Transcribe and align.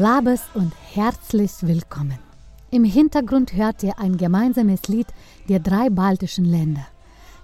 Labes 0.00 0.40
und 0.54 0.72
herzlich 0.94 1.52
willkommen. 1.60 2.18
Im 2.70 2.84
Hintergrund 2.84 3.52
hört 3.52 3.82
ihr 3.82 3.98
ein 3.98 4.16
gemeinsames 4.16 4.88
Lied 4.88 5.08
der 5.50 5.58
drei 5.58 5.90
baltischen 5.90 6.46
Länder. 6.46 6.86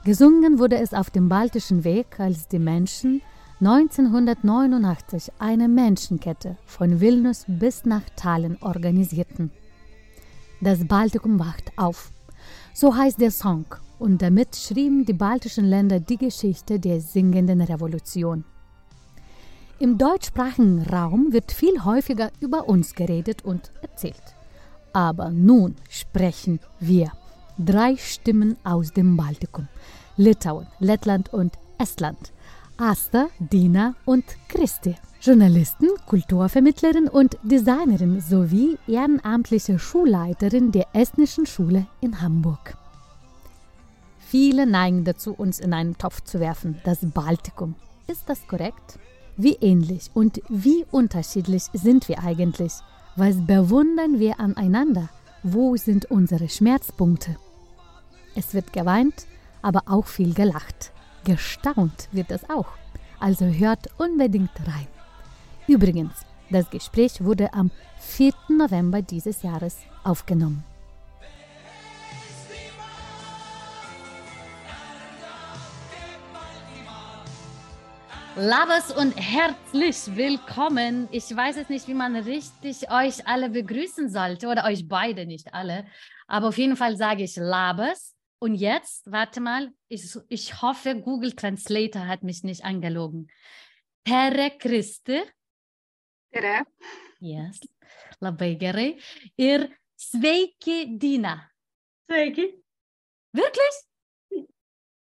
Gesungen 0.06 0.58
wurde 0.58 0.78
es 0.78 0.94
auf 0.94 1.10
dem 1.10 1.28
Baltischen 1.28 1.84
Weg, 1.84 2.18
als 2.18 2.48
die 2.48 2.58
Menschen 2.58 3.20
1989 3.60 5.32
eine 5.38 5.68
Menschenkette 5.68 6.56
von 6.64 6.98
Vilnius 6.98 7.44
bis 7.46 7.84
nach 7.84 8.08
Tallinn 8.16 8.56
organisierten. 8.62 9.50
Das 10.62 10.82
Baltikum 10.88 11.38
wacht 11.38 11.72
auf. 11.76 12.10
So 12.72 12.96
heißt 12.96 13.20
der 13.20 13.32
Song, 13.32 13.66
und 13.98 14.22
damit 14.22 14.56
schrieben 14.56 15.04
die 15.04 15.12
baltischen 15.12 15.66
Länder 15.66 16.00
die 16.00 16.16
Geschichte 16.16 16.80
der 16.80 17.02
singenden 17.02 17.60
Revolution. 17.60 18.46
Im 19.78 19.98
deutschsprachigen 19.98 20.82
Raum 20.84 21.34
wird 21.34 21.52
viel 21.52 21.84
häufiger 21.84 22.30
über 22.40 22.66
uns 22.66 22.94
geredet 22.94 23.44
und 23.44 23.70
erzählt. 23.82 24.22
Aber 24.94 25.30
nun 25.30 25.76
sprechen 25.90 26.60
wir 26.80 27.12
drei 27.58 27.96
Stimmen 27.98 28.56
aus 28.64 28.92
dem 28.92 29.18
Baltikum: 29.18 29.68
Litauen, 30.16 30.66
Lettland 30.78 31.30
und 31.34 31.52
Estland. 31.76 32.32
Asta, 32.78 33.28
Dina 33.38 33.94
und 34.06 34.24
Christi. 34.48 34.96
Journalistin, 35.20 35.90
Kulturvermittlerin 36.06 37.08
und 37.08 37.36
Designerin 37.42 38.22
sowie 38.22 38.78
ehrenamtliche 38.86 39.78
Schulleiterin 39.78 40.72
der 40.72 40.86
Estnischen 40.94 41.44
Schule 41.44 41.86
in 42.00 42.22
Hamburg. 42.22 42.78
Viele 44.20 44.66
neigen 44.66 45.04
dazu, 45.04 45.34
uns 45.34 45.60
in 45.60 45.74
einen 45.74 45.98
Topf 45.98 46.22
zu 46.22 46.40
werfen, 46.40 46.80
das 46.84 47.00
Baltikum. 47.02 47.74
Ist 48.06 48.28
das 48.28 48.46
korrekt? 48.46 48.98
Wie 49.38 49.54
ähnlich 49.60 50.10
und 50.14 50.40
wie 50.48 50.86
unterschiedlich 50.90 51.64
sind 51.74 52.08
wir 52.08 52.22
eigentlich? 52.22 52.72
Was 53.16 53.36
bewundern 53.36 54.18
wir 54.18 54.40
aneinander? 54.40 55.10
Wo 55.42 55.76
sind 55.76 56.06
unsere 56.06 56.48
Schmerzpunkte? 56.48 57.36
Es 58.34 58.54
wird 58.54 58.72
geweint, 58.72 59.26
aber 59.60 59.82
auch 59.86 60.06
viel 60.06 60.32
gelacht. 60.32 60.90
Gestaunt 61.24 62.08
wird 62.12 62.30
es 62.30 62.48
auch. 62.48 62.68
Also 63.20 63.44
hört 63.44 63.88
unbedingt 63.98 64.50
rein. 64.66 64.86
Übrigens, 65.66 66.14
das 66.48 66.70
Gespräch 66.70 67.22
wurde 67.22 67.52
am 67.52 67.70
4. 67.98 68.32
November 68.48 69.02
dieses 69.02 69.42
Jahres 69.42 69.76
aufgenommen. 70.02 70.64
Labes 78.38 78.92
und 78.92 79.12
herzlich 79.12 80.14
willkommen. 80.14 81.08
Ich 81.10 81.34
weiß 81.34 81.56
jetzt 81.56 81.70
nicht, 81.70 81.88
wie 81.88 81.94
man 81.94 82.14
richtig 82.16 82.90
euch 82.90 83.26
alle 83.26 83.48
begrüßen 83.48 84.10
sollte 84.10 84.48
oder 84.48 84.66
euch 84.66 84.86
beide, 84.86 85.24
nicht 85.24 85.54
alle. 85.54 85.86
Aber 86.26 86.48
auf 86.48 86.58
jeden 86.58 86.76
Fall 86.76 86.98
sage 86.98 87.22
ich 87.22 87.36
Labes. 87.36 88.14
Und 88.38 88.56
jetzt, 88.56 89.10
warte 89.10 89.40
mal, 89.40 89.72
ich, 89.88 90.14
ich 90.28 90.60
hoffe, 90.60 91.00
Google 91.00 91.32
Translator 91.32 92.06
hat 92.06 92.24
mich 92.24 92.42
nicht 92.42 92.62
angelogen. 92.62 93.30
Tere 94.04 94.50
Christi. 94.58 95.22
Tere. 96.30 96.66
Yes. 97.20 97.58
Labai 98.20 98.52
gerai. 98.56 98.98
Ir 99.36 99.70
sveiki, 99.98 100.98
Dina. 100.98 101.50
Sveiki. 102.06 102.62
Wirklich? 103.32 103.85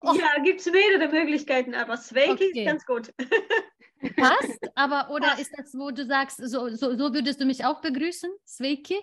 Oh. 0.07 0.15
Ja, 0.15 0.43
gibt 0.43 0.61
es 0.61 0.67
mehrere 0.67 1.09
Möglichkeiten, 1.09 1.75
aber 1.75 1.97
Sveiki 1.97 2.33
Okay. 2.33 2.61
ist 2.61 2.67
ganz 2.67 2.85
gut. 2.87 3.13
Passt, 4.17 4.59
aber 4.75 5.11
oder 5.11 5.29
Passt. 5.29 5.41
ist 5.41 5.53
das, 5.57 5.75
wo 5.75 5.91
du 5.91 6.05
sagst, 6.05 6.37
so, 6.39 6.69
so, 6.71 6.95
so 6.97 7.15
würdest 7.15 7.41
du 7.41 7.47
mich 7.47 7.65
auch 7.65 7.81
begrüßen? 7.81 8.31
Sveiki? 8.47 9.01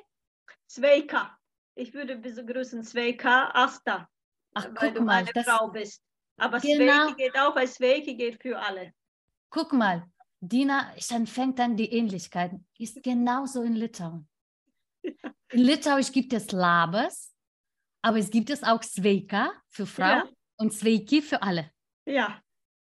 Sveika. 0.69 1.37
Ich 1.75 1.93
würde 1.93 2.17
begrüßen 2.17 2.83
Sveika 2.83 3.49
Asta, 3.53 4.07
Ach, 4.53 4.65
weil 4.75 4.89
guck 4.89 4.95
du 4.95 5.01
mal, 5.01 5.15
eine 5.17 5.31
das, 5.33 5.45
Frau 5.45 5.69
bist. 5.69 6.03
Aber 6.37 6.59
Genau. 6.59 7.07
Sveiki 7.09 7.15
geht 7.23 7.37
auch, 7.39 7.55
weil 7.55 7.67
Sveiki 7.67 8.15
geht 8.15 8.41
für 8.41 8.59
alle. 8.59 8.93
guck 9.49 9.73
mal, 9.73 10.05
Dina, 10.39 10.93
dann 11.09 11.27
fängt 11.27 11.59
dann 11.59 11.75
die 11.77 11.91
Ähnlichkeiten. 11.93 12.67
Ist 12.77 13.01
genauso 13.03 13.63
in 13.63 13.73
Litauen. 13.75 14.27
In 15.51 15.59
Litauisch 15.59 16.11
gibt 16.11 16.31
es 16.33 16.51
Labas, 16.51 17.33
aber 18.01 18.17
es 18.19 18.29
gibt 18.29 18.49
es 18.49 18.63
auch 18.63 18.81
Sveika 18.83 19.51
für 19.67 19.85
Frau 19.85 20.03
Ja. 20.05 20.23
Und 20.61 20.71
Sveiki 20.73 21.21
für 21.21 21.41
alle. 21.41 21.69
Ja, 22.05 22.41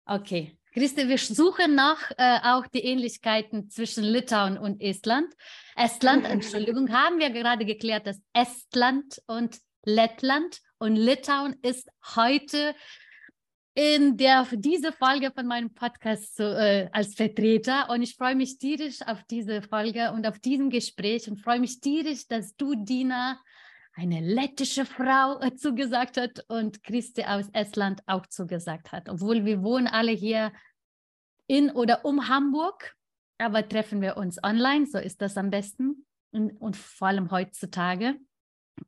Okay. 0.06 0.58
Christi, 0.72 1.06
wir 1.06 1.18
suchen 1.18 1.74
noch 1.74 1.98
äh, 2.16 2.38
auch 2.42 2.66
die 2.66 2.80
Ähnlichkeiten 2.80 3.68
zwischen 3.68 4.04
Litauen 4.04 4.56
und 4.56 4.80
Estland. 4.80 5.32
Estland, 5.76 6.24
Entschuldigung, 6.28 6.90
haben 6.90 7.18
wir 7.18 7.30
gerade 7.30 7.64
geklärt, 7.64 8.06
dass 8.06 8.20
Estland 8.32 9.22
und 9.26 9.58
Lettland 9.84 10.60
und 10.78 10.96
Litauen 10.96 11.56
ist 11.62 11.88
heute 12.16 12.74
in 13.74 14.16
der 14.16 14.46
diese 14.52 14.92
Folge 14.92 15.30
von 15.30 15.46
meinem 15.46 15.72
Podcast 15.72 16.36
so, 16.36 16.42
äh, 16.42 16.88
als 16.92 17.14
Vertreter 17.14 17.88
und 17.90 18.02
ich 18.02 18.16
freue 18.16 18.34
mich 18.34 18.58
tierisch 18.58 19.00
auf 19.02 19.22
diese 19.24 19.62
Folge 19.62 20.12
und 20.12 20.26
auf 20.26 20.38
diesem 20.38 20.68
Gespräch 20.68 21.28
und 21.28 21.38
freue 21.38 21.60
mich 21.60 21.80
tierisch, 21.80 22.26
dass 22.28 22.56
du, 22.56 22.74
Dina, 22.74 23.38
eine 23.94 24.20
lettische 24.20 24.86
Frau 24.86 25.40
äh, 25.40 25.54
zugesagt 25.54 26.16
hat 26.16 26.44
und 26.48 26.82
Christi 26.82 27.24
aus 27.24 27.48
Estland 27.52 28.02
auch 28.06 28.26
zugesagt 28.26 28.92
hat. 28.92 29.08
Obwohl 29.08 29.44
wir 29.44 29.62
wohnen 29.62 29.86
alle 29.86 30.12
hier 30.12 30.52
in 31.46 31.70
oder 31.70 32.04
um 32.04 32.28
Hamburg, 32.28 32.94
aber 33.38 33.68
treffen 33.68 34.00
wir 34.00 34.16
uns 34.16 34.42
online, 34.42 34.86
so 34.86 34.98
ist 34.98 35.20
das 35.20 35.36
am 35.36 35.50
besten 35.50 36.06
und, 36.30 36.52
und 36.60 36.76
vor 36.76 37.08
allem 37.08 37.30
heutzutage. 37.30 38.16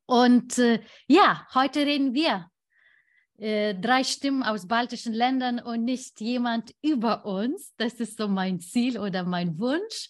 Und 0.06 0.58
äh, 0.58 0.80
ja, 1.06 1.46
heute 1.52 1.80
reden 1.80 2.14
wir 2.14 2.48
äh, 3.36 3.74
drei 3.74 4.04
Stimmen 4.04 4.42
aus 4.42 4.66
baltischen 4.66 5.12
Ländern 5.12 5.58
und 5.58 5.84
nicht 5.84 6.20
jemand 6.20 6.74
über 6.82 7.26
uns. 7.26 7.74
Das 7.76 7.94
ist 7.94 8.16
so 8.16 8.28
mein 8.28 8.60
Ziel 8.60 8.98
oder 8.98 9.24
mein 9.24 9.58
Wunsch. 9.58 10.08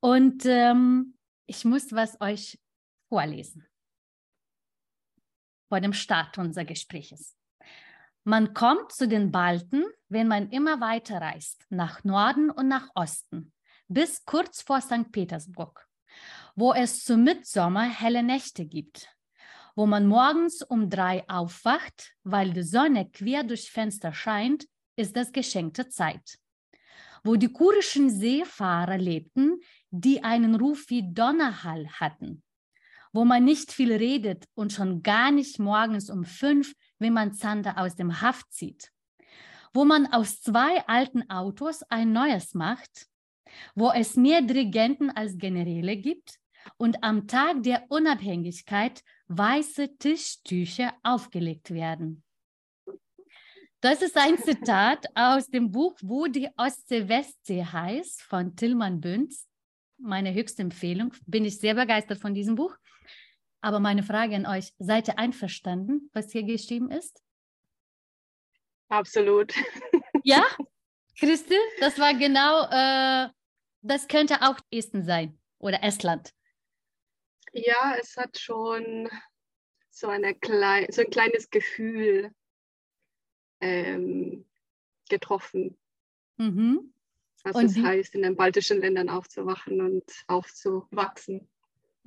Und 0.00 0.44
ähm, 0.44 1.14
ich 1.46 1.64
muss 1.64 1.92
was 1.92 2.20
euch 2.20 2.58
vorlesen 3.08 3.67
vor 5.68 5.80
dem 5.80 5.92
Start 5.92 6.38
unseres 6.38 6.66
Gespräches. 6.66 7.36
Man 8.24 8.52
kommt 8.52 8.92
zu 8.92 9.08
den 9.08 9.30
Balten, 9.30 9.84
wenn 10.08 10.28
man 10.28 10.50
immer 10.50 10.80
weiter 10.80 11.20
reist, 11.20 11.64
nach 11.70 12.04
Norden 12.04 12.50
und 12.50 12.68
nach 12.68 12.90
Osten, 12.94 13.52
bis 13.88 14.24
kurz 14.24 14.62
vor 14.62 14.80
St. 14.80 15.10
Petersburg, 15.12 15.88
wo 16.54 16.72
es 16.74 17.04
zu 17.04 17.16
Mitsommer 17.16 17.88
helle 17.88 18.22
Nächte 18.22 18.66
gibt, 18.66 19.08
wo 19.76 19.86
man 19.86 20.06
morgens 20.06 20.62
um 20.62 20.90
drei 20.90 21.26
aufwacht, 21.28 22.12
weil 22.24 22.52
die 22.52 22.64
Sonne 22.64 23.08
quer 23.08 23.44
durch 23.44 23.70
Fenster 23.70 24.12
scheint, 24.12 24.66
ist 24.96 25.16
das 25.16 25.32
geschenkte 25.32 25.88
Zeit. 25.88 26.38
Wo 27.24 27.36
die 27.36 27.52
kurischen 27.52 28.10
Seefahrer 28.10 28.98
lebten, 28.98 29.60
die 29.90 30.22
einen 30.22 30.54
Ruf 30.56 30.90
wie 30.90 31.14
Donnerhall 31.14 31.88
hatten, 31.88 32.42
wo 33.18 33.24
man 33.24 33.44
nicht 33.44 33.72
viel 33.72 33.92
redet 33.92 34.44
und 34.54 34.72
schon 34.72 35.02
gar 35.02 35.32
nicht 35.32 35.58
morgens 35.58 36.08
um 36.08 36.24
fünf, 36.24 36.76
wenn 37.00 37.12
man 37.12 37.32
Zander 37.32 37.76
aus 37.76 37.96
dem 37.96 38.20
Haft 38.20 38.52
zieht, 38.52 38.92
wo 39.74 39.84
man 39.84 40.06
aus 40.12 40.40
zwei 40.40 40.86
alten 40.86 41.28
Autos 41.28 41.82
ein 41.90 42.12
neues 42.12 42.54
macht, 42.54 43.08
wo 43.74 43.90
es 43.90 44.14
mehr 44.14 44.40
Dirigenten 44.40 45.10
als 45.10 45.36
Generäle 45.36 45.96
gibt 45.96 46.38
und 46.76 47.02
am 47.02 47.26
Tag 47.26 47.64
der 47.64 47.86
Unabhängigkeit 47.88 49.02
weiße 49.26 49.98
Tischtücher 49.98 50.94
aufgelegt 51.02 51.72
werden. 51.72 52.22
Das 53.80 54.00
ist 54.00 54.16
ein 54.16 54.38
Zitat 54.38 55.06
aus 55.16 55.48
dem 55.48 55.72
Buch 55.72 55.96
Wo 56.02 56.28
die 56.28 56.50
Ostsee-Westsee 56.56 57.64
heißt 57.64 58.22
von 58.22 58.54
Tillmann 58.54 59.00
Bünz. 59.00 59.48
Meine 60.00 60.32
höchste 60.32 60.62
Empfehlung. 60.62 61.12
Bin 61.26 61.44
ich 61.44 61.58
sehr 61.58 61.74
begeistert 61.74 62.20
von 62.20 62.32
diesem 62.32 62.54
Buch. 62.54 62.76
Aber 63.60 63.80
meine 63.80 64.02
Frage 64.02 64.36
an 64.36 64.46
euch, 64.46 64.72
seid 64.78 65.08
ihr 65.08 65.18
einverstanden, 65.18 66.10
was 66.12 66.30
hier 66.30 66.44
geschrieben 66.44 66.90
ist? 66.90 67.22
Absolut. 68.88 69.54
Ja, 70.24 70.44
Christel, 71.18 71.56
das 71.80 71.98
war 71.98 72.12
genau, 72.12 72.64
äh, 72.70 73.30
das 73.82 74.08
könnte 74.08 74.42
auch 74.42 74.58
Esten 74.70 75.04
sein 75.04 75.38
oder 75.58 75.82
Estland. 75.82 76.34
Ja, 77.52 77.96
es 77.98 78.16
hat 78.16 78.38
schon 78.38 79.08
so, 79.90 80.08
eine 80.08 80.34
klein, 80.34 80.86
so 80.90 81.02
ein 81.02 81.10
kleines 81.10 81.48
Gefühl 81.50 82.32
ähm, 83.60 84.44
getroffen. 85.08 85.78
Mhm. 86.36 86.92
Was 87.44 87.54
Und 87.54 87.64
es 87.66 87.78
heißt, 87.78 88.14
in 88.14 88.22
den 88.22 88.36
baltischen 88.36 88.80
Ländern 88.80 89.08
aufzuwachen 89.08 89.80
und 89.80 90.04
aufzuwachsen. 90.26 91.48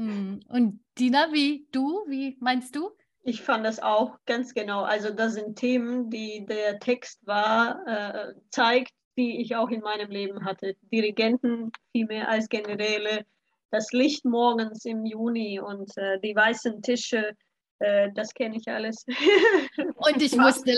Mhm. 0.01 0.39
Und 0.47 0.83
Dina, 0.97 1.31
wie 1.31 1.67
du, 1.71 2.03
wie 2.07 2.37
meinst 2.39 2.75
du? 2.75 2.89
Ich 3.23 3.41
fand 3.41 3.65
das 3.65 3.79
auch 3.79 4.17
ganz 4.25 4.53
genau. 4.53 4.81
Also 4.81 5.11
das 5.11 5.35
sind 5.35 5.55
Themen, 5.55 6.09
die 6.09 6.45
der 6.47 6.79
Text 6.79 7.25
war, 7.27 7.85
äh, 7.85 8.33
zeigt, 8.49 8.91
die 9.15 9.41
ich 9.41 9.55
auch 9.55 9.69
in 9.69 9.81
meinem 9.81 10.09
Leben 10.09 10.43
hatte. 10.43 10.75
Dirigenten 10.91 11.71
viel 11.91 12.07
mehr 12.07 12.29
als 12.29 12.49
Generäle, 12.49 13.25
das 13.69 13.91
Licht 13.91 14.25
morgens 14.25 14.85
im 14.85 15.05
Juni 15.05 15.59
und 15.59 15.95
äh, 15.97 16.19
die 16.19 16.35
weißen 16.35 16.81
Tische, 16.81 17.35
äh, 17.77 18.09
das 18.15 18.33
kenne 18.33 18.57
ich 18.57 18.67
alles. 18.67 19.05
Und 19.95 20.21
ich, 20.21 20.35
musste, 20.35 20.73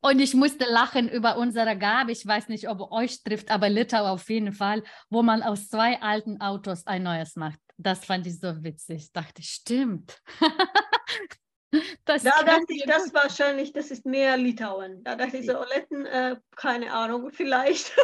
und 0.00 0.18
ich 0.18 0.34
musste 0.34 0.64
lachen 0.64 1.08
über 1.08 1.36
unsere 1.36 1.76
Gabe. 1.76 2.12
Ich 2.12 2.26
weiß 2.26 2.48
nicht, 2.48 2.68
ob 2.68 2.90
euch 2.90 3.22
trifft, 3.22 3.50
aber 3.50 3.68
Litau 3.68 4.06
auf 4.06 4.28
jeden 4.30 4.52
Fall, 4.52 4.82
wo 5.10 5.22
man 5.22 5.42
aus 5.42 5.68
zwei 5.68 6.00
alten 6.00 6.40
Autos 6.40 6.86
ein 6.86 7.02
neues 7.02 7.36
macht. 7.36 7.60
Das 7.82 8.04
fand 8.04 8.26
ich 8.26 8.38
so 8.38 8.62
witzig. 8.62 9.12
Dachte 9.12 9.40
ich, 9.40 9.50
stimmt. 9.50 10.20
das 12.04 12.22
Da 12.22 12.42
dachte 12.42 12.66
ich, 12.68 12.84
das 12.86 13.04
gut. 13.04 13.14
wahrscheinlich, 13.14 13.72
das 13.72 13.90
ist 13.90 14.06
mehr 14.06 14.36
Litauen. 14.36 15.02
Da 15.04 15.16
dachte 15.16 15.38
ich 15.38 15.46
so, 15.46 15.58
Oletten, 15.58 16.06
äh, 16.06 16.36
keine 16.56 16.92
Ahnung, 16.92 17.30
vielleicht. 17.32 17.94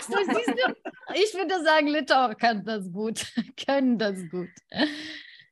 So, 0.00 0.16
siehst 0.16 0.48
du? 0.48 0.74
Ich 1.14 1.34
würde 1.34 1.62
sagen, 1.62 1.88
Litauer 1.88 2.34
kann 2.34 2.64
das 2.64 2.90
gut, 2.90 3.26
können 3.66 3.98
das 3.98 4.16
gut. 4.30 4.48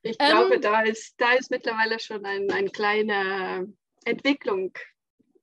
Ich 0.03 0.17
Ähm, 0.19 0.31
glaube, 0.31 0.59
da, 0.61 0.81
ist, 0.81 1.21
da 1.21 1.33
ist 1.35 1.51
mittlerweile 1.51 1.99
schon 2.01 2.25
ein, 2.25 2.51
eine 2.51 2.71
kleine 2.71 3.71
Entwicklung, 4.07 4.73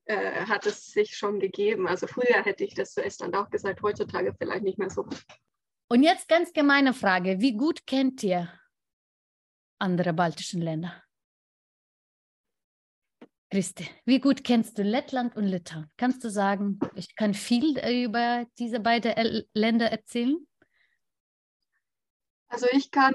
äh, 0.06 0.46
hat 0.46 0.66
es 0.66 0.88
sich 0.88 1.16
schon 1.16 1.40
gegeben. 1.40 1.88
Also 1.88 2.08
früher 2.08 2.44
hätte 2.44 2.63
ich 2.63 2.74
das 2.74 2.94
zu 2.94 3.04
Estland 3.04 3.36
auch 3.36 3.52
gesagt, 3.52 3.84
heutzutage 3.84 4.34
vielleicht 4.36 4.63
nicht 4.63 4.80
mehr 4.80 4.90
so. 4.90 5.08
Und 5.89 6.04
jetzt 6.04 6.28
ganz 6.28 6.54
gemeine 6.54 6.94
Frage: 6.94 7.39
Wie 7.39 7.56
gut 7.56 7.86
kennt 7.86 8.24
ihr 8.24 8.51
andere 9.80 10.13
baltischen 10.13 10.62
Länder? 10.62 11.04
Christi, 13.50 13.89
wie 14.04 14.19
gut 14.19 14.44
kennst 14.44 14.78
du 14.78 14.84
Lettland 14.84 15.38
und 15.38 15.45
Litauen? 15.45 15.89
Kannst 15.95 16.22
du 16.24 16.30
sagen, 16.30 16.80
ich 16.95 17.16
kann 17.16 17.34
viel 17.34 17.80
über 18.04 18.45
diese 18.60 18.81
beiden 18.81 19.45
Länder 19.54 19.89
erzählen? 19.89 20.45
Also 22.50 22.68
ich 22.72 22.92
kann 22.92 23.13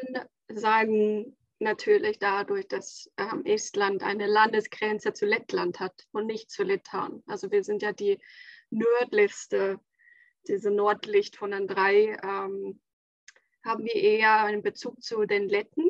sagen, 0.48 1.36
natürlich 1.58 2.18
dadurch, 2.18 2.66
dass 2.68 3.10
ähm, 3.16 3.44
Estland 3.44 4.02
eine 4.02 4.26
Landesgrenze 4.26 5.12
zu 5.12 5.26
Lettland 5.26 5.80
hat 5.80 6.06
und 6.12 6.26
nicht 6.26 6.50
zu 6.50 6.62
Litauen. 6.62 7.22
Also 7.26 7.50
wir 7.50 7.64
sind 7.64 7.82
ja 7.82 7.92
die 7.92 8.18
nördlichste, 8.70 9.80
diese 10.48 10.70
Nordlicht 10.70 11.36
von 11.36 11.50
den 11.52 11.66
drei, 11.66 12.16
ähm, 12.22 12.80
haben 13.64 13.84
wir 13.84 13.94
eher 13.94 14.42
einen 14.44 14.62
Bezug 14.62 15.02
zu 15.02 15.24
den 15.24 15.48
Letten. 15.48 15.88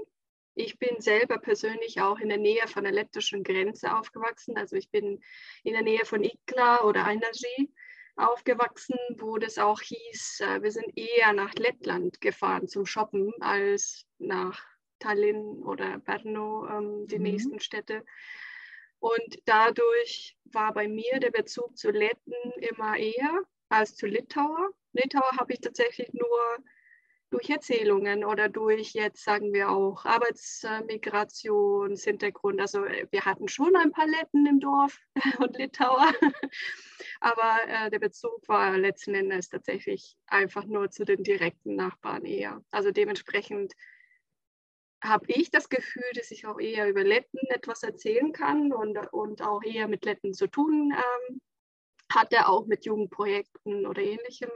Ich 0.55 0.79
bin 0.79 1.01
selber 1.01 1.39
persönlich 1.39 2.01
auch 2.03 2.19
in 2.19 2.29
der 2.29 2.39
Nähe 2.39 2.67
von 2.69 2.85
der 2.85 2.93
lettischen 2.93 3.43
Grenze 3.43 3.97
aufgewachsen. 3.97 4.59
Also 4.59 4.77
ich 4.77 4.91
bin 4.91 5.23
in 5.65 5.73
der 5.73 5.83
Nähe 5.83 6.05
von 6.05 6.23
Ikla 6.23 6.83
oder 6.85 7.07
Ainaji 7.07 7.73
aufgewachsen, 8.17 8.99
wo 9.19 9.39
das 9.39 9.57
auch 9.57 9.81
hieß, 9.81 10.41
äh, 10.41 10.63
wir 10.63 10.71
sind 10.71 10.97
eher 10.97 11.33
nach 11.33 11.55
Lettland 11.55 12.21
gefahren 12.21 12.69
zum 12.69 12.85
Shoppen 12.85 13.33
als 13.41 14.07
nach 14.19 14.63
Tallinn 14.99 15.63
oder 15.63 15.99
Brno, 15.99 16.67
ähm, 16.69 17.07
die 17.07 17.17
Mhm. 17.17 17.23
nächsten 17.23 17.61
Städte. 17.61 18.05
Und 18.99 19.39
dadurch 19.47 20.37
war 20.45 20.75
bei 20.75 20.87
mir 20.87 21.19
der 21.19 21.31
Bezug 21.31 21.77
zu 21.77 21.91
Letten 21.91 22.35
immer 22.59 22.97
eher 22.99 23.43
als 23.73 23.97
zu 23.97 24.07
Litauer. 24.07 24.71
Litauer 24.93 25.31
habe 25.39 25.53
ich 25.53 25.61
tatsächlich 25.61 26.13
nur 26.13 26.59
durch 27.33 27.49
Erzählungen 27.49 28.25
oder 28.25 28.51
durch 28.51 28.93
jetzt 28.93 29.25
sagen 29.25 29.55
wir 29.55 29.71
auch 29.71 30.05
Arbeitsmigrationshintergrund. 30.05 32.61
Also 32.61 32.85
äh, 32.85 33.07
wir 33.11 33.25
hatten 33.25 33.49
schon 33.49 33.75
ein 33.75 33.91
paar 33.91 34.07
Letten 34.07 34.45
im 34.47 34.61
Dorf 34.61 35.01
und 35.39 35.57
Litauer, 35.57 36.13
aber 37.21 37.57
äh, 37.67 37.89
der 37.91 37.99
Bezug 37.99 38.47
war 38.49 38.77
letzten 38.77 39.15
Endes 39.15 39.49
tatsächlich 39.49 40.19
einfach 40.27 40.67
nur 40.67 40.91
zu 40.91 41.07
den 41.07 41.23
direkten 41.23 41.75
Nachbarn 41.75 42.27
eher. 42.27 42.63
Also 42.71 42.91
dementsprechend 42.91 43.73
habe 45.03 45.25
ich 45.29 45.51
das 45.51 45.71
Gefühl, 45.71 46.05
dass 46.15 46.31
ich 46.31 46.47
auch 46.47 46.61
eher 46.61 46.89
über 46.89 47.03
Letten 47.03 47.39
etwas 47.49 47.83
erzählen 47.83 48.33
kann 48.33 48.73
und, 48.73 48.97
und 49.13 49.43
auch 49.43 49.65
eher 49.65 49.89
mit 49.89 50.05
Letten 50.05 50.33
zu 50.35 50.47
tun 50.49 50.95
ähm, 50.95 51.41
hatte, 52.15 52.49
auch 52.49 52.67
mit 52.67 52.85
Jugendprojekten 52.85 53.87
oder 53.87 54.03
ähnlichem, 54.03 54.51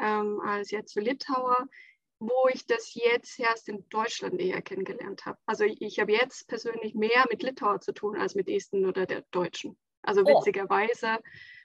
ähm, 0.00 0.40
als 0.40 0.70
jetzt 0.70 0.92
zu 0.92 1.00
Litauer, 1.00 1.68
wo 2.18 2.48
ich 2.52 2.66
das 2.66 2.94
jetzt 2.94 3.38
erst 3.40 3.68
in 3.68 3.84
Deutschland 3.88 4.40
eher 4.40 4.62
kennengelernt 4.62 5.26
habe. 5.26 5.38
Also 5.44 5.64
ich, 5.64 5.98
habe 5.98 6.12
jetzt 6.12 6.46
persönlich 6.46 6.94
mehr 6.94 7.26
mit 7.30 7.42
Litauer 7.42 7.80
zu 7.80 7.92
tun 7.92 8.16
als 8.16 8.34
mit 8.34 8.48
Esten 8.48 8.86
oder 8.86 9.06
der 9.06 9.22
Deutschen. 9.32 9.76
Also 10.02 10.22
Oh. 10.22 10.26
witzigerweise 10.38 11.18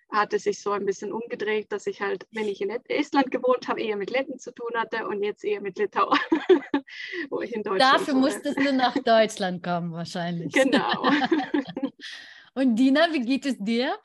hat 0.09 0.33
es 0.33 0.43
sich 0.43 0.61
so 0.61 0.71
ein 0.71 0.85
bisschen 0.85 1.11
umgedreht, 1.11 1.71
dass 1.71 1.85
ich 1.85 2.01
halt, 2.01 2.25
wenn 2.31 2.47
ich 2.47 2.61
in 2.61 2.69
Estland 2.69 3.29
gewohnt 3.29 3.67
habe, 3.67 3.81
eher 3.81 3.97
mit 3.97 4.09
Letten 4.09 4.39
zu 4.39 4.51
tun 4.53 4.71
hatte 4.75 5.07
und 5.07 5.21
jetzt 5.21 5.43
eher 5.43 5.61
mit 5.61 5.77
Litauer, 5.77 6.17
wo 7.29 7.41
ich 7.41 7.53
in 7.53 7.61
Deutschland 7.63 7.93
Dafür 7.93 8.13
wohne. 8.13 8.21
musstest 8.25 8.57
du 8.57 8.73
nach 8.73 8.97
Deutschland 8.97 9.61
kommen, 9.61 9.91
wahrscheinlich. 9.91 10.53
Genau. 10.53 11.09
Und 12.53 12.75
Dina, 12.77 13.07
wie 13.11 13.19
geht 13.21 13.45
es 13.45 13.57
dir? 13.59 13.95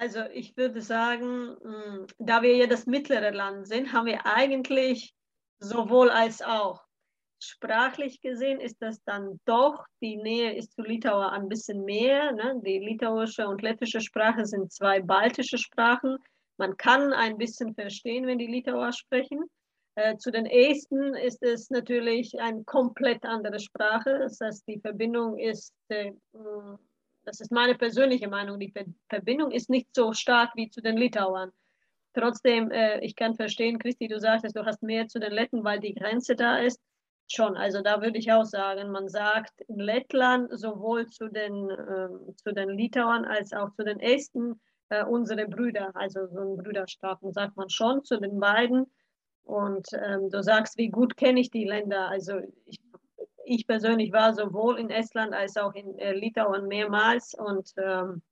Also 0.00 0.20
ich 0.32 0.56
würde 0.56 0.80
sagen, 0.80 1.58
mh, 1.62 2.06
da 2.18 2.40
wir 2.40 2.56
ja 2.56 2.66
das 2.66 2.86
mittlere 2.86 3.32
Land 3.32 3.68
sind, 3.68 3.92
haben 3.92 4.06
wir 4.06 4.24
eigentlich 4.24 5.14
sowohl 5.58 6.08
als 6.08 6.40
auch. 6.40 6.82
Sprachlich 7.38 8.22
gesehen 8.22 8.60
ist 8.60 8.80
das 8.80 9.02
dann 9.04 9.40
doch, 9.44 9.84
die 10.00 10.16
Nähe 10.16 10.56
ist 10.56 10.72
zu 10.72 10.80
Litauer 10.80 11.32
ein 11.32 11.50
bisschen 11.50 11.84
mehr. 11.84 12.32
Ne? 12.32 12.62
Die 12.64 12.78
litauische 12.78 13.46
und 13.46 13.60
lettische 13.60 14.00
Sprache 14.00 14.46
sind 14.46 14.72
zwei 14.72 15.00
baltische 15.00 15.58
Sprachen. 15.58 16.16
Man 16.56 16.78
kann 16.78 17.12
ein 17.12 17.36
bisschen 17.36 17.74
verstehen, 17.74 18.26
wenn 18.26 18.38
die 18.38 18.46
Litauer 18.46 18.92
sprechen. 18.92 19.44
Äh, 19.96 20.16
zu 20.16 20.30
den 20.30 20.46
Esten 20.46 21.14
ist 21.14 21.42
es 21.42 21.68
natürlich 21.68 22.40
eine 22.40 22.64
komplett 22.64 23.26
andere 23.26 23.60
Sprache. 23.60 24.18
Das 24.18 24.40
heißt, 24.40 24.66
die 24.66 24.80
Verbindung 24.80 25.38
ist, 25.38 25.74
äh, 25.88 26.12
mh, 26.32 26.78
das 27.30 27.38
ist 27.40 27.52
meine 27.52 27.76
persönliche 27.76 28.26
Meinung, 28.28 28.58
die 28.58 28.72
Ver 28.72 28.84
Verbindung 29.08 29.52
ist 29.52 29.70
nicht 29.70 29.94
so 29.94 30.12
stark 30.12 30.50
wie 30.56 30.68
zu 30.68 30.80
den 30.80 30.96
Litauern. 30.96 31.52
Trotzdem, 32.12 32.72
äh, 32.72 32.98
ich 33.04 33.14
kann 33.14 33.36
verstehen, 33.36 33.78
Christi, 33.78 34.08
du 34.08 34.18
sagtest, 34.18 34.56
du 34.56 34.64
hast 34.64 34.82
mehr 34.82 35.06
zu 35.06 35.20
den 35.20 35.30
Letten, 35.30 35.62
weil 35.62 35.78
die 35.78 35.94
Grenze 35.94 36.34
da 36.34 36.58
ist. 36.58 36.80
Schon, 37.28 37.56
also 37.56 37.82
da 37.82 38.02
würde 38.02 38.18
ich 38.18 38.32
auch 38.32 38.44
sagen, 38.44 38.90
man 38.90 39.08
sagt 39.08 39.60
in 39.68 39.78
Lettland 39.78 40.50
sowohl 40.58 41.06
zu 41.06 41.28
den, 41.28 41.70
äh, 41.70 42.34
zu 42.34 42.52
den 42.52 42.70
Litauern 42.70 43.24
als 43.24 43.52
auch 43.52 43.70
zu 43.74 43.84
den 43.84 44.00
Esten 44.00 44.60
äh, 44.88 45.04
unsere 45.04 45.46
Brüder, 45.46 45.92
also 45.94 46.26
so 46.26 46.40
ein 46.40 46.56
Brüderstaaten 46.56 47.32
sagt 47.32 47.56
man 47.56 47.70
schon 47.70 48.02
zu 48.02 48.18
den 48.18 48.40
beiden. 48.40 48.90
Und 49.44 49.86
ähm, 49.92 50.30
du 50.30 50.42
sagst, 50.42 50.76
wie 50.78 50.88
gut 50.88 51.16
kenne 51.16 51.38
ich 51.38 51.50
die 51.50 51.64
Länder. 51.64 52.08
Also 52.08 52.40
ich, 52.66 52.80
ich 53.50 53.66
persönlich 53.66 54.12
war 54.12 54.32
sowohl 54.32 54.78
in 54.78 54.90
Estland 54.90 55.34
als 55.34 55.56
auch 55.56 55.74
in 55.74 55.98
äh, 55.98 56.12
Litauen 56.12 56.68
mehrmals 56.68 57.34
und 57.34 57.72
ähm, 57.76 58.22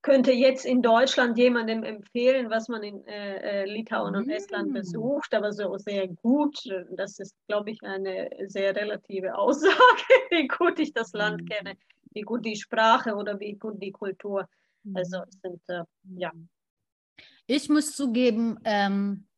könnte 0.00 0.32
jetzt 0.32 0.64
in 0.64 0.80
Deutschland 0.82 1.36
jemandem 1.36 1.84
empfehlen, 1.84 2.48
was 2.48 2.68
man 2.68 2.82
in 2.82 3.06
äh, 3.06 3.62
äh, 3.62 3.64
Litauen 3.66 4.16
und 4.16 4.26
Mm. 4.26 4.30
Estland 4.30 4.72
besucht, 4.72 5.34
aber 5.34 5.52
so 5.52 5.76
sehr 5.76 6.08
gut, 6.08 6.64
äh, 6.66 6.84
das 6.96 7.18
ist, 7.20 7.36
glaube 7.46 7.70
ich, 7.70 7.82
eine 7.82 8.30
sehr 8.46 8.74
relative 8.74 9.34
Aussage, 9.38 10.02
wie 10.30 10.48
gut 10.48 10.78
ich 10.78 10.94
das 10.94 11.12
Land 11.12 11.42
Mm. 11.42 11.46
kenne, 11.46 11.76
wie 12.12 12.22
gut 12.22 12.46
die 12.46 12.56
Sprache 12.56 13.14
oder 13.14 13.38
wie 13.38 13.54
gut 13.54 13.80
die 13.82 13.92
Kultur. 13.92 14.48
Also 14.94 15.18
es 15.28 15.38
sind 15.42 15.60
äh, 15.68 15.84
ja. 16.16 16.32
Ich 17.46 17.68
muss 17.68 17.94
zugeben, 17.94 18.58
ähm, 18.64 19.28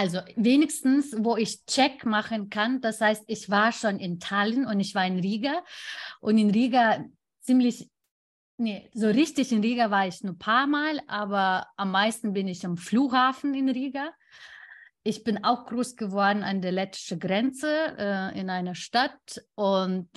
also 0.00 0.20
wenigstens, 0.34 1.14
wo 1.18 1.36
ich 1.36 1.66
Check 1.66 2.06
machen 2.06 2.48
kann, 2.48 2.80
das 2.80 3.02
heißt, 3.02 3.24
ich 3.26 3.50
war 3.50 3.70
schon 3.70 3.98
in 3.98 4.18
Tallinn 4.18 4.64
und 4.64 4.80
ich 4.80 4.94
war 4.94 5.06
in 5.06 5.18
Riga. 5.18 5.62
Und 6.20 6.38
in 6.38 6.48
Riga 6.48 7.04
ziemlich, 7.42 7.90
nee, 8.56 8.88
so 8.94 9.08
richtig 9.08 9.52
in 9.52 9.60
Riga 9.60 9.90
war 9.90 10.06
ich 10.06 10.22
nur 10.22 10.32
ein 10.32 10.38
paar 10.38 10.66
Mal, 10.66 11.02
aber 11.06 11.66
am 11.76 11.90
meisten 11.90 12.32
bin 12.32 12.48
ich 12.48 12.64
am 12.64 12.78
Flughafen 12.78 13.52
in 13.52 13.68
Riga. 13.68 14.10
Ich 15.02 15.22
bin 15.22 15.44
auch 15.44 15.66
groß 15.66 15.96
geworden 15.96 16.44
an 16.44 16.62
der 16.62 16.72
lettischen 16.72 17.20
Grenze 17.20 17.94
äh, 17.98 18.40
in 18.40 18.48
einer 18.48 18.74
Stadt. 18.74 19.44
Und 19.54 20.08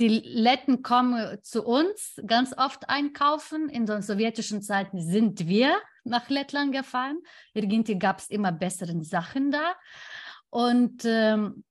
die 0.00 0.08
Letten 0.08 0.82
kommen 0.82 1.38
zu 1.42 1.64
uns 1.64 2.20
ganz 2.26 2.56
oft 2.56 2.88
einkaufen. 2.88 3.68
In 3.68 3.86
den 3.86 4.02
sowjetischen 4.02 4.62
Zeiten 4.62 5.00
sind 5.00 5.46
wir 5.46 5.76
nach 6.04 6.28
Lettland 6.28 6.72
gefahren. 6.72 7.18
Irgendwie 7.52 7.98
gab 7.98 8.18
es 8.18 8.28
immer 8.28 8.52
bessere 8.52 9.02
Sachen 9.04 9.50
da. 9.50 9.74
Und, 10.50 11.04
ähm, 11.04 11.64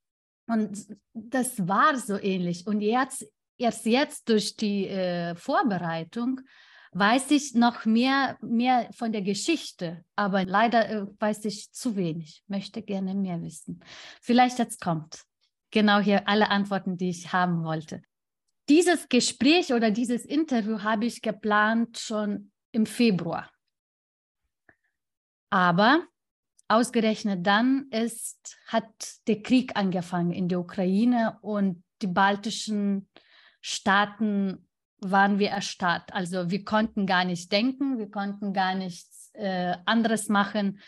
und 0.47 0.87
das 1.13 1.67
war 1.67 1.97
so 1.97 2.17
ähnlich. 2.17 2.65
Und 2.65 2.81
jetzt, 2.81 3.25
erst 3.57 3.85
jetzt 3.85 4.29
durch 4.29 4.55
die 4.55 4.87
äh, 4.87 5.35
Vorbereitung 5.35 6.41
weiß 6.93 7.31
ich 7.31 7.55
noch 7.55 7.85
mehr, 7.85 8.37
mehr 8.41 8.89
von 8.93 9.11
der 9.11 9.21
Geschichte, 9.21 10.03
aber 10.15 10.45
leider 10.45 10.89
äh, 10.89 11.05
weiß 11.19 11.45
ich 11.45 11.71
zu 11.71 11.95
wenig, 11.95 12.43
möchte 12.47 12.81
gerne 12.81 13.15
mehr 13.15 13.41
wissen. 13.41 13.83
Vielleicht 14.21 14.59
jetzt 14.59 14.79
kommt 14.79 15.23
genau 15.71 15.99
hier 15.99 16.27
alle 16.27 16.49
Antworten, 16.49 16.97
die 16.97 17.09
ich 17.09 17.33
haben 17.33 17.63
wollte. 17.63 18.03
Dieses 18.69 19.09
Gespräch 19.09 19.73
oder 19.73 19.91
dieses 19.91 20.25
Interview 20.25 20.81
habe 20.81 21.05
ich 21.05 21.21
geplant 21.21 21.99
schon 21.99 22.51
im 22.71 22.85
Februar. 22.85 23.51
Aber 25.49 26.03
ausgerechnet 26.67 27.45
dann 27.45 27.87
ist, 27.91 28.57
hat 28.67 28.87
der 29.27 29.41
Krieg 29.41 29.75
angefangen 29.75 30.31
in 30.31 30.47
der 30.47 30.59
Ukraine 30.59 31.37
und 31.41 31.83
die 32.01 32.07
baltischen 32.07 33.07
Staaten 33.61 34.67
waren 34.99 35.39
wir 35.39 35.49
erstarrt. 35.49 36.13
Also 36.13 36.49
wir 36.49 36.63
konnten 36.63 37.05
gar 37.05 37.25
nicht 37.25 37.51
denken, 37.51 37.97
wir 37.97 38.09
konnten 38.09 38.53
gar 38.53 38.75
nichts 38.75 39.31
äh, 39.33 39.75
anderes 39.85 40.29
machen, 40.29 40.79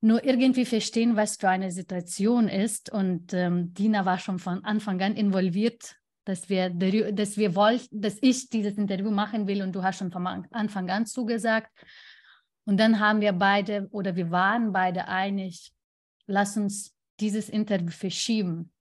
nur 0.00 0.24
irgendwie 0.24 0.64
verstehen, 0.64 1.16
was 1.16 1.36
für 1.36 1.48
eine 1.48 1.70
Situation 1.70 2.48
ist. 2.48 2.90
Und 2.90 3.32
ähm, 3.34 3.74
Dina 3.74 4.04
war 4.04 4.18
schon 4.18 4.38
von 4.38 4.64
Anfang 4.64 5.00
an 5.02 5.14
involviert, 5.14 5.96
dass 6.30 6.48
wir, 6.48 6.70
dass 6.70 7.36
wir 7.36 7.56
wollten, 7.56 8.00
dass 8.00 8.16
ich 8.20 8.48
dieses 8.48 8.78
Interview 8.78 9.10
machen 9.10 9.48
will 9.48 9.62
und 9.62 9.72
du 9.72 9.82
hast 9.82 9.98
schon 9.98 10.12
von 10.12 10.26
Anfang 10.26 10.88
an 10.88 11.06
zugesagt. 11.06 11.70
Und 12.64 12.78
dann 12.78 13.00
haben 13.00 13.20
wir 13.20 13.32
beide 13.32 13.88
oder 13.90 14.14
wir 14.14 14.30
waren 14.30 14.72
beide 14.72 15.08
einig, 15.08 15.72
lass 16.26 16.56
uns 16.56 16.94
dieses 17.18 17.48
Interview 17.48 17.90
verschieben 17.90 18.72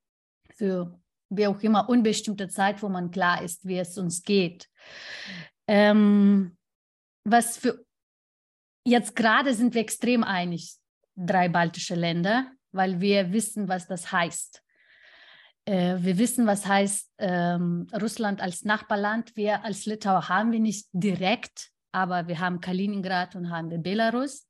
für 0.55 0.99
wie 1.31 1.47
auch 1.47 1.59
immer 1.61 1.89
unbestimmte 1.89 2.49
Zeit, 2.49 2.83
wo 2.83 2.89
man 2.89 3.09
klar 3.09 3.41
ist, 3.41 3.65
wie 3.65 3.79
es 3.79 3.97
uns 3.97 4.21
geht. 4.21 4.69
Ähm, 5.67 6.55
was 7.23 7.57
für 7.57 7.83
jetzt 8.85 9.15
gerade 9.15 9.53
sind 9.55 9.73
wir 9.73 9.81
extrem 9.81 10.23
einig, 10.23 10.75
drei 11.15 11.49
baltische 11.49 11.95
Länder, 11.95 12.51
weil 12.71 13.01
wir 13.01 13.31
wissen, 13.31 13.67
was 13.67 13.87
das 13.87 14.11
heißt. 14.11 14.63
Äh, 15.69 16.01
wir 16.01 16.17
wissen, 16.17 16.47
was 16.47 16.65
heißt 16.65 17.11
ähm, 17.19 17.85
Russland 18.01 18.41
als 18.41 18.65
Nachbarland. 18.65 19.35
Wir 19.35 19.63
als 19.63 19.85
Litauer 19.85 20.27
haben 20.27 20.51
wir 20.51 20.59
nicht 20.59 20.87
direkt, 20.93 21.69
aber 21.91 22.27
wir 22.27 22.39
haben 22.39 22.59
Kaliningrad 22.59 23.35
und 23.35 23.51
haben 23.51 23.69
wir 23.69 23.77
Belarus. 23.77 24.47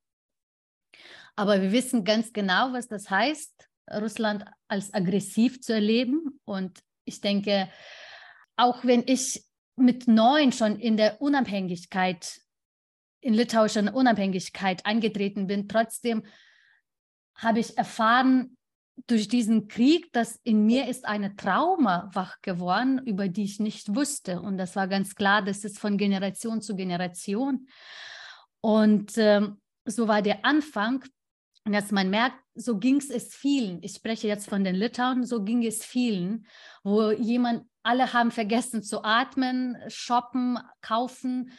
Aber 1.35 1.61
wir 1.61 1.73
wissen 1.73 2.05
ganz 2.05 2.31
genau, 2.31 2.71
was 2.71 2.87
das 2.87 3.09
heißt, 3.09 3.67
Russland 3.95 4.45
als 4.69 4.93
aggressiv 4.93 5.61
zu 5.61 5.73
erleben. 5.73 6.39
Und 6.45 6.79
ich 7.03 7.19
denke, 7.19 7.69
auch 8.55 8.85
wenn 8.85 9.03
ich 9.05 9.43
mit 9.75 10.07
neun 10.07 10.53
schon 10.53 10.79
in 10.79 10.95
der 10.95 11.21
Unabhängigkeit, 11.21 12.39
in 13.19 13.33
litauischer 13.33 13.93
Unabhängigkeit 13.93 14.85
eingetreten 14.85 15.47
bin, 15.47 15.67
trotzdem 15.67 16.23
habe 17.35 17.59
ich 17.59 17.77
erfahren 17.77 18.55
durch 19.07 19.27
diesen 19.27 19.67
Krieg, 19.67 20.11
dass 20.13 20.39
in 20.43 20.65
mir 20.65 20.87
ist 20.87 21.05
eine 21.05 21.35
Trauma 21.35 22.09
wach 22.13 22.41
geworden, 22.41 22.99
über 23.05 23.27
die 23.27 23.43
ich 23.43 23.59
nicht 23.59 23.95
wusste. 23.95 24.41
Und 24.41 24.57
das 24.57 24.75
war 24.75 24.87
ganz 24.87 25.15
klar, 25.15 25.41
das 25.41 25.63
ist 25.63 25.79
von 25.79 25.97
Generation 25.97 26.61
zu 26.61 26.75
Generation. 26.75 27.67
Und 28.61 29.17
ähm, 29.17 29.61
so 29.85 30.07
war 30.07 30.21
der 30.21 30.45
Anfang 30.45 31.03
und 31.65 31.73
jetzt 31.73 31.91
man 31.91 32.09
merkt, 32.09 32.37
so 32.55 32.77
ging 32.77 32.97
es 32.97 33.35
vielen. 33.35 33.83
Ich 33.83 33.93
spreche 33.93 34.27
jetzt 34.27 34.49
von 34.49 34.63
den 34.63 34.75
Litauen, 34.75 35.23
so 35.25 35.43
ging 35.43 35.63
es 35.63 35.85
vielen, 35.85 36.47
wo 36.83 37.11
jemand, 37.11 37.65
alle 37.83 38.11
haben 38.13 38.31
vergessen 38.31 38.83
zu 38.83 39.03
atmen, 39.03 39.77
shoppen, 39.87 40.57
kaufen, 40.81 41.51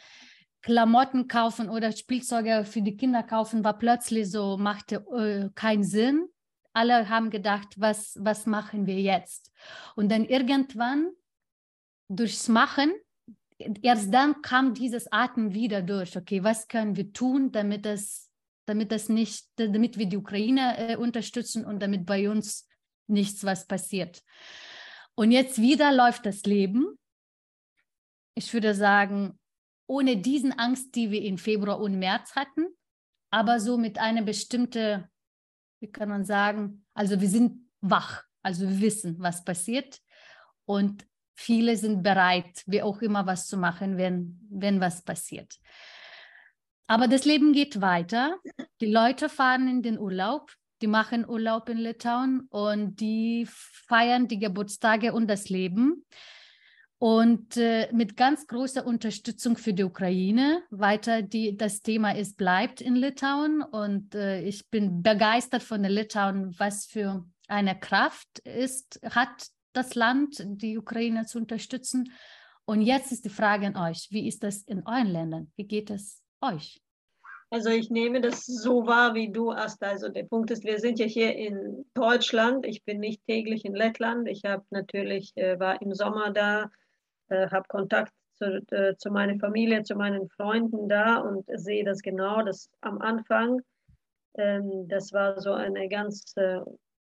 Klamotten 0.61 1.27
kaufen 1.27 1.69
oder 1.69 1.91
Spielzeuge 1.91 2.65
für 2.65 2.81
die 2.81 2.95
Kinder 2.95 3.23
kaufen, 3.23 3.63
war 3.63 3.77
plötzlich 3.77 4.29
so, 4.29 4.57
machte 4.57 5.03
äh, 5.15 5.49
keinen 5.55 5.83
Sinn. 5.83 6.27
Alle 6.73 7.09
haben 7.09 7.29
gedacht, 7.29 7.67
was, 7.77 8.17
was 8.19 8.45
machen 8.45 8.85
wir 8.85 8.99
jetzt? 8.99 9.51
Und 9.95 10.09
dann 10.09 10.25
irgendwann 10.25 11.11
durchs 12.07 12.47
Machen, 12.47 12.91
erst 13.81 14.13
dann 14.13 14.41
kam 14.41 14.73
dieses 14.73 15.11
Atmen 15.11 15.53
wieder 15.53 15.81
durch. 15.81 16.17
Okay, 16.17 16.43
was 16.43 16.67
können 16.67 16.95
wir 16.95 17.11
tun, 17.13 17.51
damit 17.51 17.85
es 17.85 18.31
damit 18.65 18.91
das 18.91 19.09
nicht, 19.09 19.47
damit 19.57 19.97
wir 19.97 20.05
die 20.05 20.17
Ukraine 20.17 20.77
äh, 20.77 20.95
unterstützen 20.95 21.65
und 21.65 21.81
damit 21.81 22.05
bei 22.05 22.29
uns 22.29 22.67
nichts 23.07 23.43
was 23.43 23.67
passiert. 23.67 24.23
Und 25.15 25.31
jetzt 25.31 25.61
wieder 25.61 25.91
läuft 25.91 26.25
das 26.25 26.43
Leben. 26.43 26.97
Ich 28.35 28.53
würde 28.53 28.73
sagen, 28.73 29.37
ohne 29.87 30.17
diesen 30.17 30.57
Angst, 30.57 30.95
die 30.95 31.11
wir 31.11 31.21
im 31.23 31.37
Februar 31.37 31.81
und 31.81 31.99
März 31.99 32.35
hatten, 32.35 32.67
aber 33.29 33.59
so 33.59 33.77
mit 33.77 33.97
einer 33.97 34.21
bestimmten, 34.21 35.05
wie 35.81 35.91
kann 35.91 36.09
man 36.09 36.23
sagen, 36.23 36.85
also 36.93 37.19
wir 37.19 37.27
sind 37.27 37.67
wach, 37.81 38.23
also 38.43 38.69
wir 38.69 38.79
wissen, 38.79 39.15
was 39.19 39.43
passiert 39.43 39.99
und 40.65 41.05
viele 41.33 41.75
sind 41.75 42.03
bereit, 42.03 42.63
wie 42.67 42.83
auch 42.83 43.01
immer 43.01 43.25
was 43.25 43.47
zu 43.47 43.57
machen, 43.57 43.97
wenn, 43.97 44.39
wenn 44.49 44.79
was 44.79 45.03
passiert. 45.03 45.55
Aber 46.87 47.07
das 47.07 47.25
Leben 47.25 47.51
geht 47.51 47.81
weiter. 47.81 48.37
Die 48.79 48.91
Leute 48.91 49.27
fahren 49.27 49.67
in 49.67 49.81
den 49.81 49.97
Urlaub, 49.97 50.51
die 50.81 50.87
machen 50.87 51.27
Urlaub 51.27 51.67
in 51.69 51.77
Litauen 51.77 52.47
und 52.49 52.99
die 52.99 53.47
feiern 53.49 54.27
die 54.27 54.39
Geburtstage 54.39 55.13
und 55.13 55.27
das 55.27 55.49
Leben. 55.49 56.05
Und 57.01 57.57
äh, 57.57 57.91
mit 57.91 58.15
ganz 58.15 58.45
großer 58.45 58.85
Unterstützung 58.85 59.57
für 59.57 59.73
die 59.73 59.83
Ukraine. 59.83 60.61
Weiter, 60.69 61.23
die, 61.23 61.57
das 61.57 61.81
Thema 61.81 62.15
ist, 62.15 62.37
bleibt 62.37 62.79
in 62.79 62.95
Litauen. 62.95 63.63
Und 63.63 64.13
äh, 64.13 64.43
ich 64.43 64.69
bin 64.69 65.01
begeistert 65.01 65.63
von 65.63 65.83
Litauen, 65.83 66.53
was 66.59 66.85
für 66.85 67.25
eine 67.47 67.79
Kraft 67.79 68.37
ist, 68.43 69.01
hat 69.03 69.47
das 69.73 69.95
Land, 69.95 70.43
die 70.45 70.77
Ukraine 70.77 71.25
zu 71.25 71.39
unterstützen. 71.39 72.11
Und 72.65 72.83
jetzt 72.83 73.11
ist 73.11 73.25
die 73.25 73.29
Frage 73.29 73.65
an 73.65 73.77
euch, 73.77 74.09
wie 74.11 74.27
ist 74.27 74.43
das 74.43 74.61
in 74.61 74.85
euren 74.85 75.07
Ländern? 75.07 75.51
Wie 75.55 75.65
geht 75.65 75.89
es 75.89 76.21
euch? 76.39 76.83
Also 77.49 77.69
ich 77.69 77.89
nehme 77.89 78.21
das 78.21 78.45
so 78.45 78.85
wahr, 78.85 79.15
wie 79.15 79.31
du 79.31 79.55
hast. 79.55 79.81
Also 79.81 80.09
der 80.09 80.25
Punkt 80.25 80.51
ist, 80.51 80.63
wir 80.63 80.77
sind 80.77 80.99
ja 80.99 81.07
hier 81.07 81.35
in 81.35 81.83
Deutschland. 81.95 82.63
Ich 82.63 82.83
bin 82.83 82.99
nicht 82.99 83.25
täglich 83.25 83.65
in 83.65 83.73
Lettland. 83.73 84.27
Ich 84.27 84.43
habe 84.45 84.63
natürlich, 84.69 85.35
äh, 85.35 85.59
war 85.59 85.81
im 85.81 85.95
Sommer 85.95 86.29
da, 86.29 86.69
äh, 87.31 87.49
habe 87.49 87.67
Kontakt 87.67 88.13
zu, 88.33 88.61
äh, 88.71 88.95
zu 88.97 89.09
meiner 89.09 89.39
Familie, 89.39 89.83
zu 89.83 89.95
meinen 89.95 90.29
Freunden 90.29 90.87
da 90.89 91.17
und 91.17 91.45
sehe 91.53 91.83
das 91.83 92.01
genau, 92.01 92.41
dass 92.41 92.69
am 92.81 93.01
Anfang, 93.01 93.61
ähm, 94.37 94.87
das 94.87 95.13
war 95.13 95.39
so 95.39 95.53
eine 95.53 95.87
ganz, 95.87 96.33
äh, 96.35 96.59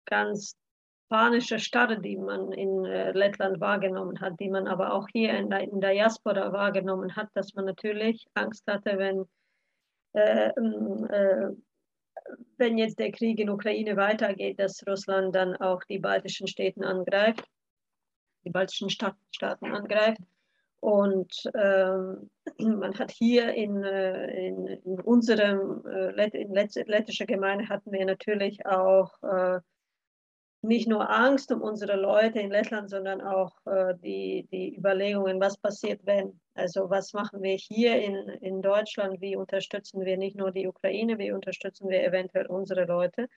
ganz 0.05 0.55
panische 1.10 1.60
Starre, 1.60 2.00
die 2.00 2.17
man 2.17 2.51
in 2.51 2.86
äh, 2.86 3.12
Lettland 3.12 3.60
wahrgenommen 3.60 4.20
hat, 4.22 4.39
die 4.39 4.50
man 4.50 4.67
aber 4.67 4.93
auch 4.93 5.08
hier 5.12 5.38
in 5.38 5.50
der, 5.50 5.62
in 5.62 5.79
der 5.79 5.93
Diaspora 5.93 6.51
wahrgenommen 6.51 7.15
hat, 7.15 7.29
dass 7.34 7.53
man 7.53 7.65
natürlich 7.65 8.25
Angst 8.34 8.65
hatte, 8.67 8.98
wenn, 8.98 9.25
äh, 10.13 10.51
ähm, 10.58 11.08
äh, 11.10 11.50
wenn 12.58 12.77
jetzt 12.77 13.00
der 13.00 13.12
Krieg 13.12 13.39
in 13.39 13.50
Ukraine 13.50 13.96
weitergeht, 13.96 14.60
dass 14.60 14.86
Russland 14.88 15.36
dann 15.36 15.55
auch 15.58 15.84
die 15.84 16.00
baltischen 16.00 16.48
Städte 16.48 16.86
angreift, 16.86 17.43
die 18.46 18.50
baltischen 18.50 18.90
Staaten 18.90 19.66
angreift. 19.66 20.22
Und 20.80 21.50
ähm, 21.56 22.30
man 22.60 22.98
hat 23.00 23.12
hier 23.12 23.54
in, 23.54 23.84
äh, 23.84 24.48
in, 24.48 24.68
in 24.68 25.00
unserem 25.00 25.86
äh, 25.86 26.28
in 26.30 26.54
lettischer 26.54 27.26
Gemeinde 27.26 27.70
hatten 27.70 27.92
wir 27.92 28.06
natürlich 28.06 28.66
auch 28.66 29.12
äh, 29.24 29.60
nicht 30.64 30.88
nur 30.88 31.10
Angst 31.10 31.52
um 31.52 31.62
unsere 31.62 31.98
Leute 31.98 32.40
in 32.40 32.50
Lettland, 32.50 32.90
sondern 32.90 33.22
auch 33.22 33.54
äh, 33.66 33.96
die, 34.02 34.48
die 34.52 34.76
Überlegungen, 34.78 35.40
was 35.40 35.58
passiert, 35.58 36.02
wenn. 36.06 36.40
Also 36.54 36.90
was 36.90 37.14
machen 37.14 37.42
wir 37.42 37.56
hier 37.56 38.02
in, 38.02 38.16
in 38.42 38.62
Deutschland, 38.62 39.20
wie 39.20 39.36
unterstützen 39.36 40.06
wir 40.06 40.18
nicht 40.18 40.38
nur 40.38 40.52
die 40.52 40.68
Ukraine, 40.68 41.18
wie 41.18 41.32
unterstützen 41.32 41.90
wir 41.90 42.04
eventuell 42.04 42.48
unsere 42.48 42.86
Leute. 42.86 43.28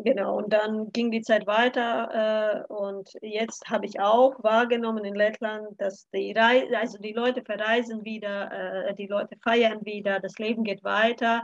Genau, 0.00 0.36
und 0.38 0.52
dann 0.52 0.92
ging 0.92 1.10
die 1.10 1.22
Zeit 1.22 1.46
weiter 1.48 2.64
äh, 2.68 2.72
und 2.72 3.10
jetzt 3.20 3.68
habe 3.68 3.84
ich 3.84 3.98
auch 3.98 4.42
wahrgenommen 4.44 5.04
in 5.04 5.14
Lettland, 5.16 5.68
dass 5.80 6.08
die, 6.10 6.32
Reise, 6.32 6.78
also 6.78 6.98
die 6.98 7.12
Leute 7.12 7.42
verreisen 7.42 8.04
wieder, 8.04 8.52
äh, 8.90 8.94
die 8.94 9.08
Leute 9.08 9.36
feiern 9.42 9.84
wieder, 9.84 10.20
das 10.20 10.38
Leben 10.38 10.62
geht 10.62 10.84
weiter 10.84 11.42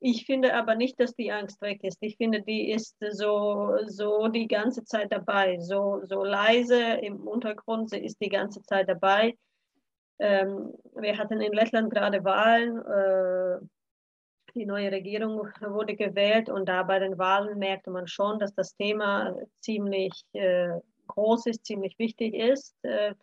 Ich 0.00 0.26
finde 0.26 0.54
aber 0.54 0.74
nicht, 0.76 1.00
dass 1.00 1.14
die 1.14 1.32
Angst 1.32 1.60
weg 1.62 1.84
ist. 1.84 1.98
Ich 2.02 2.16
finde, 2.18 2.42
die 2.42 2.70
ist 2.72 2.96
so, 3.10 3.76
so 3.86 4.28
die 4.28 4.48
ganze 4.48 4.84
Zeit 4.84 5.12
dabei. 5.12 5.58
So, 5.60 6.02
so 6.04 6.24
leise 6.24 6.82
im 7.02 7.26
Untergrund, 7.26 7.90
sie 7.90 8.00
ist 8.00 8.20
die 8.20 8.30
ganze 8.30 8.62
Zeit 8.64 8.88
dabei. 8.88 9.36
Ähm, 10.18 10.74
wir 10.96 11.18
hatten 11.18 11.40
in 11.40 11.52
Lettland 11.52 11.90
gerade 11.92 12.24
Wahlen. 12.24 12.78
Äh, 12.78 13.66
die 14.54 14.66
neue 14.66 14.92
Regierung 14.92 15.48
wurde 15.60 15.96
gewählt 15.96 16.48
und 16.48 16.68
da 16.68 16.82
bei 16.82 16.98
den 16.98 17.18
Wahlen 17.18 17.58
merkte 17.58 17.90
man 17.90 18.06
schon, 18.06 18.38
dass 18.38 18.54
das 18.54 18.74
Thema 18.76 19.34
ziemlich 19.60 20.12
äh, 20.32 20.68
groß 21.08 21.46
ist, 21.46 21.64
ziemlich 21.64 21.98
wichtig 21.98 22.34
ist. 22.34 22.74
Äh, 22.82 23.14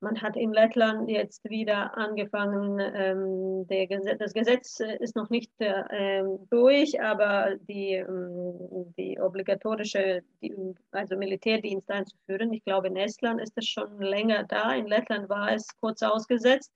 man 0.00 0.20
hat 0.20 0.36
in 0.36 0.52
Lettland 0.52 1.08
jetzt 1.08 1.42
wieder 1.48 1.96
angefangen, 1.96 2.78
ähm, 2.80 3.66
Gesetz, 3.66 4.18
das 4.18 4.34
Gesetz 4.34 4.80
ist 5.00 5.16
noch 5.16 5.30
nicht 5.30 5.50
äh, 5.58 6.22
durch, 6.50 7.00
aber 7.00 7.56
die, 7.68 7.94
ähm, 7.94 8.94
die 8.98 9.18
obligatorische, 9.18 10.22
die, 10.42 10.54
also 10.90 11.16
Militärdienst 11.16 11.90
einzuführen. 11.90 12.52
Ich 12.52 12.64
glaube, 12.64 12.88
in 12.88 12.96
Estland 12.96 13.40
ist 13.40 13.56
es 13.56 13.66
schon 13.66 13.98
länger 14.00 14.44
da, 14.44 14.74
in 14.74 14.86
Lettland 14.86 15.28
war 15.30 15.52
es 15.52 15.66
kurz 15.80 16.02
ausgesetzt. 16.02 16.70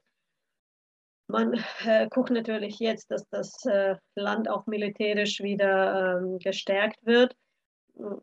Man 1.31 1.65
äh, 1.85 2.09
guckt 2.09 2.31
natürlich 2.31 2.79
jetzt, 2.79 3.11
dass 3.11 3.29
das 3.29 3.65
äh, 3.67 3.97
Land 4.15 4.49
auch 4.49 4.67
militärisch 4.67 5.41
wieder 5.41 6.19
ähm, 6.19 6.39
gestärkt 6.39 7.05
wird. 7.05 7.35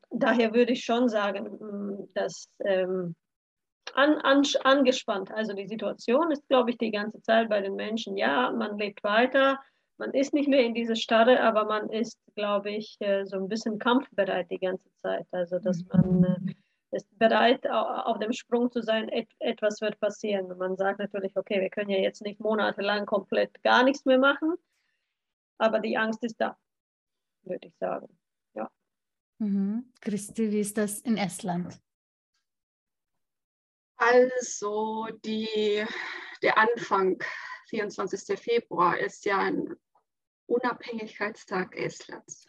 Daher 0.10 0.54
würde 0.54 0.74
ich 0.74 0.84
schon 0.84 1.08
sagen, 1.10 2.08
dass 2.14 2.50
ähm, 2.66 3.16
an, 3.94 4.18
an, 4.20 4.44
angespannt. 4.64 5.32
Also 5.32 5.54
die 5.54 5.68
Situation 5.68 6.32
ist, 6.32 6.48
glaube 6.48 6.72
ich, 6.72 6.78
die 6.78 6.92
ganze 6.92 7.22
Zeit 7.22 7.50
bei 7.50 7.62
den 7.62 7.76
Menschen, 7.76 8.18
ja, 8.18 8.52
man 8.52 8.78
lebt 8.78 9.04
weiter, 9.04 9.60
man 9.98 10.12
ist 10.12 10.34
nicht 10.34 10.48
mehr 10.48 10.64
in 10.64 10.74
diese 10.74 10.96
Starre, 10.96 11.42
aber 11.42 11.66
man 11.66 11.90
ist, 11.90 12.20
glaube 12.36 12.72
ich, 12.72 12.98
äh, 13.00 13.26
so 13.26 13.38
ein 13.38 13.48
bisschen 13.48 13.80
kampfbereit 13.80 14.50
die 14.52 14.60
ganze 14.60 14.90
Zeit. 14.98 15.26
Also 15.32 15.60
dass 15.60 15.84
mhm. 15.84 15.90
man 15.92 16.24
äh, 16.24 16.54
ist 16.92 17.08
bereit, 17.18 17.68
auf 17.68 18.20
dem 18.20 18.34
Sprung 18.34 18.72
zu 18.72 18.82
sein, 18.82 19.10
etwas 19.40 19.82
wird 19.82 20.00
passieren. 20.00 20.52
Und 20.52 20.58
man 20.58 20.78
sagt 20.78 21.00
natürlich, 21.00 21.36
okay, 21.36 21.60
wir 21.60 21.70
können 21.70 21.90
ja 21.90 22.00
jetzt 22.00 22.22
nicht 22.22 22.40
monatelang 22.40 23.06
komplett 23.06 23.62
gar 23.64 23.84
nichts 23.84 24.06
mehr 24.06 24.20
machen, 24.20 24.56
aber 25.58 25.80
die 25.80 25.98
Angst 25.98 26.24
ist 26.24 26.40
da, 26.40 26.58
würde 27.44 27.68
ich 27.68 27.76
sagen. 27.78 28.18
Ja. 28.54 28.70
Mhm. 29.40 29.92
Christi, 30.02 30.52
wie 30.52 30.62
ist 30.62 30.78
das 30.78 31.02
in 31.02 31.18
Estland? 31.18 31.80
Also 33.98 35.08
die, 35.26 35.84
der 36.42 36.58
Anfang, 36.58 37.18
24. 37.70 38.40
Februar, 38.40 38.98
ist 38.98 39.26
ja 39.26 39.40
ein 39.40 39.76
Unabhängigkeitstag 40.46 41.76
Estlands. 41.76 42.46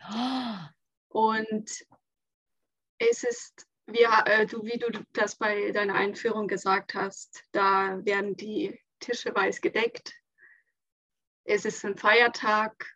Und 1.09 1.87
es 2.99 3.25
ist, 3.25 3.68
wie, 3.89 4.03
äh, 4.03 4.47
du, 4.47 4.65
wie 4.65 4.79
du 4.79 4.91
das 5.13 5.37
bei 5.37 5.73
deiner 5.73 5.95
Einführung 5.95 6.47
gesagt 6.47 6.95
hast, 6.95 7.45
da 7.53 8.05
werden 8.05 8.37
die 8.37 8.79
Tische 9.01 9.35
weiß 9.35 9.61
gedeckt. 9.61 10.15
Es 11.45 11.65
ist 11.65 11.85
ein 11.85 11.97
Feiertag 11.97 12.87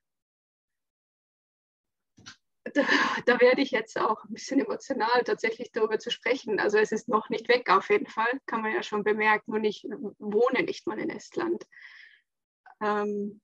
da, 2.75 2.83
da, 3.27 3.41
werde 3.41 3.61
ich 3.61 3.71
jetzt 3.71 3.99
auch 3.99 4.25
ein 4.25 4.35
bisschen 4.35 4.61
emotional, 4.61 5.25
tatsächlich 5.25 5.73
darüber 5.73 5.99
zu 5.99 6.11
sprechen. 6.11 6.61
Also 6.61 6.79
es 6.79 6.93
ist 6.93 7.09
noch 7.09 7.29
nicht 7.29 7.49
weg 7.49 7.69
auf 7.71 7.91
jeden 7.91 8.07
Fall, 8.07 8.41
kann 8.47 8.63
man 8.63 8.73
ja 8.73 8.83
schon 8.83 9.03
bemerken. 9.03 9.51
Nur 9.53 9.63
ich 9.63 9.85
wohne 10.19 10.63
nicht 10.63 10.87
mal 10.87 10.99
in 10.99 11.11
Estland. 11.11 11.67
Ähm, 12.81 13.41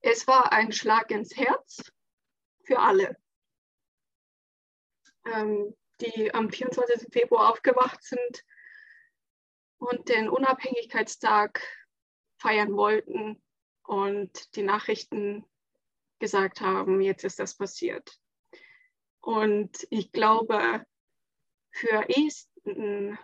es 0.00 0.26
war 0.26 0.52
ein 0.52 0.72
Schlag 0.72 1.10
ins 1.10 1.36
Herz 1.36 1.92
für 2.64 2.78
alle, 2.78 3.16
ähm, 5.26 5.74
die 6.00 6.32
am 6.34 6.50
24. 6.50 7.12
Februar 7.12 7.50
aufgewacht 7.50 8.02
sind 8.02 8.44
und 9.78 10.08
den 10.08 10.28
Unabhängigkeitstag 10.28 11.62
feiern 12.38 12.76
wollten 12.76 13.42
und 13.82 14.56
die 14.56 14.62
Nachrichten 14.62 15.44
gesagt 16.18 16.60
haben, 16.60 17.00
jetzt 17.00 17.24
ist 17.24 17.38
das 17.38 17.56
passiert. 17.56 18.18
Und 19.20 19.86
ich 19.90 20.12
glaube, 20.12 20.84
für 21.70 22.08
Esten 22.08 23.18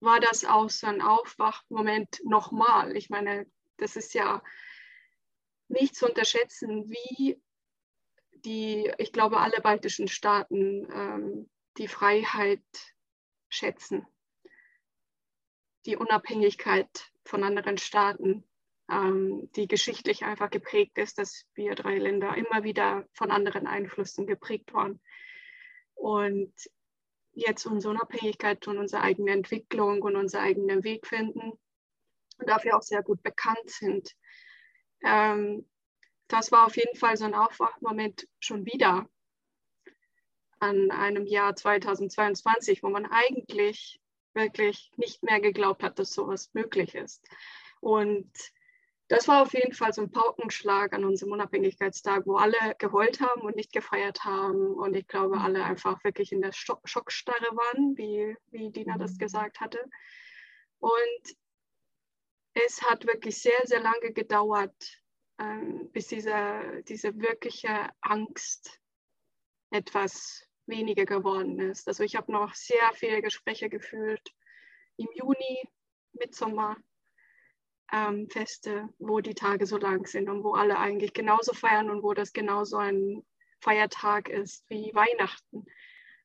war 0.00 0.20
das 0.20 0.44
auch 0.44 0.70
so 0.70 0.86
ein 0.86 1.02
Aufwachmoment 1.02 2.20
nochmal. 2.24 2.96
Ich 2.96 3.10
meine, 3.10 3.50
das 3.78 3.96
ist 3.96 4.14
ja 4.14 4.42
nicht 5.68 5.94
zu 5.94 6.06
unterschätzen, 6.06 6.88
wie 6.88 7.40
die, 8.44 8.92
ich 8.98 9.12
glaube, 9.12 9.38
alle 9.38 9.60
baltischen 9.60 10.08
Staaten 10.08 10.88
ähm, 10.92 11.50
die 11.76 11.88
Freiheit 11.88 12.62
schätzen, 13.48 14.06
die 15.86 15.96
Unabhängigkeit 15.96 17.10
von 17.24 17.44
anderen 17.44 17.78
Staaten 17.78 18.44
ähm, 18.90 19.50
die 19.54 19.68
geschichtlich 19.68 20.24
einfach 20.24 20.50
geprägt 20.50 20.98
ist, 20.98 21.18
dass 21.18 21.46
wir 21.54 21.74
drei 21.74 21.98
Länder 21.98 22.34
immer 22.36 22.64
wieder 22.64 23.06
von 23.12 23.30
anderen 23.30 23.66
Einflüssen 23.66 24.26
geprägt 24.26 24.72
waren. 24.72 25.00
Und 25.94 26.54
jetzt 27.32 27.66
unsere 27.66 27.94
Unabhängigkeit 27.94 28.66
und 28.66 28.78
unsere 28.78 29.02
eigene 29.02 29.32
Entwicklung 29.32 30.02
und 30.02 30.16
unseren 30.16 30.42
eigenen 30.42 30.84
Weg 30.84 31.06
finden 31.06 31.52
und 32.38 32.48
dafür 32.48 32.76
auch 32.76 32.82
sehr 32.82 33.02
gut 33.02 33.22
bekannt 33.22 33.68
sind. 33.68 34.16
Ähm, 35.04 35.68
das 36.28 36.52
war 36.52 36.66
auf 36.66 36.76
jeden 36.76 36.96
Fall 36.96 37.16
so 37.16 37.24
ein 37.24 37.34
Aufwachmoment 37.34 38.28
schon 38.38 38.66
wieder 38.66 39.08
an 40.60 40.90
einem 40.90 41.26
Jahr 41.26 41.56
2022, 41.56 42.82
wo 42.82 42.88
man 42.88 43.06
eigentlich 43.06 44.00
wirklich 44.34 44.90
nicht 44.96 45.22
mehr 45.22 45.40
geglaubt 45.40 45.82
hat, 45.82 45.98
dass 45.98 46.12
sowas 46.12 46.50
möglich 46.52 46.94
ist. 46.94 47.26
Und 47.80 48.30
das 49.08 49.26
war 49.26 49.42
auf 49.42 49.54
jeden 49.54 49.72
Fall 49.72 49.94
so 49.94 50.02
ein 50.02 50.10
Paukenschlag 50.10 50.92
an 50.92 51.04
unserem 51.04 51.32
Unabhängigkeitstag, 51.32 52.26
wo 52.26 52.36
alle 52.36 52.74
geheult 52.78 53.20
haben 53.20 53.40
und 53.40 53.56
nicht 53.56 53.72
gefeiert 53.72 54.24
haben. 54.24 54.74
Und 54.74 54.94
ich 54.96 55.06
glaube, 55.06 55.36
mhm. 55.36 55.42
alle 55.42 55.64
einfach 55.64 56.04
wirklich 56.04 56.30
in 56.30 56.42
der 56.42 56.52
Schockstarre 56.52 57.56
waren, 57.56 57.96
wie, 57.96 58.36
wie 58.50 58.70
Dina 58.70 58.98
das 58.98 59.14
mhm. 59.14 59.18
gesagt 59.18 59.60
hatte. 59.60 59.82
Und 60.78 61.36
es 62.52 62.82
hat 62.82 63.06
wirklich 63.06 63.40
sehr, 63.40 63.60
sehr 63.64 63.80
lange 63.80 64.12
gedauert, 64.12 65.00
ähm, 65.38 65.90
bis 65.92 66.08
diese, 66.08 66.82
diese 66.88 67.18
wirkliche 67.18 67.90
Angst 68.00 68.80
etwas 69.70 70.46
weniger 70.66 71.06
geworden 71.06 71.58
ist. 71.60 71.88
Also 71.88 72.04
ich 72.04 72.16
habe 72.16 72.32
noch 72.32 72.54
sehr 72.54 72.92
viele 72.94 73.22
Gespräche 73.22 73.68
geführt 73.68 74.34
im 74.96 75.08
Juni, 75.14 75.68
Mitsommer 76.12 76.76
ähm, 77.92 78.28
Feste, 78.28 78.88
wo 78.98 79.20
die 79.20 79.34
Tage 79.34 79.66
so 79.66 79.78
lang 79.78 80.06
sind 80.06 80.28
und 80.28 80.44
wo 80.44 80.52
alle 80.52 80.78
eigentlich 80.78 81.12
genauso 81.12 81.54
feiern 81.54 81.90
und 81.90 82.02
wo 82.02 82.14
das 82.14 82.32
genauso 82.32 82.76
ein 82.76 83.24
Feiertag 83.60 84.28
ist 84.28 84.68
wie 84.68 84.94
Weihnachten 84.94 85.64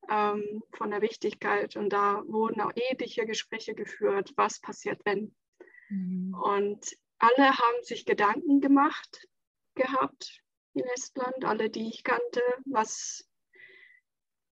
ähm, 0.09 0.63
von 0.73 0.91
der 0.91 1.01
Wichtigkeit. 1.01 1.75
Und 1.75 1.91
da 1.91 2.23
wurden 2.27 2.61
auch 2.61 2.71
ethische 2.75 3.25
Gespräche 3.25 3.75
geführt, 3.75 4.33
was 4.35 4.59
passiert, 4.59 5.01
wenn. 5.05 5.35
Mhm. 5.89 6.33
Und 6.33 6.97
alle 7.23 7.57
haben 7.57 7.83
sich 7.83 8.05
Gedanken 8.05 8.59
gemacht 8.59 9.27
gehabt 9.75 10.41
in 10.73 10.83
Estland, 10.93 11.45
alle, 11.45 11.69
die 11.69 11.87
ich 11.87 12.03
kannte, 12.03 12.41
was, 12.65 13.25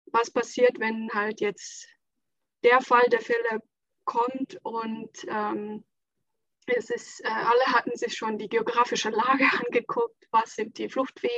was 0.06 0.32
passiert, 0.32 0.80
wenn 0.80 1.10
halt 1.14 1.42
jetzt 1.42 1.88
der 2.64 2.80
Fall 2.80 3.08
der 3.10 3.20
Fälle 3.20 3.62
kommt 4.06 4.58
und 4.64 5.12
ähm, 5.28 5.84
es 6.68 6.90
ist, 6.90 7.22
äh, 7.26 7.28
alle 7.28 7.66
hatten 7.68 7.98
sich 7.98 8.16
schon 8.16 8.38
die 8.38 8.48
geografische 8.48 9.10
Lage 9.10 9.46
angeguckt, 9.66 10.28
was 10.32 10.56
sind 10.56 10.78
die 10.78 10.90
Fluchtwege. 10.90 11.34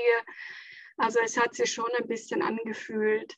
Also 0.97 1.19
es 1.19 1.37
hat 1.37 1.55
sich 1.55 1.73
schon 1.73 1.89
ein 1.97 2.07
bisschen 2.07 2.43
angefühlt 2.43 3.37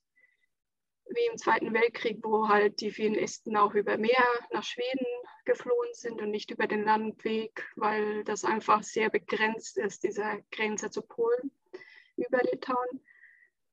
wie 1.07 1.25
im 1.31 1.37
Zweiten 1.37 1.73
Weltkrieg, 1.73 2.19
wo 2.23 2.47
halt 2.47 2.81
die 2.81 2.91
vielen 2.91 3.15
Esten 3.15 3.55
auch 3.57 3.73
über 3.73 3.97
Meer 3.97 4.25
nach 4.51 4.63
Schweden 4.63 5.05
geflohen 5.45 5.93
sind 5.93 6.21
und 6.21 6.31
nicht 6.31 6.51
über 6.51 6.67
den 6.67 6.83
Landweg, 6.83 7.67
weil 7.75 8.23
das 8.23 8.43
einfach 8.43 8.83
sehr 8.83 9.09
begrenzt 9.09 9.77
ist, 9.77 10.03
diese 10.03 10.43
Grenze 10.51 10.89
zu 10.89 11.01
Polen 11.01 11.51
über 12.17 12.41
Litauen. 12.43 13.01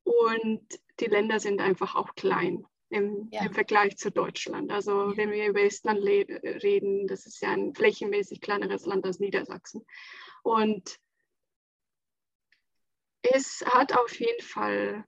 Und 0.05 0.81
die 1.01 1.07
Länder 1.07 1.41
sind 1.41 1.61
einfach 1.61 1.95
auch 1.95 2.15
klein 2.15 2.67
im, 2.91 3.29
ja. 3.33 3.45
im 3.45 3.53
Vergleich 3.53 3.97
zu 3.97 4.11
Deutschland. 4.11 4.71
Also 4.71 5.11
ja. 5.11 5.17
wenn 5.17 5.31
wir 5.31 5.49
über 5.49 5.63
Estland 5.63 6.01
reden, 6.05 7.07
das 7.07 7.27
ist 7.27 7.41
ja 7.41 7.51
ein 7.51 7.75
flächenmäßig 7.75 8.41
kleineres 8.41 8.85
Land 8.85 9.07
als 9.07 9.19
Niedersachsen. 9.19 9.85
Und 10.43 10.99
es 13.23 13.65
hat 13.67 13.97
auf 13.97 14.19
jeden 14.19 14.43
Fall 14.43 15.05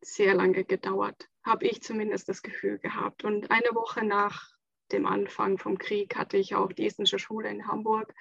sehr 0.00 0.34
lange 0.34 0.64
gedauert, 0.64 1.28
habe 1.44 1.66
ich 1.66 1.82
zumindest 1.82 2.28
das 2.28 2.42
Gefühl 2.42 2.78
gehabt. 2.78 3.24
Und 3.24 3.50
eine 3.50 3.74
Woche 3.74 4.04
nach 4.04 4.50
dem 4.92 5.06
Anfang 5.06 5.58
vom 5.58 5.78
Krieg 5.78 6.16
hatte 6.16 6.36
ich 6.36 6.54
auch 6.54 6.72
die 6.72 6.86
estnische 6.86 7.18
Schule 7.18 7.48
in 7.48 7.66
Hamburg, 7.66 8.14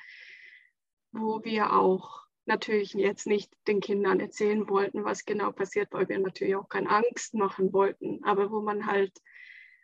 wo 1.11 1.43
wir 1.43 1.73
auch 1.73 2.25
natürlich 2.45 2.93
jetzt 2.93 3.27
nicht 3.27 3.51
den 3.67 3.79
Kindern 3.79 4.19
erzählen 4.19 4.67
wollten, 4.69 5.03
was 5.03 5.25
genau 5.25 5.51
passiert, 5.51 5.89
weil 5.91 6.09
wir 6.09 6.19
natürlich 6.19 6.55
auch 6.55 6.69
keine 6.69 6.89
Angst 6.89 7.33
machen 7.33 7.73
wollten, 7.73 8.23
aber 8.23 8.51
wo 8.51 8.61
man 8.61 8.85
halt, 8.85 9.13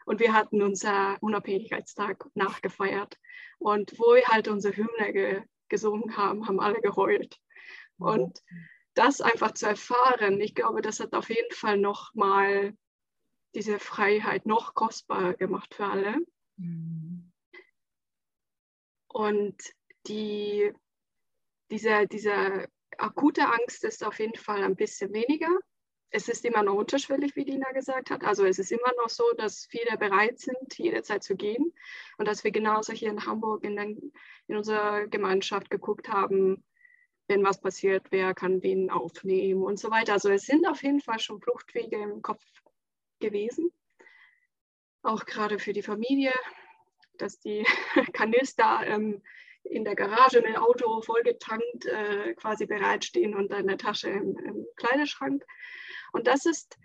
und 0.06 0.20
wir 0.20 0.34
hatten 0.34 0.62
unser 0.62 1.18
Unabhängigkeitstag 1.22 2.26
nachgefeiert 2.34 3.18
und 3.60 3.98
wo 3.98 4.16
wir 4.16 4.26
halt 4.28 4.48
unsere 4.48 4.76
Hymne 4.76 5.14
ge 5.14 5.42
gesungen 5.68 6.16
haben, 6.16 6.48
haben 6.48 6.60
alle 6.60 6.80
geheult. 6.80 7.40
Und 7.98 8.44
das 8.94 9.20
einfach 9.20 9.54
zu 9.54 9.66
erfahren, 9.66 10.40
ich 10.40 10.54
glaube, 10.54 10.84
das 10.84 11.00
hat 11.00 11.14
auf 11.14 11.30
jeden 11.30 11.54
Fall 11.54 11.80
nochmal 11.80 12.76
diese 13.56 13.80
Freiheit 13.80 14.46
noch 14.46 14.74
kostbarer 14.74 15.34
gemacht 15.34 15.74
für 15.74 15.86
alle. 15.86 16.18
Mhm. 16.58 17.32
Und 19.08 19.56
die, 20.08 20.72
diese, 21.72 22.06
diese 22.08 22.68
akute 22.98 23.48
Angst 23.48 23.84
ist 23.84 24.04
auf 24.04 24.20
jeden 24.20 24.36
Fall 24.36 24.64
ein 24.64 24.76
bisschen 24.76 25.14
weniger. 25.14 25.50
Es 26.10 26.30
ist 26.30 26.46
immer 26.46 26.64
noch 26.64 26.76
unterschwellig, 26.76 27.36
wie 27.36 27.46
Dina 27.46 27.72
gesagt 27.72 28.10
hat. 28.10 28.24
Also 28.24 28.46
es 28.46 28.60
ist 28.60 28.72
immer 28.72 28.92
noch 28.98 29.10
so, 29.10 29.24
dass 29.38 29.66
viele 29.66 29.98
bereit 29.98 30.40
sind, 30.40 30.78
jederzeit 30.78 31.24
zu 31.24 31.36
gehen. 31.36 31.74
Und 32.18 32.28
dass 32.28 32.44
wir 32.44 32.52
genauso 32.52 32.94
hier 32.94 33.10
in 33.10 33.26
Hamburg 33.26 33.64
in, 33.64 33.76
den, 33.76 34.14
in 34.48 34.56
unserer 34.56 35.08
Gemeinschaft 35.08 35.70
geguckt 35.70 36.10
haben, 36.10 36.64
wenn 37.28 37.44
was 37.44 37.60
passiert, 37.60 38.08
wer 38.12 38.34
kann 38.34 38.62
wen 38.64 38.90
aufnehmen 38.90 39.64
und 39.64 39.80
so 39.80 39.90
weiter. 39.90 40.14
Also 40.14 40.30
es 40.30 40.46
sind 40.46 40.68
auf 40.68 40.84
jeden 40.84 41.02
Fall 41.02 41.20
schon 41.20 41.42
Fluchtwege 41.42 42.02
im 42.02 42.22
Kopf 42.22 42.44
gewesen. 43.20 43.72
Auch 45.02 45.26
gerade 45.26 45.60
für 45.60 45.74
die 45.74 45.84
Familie, 45.84 46.34
dass 47.18 47.40
die 47.40 47.66
Kanister 48.14 48.82
ähm, 48.86 49.22
in 49.64 49.84
der 49.84 49.96
Garage 49.96 50.42
dem 50.42 50.56
Auto 50.56 51.02
vollgetankt 51.02 51.86
äh, 51.86 52.34
quasi 52.36 52.66
bereitstehen 52.66 53.36
und 53.36 53.52
eine 53.52 53.78
Tasche 53.78 54.10
im, 54.10 54.38
im 54.38 54.66
Kleiderschrank. 54.76 55.44
Und 56.12 56.28
das 56.28 56.46
ist 56.46 56.78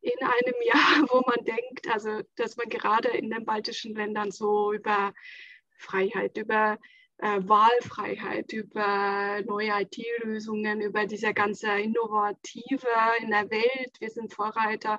in 0.00 0.18
einem 0.20 0.54
Jahr, 0.64 1.08
wo 1.10 1.22
man 1.26 1.44
denkt, 1.44 1.88
also 1.88 2.22
dass 2.36 2.56
man 2.56 2.68
gerade 2.68 3.08
in 3.08 3.30
den 3.30 3.44
baltischen 3.44 3.94
Ländern 3.94 4.30
so 4.30 4.72
über 4.72 5.12
Freiheit, 5.76 6.36
über 6.36 6.78
äh, 7.18 7.40
Wahlfreiheit, 7.42 8.52
über 8.52 9.42
neue 9.46 9.82
IT-Lösungen, 9.82 10.80
über 10.80 11.06
diese 11.06 11.32
ganze 11.32 11.70
Innovative 11.78 12.88
in 13.20 13.30
der 13.30 13.50
Welt, 13.50 13.96
wir 13.98 14.10
sind 14.10 14.32
Vorreiter, 14.32 14.98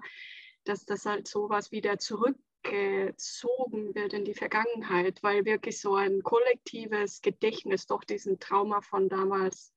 dass 0.63 0.85
das 0.85 1.05
halt 1.05 1.27
sowas 1.27 1.71
wieder 1.71 1.97
zurückgezogen 1.97 3.95
wird 3.95 4.13
in 4.13 4.25
die 4.25 4.33
Vergangenheit, 4.33 5.23
weil 5.23 5.45
wirklich 5.45 5.79
so 5.79 5.95
ein 5.95 6.21
kollektives 6.23 7.21
Gedächtnis 7.21 7.87
doch 7.87 8.03
diesen 8.03 8.39
Trauma 8.39 8.81
von 8.81 9.09
damals, 9.09 9.73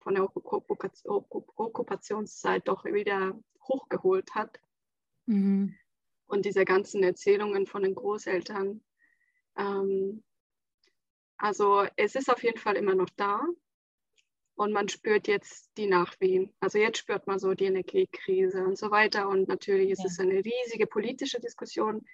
von 0.00 0.14
der 0.14 0.24
Okkupationszeit 0.24 2.68
doch 2.68 2.84
wieder 2.84 3.38
hochgeholt 3.62 4.34
hat. 4.34 4.60
Mhm. 5.26 5.74
Und 6.26 6.44
diese 6.44 6.64
ganzen 6.64 7.02
Erzählungen 7.02 7.66
von 7.66 7.82
den 7.82 7.94
Großeltern. 7.94 8.82
Ähm, 9.56 10.22
also 11.36 11.86
es 11.96 12.14
ist 12.14 12.30
auf 12.30 12.42
jeden 12.42 12.58
Fall 12.58 12.76
immer 12.76 12.94
noch 12.94 13.10
da 13.16 13.44
und 14.56 14.72
man 14.72 14.88
spürt 14.88 15.28
jetzt 15.28 15.70
die 15.76 15.86
Nachwehen. 15.86 16.52
Also 16.60 16.78
jetzt 16.78 16.98
spürt 16.98 17.26
man 17.26 17.38
so 17.38 17.52
die 17.52 17.66
Energiekrise 17.66 18.64
und 18.64 18.78
so 18.78 18.90
weiter. 18.90 19.28
Und 19.28 19.48
natürlich 19.48 19.90
ist 19.90 20.00
ja. 20.00 20.06
es 20.06 20.18
eine 20.18 20.42
riesige 20.44 20.86
politische 20.86 21.40
Diskussion. 21.40 22.06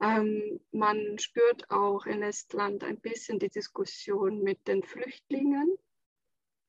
Ähm, 0.00 0.60
man 0.72 1.18
spürt 1.20 1.70
auch 1.70 2.06
in 2.06 2.22
Estland 2.22 2.82
ein 2.82 3.00
bisschen 3.00 3.38
die 3.38 3.50
Diskussion 3.50 4.42
mit 4.42 4.66
den 4.66 4.82
Flüchtlingen, 4.82 5.76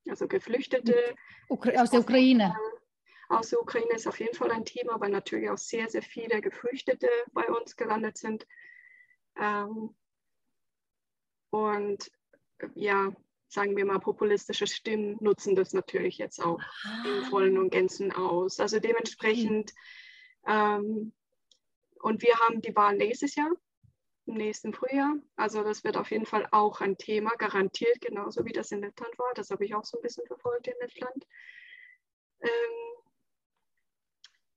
also 0.08 0.28
Geflüchtete. 0.28 1.16
aus 1.50 1.90
der 1.90 2.02
Ukraine. 2.02 2.56
Aus 3.30 3.50
der 3.50 3.60
Ukraine 3.60 3.96
ist 3.96 4.06
auf 4.06 4.20
jeden 4.20 4.36
Fall 4.36 4.52
ein 4.52 4.66
Thema, 4.66 5.00
weil 5.00 5.10
natürlich 5.10 5.50
auch 5.50 5.58
sehr, 5.58 5.90
sehr 5.90 6.04
viele 6.04 6.42
Geflüchtete 6.42 7.10
bei 7.32 7.48
uns 7.48 7.76
gelandet 7.76 8.20
sind. 8.20 8.46
Ähm, 9.36 9.96
und 11.50 12.12
ja, 12.76 13.16
sagen 13.54 13.78
wir 13.78 13.86
mal, 13.86 14.00
populistische 14.00 14.68
Stimmen 14.68 15.18
nutzen 15.22 15.56
das 15.56 15.74
natürlich 15.74 16.18
jetzt 16.18 16.40
auch 16.40 16.60
ah. 16.84 17.04
in 17.06 17.26
vollen 17.26 17.58
und 17.58 17.70
Gänzen 17.70 18.12
aus. 18.12 18.60
Also 18.60 18.80
dementsprechend, 18.80 19.74
ähm, 20.48 21.14
und 22.02 22.22
wir 22.22 22.36
haben 22.40 22.62
die 22.62 22.76
Wahl 22.76 22.98
nächstes 22.98 23.36
Jahr, 23.36 23.52
im 24.26 24.36
nächsten 24.36 24.74
Frühjahr. 24.74 25.16
Also 25.36 25.64
das 25.64 25.84
wird 25.84 25.98
auf 25.98 26.12
jeden 26.12 26.26
Fall 26.26 26.48
auch 26.52 26.82
ein 26.82 26.98
Thema, 26.98 27.32
garantiert, 27.38 28.02
genauso 28.02 28.46
wie 28.46 28.54
das 28.54 28.72
in 28.72 28.82
Lettland 28.82 29.18
war. 29.20 29.34
Das 29.36 29.50
habe 29.50 29.66
ich 29.66 29.76
auch 29.76 29.86
so 29.86 29.98
ein 29.98 30.02
bisschen 30.02 30.26
verfolgt 30.26 30.68
in 30.68 30.74
Lettland. 30.80 31.28
Ähm, 32.42 32.93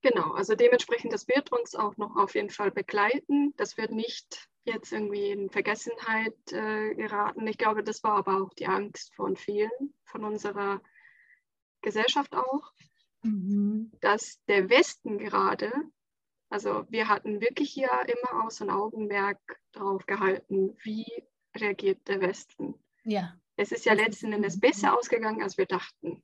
genau, 0.07 0.33
also 0.33 0.55
dementsprechend, 0.55 1.12
das 1.12 1.27
wird 1.29 1.53
uns 1.53 1.75
auch 1.75 1.97
noch 1.97 2.16
auf 2.16 2.35
jeden 2.35 2.51
Fall 2.51 2.71
begleiten. 2.71 3.55
Das 3.57 3.77
wird 3.77 3.90
nicht 3.90 4.49
jetzt 4.64 4.92
irgendwie 4.92 5.31
in 5.31 5.51
Vergessenheit 5.51 6.37
äh, 6.53 6.95
geraten. 6.95 7.47
Ich 7.47 7.59
glaube, 7.59 7.83
das 7.83 8.03
war 8.03 8.16
aber 8.16 8.42
auch 8.42 8.55
die 8.55 8.66
Angst 8.66 9.14
von 9.14 9.37
vielen, 9.37 9.71
von 10.05 10.25
unserer 10.25 10.81
Gesellschaft 11.83 12.35
auch, 12.35 12.73
mhm. 13.23 13.92
dass 14.01 14.42
der 14.47 14.69
Westen 14.69 15.19
gerade, 15.19 15.73
also 16.51 16.85
wir 16.88 17.09
hatten 17.09 17.40
wirklich 17.40 17.71
hier 17.71 17.90
immer 18.07 18.45
aus 18.45 18.61
ein 18.61 18.71
Augenmerk 18.71 19.40
drauf 19.73 20.07
gehalten, 20.07 20.77
wie 20.83 21.07
reagiert 21.57 22.07
der 22.09 22.21
Westen. 22.21 22.75
Ja. 23.05 23.37
Es 23.57 23.73
ist 23.73 23.85
ja 23.85 23.95
letzten 23.95 24.33
Endes 24.33 24.61
besser 24.61 24.97
ausgegangen, 24.99 25.42
als 25.42 25.57
wir 25.59 25.66
dachten. 25.66 26.23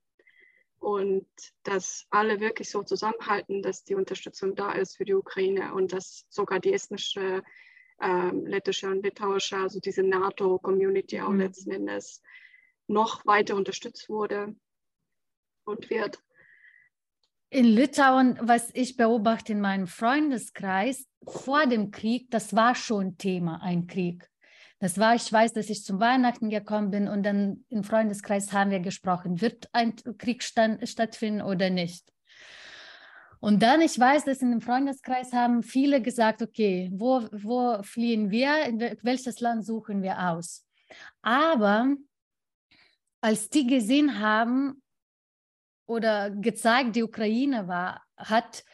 Und 0.83 1.27
dass 1.63 2.07
alle 2.11 2.41
wirklich 2.41 2.69
so 2.69 2.83
zusammenhalten, 2.83 3.63
dass 3.63 3.85
die 3.85 3.95
Unterstützung 3.95 4.57
da 4.57 4.73
ist 4.73 4.97
für 4.97 5.05
die 5.05 5.15
Ukraine 5.15 5.75
und 5.75 5.93
dass 5.93 6.27
sogar 6.29 6.59
die 6.59 6.73
estnische 6.73 7.43
ähm, 8.03 8.47
lettische 8.47 8.91
und 8.91 9.05
litauische, 9.05 9.57
also 9.57 9.79
diese 9.79 10.03
NATO-Community 10.03 11.21
auch 11.21 11.31
mhm. 11.31 11.41
letzten 11.41 11.71
Endes 11.71 12.21
noch 12.89 13.25
weiter 13.27 13.55
unterstützt 13.55 14.09
wurde 14.09 14.57
und 15.65 15.89
wird. 15.89 16.19
In 17.49 17.65
Litauen, 17.65 18.39
was 18.43 18.71
ich 18.75 18.97
beobachte 18.97 19.53
in 19.53 19.61
meinem 19.61 19.87
Freundeskreis, 19.87 21.07
vor 21.29 21.67
dem 21.67 21.93
Krieg, 21.93 22.31
das 22.31 22.57
war 22.57 22.75
schon 22.75 23.19
Thema, 23.19 23.61
ein 23.63 23.87
Krieg. 23.87 24.32
Das 24.83 24.99
war, 24.99 25.15
ich 25.15 25.33
weiß, 25.33 25.53
dass 25.53 25.71
ich 25.71 25.85
zum 25.85 26.01
Weihnachten 26.01 26.51
gekommen 26.51 26.91
bin 26.91 27.07
und 27.07 27.23
dann 27.23 27.65
im 27.69 27.85
Freundeskreis 27.85 28.53
haben 28.53 28.73
wir 28.73 28.81
gesprochen, 28.81 29.41
wird 29.41 29.69
ein 29.73 29.95
Krieg 30.19 30.43
stattfinden 30.43 31.41
oder 31.41 31.71
nicht. 31.71 32.13
Und 33.39 33.63
dann, 33.63 33.81
ich 33.81 33.97
weiß, 33.97 34.25
dass 34.25 34.43
in 34.43 34.51
dem 34.51 34.61
Freundeskreis 34.61 35.33
haben 35.33 35.63
viele 35.63 36.03
gesagt, 36.03 36.43
okay, 36.43 36.91
wo, 36.93 37.29
wo 37.31 37.81
fliehen 37.85 38.33
wir, 38.33 38.65
in 38.65 38.81
welches 39.03 39.39
Land 39.39 39.65
suchen 39.65 40.03
wir 40.03 40.19
aus? 40.19 40.67
Aber 41.21 41.95
als 43.21 43.51
die 43.51 43.69
gesehen 43.69 44.19
haben 44.19 44.83
oder 45.87 46.33
gezeigt, 46.33 46.97
die 46.97 47.05
Ukraine 47.05 47.69
war, 47.69 48.03
hat, 48.17 48.65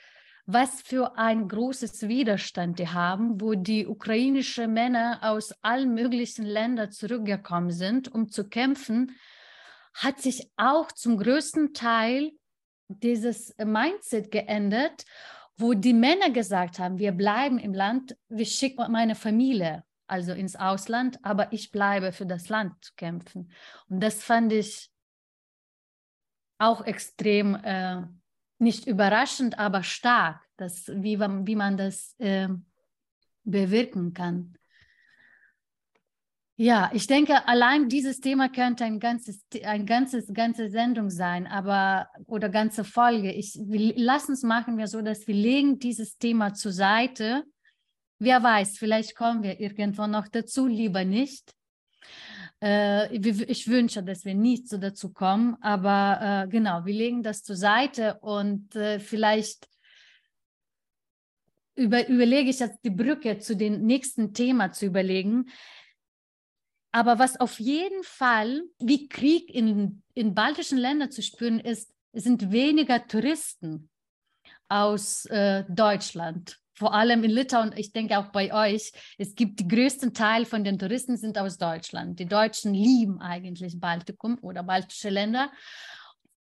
was 0.51 0.81
für 0.81 1.19
ein 1.19 1.47
großes 1.47 2.09
Widerstand 2.09 2.79
die 2.79 2.89
haben, 2.89 3.39
wo 3.39 3.53
die 3.53 3.87
ukrainischen 3.87 4.73
Männer 4.73 5.19
aus 5.21 5.53
allen 5.61 5.93
möglichen 5.93 6.47
Ländern 6.47 6.91
zurückgekommen 6.91 7.71
sind, 7.71 8.11
um 8.11 8.31
zu 8.31 8.49
kämpfen, 8.49 9.15
hat 9.93 10.21
sich 10.21 10.51
auch 10.57 10.91
zum 10.91 11.19
größten 11.19 11.75
Teil 11.75 12.33
dieses 12.89 13.55
Mindset 13.63 14.31
geändert, 14.31 15.05
wo 15.59 15.75
die 15.75 15.93
Männer 15.93 16.31
gesagt 16.31 16.79
haben, 16.79 16.99
wir 16.99 17.13
bleiben 17.13 17.59
im 17.59 17.75
Land, 17.75 18.17
wir 18.31 18.47
schicken 18.47 18.91
meine 18.91 19.17
Familie 19.17 19.85
also 20.07 20.33
ins 20.33 20.57
Ausland, 20.57 21.19
aber 21.23 21.53
ich 21.53 21.71
bleibe 21.73 22.13
für 22.13 22.25
das 22.25 22.49
Land 22.49 22.83
zu 22.83 22.95
kämpfen. 22.97 23.53
Und 23.91 24.03
das 24.03 24.25
fand 24.25 24.55
ich 24.55 24.91
auch 26.57 26.87
extrem 26.87 27.55
äh, 27.55 28.05
nicht 28.59 28.87
überraschend, 28.87 29.59
aber 29.59 29.83
stark, 29.83 30.41
dass, 30.57 30.89
wie, 30.89 31.19
wie 31.19 31.57
man 31.57 31.77
das 31.77 32.15
äh, 32.19 32.49
bewirken 33.45 34.13
kann. 34.15 34.55
Ja, 36.61 36.91
ich 36.93 37.07
denke, 37.07 37.47
allein 37.47 37.89
dieses 37.89 38.21
Thema 38.21 38.49
könnte 38.49 38.85
ein 38.85 38.99
ganzes, 38.99 39.47
ein 39.63 39.87
ganzes, 39.87 40.35
ganze 40.35 40.69
Sendung 40.71 41.09
sein, 41.09 41.47
aber 41.47 42.09
oder 42.27 42.49
ganze 42.49 42.83
Folge. 42.83 43.33
Ich, 43.33 43.57
wir, 43.63 43.93
lass 43.97 44.29
uns 44.29 44.43
machen 44.43 44.77
wir 44.77 44.89
so, 44.89 45.01
dass 45.01 45.29
wir 45.29 45.37
legen 45.37 45.79
dieses 45.79 46.19
Thema 46.19 46.55
zur 46.55 46.73
Seite. 46.73 47.45
Wer 48.19 48.43
weiß, 48.43 48.77
vielleicht 48.77 49.15
kommen 49.15 49.45
wir 49.45 49.61
irgendwann 49.61 50.11
noch 50.11 50.27
dazu, 50.27 50.67
lieber 50.67 51.05
nicht. 51.05 51.55
Äh, 52.63 53.17
ich 53.17 53.69
wünsche, 53.69 54.03
dass 54.03 54.25
wir 54.25 54.35
nicht 54.35 54.69
so 54.69 54.79
dazu 54.79 55.13
kommen, 55.13 55.57
aber 55.61 56.45
äh, 56.45 56.49
genau, 56.49 56.85
wir 56.85 56.95
legen 56.95 57.23
das 57.23 57.43
zur 57.43 57.57
Seite 57.57 58.19
und 58.21 58.75
äh, 58.75 58.99
vielleicht 58.99 59.69
über, 61.77 62.09
überlege 62.09 62.51
ich 62.51 62.59
jetzt 62.59 62.81
die 62.85 62.91
Brücke 62.91 63.39
zu 63.39 63.55
dem 63.55 63.87
nächsten 63.87 64.35
Thema 64.35 64.73
zu 64.73 64.87
überlegen 64.87 65.47
Aber 66.91 67.19
was 67.19 67.39
auf 67.39 67.61
jeden 67.61 68.03
Fall 68.03 68.63
wie 68.79 69.09
Krieg 69.09 69.55
in, 69.55 70.03
in 70.15 70.35
baltischen 70.35 70.79
Ländern 70.79 71.11
zu 71.11 71.23
spüren 71.23 71.61
ist, 71.61 71.93
sind 72.13 72.51
weniger 72.51 73.07
Touristen 73.07 73.91
aus 74.69 75.27
äh, 75.27 75.65
Deutschland. 75.69 76.59
Vor 76.79 76.95
allem 76.95 77.25
in 77.25 77.33
Litauen, 77.33 77.73
ich 77.77 77.93
denke 77.93 78.19
auch 78.19 78.29
bei 78.29 78.55
euch, 78.55 78.93
es 79.19 79.35
gibt 79.35 79.59
die 79.59 79.67
größten 79.67 80.15
Teil 80.15 80.45
von 80.45 80.63
den 80.63 80.79
Touristen 80.79 81.17
sind 81.17 81.37
aus 81.37 81.59
Deutschland. 81.59 82.21
Die 82.21 82.27
Deutschen 82.27 82.73
lieben 82.73 83.21
eigentlich 83.21 83.81
Baltikum 83.81 84.39
oder 84.43 84.63
baltische 84.63 85.11
Länder 85.11 85.51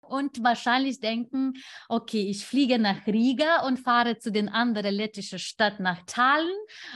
und 0.02 0.44
wahrscheinlich 0.44 1.00
denken, 1.00 1.54
okay, 1.88 2.28
ich 2.30 2.46
fliege 2.46 2.78
nach 2.78 3.08
Riga 3.08 3.66
und 3.66 3.80
fahre 3.80 4.18
zu 4.18 4.30
den 4.30 4.50
anderen 4.50 4.94
lettischen 4.94 5.40
Stadt 5.40 5.80
nach 5.80 6.02
Tallinn 6.06 6.54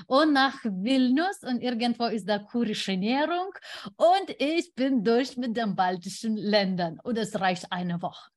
und 0.07 0.33
nach 0.33 0.57
Vilnius 0.63 1.41
und 1.43 1.61
irgendwo 1.61 2.07
ist 2.07 2.27
da 2.27 2.39
kurische 2.39 2.91
Ernährung 2.91 3.53
und 3.95 4.35
ich 4.37 4.75
bin 4.75 5.05
durch 5.05 5.37
mit 5.37 5.55
den 5.55 5.77
baltischen 5.77 6.35
Ländern 6.35 6.99
und 7.03 7.17
es 7.17 7.39
reicht 7.39 7.71
eine 7.71 8.01
Woche. 8.01 8.29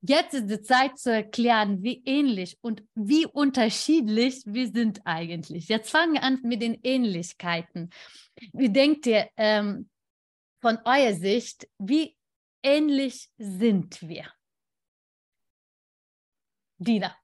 Jetzt 0.00 0.34
ist 0.34 0.46
die 0.46 0.62
Zeit 0.62 0.96
zu 0.98 1.12
erklären, 1.12 1.82
wie 1.82 2.02
ähnlich 2.04 2.56
und 2.60 2.84
wie 2.94 3.26
unterschiedlich 3.26 4.42
wir 4.46 4.68
sind 4.68 5.00
eigentlich. 5.04 5.68
Jetzt 5.68 5.90
fangen 5.90 6.14
wir 6.14 6.22
an 6.22 6.38
mit 6.42 6.62
den 6.62 6.78
Ähnlichkeiten. 6.84 7.90
Wie 8.52 8.70
denkt 8.70 9.06
ihr 9.06 9.28
ähm, 9.36 9.88
von 10.60 10.78
eurer 10.84 11.14
Sicht, 11.14 11.68
wie 11.78 12.16
ähnlich 12.62 13.28
sind 13.38 14.00
wir? 14.08 14.26
Dina. 16.78 17.16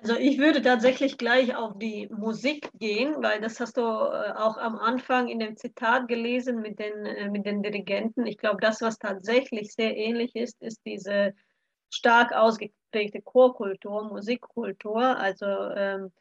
Also 0.00 0.14
ich 0.14 0.38
würde 0.38 0.62
tatsächlich 0.62 1.18
gleich 1.18 1.56
auf 1.56 1.76
die 1.76 2.08
Musik 2.16 2.70
gehen, 2.74 3.16
weil 3.20 3.40
das 3.40 3.58
hast 3.58 3.76
du 3.76 3.80
äh, 3.80 4.32
auch 4.36 4.56
am 4.56 4.78
Anfang 4.78 5.26
in 5.26 5.40
dem 5.40 5.56
Zitat 5.56 6.06
gelesen 6.06 6.60
mit 6.60 6.78
den, 6.78 7.04
äh, 7.04 7.28
mit 7.28 7.44
den 7.44 7.64
Dirigenten. 7.64 8.24
Ich 8.24 8.38
glaube, 8.38 8.58
das, 8.60 8.80
was 8.80 9.00
tatsächlich 9.00 9.74
sehr 9.74 9.96
ähnlich 9.96 10.36
ist, 10.36 10.62
ist 10.62 10.80
diese 10.86 11.34
stark 11.90 12.32
ausgeprägte 12.32 13.22
Chorkultur, 13.22 14.04
Musikkultur. 14.04 15.16
Also 15.16 15.46
ähm, 15.46 16.12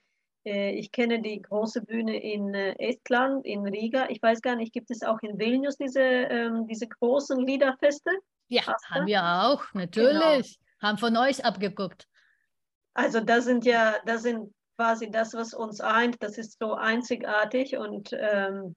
äh, 0.46 0.72
ich 0.72 0.92
kenne 0.92 1.22
die 1.22 1.42
große 1.42 1.82
Bühne 1.82 2.22
in 2.22 2.54
äh, 2.54 2.76
Estland, 2.80 3.46
in 3.46 3.68
Riga. 3.68 4.08
Ich 4.10 4.22
weiß 4.22 4.42
gar 4.42 4.56
nicht, 4.56 4.74
gibt 4.74 4.92
es 4.92 5.04
auch 5.04 5.20
in 5.22 5.38
Vilnius 5.38 5.78
diese, 5.78 6.02
ähm, 6.02 6.68
diese 6.68 6.88
großen 6.88 7.40
Liederfeste? 7.46 8.12
Ja, 8.48 8.66
Hast 8.66 8.90
haben 8.90 9.08
wir 9.08 9.24
auch, 9.24 9.64
natürlich. 9.74 10.58
Genau. 10.58 10.90
Haben 10.90 10.98
von 11.00 11.18
euch 11.18 11.44
abgeguckt. 11.44 12.08
Also 12.94 13.20
das 13.20 13.46
sind 13.46 13.66
ja, 13.66 13.96
das 14.06 14.24
sind 14.24 14.54
quasi 14.78 15.12
das, 15.12 15.34
was 15.34 15.54
uns 15.54 15.82
eint. 15.82 16.18
Das 16.22 16.38
ist 16.38 16.58
so 16.60 16.74
einzigartig 16.74 17.78
und 17.78 18.12
ähm, 18.14 18.76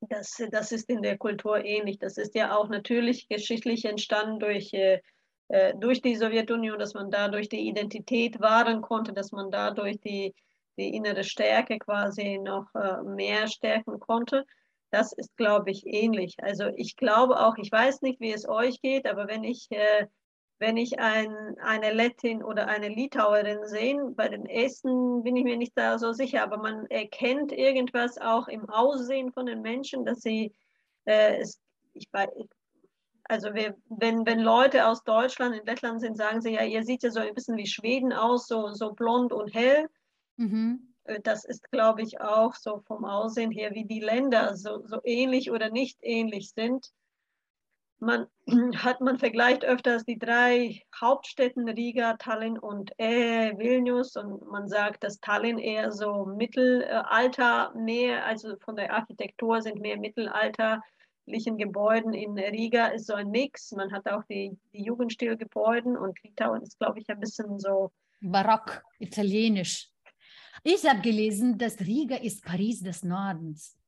das, 0.00 0.42
das 0.50 0.72
ist 0.72 0.88
in 0.88 1.02
der 1.02 1.18
Kultur 1.18 1.64
ähnlich. 1.64 1.98
Das 1.98 2.16
ist 2.16 2.34
ja 2.34 2.56
auch 2.56 2.68
natürlich 2.68 3.28
geschichtlich 3.28 3.84
entstanden 3.84 4.40
durch 4.40 4.72
äh, 4.72 5.00
äh, 5.50 5.74
durch 5.76 6.00
die 6.00 6.14
Sowjetunion, 6.14 6.78
dass 6.78 6.94
man 6.94 7.10
dadurch 7.10 7.48
die 7.48 7.68
Identität 7.68 8.40
wahren 8.40 8.82
konnte, 8.82 9.12
dass 9.12 9.32
man 9.32 9.50
dadurch 9.50 9.98
die, 9.98 10.32
die 10.78 10.94
innere 10.94 11.24
Stärke 11.24 11.80
quasi 11.80 12.38
noch 12.38 12.72
äh, 12.76 13.02
mehr 13.02 13.48
stärken 13.48 13.98
konnte. 13.98 14.46
Das 14.92 15.12
ist, 15.12 15.36
glaube 15.36 15.72
ich, 15.72 15.84
ähnlich. 15.86 16.36
Also 16.40 16.66
ich 16.76 16.94
glaube 16.94 17.40
auch, 17.40 17.56
ich 17.58 17.72
weiß 17.72 18.02
nicht, 18.02 18.20
wie 18.20 18.32
es 18.32 18.48
euch 18.48 18.80
geht, 18.80 19.08
aber 19.08 19.26
wenn 19.26 19.42
ich, 19.42 19.66
äh, 19.70 20.06
wenn 20.60 20.76
ich 20.76 21.00
ein, 21.00 21.56
eine 21.58 21.92
Lettin 21.92 22.44
oder 22.44 22.68
eine 22.68 22.88
Litauerin 22.88 23.66
sehe, 23.66 23.98
bei 24.14 24.28
den 24.28 24.46
Essen 24.46 25.24
bin 25.24 25.34
ich 25.34 25.42
mir 25.42 25.56
nicht 25.56 25.76
da 25.76 25.98
so 25.98 26.12
sicher, 26.12 26.44
aber 26.44 26.58
man 26.58 26.86
erkennt 26.86 27.50
irgendwas 27.50 28.18
auch 28.18 28.46
im 28.46 28.68
Aussehen 28.68 29.32
von 29.32 29.46
den 29.46 29.62
Menschen, 29.62 30.04
dass 30.04 30.20
sie, 30.20 30.54
es, 31.06 31.58
ich, 31.94 32.08
also 33.30 33.54
wir, 33.54 33.76
wenn, 33.88 34.26
wenn 34.26 34.40
Leute 34.40 34.86
aus 34.86 35.04
Deutschland 35.04 35.54
in 35.54 35.64
Lettland 35.64 36.00
sind, 36.00 36.16
sagen 36.16 36.42
sie 36.42 36.54
ja, 36.54 36.64
ihr 36.64 36.82
seht 36.82 37.04
ja 37.04 37.10
so 37.10 37.20
ein 37.20 37.34
bisschen 37.34 37.56
wie 37.56 37.66
Schweden 37.66 38.12
aus, 38.12 38.48
so, 38.48 38.72
so 38.74 38.92
blond 38.92 39.32
und 39.32 39.54
hell. 39.54 39.88
Mhm. 40.36 40.94
Äh, 41.04 41.20
das 41.20 41.44
ist, 41.44 41.70
glaube 41.70 42.02
ich, 42.02 42.20
auch 42.20 42.54
so 42.54 42.80
vom 42.88 43.04
Aussehen 43.04 43.52
her, 43.52 43.70
wie 43.72 43.84
die 43.84 44.00
Länder 44.00 44.56
so, 44.56 44.84
so 44.84 44.98
ähnlich 45.04 45.52
oder 45.52 45.70
nicht 45.70 45.98
ähnlich 46.02 46.50
sind. 46.50 46.90
Man 48.00 48.26
hat 48.82 49.00
man 49.00 49.18
vergleicht 49.18 49.64
öfters 49.64 50.04
die 50.04 50.18
drei 50.18 50.82
Hauptstädten 51.00 51.68
Riga, 51.68 52.16
Tallinn 52.16 52.58
und 52.58 52.90
äh, 52.98 53.56
Vilnius 53.56 54.16
und 54.16 54.44
man 54.50 54.66
sagt, 54.66 55.04
dass 55.04 55.20
Tallinn 55.20 55.58
eher 55.58 55.92
so 55.92 56.24
Mittelalter 56.24 57.72
mehr, 57.76 58.26
also 58.26 58.56
von 58.56 58.74
der 58.74 58.92
Architektur 58.92 59.62
sind 59.62 59.80
mehr 59.80 59.98
Mittelalter 59.98 60.82
öffentlichen 61.30 61.58
Gebäuden 61.58 62.12
in 62.12 62.36
Riga 62.36 62.88
ist 62.88 63.06
so 63.06 63.14
ein 63.14 63.30
Mix. 63.30 63.70
Man 63.70 63.92
hat 63.92 64.08
auch 64.08 64.24
die, 64.24 64.58
die 64.72 64.82
Jugendstilgebäuden 64.82 65.96
und 65.96 66.20
Litauen 66.24 66.60
ist, 66.62 66.76
glaube 66.78 66.98
ich, 66.98 67.08
ein 67.08 67.20
bisschen 67.20 67.60
so. 67.60 67.92
Barock, 68.20 68.82
italienisch. 68.98 69.88
Ich 70.64 70.84
habe 70.88 71.00
gelesen, 71.00 71.56
dass 71.56 71.78
Riga 71.80 72.16
ist 72.16 72.44
Paris 72.44 72.82
des 72.82 73.04
Nordens. 73.04 73.78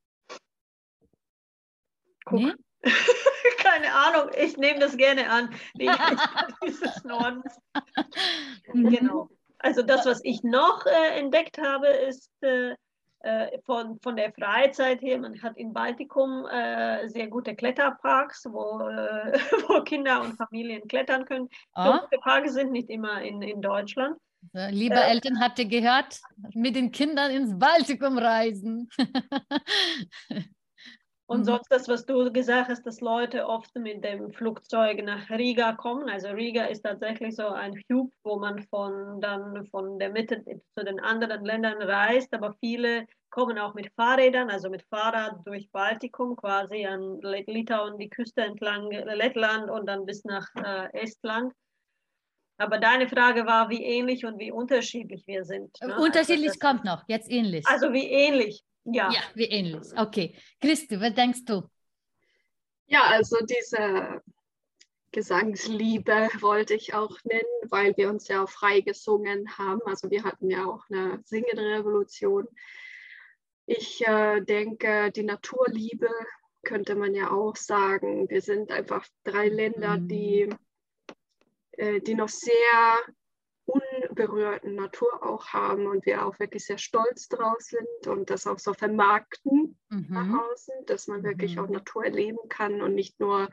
Nee? 2.31 2.53
Keine 3.57 3.93
Ahnung, 3.93 4.31
ich 4.41 4.55
nehme 4.55 4.79
das 4.79 4.95
gerne 4.95 5.29
an. 5.29 5.53
Ist 5.77 5.97
Paris 5.97 6.79
des 6.79 7.03
Nordens. 7.03 7.59
Mhm. 8.73 8.89
genau. 8.89 9.29
Also 9.59 9.81
das, 9.81 10.05
was 10.05 10.21
ich 10.23 10.43
noch 10.43 10.85
äh, 10.85 11.19
entdeckt 11.19 11.57
habe, 11.57 11.87
ist 11.87 12.29
äh, 12.41 12.75
von, 13.65 13.99
von 14.01 14.15
der 14.15 14.33
Freizeit 14.33 15.01
her, 15.01 15.17
man 15.19 15.41
hat 15.41 15.57
in 15.57 15.73
Baltikum 15.73 16.45
äh, 16.45 17.07
sehr 17.09 17.27
gute 17.27 17.55
Kletterparks, 17.55 18.45
wo, 18.45 18.87
äh, 18.87 19.33
wo 19.67 19.81
Kinder 19.83 20.21
und 20.21 20.35
Familien 20.35 20.87
klettern 20.87 21.25
können. 21.25 21.49
Ah. 21.73 22.01
So 22.11 22.19
Parks 22.19 22.53
sind 22.53 22.71
nicht 22.71 22.89
immer 22.89 23.21
in, 23.21 23.41
in 23.41 23.61
Deutschland. 23.61 24.17
Liebe 24.51 24.95
äh, 24.95 25.11
Eltern, 25.11 25.39
habt 25.39 25.59
ihr 25.59 25.65
gehört? 25.65 26.19
Mit 26.53 26.75
den 26.75 26.91
Kindern 26.91 27.31
ins 27.31 27.57
Baltikum 27.57 28.17
reisen. 28.17 28.89
Und 31.25 31.41
mhm. 31.41 31.45
sonst 31.45 31.67
das, 31.69 31.87
was 31.87 32.05
du 32.05 32.31
gesagt 32.31 32.69
hast, 32.69 32.85
dass 32.85 32.99
Leute 32.99 33.47
oft 33.47 33.73
mit 33.75 34.03
dem 34.03 34.31
Flugzeug 34.33 35.03
nach 35.03 35.29
Riga 35.29 35.73
kommen. 35.73 36.09
Also 36.09 36.29
Riga 36.29 36.65
ist 36.65 36.81
tatsächlich 36.81 37.35
so 37.35 37.47
ein 37.47 37.81
Hub, 37.89 38.11
wo 38.23 38.37
man 38.37 38.59
von 38.67 39.21
dann 39.21 39.65
von 39.67 39.99
der 39.99 40.09
Mitte 40.09 40.43
zu 40.43 40.83
den 40.83 40.99
anderen 40.99 41.45
Ländern 41.45 41.81
reist, 41.81 42.33
aber 42.33 42.53
viele 42.59 43.07
kommen 43.29 43.57
auch 43.57 43.73
mit 43.73 43.91
Fahrrädern, 43.95 44.51
also 44.51 44.69
mit 44.69 44.83
Fahrrad 44.89 45.37
durch 45.45 45.69
Baltikum 45.71 46.35
quasi 46.35 46.85
an 46.85 47.19
Litauen, 47.21 47.97
die 47.97 48.09
Küste 48.09 48.41
entlang 48.41 48.91
Lettland 48.91 49.71
und 49.71 49.87
dann 49.87 50.05
bis 50.05 50.23
nach 50.23 50.47
äh, 50.55 50.89
Estland. 50.93 51.51
Aber 52.57 52.77
deine 52.77 53.07
Frage 53.09 53.47
war, 53.47 53.69
wie 53.69 53.83
ähnlich 53.83 54.25
und 54.25 54.37
wie 54.39 54.51
unterschiedlich 54.51 55.25
wir 55.25 55.43
sind. 55.45 55.71
Ne? 55.81 55.97
Unterschiedlich 55.97 56.49
also 56.49 56.59
kommt 56.59 56.85
noch, 56.85 57.03
jetzt 57.07 57.31
ähnlich. 57.31 57.65
Also 57.67 57.91
wie 57.91 58.07
ähnlich. 58.07 58.63
Ja. 58.85 59.11
Ja, 59.11 59.21
wie 59.33 59.45
ähnlich. 59.45 59.87
Okay. 59.95 60.35
Christi, 60.59 60.99
was 60.99 61.13
denkst 61.13 61.45
du? 61.45 61.63
Ja, 62.87 63.03
also 63.03 63.37
diese 63.45 64.21
Gesangsliebe 65.11 66.29
wollte 66.41 66.73
ich 66.73 66.93
auch 66.93 67.17
nennen, 67.23 67.69
weil 67.69 67.95
wir 67.97 68.09
uns 68.09 68.27
ja 68.27 68.43
auch 68.43 68.49
frei 68.49 68.81
gesungen 68.81 69.57
haben. 69.57 69.81
Also 69.85 70.09
wir 70.09 70.23
hatten 70.23 70.49
ja 70.49 70.65
auch 70.65 70.83
eine 70.89 71.21
Singenrevolution. 71.23 72.47
Ich 73.65 74.05
äh, 74.05 74.41
denke, 74.41 75.11
die 75.11 75.23
Naturliebe 75.23 76.09
könnte 76.63 76.95
man 76.95 77.13
ja 77.13 77.31
auch 77.31 77.55
sagen. 77.55 78.29
Wir 78.29 78.41
sind 78.41 78.71
einfach 78.71 79.05
drei 79.23 79.47
Länder, 79.47 79.97
die, 79.99 80.47
mhm. 80.47 80.57
äh, 81.73 82.01
die 82.01 82.15
noch 82.15 82.29
sehr 82.29 82.51
unberührten 84.13 84.75
Natur 84.75 85.23
auch 85.23 85.47
haben 85.47 85.87
und 85.87 86.05
wir 86.05 86.25
auch 86.25 86.39
wirklich 86.39 86.65
sehr 86.65 86.77
stolz 86.77 87.27
drauf 87.29 87.59
sind 87.59 88.07
und 88.07 88.29
das 88.29 88.45
auch 88.45 88.59
so 88.59 88.73
vermarkten 88.73 89.77
mhm. 89.89 90.07
nach 90.09 90.51
außen, 90.51 90.85
dass 90.85 91.07
man 91.07 91.23
wirklich 91.23 91.55
mhm. 91.55 91.63
auch 91.63 91.69
Natur 91.69 92.05
erleben 92.05 92.37
kann 92.49 92.81
und 92.81 92.93
nicht 92.93 93.19
nur 93.19 93.49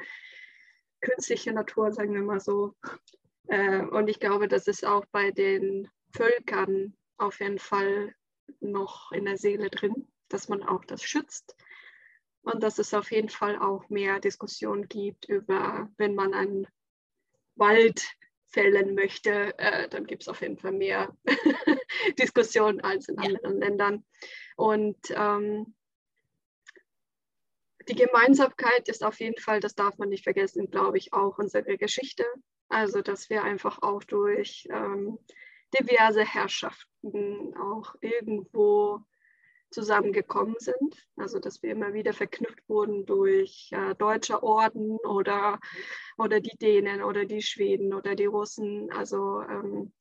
künstliche 1.00 1.52
Natur, 1.52 1.92
sagen 1.92 2.14
wir 2.14 2.22
mal 2.22 2.40
so. 2.40 2.74
Äh, 3.48 3.80
und 3.80 4.08
ich 4.08 4.20
glaube, 4.20 4.48
das 4.48 4.66
ist 4.66 4.84
auch 4.84 5.06
bei 5.12 5.30
den 5.30 5.88
Völkern 6.14 6.94
auf 7.16 7.40
jeden 7.40 7.58
Fall 7.58 8.14
noch 8.60 9.12
in 9.12 9.24
der 9.24 9.38
Seele 9.38 9.70
drin, 9.70 10.08
dass 10.28 10.48
man 10.48 10.62
auch 10.62 10.84
das 10.84 11.02
schützt 11.02 11.56
und 12.42 12.62
dass 12.62 12.78
es 12.78 12.92
auf 12.92 13.10
jeden 13.10 13.30
Fall 13.30 13.58
auch 13.58 13.88
mehr 13.88 14.20
Diskussion 14.20 14.88
gibt 14.88 15.26
über, 15.26 15.88
wenn 15.96 16.14
man 16.14 16.34
einen 16.34 16.66
Wald 17.56 18.04
fällen 18.50 18.94
möchte, 18.94 19.56
äh, 19.58 19.88
dann 19.88 20.06
gibt 20.06 20.22
es 20.22 20.28
auf 20.28 20.40
jeden 20.42 20.58
Fall 20.58 20.72
mehr 20.72 21.16
Diskussionen 22.18 22.80
als 22.80 23.08
in 23.08 23.18
anderen 23.18 23.60
ja. 23.60 23.66
Ländern. 23.66 24.04
Und 24.56 24.98
ähm, 25.10 25.74
die 27.88 27.94
Gemeinsamkeit 27.94 28.88
ist 28.88 29.04
auf 29.04 29.20
jeden 29.20 29.40
Fall, 29.40 29.60
das 29.60 29.74
darf 29.74 29.98
man 29.98 30.08
nicht 30.08 30.24
vergessen, 30.24 30.70
glaube 30.70 30.98
ich, 30.98 31.12
auch 31.12 31.38
unsere 31.38 31.78
Geschichte. 31.78 32.24
Also, 32.68 33.02
dass 33.02 33.30
wir 33.30 33.42
einfach 33.42 33.82
auch 33.82 34.04
durch 34.04 34.68
ähm, 34.70 35.18
diverse 35.78 36.24
Herrschaften 36.24 37.56
auch 37.56 37.94
irgendwo 38.00 39.00
zusammengekommen 39.70 40.56
sind. 40.58 41.06
Also 41.16 41.38
dass 41.38 41.62
wir 41.62 41.70
immer 41.70 41.92
wieder 41.92 42.12
verknüpft 42.12 42.68
wurden 42.68 43.06
durch 43.06 43.70
äh, 43.72 43.94
deutsche 43.94 44.42
Orden 44.42 44.96
oder, 44.98 45.60
oder 46.18 46.40
die 46.40 46.56
Dänen 46.58 47.02
oder 47.02 47.24
die 47.24 47.42
Schweden 47.42 47.94
oder 47.94 48.14
die 48.14 48.26
Russen. 48.26 48.90
Also 48.92 49.42
ähm, 49.42 49.92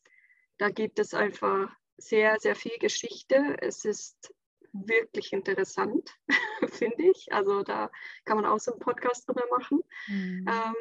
da 0.58 0.70
gibt 0.70 1.00
es 1.00 1.14
einfach 1.14 1.72
sehr, 1.98 2.38
sehr 2.40 2.56
viel 2.56 2.78
Geschichte. 2.80 3.58
Es 3.60 3.86
ist 3.86 4.34
wirklich 4.74 5.34
interessant, 5.34 6.16
finde 6.70 7.04
ich. 7.04 7.32
Also 7.32 7.64
da 7.64 7.92
kann 8.26 8.38
man 8.38 8.46
auch 8.46 8.60
so 8.60 8.72
einen 8.72 8.80
Podcast 8.80 9.28
drüber 9.28 9.46
machen. 9.50 9.82
Mhm. 10.08 10.46
Ähm, 10.48 10.76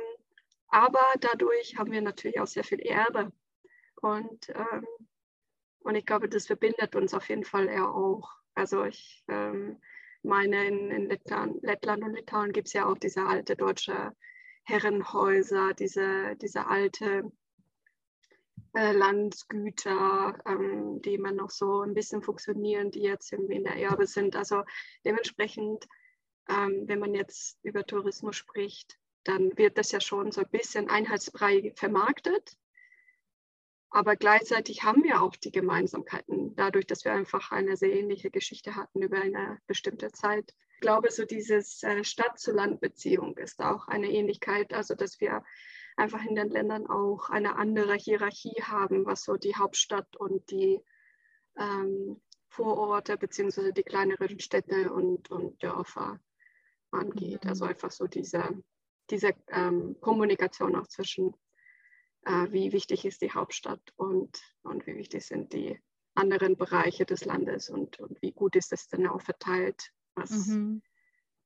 aber 0.69 1.05
dadurch 1.21 1.77
haben 1.79 1.93
wir 1.93 2.03
natürlich 2.03 2.41
auch 2.41 2.47
sehr 2.47 2.65
viel 2.65 2.81
Erbe. 2.81 3.33
Und, 4.01 4.49
ähm, 4.51 4.87
und 5.81 5.95
ich 5.95 6.05
glaube, 6.05 6.29
das 6.29 6.47
verbindet 6.47 6.95
uns 6.95 7.15
auf 7.15 7.29
jeden 7.29 7.45
Fall 7.45 7.69
eher 7.69 7.89
auch. 7.89 8.38
Also 8.59 8.85
ich 8.85 9.25
ähm, 9.29 9.81
meine, 10.23 10.67
in, 10.67 10.91
in 10.91 11.09
Lettland, 11.09 11.63
Lettland, 11.63 12.03
und 12.03 12.15
Litauen 12.15 12.53
gibt 12.53 12.67
es 12.67 12.73
ja 12.73 12.87
auch 12.87 12.99
diese 12.99 13.25
alte 13.25 13.55
deutsche 13.55 14.13
Herrenhäuser, 14.65 15.75
diese, 15.75 16.35
diese 16.37 16.67
alte 16.67 17.31
äh, 18.75 18.93
Landsgüter, 18.93 20.39
ähm, 20.45 21.01
die 21.03 21.15
immer 21.15 21.33
noch 21.33 21.51
so 21.51 21.83
ein 21.83 21.95
bisschen 21.95 22.21
funktionieren, 22.21 22.91
die 22.91 23.03
jetzt 23.03 23.33
irgendwie 23.33 23.55
in 23.55 23.65
der 23.65 23.77
Erbe 23.77 24.07
sind. 24.07 24.35
Also 24.35 24.65
dementsprechend, 25.05 25.87
ähm, 26.49 26.83
wenn 26.87 26.99
man 26.99 27.15
jetzt 27.15 27.59
über 27.63 27.87
Tourismus 27.87 28.37
spricht, 28.37 28.99
dann 29.23 29.57
wird 29.57 29.79
das 29.79 29.93
ja 29.93 30.01
schon 30.01 30.33
so 30.33 30.41
ein 30.41 30.51
bisschen 30.51 30.91
einheitsbrei 30.91 31.73
vermarktet. 31.77 32.57
Aber 33.91 34.17
gleichzeitig 34.17 34.83
haben 34.85 35.03
wir 35.03 35.23
auch 35.23 35.35
die 35.37 35.51
Gemeinsamkeiten, 35.51 36.55
dadurch, 36.57 36.87
dass 36.87 37.05
wir 37.05 37.13
einfach 37.13 37.53
eine 37.53 37.77
sehr 37.77 37.93
ähnliche 37.93 38.31
Geschichte 38.31 38.77
hatten 38.77 39.03
über 39.03 39.19
eine 39.19 39.59
bestimmte 39.67 40.13
Zeit. 40.13 40.55
Ich 40.75 40.81
glaube, 40.81 41.11
so 41.11 41.25
dieses 41.25 41.83
äh, 41.83 42.05
Stadt-zu-Land-Beziehung 42.05 43.39
ist 43.39 43.61
auch 43.61 43.89
eine 43.89 44.11
Ähnlichkeit, 44.11 44.75
also 44.75 44.95
dass 44.95 45.21
wir 45.21 45.43
einfach 45.97 46.25
in 46.25 46.37
den 46.37 46.51
Ländern 46.51 46.87
auch 46.87 47.31
eine 47.31 47.57
andere 47.57 47.95
Hierarchie 47.95 48.63
haben, 48.63 49.07
was 49.07 49.25
so 49.25 49.37
die 49.37 49.57
Hauptstadt 49.57 50.17
und 50.17 50.51
die 50.51 50.81
ähm, 51.59 52.21
Vororte 52.49 53.17
beziehungsweise 53.17 53.73
die 53.73 53.83
kleineren 53.83 54.39
Städte 54.39 54.93
und, 54.93 55.31
und 55.31 55.63
Dörfer 55.63 56.21
angeht. 56.91 57.47
Also 57.47 57.65
mhm. 57.65 57.71
einfach 57.71 57.91
so 57.91 58.07
diese, 58.07 58.63
diese 59.11 59.33
ähm, 59.49 59.97
Kommunikation 60.01 60.77
auch 60.77 60.87
zwischen 60.87 61.35
äh, 62.29 62.53
wie 62.53 62.73
wichtig 62.73 63.07
ist 63.07 63.23
die 63.23 63.33
Hauptstadt 63.33 63.81
und, 63.97 64.39
und 64.63 64.87
wie 64.87 64.97
wichtig 64.97 65.25
sind 65.25 65.53
die 65.55 65.81
anderen 66.15 66.57
Bereiche 66.57 67.07
des 67.07 67.25
Landes 67.25 67.71
und, 67.71 67.99
und 68.01 68.21
wie 68.21 68.33
gut 68.33 68.55
ist 68.55 68.73
es 68.73 68.89
denn 68.89 69.07
auch 69.07 69.23
verteilt, 69.23 69.91
was 70.15 70.31
mhm. 70.31 70.83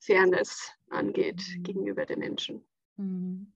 Fairness 0.00 0.72
angeht 0.90 1.40
mhm. 1.56 1.62
gegenüber 1.62 2.04
den 2.04 2.18
Menschen. 2.18 2.64
Mhm. 2.96 3.52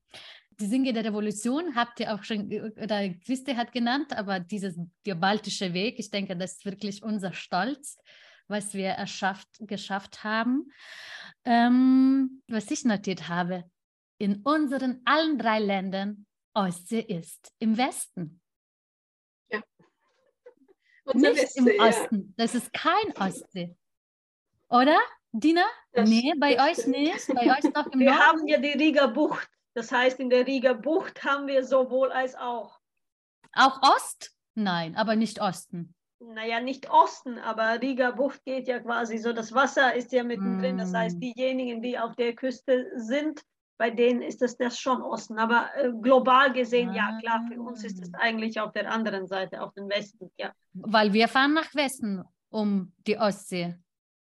Die 0.60 0.66
Singe 0.66 0.92
der 0.92 1.04
Revolution 1.04 1.74
habt 1.74 2.00
ihr 2.00 2.14
auch 2.14 2.22
schon, 2.22 2.46
oder 2.80 3.10
Christi 3.26 3.54
hat 3.54 3.72
genannt, 3.72 4.16
aber 4.16 4.40
dieses, 4.40 4.78
der 5.04 5.16
baltische 5.16 5.74
Weg, 5.74 5.98
ich 5.98 6.10
denke, 6.10 6.36
das 6.36 6.52
ist 6.52 6.64
wirklich 6.64 7.02
unser 7.02 7.32
Stolz, 7.32 7.98
was 8.46 8.72
wir 8.72 8.90
erschafft, 8.90 9.48
geschafft 9.60 10.22
haben. 10.22 10.70
Ähm, 11.44 12.42
was 12.48 12.70
ich 12.70 12.84
notiert 12.84 13.28
habe, 13.28 13.64
in 14.18 14.42
unseren 14.42 15.02
allen 15.04 15.38
drei 15.38 15.58
Ländern 15.58 16.25
Ostsee 16.57 17.01
ist 17.01 17.53
im 17.59 17.77
Westen. 17.77 18.40
Ja. 19.51 19.62
Unser 21.05 21.31
Nicht 21.31 21.42
Weste, 21.42 21.71
im 21.71 21.81
Osten. 21.81 22.16
Ja. 22.16 22.45
Das 22.45 22.55
ist 22.55 22.73
kein 22.73 23.16
Ostsee. 23.16 23.77
Oder, 24.69 24.99
Dina? 25.33 25.66
Das, 25.92 26.09
nee, 26.09 26.33
bei 26.38 26.59
euch 26.59 26.79
stimmt. 26.79 26.97
nicht. 26.97 27.29
Bei 27.35 27.59
euch 27.59 27.75
noch 27.75 27.87
im 27.88 28.01
Wir 28.01 28.11
Norden. 28.11 28.23
haben 28.23 28.49
ja 28.49 28.59
die 28.59 28.73
Riga 28.73 29.07
Bucht. 29.07 29.49
Das 29.75 29.92
heißt, 29.92 30.19
in 30.19 30.31
der 30.31 30.47
Riga 30.47 30.73
Bucht 30.73 31.23
haben 31.23 31.47
wir 31.47 31.62
sowohl 31.62 32.11
als 32.11 32.35
auch. 32.35 32.81
Auch 33.53 33.81
Ost? 33.83 34.33
Nein, 34.55 34.97
aber 34.97 35.14
nicht 35.14 35.40
Osten. 35.42 35.95
Naja, 36.19 36.61
nicht 36.61 36.90
Osten, 36.90 37.38
aber 37.38 37.83
Riga 37.83 38.12
Bucht 38.12 38.42
geht 38.47 38.66
ja 38.66 38.81
quasi 38.81 39.19
so. 39.19 39.35
Das 39.35 39.53
Wasser 39.53 39.95
ist 39.95 40.12
ja 40.12 40.25
mittendrin. 40.25 40.77
Mm. 40.77 40.79
Das 40.79 40.95
heißt, 40.95 41.19
mm. 41.19 41.21
diejenigen, 41.21 41.83
die 41.83 41.99
auf 41.99 42.16
der 42.16 42.35
Küste 42.35 42.90
sind, 42.97 43.42
bei 43.78 43.90
denen 43.90 44.22
ist 44.22 44.42
es 44.42 44.56
das 44.56 44.78
schon 44.78 45.02
Osten. 45.02 45.38
Aber 45.38 45.70
äh, 45.76 45.90
global 46.00 46.52
gesehen, 46.52 46.92
ja 46.94 47.18
klar, 47.20 47.44
für 47.50 47.60
uns 47.60 47.84
ist 47.84 48.02
es 48.02 48.12
ah. 48.14 48.18
eigentlich 48.20 48.60
auf 48.60 48.72
der 48.72 48.90
anderen 48.90 49.26
Seite, 49.26 49.62
auf 49.62 49.72
dem 49.74 49.88
Westen, 49.88 50.30
ja. 50.38 50.52
Weil 50.72 51.12
wir 51.12 51.28
fahren 51.28 51.54
nach 51.54 51.74
Westen, 51.74 52.22
um 52.48 52.92
die 53.06 53.18
Ostsee 53.18 53.76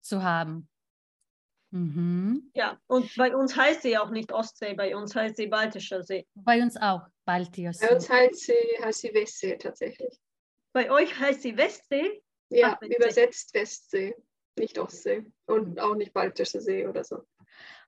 zu 0.01 0.23
haben. 0.23 0.69
Mhm. 1.71 2.51
Ja, 2.55 2.79
und 2.87 3.13
bei 3.17 3.35
uns 3.37 3.57
heißt 3.57 3.83
sie 3.83 3.99
auch 3.99 4.11
nicht 4.11 4.33
Ostsee, 4.33 4.75
bei 4.75 4.97
uns 4.97 5.15
heißt 5.15 5.37
sie 5.37 5.47
Baltischer 5.47 6.03
See. 6.03 6.27
Bei 6.35 6.63
uns 6.63 6.77
auch 6.77 7.03
Baltischer 7.25 7.73
See. 7.73 7.87
Bei 7.87 7.95
uns 7.95 8.09
heißt 8.09 8.41
sie, 8.41 8.85
heißt 8.85 9.01
sie 9.01 9.15
Westsee 9.15 9.57
tatsächlich. 9.57 10.19
Bei 10.73 10.91
euch 10.91 11.19
heißt 11.19 11.43
sie 11.43 11.57
Westsee? 11.57 12.23
Ja, 12.49 12.79
Ach, 12.81 12.87
übersetzt 12.87 13.53
Westsee, 13.55 14.15
nicht 14.57 14.79
Ostsee 14.79 15.27
und 15.47 15.81
auch 15.81 15.97
nicht 15.97 16.13
Baltischer 16.13 16.61
See 16.61 16.87
oder 16.87 17.03
so. 17.03 17.25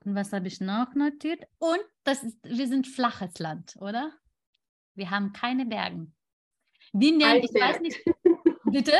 Und 0.04 0.14
was 0.14 0.32
habe 0.32 0.48
ich 0.48 0.60
noch 0.60 0.94
notiert? 0.94 1.44
Und 1.58 1.80
das 2.04 2.22
ist, 2.22 2.38
wir 2.42 2.66
sind 2.68 2.86
flaches 2.86 3.38
Land, 3.38 3.76
oder? 3.80 4.12
Wir 4.94 5.10
haben 5.10 5.32
keine 5.32 5.66
Berge. 5.66 6.06
Wie 6.92 7.12
nennen, 7.12 7.42
ich 7.44 7.52
weiß 7.52 7.80
nicht, 7.80 8.02
bitte? 8.64 8.92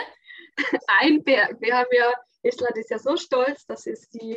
Ein 1.01 1.23
Berg. 1.23 1.61
Wir 1.61 1.77
haben 1.77 1.89
ja, 1.93 2.13
Island 2.43 2.77
ist 2.77 2.91
ja 2.91 2.99
so 2.99 3.17
stolz, 3.17 3.65
dass 3.67 3.87
es 3.87 4.09
die 4.11 4.37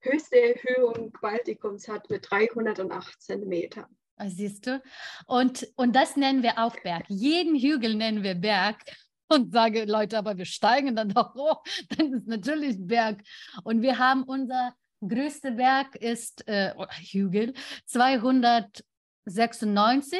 höchste 0.00 0.40
Erhöhung 0.40 1.12
Baltikums 1.20 1.86
hat 1.88 2.08
mit 2.10 2.28
318 2.30 3.46
Metern. 3.46 3.96
Ah, 4.16 4.28
siehst 4.28 4.66
du? 4.66 4.82
Und, 5.26 5.66
und 5.76 5.94
das 5.94 6.16
nennen 6.16 6.42
wir 6.42 6.58
auch 6.58 6.76
Berg. 6.80 7.04
Jeden 7.08 7.58
Hügel 7.58 7.94
nennen 7.94 8.22
wir 8.22 8.34
Berg 8.34 8.76
und 9.28 9.52
sage, 9.52 9.84
Leute, 9.84 10.18
aber 10.18 10.36
wir 10.36 10.44
steigen 10.44 10.96
dann 10.96 11.10
doch 11.10 11.34
hoch, 11.34 11.62
dann 11.96 12.12
ist 12.12 12.26
natürlich 12.26 12.76
Berg. 12.78 13.22
Und 13.64 13.80
wir 13.82 13.98
haben 13.98 14.24
unser 14.24 14.74
größter 15.06 15.50
Berg 15.52 15.94
ist 15.96 16.46
äh, 16.48 16.74
Hügel 17.10 17.52
296 17.86 20.18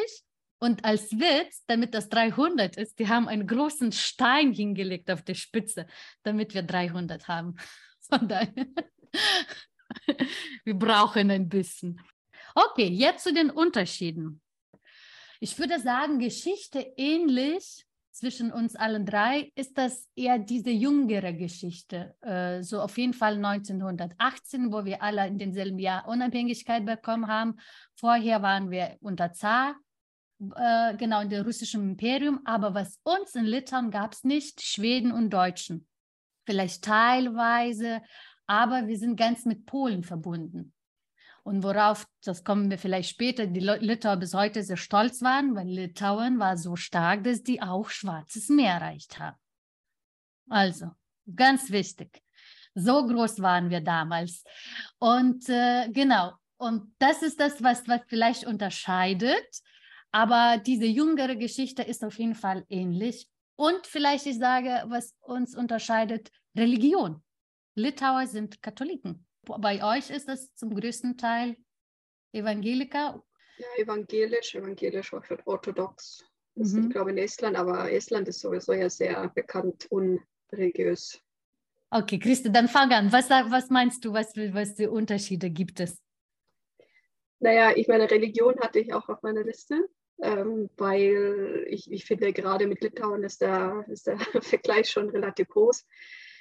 und 0.59 0.85
als 0.85 1.11
Witz, 1.13 1.65
damit 1.67 1.95
das 1.95 2.11
300 2.11 2.77
ist, 2.77 2.99
die 2.99 3.09
haben 3.09 3.29
einen 3.29 3.47
großen 3.47 3.93
Stein 3.93 4.53
hingelegt 4.53 5.11
auf 5.11 5.23
der 5.23 5.33
Spitze, 5.35 5.87
damit 6.23 6.53
wir 6.53 6.63
300 6.63 7.29
haben. 7.29 7.57
Von 8.11 8.29
daher, 8.29 8.67
wir 10.65 10.75
brauchen 10.75 11.31
ein 11.31 11.49
bisschen. 11.49 11.99
Okay, 12.55 12.89
jetzt 12.89 13.25
zu 13.25 13.33
den 13.33 13.49
Unterschieden. 13.51 14.43
Ich 15.41 15.59
würde 15.59 15.81
sagen, 15.81 16.19
Geschichte 16.19 16.93
ähnlich 16.97 17.87
zwischen 18.21 18.53
uns 18.53 18.77
allen 18.77 19.07
drei 19.07 19.51
ist 19.55 19.79
das 19.79 20.07
eher 20.15 20.39
diese 20.39 20.69
jüngere 20.69 21.33
Geschichte. 21.33 22.15
Äh, 22.21 22.63
so 22.63 22.83
auf 22.83 22.99
jeden 22.99 23.15
Fall 23.15 23.37
1918, 23.37 24.71
wo 24.71 24.85
wir 24.85 25.03
alle 25.03 25.27
in 25.27 25.39
demselben 25.39 25.79
Jahr 25.79 26.07
Unabhängigkeit 26.07 26.85
bekommen 26.85 27.29
haben. 27.29 27.57
Vorher 27.97 28.43
waren 28.43 28.71
wir 28.71 28.99
unter 29.01 29.33
Zar, 29.33 29.75
äh, 30.55 30.95
genau 30.99 31.23
in 31.23 31.31
dem 31.31 31.45
russischen 31.45 31.83
Imperium. 31.93 32.41
Aber 32.45 32.75
was 32.75 33.01
uns 33.05 33.35
in 33.35 33.47
Litauen 33.47 33.91
gab 33.91 34.13
es 34.13 34.23
nicht, 34.23 34.61
Schweden 34.61 35.13
und 35.13 35.31
Deutschen. 35.31 35.89
Vielleicht 36.45 36.85
teilweise, 36.85 38.03
aber 38.47 38.87
wir 38.87 38.99
sind 38.99 39.17
ganz 39.17 39.47
mit 39.47 39.65
Polen 39.65 40.05
verbunden. 40.05 40.75
Und 41.43 41.63
worauf, 41.63 42.07
das 42.23 42.45
kommen 42.45 42.71
wir 42.71 42.79
vielleicht 42.79 43.11
später, 43.11 43.47
die 43.47 43.61
Litauer 43.61 44.17
bis 44.17 44.35
heute 44.35 44.63
sehr 44.63 44.77
stolz 44.77 45.23
waren, 45.23 45.55
weil 45.55 45.67
Litauen 45.67 46.39
war 46.39 46.57
so 46.57 46.77
stark, 46.77 47.25
dass 47.25 47.43
die 47.43 47.63
auch 47.63 47.89
Schwarzes 47.89 48.49
Meer 48.49 48.75
erreicht 48.75 49.19
haben. 49.19 49.37
Also, 50.49 50.91
ganz 51.35 51.71
wichtig. 51.71 52.23
So 52.75 53.07
groß 53.07 53.41
waren 53.41 53.71
wir 53.71 53.81
damals. 53.81 54.45
Und 54.99 55.49
äh, 55.49 55.89
genau, 55.91 56.33
und 56.57 56.95
das 56.99 57.23
ist 57.23 57.41
das, 57.41 57.63
was, 57.63 57.89
was 57.89 58.03
vielleicht 58.07 58.47
unterscheidet. 58.47 59.63
Aber 60.13 60.59
diese 60.59 60.87
jüngere 60.87 61.37
Geschichte 61.37 61.83
ist 61.83 62.05
auf 62.05 62.19
jeden 62.19 62.35
Fall 62.35 62.65
ähnlich. 62.69 63.29
Und 63.57 63.87
vielleicht, 63.87 64.27
ich 64.27 64.39
sage, 64.39 64.85
was 64.87 65.15
uns 65.21 65.57
unterscheidet, 65.57 66.31
Religion. 66.57 67.23
Litauer 67.75 68.27
sind 68.27 68.61
Katholiken. 68.61 69.27
Bei 69.43 69.83
euch 69.83 70.11
ist 70.11 70.29
das 70.29 70.55
zum 70.55 70.75
größten 70.75 71.17
Teil 71.17 71.57
Evangeliker? 72.33 73.23
Ja, 73.59 73.67
evangelisch, 73.83 74.55
evangelisch 74.55 75.13
orthodox. 75.45 76.25
Das 76.55 76.73
mhm. 76.73 76.81
ist, 76.81 76.91
glaube 76.91 77.11
ich, 77.11 77.17
in 77.17 77.23
Estland, 77.23 77.57
aber 77.57 77.91
Estland 77.91 78.29
ist 78.29 78.41
sowieso 78.41 78.73
ja 78.73 78.89
sehr 78.89 79.29
bekannt 79.29 79.87
unreligiös. 79.91 81.21
Okay, 81.91 82.19
Christi, 82.19 82.53
dann 82.53 82.69
fang 82.69 82.93
an. 82.93 83.13
Was, 83.13 83.31
was 83.31 83.69
meinst 83.69 84.05
du, 84.05 84.13
was, 84.13 84.37
was 84.37 84.75
für 84.75 84.91
Unterschiede 84.91 85.51
gibt 85.51 85.81
es? 85.81 86.01
Naja, 87.41 87.73
ich 87.75 87.89
meine, 87.89 88.11
Religion 88.11 88.61
hatte 88.61 88.79
ich 88.79 88.93
auch 88.93 89.09
auf 89.09 89.23
meiner 89.23 89.43
Liste, 89.43 89.89
ähm, 90.23 90.71
weil 90.77 91.65
ich, 91.69 91.91
ich 91.91 92.05
finde, 92.05 92.33
gerade 92.33 92.67
mit 92.67 92.83
Litauen 92.83 93.25
ist 93.25 93.41
der, 93.41 93.85
ist 93.89 94.07
der 94.07 94.19
Vergleich 94.43 94.91
schon 94.91 95.09
relativ 95.09 95.49
groß. 95.49 95.85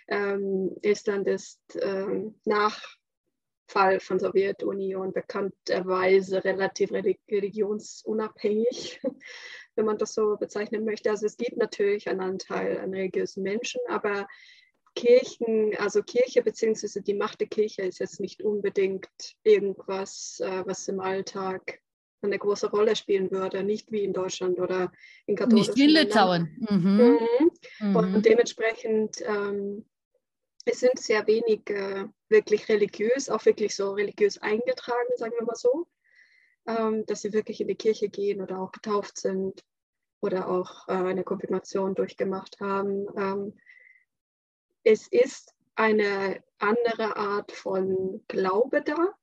Ähm, 0.10 0.76
Estland 0.82 1.28
ist 1.28 1.60
ähm, 1.82 2.40
nach 2.46 2.82
Fall 3.70 4.00
von 4.00 4.20
Sowjetunion 4.20 5.14
bekannterweise 5.14 6.44
relativ 6.44 6.92
religionsunabhängig, 6.92 9.00
wenn 9.76 9.86
man 9.86 9.98
das 9.98 10.14
so 10.14 10.36
bezeichnen 10.38 10.84
möchte. 10.84 11.12
Also 11.12 11.28
es 11.28 11.38
gibt 11.38 11.58
natürlich 11.58 12.10
einen 12.10 12.22
Anteil 12.22 12.80
an 12.80 12.94
religiösen 12.94 13.44
Menschen, 13.44 13.80
aber 13.88 14.28
Kirchen, 14.96 15.76
also 15.78 16.02
Kirche 16.02 16.42
bzw. 16.42 17.02
die 17.02 17.14
Macht 17.14 17.42
der 17.42 17.48
Kirche 17.48 17.84
ist 17.84 18.00
jetzt 18.00 18.20
nicht 18.20 18.42
unbedingt 18.42 19.08
irgendwas, 19.44 20.42
äh, 20.44 20.64
was 20.66 20.88
im 20.88 21.00
Alltag 21.00 21.80
eine 22.22 22.38
große 22.38 22.70
Rolle 22.70 22.96
spielen 22.96 23.32
würde, 23.32 23.64
nicht 23.64 23.92
wie 23.92 24.04
in 24.04 24.14
Deutschland 24.14 24.60
oder 24.60 24.92
in 25.26 25.36
katholischen 25.36 25.74
Nicht 25.74 25.78
wie 25.78 25.86
in 25.86 25.92
Litauen. 25.92 26.68
Mhm. 26.70 27.20
Mhm. 27.80 27.96
Und 27.96 28.12
mhm. 28.12 28.22
dementsprechend 28.24 29.22
ähm, 29.22 29.86
es 30.70 30.80
sind 30.80 31.00
sehr 31.00 31.26
wenige 31.28 32.12
wirklich 32.30 32.70
religiös, 32.70 33.30
auch 33.30 33.46
wirklich 33.46 33.76
so 33.76 33.92
religiös 33.92 34.38
eingetragen, 34.38 35.10
sagen 35.16 35.34
wir 35.38 35.46
mal 35.46 35.56
so, 35.56 35.88
ähm, 36.68 37.06
dass 37.06 37.22
sie 37.22 37.34
wirklich 37.34 37.62
in 37.62 37.68
die 37.68 37.76
Kirche 37.76 38.10
gehen 38.10 38.42
oder 38.42 38.60
auch 38.60 38.72
getauft 38.72 39.18
sind 39.18 39.64
oder 40.22 40.50
auch 40.50 40.88
äh, 40.88 40.94
eine 40.94 41.24
Konfirmation 41.24 41.96
durchgemacht 41.96 42.60
haben. 42.60 43.08
Ähm, 43.18 43.54
es 44.84 45.08
ist 45.08 45.56
eine 45.76 46.44
andere 46.60 47.16
Art 47.16 47.52
von 47.52 48.24
Glaube 48.28 48.82
da, 48.82 49.16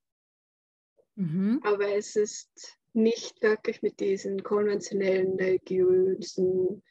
mhm. 1.15 1.61
aber 1.65 1.95
es 1.95 2.17
ist 2.17 2.79
nicht 2.93 3.43
wirklich 3.43 3.83
mit 3.83 4.01
diesen 4.01 4.43
konventionellen 4.43 5.37
religiösen 5.37 6.83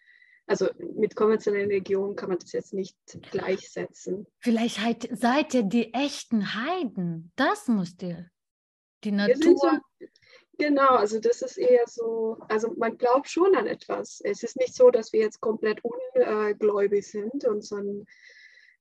also 0.48 0.70
mit 0.78 1.16
konventionellen 1.16 1.70
Religionen 1.70 2.16
kann 2.16 2.30
man 2.30 2.40
das 2.40 2.52
jetzt 2.52 2.74
nicht 2.74 2.98
gleichsetzen. 3.32 4.28
Vielleicht 4.40 4.80
seid 5.12 5.54
ihr 5.54 5.64
die 5.64 5.94
echten 5.94 6.54
Heiden. 6.54 7.32
Das 7.36 7.68
muss 7.68 7.96
ihr. 8.02 8.30
Die 9.04 9.12
Natur. 9.12 9.58
So, 9.58 10.08
genau, 10.58 10.90
also 10.90 11.20
das 11.20 11.42
ist 11.42 11.58
eher 11.58 11.84
so, 11.88 12.38
also 12.48 12.74
man 12.78 12.98
glaubt 12.98 13.30
schon 13.30 13.56
an 13.56 13.68
etwas. 13.68 14.22
Es 14.24 14.44
ist 14.44 14.58
nicht 14.58 14.76
so, 14.76 14.92
dass 14.92 15.14
wir 15.14 15.22
jetzt 15.22 15.42
komplett 15.42 15.82
ungläubig 15.84 17.08
sind 17.08 17.46
und 17.46 17.64
so 17.64 17.78
ein 17.78 18.06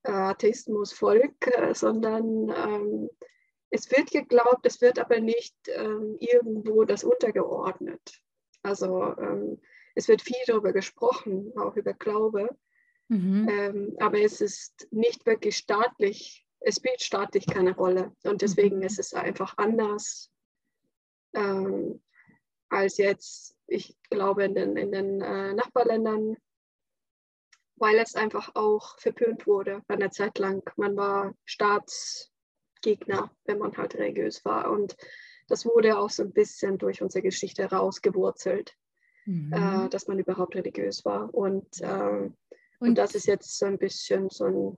äh, 0.02 0.10
Atheismusvolk, 0.12 1.46
äh, 1.46 1.74
sondern 1.74 2.50
ähm, 2.50 3.10
es 3.70 3.90
wird 3.90 4.10
geglaubt, 4.10 4.66
es 4.66 4.80
wird 4.80 4.98
aber 4.98 5.20
nicht 5.20 5.56
ähm, 5.68 6.16
irgendwo 6.20 6.84
das 6.84 7.04
untergeordnet. 7.04 8.22
Also 8.62 9.14
ähm, 9.18 9.60
es 9.94 10.08
wird 10.08 10.22
viel 10.22 10.36
darüber 10.46 10.72
gesprochen, 10.72 11.52
auch 11.56 11.76
über 11.76 11.94
Glaube, 11.94 12.48
mhm. 13.08 13.48
ähm, 13.48 13.96
aber 14.00 14.20
es 14.20 14.40
ist 14.40 14.88
nicht 14.90 15.26
wirklich 15.26 15.56
staatlich, 15.56 16.46
es 16.60 16.76
spielt 16.76 17.02
staatlich 17.02 17.46
keine 17.46 17.74
Rolle 17.74 18.14
und 18.24 18.42
deswegen 18.42 18.76
mhm. 18.76 18.82
ist 18.82 18.98
es 18.98 19.14
einfach 19.14 19.54
anders 19.56 20.30
ähm, 21.34 22.02
als 22.68 22.96
jetzt, 22.96 23.56
ich 23.66 23.96
glaube, 24.10 24.44
in 24.44 24.54
den, 24.54 24.76
in 24.76 24.90
den 24.90 25.20
äh, 25.20 25.54
Nachbarländern, 25.54 26.36
weil 27.76 27.96
es 27.98 28.14
einfach 28.14 28.54
auch 28.54 28.98
verpönt 28.98 29.46
wurde 29.46 29.82
eine 29.88 30.10
Zeit 30.10 30.38
lang. 30.38 30.62
Man 30.76 30.96
war 30.96 31.34
Staatsgegner, 31.44 33.30
wenn 33.44 33.58
man 33.58 33.76
halt 33.76 33.94
religiös 33.96 34.44
war 34.44 34.70
und 34.70 34.96
das 35.48 35.66
wurde 35.66 35.98
auch 35.98 36.08
so 36.08 36.22
ein 36.22 36.32
bisschen 36.32 36.78
durch 36.78 37.02
unsere 37.02 37.22
Geschichte 37.22 37.66
rausgewurzelt 37.66 38.74
mhm. 39.26 39.52
äh, 39.52 39.88
dass 39.88 40.06
man 40.08 40.18
überhaupt 40.18 40.54
religiös 40.54 41.04
war. 41.04 41.32
Und, 41.34 41.80
äh, 41.80 41.86
und, 41.88 42.34
und, 42.80 42.94
das 42.96 43.14
ist 43.14 43.26
jetzt 43.26 43.58
so 43.58 43.66
ein 43.66 43.78
bisschen 43.78 44.28
so 44.30 44.44
ein 44.44 44.76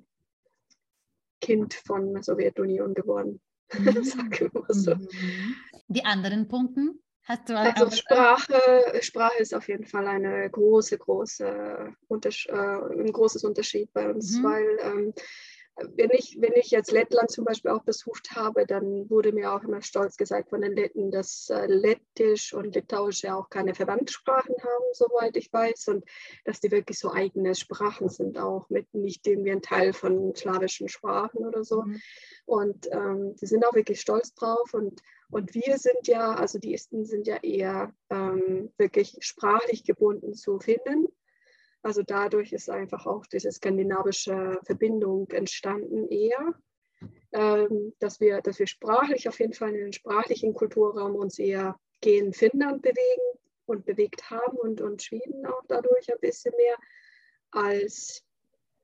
Kind 1.40 1.74
von 1.74 2.14
der 2.14 2.22
Sowjetunion 2.22 2.94
geworden. 2.94 3.40
Mhm. 3.76 4.04
Sagen 4.04 4.30
wir 4.30 4.62
so. 4.68 4.94
Mhm. 4.94 5.56
Die 5.88 6.04
anderen 6.04 6.46
Punkte? 6.46 6.94
Hast 7.24 7.48
du 7.48 7.58
also 7.58 7.90
Sprache, 7.90 9.02
Sprache 9.02 9.42
ist 9.42 9.52
auf 9.52 9.66
jeden 9.66 9.84
Fall 9.84 10.06
eine 10.06 10.48
große, 10.48 10.96
große 10.96 11.92
Unters 12.06 12.46
äh, 12.46 12.52
ein 12.54 13.12
großes 13.12 13.42
Unterschied 13.42 13.92
bei 13.92 14.08
uns, 14.08 14.38
mhm. 14.38 14.44
weil 14.44 14.78
ähm, 14.82 15.14
wenn 15.76 16.10
ich, 16.12 16.38
wenn 16.40 16.54
ich 16.54 16.70
jetzt 16.70 16.90
Lettland 16.90 17.30
zum 17.30 17.44
Beispiel 17.44 17.70
auch 17.70 17.82
besucht 17.82 18.30
habe, 18.34 18.66
dann 18.66 19.10
wurde 19.10 19.32
mir 19.32 19.52
auch 19.52 19.62
immer 19.62 19.82
stolz 19.82 20.16
gesagt 20.16 20.48
von 20.48 20.62
den 20.62 20.74
Letten, 20.74 21.10
dass 21.10 21.50
äh, 21.50 21.66
Lettisch 21.66 22.54
und 22.54 22.74
Litauisch 22.74 23.22
ja 23.22 23.36
auch 23.36 23.50
keine 23.50 23.74
Verwandtsprachen 23.74 24.54
haben, 24.56 24.84
soweit 24.92 25.36
ich 25.36 25.52
weiß, 25.52 25.88
und 25.88 26.04
dass 26.44 26.60
die 26.60 26.70
wirklich 26.70 26.98
so 26.98 27.12
eigene 27.12 27.54
Sprachen 27.54 28.08
sind, 28.08 28.38
auch 28.38 28.70
mit 28.70 28.92
nicht 28.94 29.26
irgendwie 29.26 29.52
ein 29.52 29.60
Teil 29.60 29.92
von 29.92 30.34
slawischen 30.34 30.88
Sprachen 30.88 31.44
oder 31.44 31.62
so. 31.62 31.82
Mhm. 31.82 32.00
Und 32.46 32.88
ähm, 32.92 33.36
die 33.36 33.46
sind 33.46 33.66
auch 33.66 33.74
wirklich 33.74 34.00
stolz 34.00 34.32
drauf. 34.34 34.72
Und, 34.72 35.02
und 35.30 35.54
wir 35.54 35.76
sind 35.76 36.06
ja, 36.06 36.34
also 36.34 36.58
die 36.58 36.72
Esten 36.72 37.04
sind 37.04 37.26
ja 37.26 37.36
eher 37.42 37.92
ähm, 38.08 38.72
wirklich 38.78 39.16
sprachlich 39.20 39.84
gebunden 39.84 40.32
zu 40.32 40.58
Finnen. 40.58 41.06
Also 41.86 42.02
dadurch 42.02 42.52
ist 42.52 42.68
einfach 42.68 43.06
auch 43.06 43.26
diese 43.26 43.52
skandinavische 43.52 44.58
Verbindung 44.64 45.30
entstanden 45.30 46.08
eher, 46.08 46.52
ähm, 47.30 47.92
dass, 48.00 48.18
wir, 48.18 48.40
dass 48.40 48.58
wir 48.58 48.66
sprachlich 48.66 49.28
auf 49.28 49.38
jeden 49.38 49.52
Fall 49.52 49.68
in 49.68 49.76
den 49.76 49.92
sprachlichen 49.92 50.52
Kulturraum 50.52 51.14
uns 51.14 51.38
eher 51.38 51.78
gegen 52.00 52.32
Finnland 52.32 52.82
bewegen 52.82 53.38
und 53.66 53.86
bewegt 53.86 54.28
haben 54.30 54.56
und, 54.56 54.80
und 54.80 55.00
Schweden 55.00 55.46
auch 55.46 55.62
dadurch 55.68 56.12
ein 56.12 56.18
bisschen 56.20 56.52
mehr 56.56 56.76
als 57.52 58.24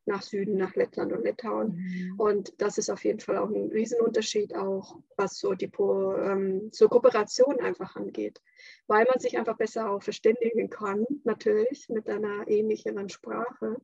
nach 0.04 0.22
Süden, 0.22 0.56
nach 0.56 0.74
Lettland 0.74 1.12
und 1.12 1.24
Litauen. 1.24 1.76
Mhm. 1.76 2.20
Und 2.20 2.60
das 2.60 2.78
ist 2.78 2.90
auf 2.90 3.04
jeden 3.04 3.20
Fall 3.20 3.38
auch 3.38 3.48
ein 3.48 3.70
Riesenunterschied, 3.70 4.54
auch 4.54 4.98
was 5.16 5.38
so 5.38 5.54
die 5.54 5.70
ähm, 5.76 6.70
so 6.72 6.88
Kooperation 6.88 7.60
einfach 7.60 7.96
angeht, 7.96 8.40
weil 8.86 9.04
man 9.04 9.18
sich 9.18 9.38
einfach 9.38 9.56
besser 9.56 9.90
auch 9.90 10.02
verständigen 10.02 10.70
kann, 10.70 11.04
natürlich 11.24 11.88
mit 11.88 12.08
einer 12.08 12.48
ähnlichen 12.48 13.08
Sprache. 13.08 13.76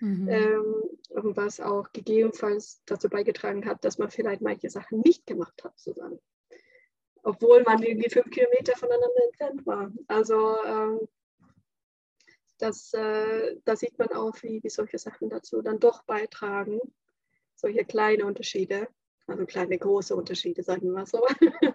Mhm. 0.00 0.28
Ähm, 0.28 0.74
was 1.36 1.60
auch 1.60 1.92
gegebenenfalls 1.92 2.82
dazu 2.86 3.08
beigetragen 3.08 3.66
hat, 3.66 3.84
dass 3.84 3.98
man 3.98 4.10
vielleicht 4.10 4.40
manche 4.40 4.70
Sachen 4.70 5.00
nicht 5.00 5.26
gemacht 5.26 5.62
hat 5.62 5.78
zusammen. 5.78 6.18
Obwohl 7.22 7.62
man 7.62 7.82
irgendwie 7.82 8.08
fünf 8.08 8.30
Kilometer 8.30 8.76
voneinander 8.76 9.24
entfernt 9.26 9.66
war. 9.66 9.92
Also 10.08 10.56
ähm, 10.64 11.00
das, 12.62 12.92
äh, 12.94 13.56
da 13.64 13.76
sieht 13.76 13.98
man 13.98 14.08
auch, 14.12 14.34
wie, 14.42 14.62
wie 14.62 14.70
solche 14.70 14.98
Sachen 14.98 15.28
dazu 15.28 15.62
dann 15.62 15.78
doch 15.78 16.04
beitragen. 16.04 16.78
Solche 17.54 17.84
kleine 17.84 18.24
Unterschiede, 18.24 18.88
also 19.26 19.44
kleine, 19.46 19.78
große 19.78 20.14
Unterschiede, 20.14 20.62
sagen 20.62 20.82
wir 20.82 20.92
mal 20.92 21.06
so. 21.06 21.26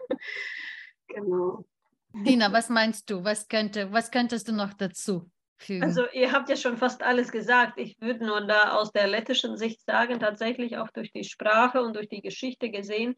genau. 1.07 1.65
Dina, 2.13 2.51
was 2.51 2.69
meinst 2.69 3.09
du? 3.09 3.23
Was, 3.23 3.47
könnte, 3.47 3.91
was 3.91 4.09
könntest 4.09 4.47
du 4.47 4.53
noch 4.53 4.73
dazu 4.73 5.29
fügen? 5.57 5.83
Also 5.83 6.05
ihr 6.13 6.31
habt 6.31 6.49
ja 6.49 6.55
schon 6.55 6.77
fast 6.77 7.03
alles 7.03 7.31
gesagt. 7.31 7.77
Ich 7.77 7.99
würde 7.99 8.25
nur 8.25 8.41
da 8.41 8.77
aus 8.77 8.91
der 8.91 9.07
lettischen 9.07 9.57
Sicht 9.57 9.81
sagen, 9.85 10.19
tatsächlich 10.19 10.77
auch 10.77 10.89
durch 10.91 11.11
die 11.11 11.23
Sprache 11.25 11.81
und 11.81 11.95
durch 11.95 12.07
die 12.07 12.21
Geschichte 12.21 12.71
gesehen, 12.71 13.15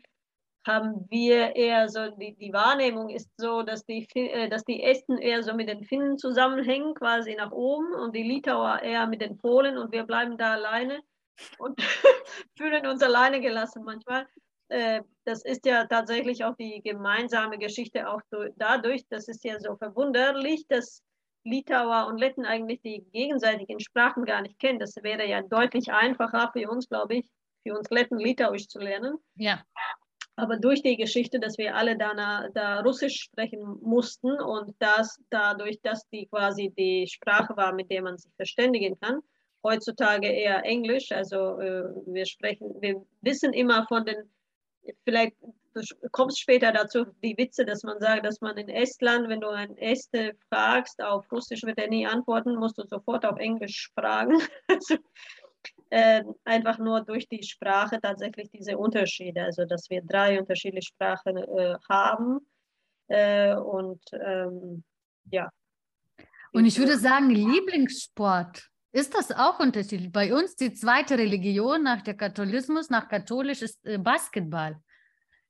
haben 0.68 1.07
wir 1.09 1.55
eher 1.55 1.89
so, 1.89 2.09
die, 2.11 2.36
die 2.36 2.53
Wahrnehmung 2.53 3.09
ist 3.09 3.30
so, 3.38 3.63
dass 3.63 3.86
die, 3.86 4.07
äh, 4.15 4.49
dass 4.49 4.63
die 4.65 4.84
Esten 4.84 5.18
eher 5.18 5.41
so 5.43 5.53
mit 5.53 5.70
den 5.70 5.84
Finnen 5.84 6.18
zusammenhängen, 6.18 6.93
quasi 6.93 7.36
nach 7.36 7.51
oben, 7.51 7.93
und 7.93 8.15
die 8.15 8.24
Litauer 8.24 8.82
eher 8.82 9.07
mit 9.07 9.22
den 9.22 9.38
Polen 9.38 9.78
und 9.78 9.91
wir 9.91 10.03
bleiben 10.03 10.38
da 10.38 10.53
alleine 10.53 11.01
und 11.57 11.80
fühlen 12.57 12.86
uns 12.86 13.01
alleine 13.01 13.41
gelassen 13.41 13.84
manchmal. 13.84 14.28
Äh, 14.70 15.01
das 15.26 15.43
ist 15.45 15.65
ja 15.65 15.86
tatsächlich 15.86 16.43
auch 16.43 16.55
die 16.55 16.82
gemeinsame 16.82 17.57
Geschichte 17.57 18.09
auch 18.09 18.22
dadurch, 18.57 19.05
das 19.09 19.28
ist 19.28 19.43
ja 19.43 19.59
so 19.59 19.76
verwunderlich, 19.78 20.68
dass 20.68 21.01
Litauer 21.45 22.07
und 22.07 22.18
Letten 22.18 22.45
eigentlich 22.45 22.82
die 22.82 23.05
gegenseitigen 23.13 23.80
Sprachen 23.80 24.26
gar 24.26 24.41
nicht 24.41 24.59
kennen. 24.59 24.80
Das 24.80 24.95
wäre 24.97 25.26
ja 25.26 25.41
deutlich 25.41 25.91
einfacher 25.91 26.51
für 26.51 26.70
uns, 26.70 26.89
glaube 26.89 27.15
ich, 27.15 27.30
für 27.63 27.78
uns 27.78 27.89
Letten 27.89 28.18
Litauisch 28.18 28.68
zu 28.68 28.80
lernen. 28.80 29.18
Ja. 29.36 29.63
Aber 30.38 30.58
durch 30.58 30.84
die 30.84 30.96
Geschichte, 30.98 31.40
dass 31.40 31.58
wir 31.58 31.76
alle 31.76 31.98
da, 31.98 32.48
da 32.54 32.80
Russisch 32.82 33.24
sprechen 33.24 33.80
mussten 33.82 34.40
und 34.40 34.76
das 34.78 35.20
dadurch, 35.32 35.82
dass 35.82 36.08
die 36.10 36.28
quasi 36.28 36.72
die 36.78 37.08
Sprache 37.08 37.58
war, 37.58 37.74
mit 37.74 37.90
der 37.90 38.04
man 38.04 38.20
sich 38.20 38.32
verständigen 38.36 39.00
kann, 39.00 39.22
heutzutage 39.64 40.28
eher 40.28 40.64
Englisch. 40.64 41.12
Also 41.12 41.60
äh, 41.60 41.90
wir 42.06 42.28
sprechen, 42.28 42.70
wir 42.80 43.04
wissen 43.22 43.52
immer 43.52 43.88
von 43.88 44.06
den, 44.06 44.30
vielleicht 45.04 45.36
du 45.74 46.10
kommst 46.12 46.40
später 46.40 46.72
dazu, 46.72 47.06
die 47.24 47.38
Witze, 47.38 47.66
dass 47.66 47.84
man 47.84 48.00
sagt, 48.00 48.26
dass 48.26 48.42
man 48.42 48.58
in 48.58 48.70
Estland, 48.70 49.30
wenn 49.30 49.42
du 49.42 49.50
einen 49.50 49.78
Este 49.78 50.36
fragst, 50.50 51.02
auf 51.02 51.32
Russisch 51.32 51.64
wird 51.64 51.80
er 51.80 51.88
nie 51.88 52.06
antworten, 52.06 52.56
musst 52.56 52.78
du 52.78 52.84
sofort 52.88 53.26
auf 53.26 53.38
Englisch 53.40 53.92
fragen. 53.96 54.38
Also, 54.68 54.98
äh, 55.90 56.24
einfach 56.44 56.78
nur 56.78 57.02
durch 57.02 57.28
die 57.28 57.44
Sprache 57.44 58.00
tatsächlich 58.02 58.50
diese 58.50 58.78
Unterschiede, 58.78 59.44
also 59.44 59.66
dass 59.66 59.90
wir 59.90 60.02
drei 60.04 60.40
unterschiedliche 60.40 60.88
Sprachen 60.88 61.38
äh, 61.38 61.76
haben 61.90 62.40
äh, 63.08 63.56
und 63.56 64.02
ähm, 64.14 64.84
ja. 65.32 65.50
Und 66.54 66.66
ich 66.66 66.78
würde 66.80 66.98
sagen, 66.98 67.30
Lieblingssport 67.30 68.70
Ist 68.92 69.14
das 69.14 69.32
auch 69.32 69.60
unterschiedlich? 69.60 70.12
Bei 70.12 70.34
uns 70.34 70.56
die 70.56 70.74
zweite 70.74 71.18
Religion 71.18 71.84
nach 71.84 72.02
der 72.02 72.16
Katholismus, 72.16 72.90
nach 72.90 73.08
katholisch 73.08 73.62
ist 73.62 73.86
äh, 73.86 73.98
Basketball. 73.98 74.82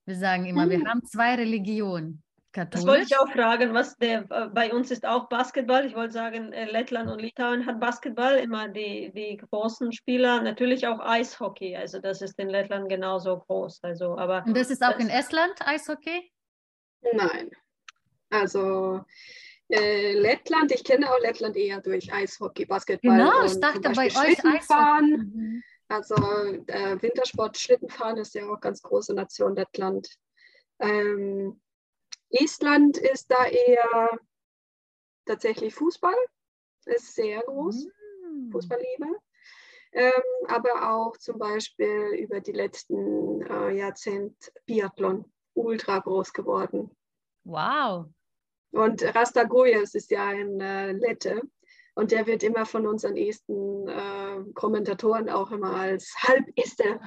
Wir 0.06 0.16
sagen 0.16 0.46
immer, 0.46 0.64
hm. 0.64 0.70
wir 0.70 0.86
haben 0.86 1.06
zwei 1.06 1.36
Religionen. 1.36 2.24
Katholisch. 2.58 2.86
Das 2.86 2.88
wollte 2.88 3.04
ich 3.04 3.18
auch 3.20 3.32
fragen, 3.32 3.74
was 3.76 3.96
der 3.98 4.26
äh, 4.32 4.48
bei 4.48 4.74
uns 4.74 4.90
ist 4.90 5.06
auch 5.06 5.30
Basketball. 5.30 5.86
Ich 5.86 5.94
wollte 5.94 6.14
sagen, 6.14 6.52
äh, 6.54 6.66
Lettland 6.66 7.12
und 7.12 7.22
Litauen 7.22 7.68
hat 7.68 7.80
Basketball, 7.80 8.38
immer 8.38 8.68
die, 8.68 9.12
die 9.14 9.38
großen 9.38 9.92
Spieler, 9.94 10.42
natürlich 10.42 10.88
auch 10.88 11.00
Eishockey. 11.00 11.76
Also 11.76 12.00
das 12.00 12.24
ist 12.24 12.40
in 12.40 12.50
Lettland 12.50 12.90
genauso 12.90 13.38
groß. 13.38 13.84
Also, 13.84 14.18
aber 14.18 14.44
und 14.44 14.58
das 14.58 14.72
ist 14.72 14.84
auch 14.84 14.94
das, 14.94 15.04
in 15.04 15.10
Estland 15.10 15.54
Eishockey? 15.60 16.32
Nein. 17.14 17.52
Also 18.32 19.06
äh, 19.70 20.14
Lettland, 20.14 20.72
ich 20.72 20.84
kenne 20.84 21.12
auch 21.12 21.20
Lettland 21.20 21.56
eher 21.56 21.80
durch 21.80 22.12
Eishockey, 22.12 22.66
Basketball. 22.66 23.18
Genau, 23.18 23.46
ich 23.46 23.60
dachte 23.60 23.82
bei 23.82 24.08
euch 24.08 24.18
Eishockey. 24.18 25.18
Mhm. 25.18 25.64
Also 25.90 26.16
äh, 26.16 27.00
Wintersport, 27.00 27.56
Schlittenfahren 27.56 28.18
ist 28.18 28.34
ja 28.34 28.48
auch 28.50 28.60
ganz 28.60 28.82
große 28.82 29.14
Nation 29.14 29.56
Lettland. 29.56 30.10
Ähm, 30.80 31.62
Estland 32.30 32.98
ist 32.98 33.32
da 33.32 33.46
eher 33.46 34.20
tatsächlich 35.26 35.74
Fußball, 35.76 36.16
ist 36.86 37.16
sehr 37.16 37.42
groß, 37.42 37.86
mm. 37.86 38.52
Fußballliebe. 38.52 39.08
Ähm, 39.94 40.12
aber 40.48 40.92
auch 40.94 41.18
zum 41.18 41.40
Beispiel 41.40 42.20
über 42.20 42.42
die 42.42 42.52
letzten 42.52 43.42
äh, 43.42 43.72
Jahrzehnte 43.72 44.52
Biathlon, 44.66 45.26
ultra 45.54 46.00
groß 46.00 46.34
geworden. 46.34 46.96
Wow. 47.44 48.08
Und 48.72 49.04
Rastagoyes 49.16 49.96
ist 49.96 50.12
ja 50.12 50.26
ein 50.26 50.60
äh, 50.60 50.92
Lette 50.92 51.42
und 51.96 52.12
der 52.12 52.28
wird 52.28 52.44
immer 52.44 52.66
von 52.66 52.86
unseren 52.86 53.16
esten 53.16 53.88
äh, 53.88 54.44
Kommentatoren 54.54 55.30
auch 55.30 55.52
immer 55.52 55.74
als 55.74 56.14
Halbester 56.22 57.00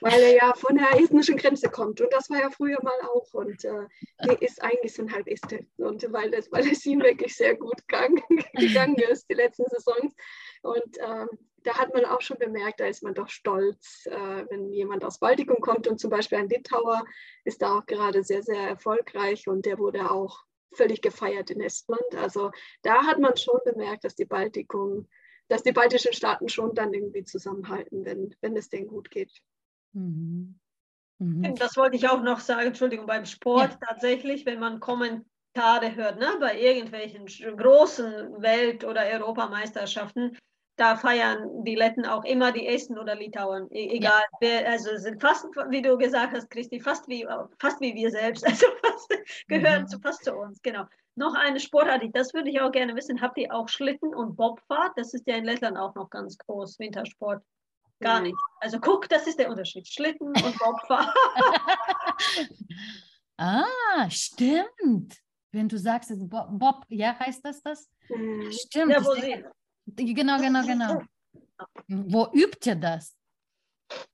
weil 0.00 0.20
er 0.20 0.34
ja 0.34 0.54
von 0.54 0.76
der 0.76 1.00
estnischen 1.00 1.36
Grenze 1.36 1.68
kommt. 1.68 2.00
Und 2.00 2.12
das 2.12 2.30
war 2.30 2.40
ja 2.40 2.50
früher 2.50 2.78
mal 2.82 2.98
auch. 3.14 3.32
Und 3.32 3.64
äh, 3.64 3.86
der 4.24 4.40
ist 4.42 4.62
eigentlich 4.62 4.94
so 4.94 5.02
ein 5.02 5.12
Halbeste. 5.12 5.66
Und 5.76 6.12
weil, 6.12 6.30
das, 6.30 6.50
weil 6.52 6.68
es 6.70 6.84
ihm 6.86 7.02
wirklich 7.02 7.36
sehr 7.36 7.56
gut 7.56 7.86
gang, 7.88 8.22
gegangen 8.54 8.96
ist, 8.96 9.28
die 9.28 9.34
letzten 9.34 9.64
Saisons. 9.70 10.14
Und 10.62 10.98
ähm, 10.98 11.28
da 11.62 11.74
hat 11.74 11.92
man 11.92 12.04
auch 12.06 12.22
schon 12.22 12.38
bemerkt, 12.38 12.80
da 12.80 12.86
ist 12.86 13.02
man 13.02 13.14
doch 13.14 13.28
stolz, 13.28 14.06
äh, 14.06 14.44
wenn 14.48 14.72
jemand 14.72 15.04
aus 15.04 15.18
Baltikum 15.18 15.60
kommt. 15.60 15.86
Und 15.86 16.00
zum 16.00 16.10
Beispiel 16.10 16.38
ein 16.38 16.48
Litauer 16.48 17.04
ist 17.44 17.62
da 17.62 17.78
auch 17.78 17.86
gerade 17.86 18.24
sehr, 18.24 18.42
sehr 18.42 18.68
erfolgreich. 18.68 19.48
Und 19.48 19.66
der 19.66 19.78
wurde 19.78 20.10
auch 20.10 20.44
völlig 20.72 21.02
gefeiert 21.02 21.50
in 21.50 21.60
Estland. 21.60 22.14
Also 22.16 22.52
da 22.82 23.04
hat 23.04 23.18
man 23.18 23.36
schon 23.36 23.58
bemerkt, 23.64 24.04
dass 24.04 24.14
die 24.14 24.24
Baltikum 24.24 25.08
dass 25.50 25.64
die 25.64 25.72
baltischen 25.72 26.12
Staaten 26.12 26.48
schon 26.48 26.74
dann 26.74 26.94
irgendwie 26.94 27.24
zusammenhalten, 27.24 28.04
wenn, 28.04 28.34
wenn 28.40 28.56
es 28.56 28.70
denen 28.70 28.86
gut 28.86 29.10
geht. 29.10 29.32
Mhm. 29.92 30.58
Mhm. 31.18 31.54
Das 31.56 31.76
wollte 31.76 31.96
ich 31.96 32.08
auch 32.08 32.22
noch 32.22 32.40
sagen, 32.40 32.68
Entschuldigung, 32.68 33.06
beim 33.06 33.26
Sport 33.26 33.72
ja. 33.72 33.88
tatsächlich, 33.88 34.46
wenn 34.46 34.58
man 34.58 34.80
Kommentare 34.80 35.94
hört, 35.94 36.18
ne, 36.18 36.28
bei 36.40 36.58
irgendwelchen 36.58 37.26
großen 37.26 38.40
Welt- 38.40 38.84
oder 38.84 39.02
Europameisterschaften, 39.02 40.36
da 40.80 40.96
feiern 40.96 41.62
die 41.64 41.74
Letten 41.74 42.06
auch 42.06 42.24
immer 42.24 42.52
die 42.52 42.66
Esten 42.66 42.98
oder 42.98 43.14
Litauen. 43.14 43.70
E 43.70 43.96
egal, 43.96 44.22
ja. 44.32 44.38
wer, 44.40 44.70
also 44.70 44.96
sind 44.96 45.20
fast, 45.20 45.44
wie 45.68 45.82
du 45.82 45.98
gesagt 45.98 46.32
hast, 46.32 46.48
Christi, 46.48 46.80
fast 46.80 47.06
wie, 47.06 47.26
fast 47.58 47.82
wie 47.82 47.94
wir 47.94 48.10
selbst. 48.10 48.44
Also 48.48 48.66
fast, 48.82 49.14
gehören 49.46 49.82
mhm. 49.82 49.88
zu, 49.88 50.00
fast 50.00 50.24
zu 50.24 50.34
uns, 50.34 50.62
genau. 50.62 50.84
Noch 51.16 51.34
eine 51.34 51.60
Sportart, 51.60 52.02
das 52.14 52.32
würde 52.32 52.48
ich 52.48 52.62
auch 52.62 52.72
gerne 52.72 52.96
wissen. 52.96 53.20
Habt 53.20 53.36
ihr 53.36 53.52
auch 53.52 53.68
Schlitten 53.68 54.14
und 54.14 54.36
Bobfahrt? 54.36 54.92
Das 54.96 55.12
ist 55.12 55.26
ja 55.26 55.36
in 55.36 55.44
Lettland 55.44 55.76
auch 55.76 55.94
noch 55.94 56.08
ganz 56.08 56.38
groß, 56.38 56.78
Wintersport. 56.78 57.42
Gar 58.00 58.20
mhm. 58.20 58.28
nicht. 58.28 58.38
Also 58.60 58.80
guck, 58.80 59.08
das 59.08 59.26
ist 59.26 59.38
der 59.38 59.50
Unterschied. 59.50 59.86
Schlitten 59.86 60.28
und 60.28 60.58
Bobfahrer. 60.58 61.14
ah, 63.36 64.10
stimmt. 64.10 65.18
Wenn 65.52 65.68
du 65.68 65.78
sagst, 65.78 66.12
Bob, 66.28 66.48
Bob, 66.50 66.84
ja, 66.88 67.18
heißt 67.18 67.44
das 67.44 67.62
das? 67.62 67.90
Mhm. 68.08 68.50
Stimmt. 68.52 68.92
Ja, 68.92 69.04
wo. 69.04 69.14
Genau, 69.96 70.38
genau, 70.38 70.64
genau. 70.64 71.02
Wo 71.88 72.28
übt 72.32 72.68
ihr 72.68 72.76
das, 72.76 73.16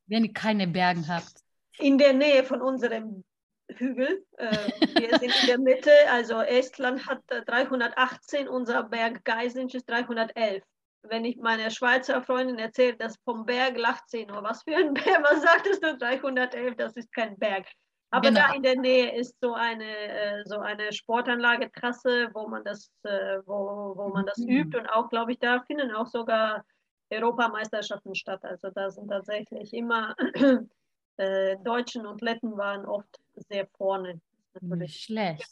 wenn 0.07 0.25
ihr 0.25 0.33
keine 0.33 0.67
Bergen 0.67 1.07
habt? 1.07 1.43
In 1.79 1.99
der 1.99 2.15
Nähe 2.15 2.45
von 2.45 2.63
unserem 2.63 3.23
Hügel. 3.69 4.25
Äh, 4.39 4.57
wir 4.99 5.19
sind 5.19 5.35
in 5.43 5.47
der 5.47 5.59
Mitte, 5.59 5.91
also 6.09 6.41
Estland 6.41 7.07
hat 7.07 7.23
318, 7.29 8.49
unser 8.49 8.85
Berg 8.85 9.25
Geisinch 9.25 9.75
ist 9.75 9.89
311 9.89 10.63
wenn 11.09 11.25
ich 11.25 11.37
meiner 11.37 11.71
Schweizer 11.71 12.23
Freundin 12.23 12.59
erzähle, 12.59 12.97
dass 12.97 13.17
vom 13.25 13.47
Berg 13.47 13.79
lacht 13.79 14.09
sie 14.09 14.27
nur. 14.27 14.43
Was 14.43 14.63
für 14.63 14.77
ein 14.77 14.95
Berg? 14.95 15.23
Was 15.23 15.43
sagtest 15.43 15.83
du? 15.83 15.97
311, 15.97 16.77
das 16.77 16.97
ist 16.97 17.13
kein 17.13 17.37
Berg. 17.39 17.67
Aber 18.11 18.29
genau. 18.29 18.41
da 18.41 18.55
in 18.55 18.63
der 18.63 18.77
Nähe 18.77 19.17
ist 19.17 19.37
so 19.41 19.55
eine, 19.55 19.85
äh, 19.85 20.43
so 20.45 20.59
eine 20.59 20.93
Sportanlagetrasse, 20.93 22.31
wo 22.35 22.49
man 22.49 22.65
das, 22.65 22.91
äh, 23.03 23.39
wo, 23.47 23.95
wo 23.97 24.09
man 24.09 24.27
das 24.27 24.39
mhm. 24.39 24.49
übt. 24.49 24.79
Und 24.79 24.87
auch, 24.87 25.09
glaube 25.09 25.33
ich, 25.33 25.39
da 25.39 25.61
finden 25.63 25.91
auch 25.93 26.07
sogar 26.07 26.65
Europameisterschaften 27.11 28.15
statt. 28.15 28.45
Also 28.45 28.71
da 28.71 28.91
sind 28.91 29.09
tatsächlich 29.09 29.75
immer 29.75 30.15
äh, 31.17 31.57
Deutschen 31.65 32.07
und 32.07 32.21
Letten 32.21 32.57
waren 32.57 32.87
oft 32.87 33.21
sehr 33.49 33.67
vorne. 33.77 34.21
Nicht 34.61 35.05
schlecht. 35.05 35.51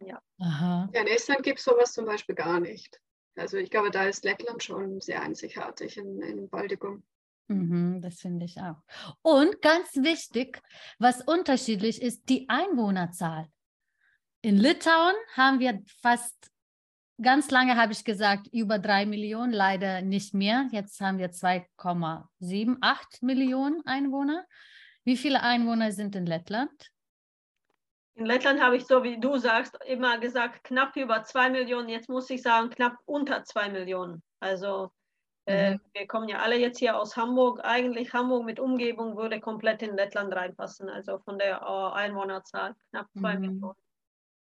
Ja. 0.00 0.20
Aha. 0.40 0.88
ja 0.92 1.00
in 1.00 1.08
Estland 1.08 1.42
gibt 1.42 1.58
es 1.58 1.64
sowas 1.64 1.92
zum 1.92 2.06
Beispiel 2.06 2.34
gar 2.34 2.60
nicht. 2.60 3.00
Also 3.38 3.56
ich 3.56 3.70
glaube, 3.70 3.90
da 3.90 4.04
ist 4.04 4.24
Lettland 4.24 4.62
schon 4.62 5.00
sehr 5.00 5.22
einzigartig 5.22 5.96
in, 5.96 6.20
in 6.22 6.48
Baltikum. 6.48 7.02
Mhm, 7.48 8.00
das 8.02 8.20
finde 8.20 8.44
ich 8.44 8.58
auch. 8.60 8.82
Und 9.22 9.62
ganz 9.62 9.94
wichtig, 9.96 10.60
was 10.98 11.22
unterschiedlich 11.22 12.02
ist, 12.02 12.28
die 12.28 12.48
Einwohnerzahl. 12.48 13.46
In 14.42 14.56
Litauen 14.56 15.14
haben 15.34 15.58
wir 15.58 15.82
fast, 16.00 16.50
ganz 17.20 17.50
lange 17.50 17.76
habe 17.76 17.92
ich 17.92 18.04
gesagt, 18.04 18.48
über 18.52 18.78
drei 18.78 19.06
Millionen, 19.06 19.52
leider 19.52 20.02
nicht 20.02 20.34
mehr. 20.34 20.68
Jetzt 20.70 21.00
haben 21.00 21.18
wir 21.18 21.30
2,78 21.30 23.24
Millionen 23.24 23.84
Einwohner. 23.86 24.44
Wie 25.04 25.16
viele 25.16 25.42
Einwohner 25.42 25.90
sind 25.92 26.14
in 26.14 26.26
Lettland? 26.26 26.70
In 28.18 28.26
Lettland 28.26 28.60
habe 28.60 28.76
ich, 28.76 28.84
so 28.84 29.04
wie 29.04 29.20
du 29.20 29.38
sagst, 29.38 29.78
immer 29.86 30.18
gesagt, 30.18 30.64
knapp 30.64 30.96
über 30.96 31.22
zwei 31.22 31.50
Millionen. 31.50 31.88
Jetzt 31.88 32.08
muss 32.08 32.28
ich 32.30 32.42
sagen, 32.42 32.68
knapp 32.68 32.96
unter 33.06 33.44
zwei 33.44 33.68
Millionen. 33.68 34.24
Also 34.40 34.90
äh, 35.46 35.74
mhm. 35.74 35.80
wir 35.92 36.06
kommen 36.08 36.28
ja 36.28 36.38
alle 36.38 36.56
jetzt 36.56 36.80
hier 36.80 36.98
aus 36.98 37.16
Hamburg. 37.16 37.60
Eigentlich 37.62 38.12
Hamburg 38.12 38.44
mit 38.44 38.58
Umgebung 38.58 39.16
würde 39.16 39.38
komplett 39.38 39.82
in 39.82 39.94
Lettland 39.94 40.34
reinpassen. 40.34 40.88
Also 40.88 41.20
von 41.20 41.38
der 41.38 41.62
äh, 41.62 41.96
Einwohnerzahl 41.96 42.74
knapp 42.90 43.06
zwei 43.16 43.36
mhm. 43.36 43.40
Millionen. 43.40 43.78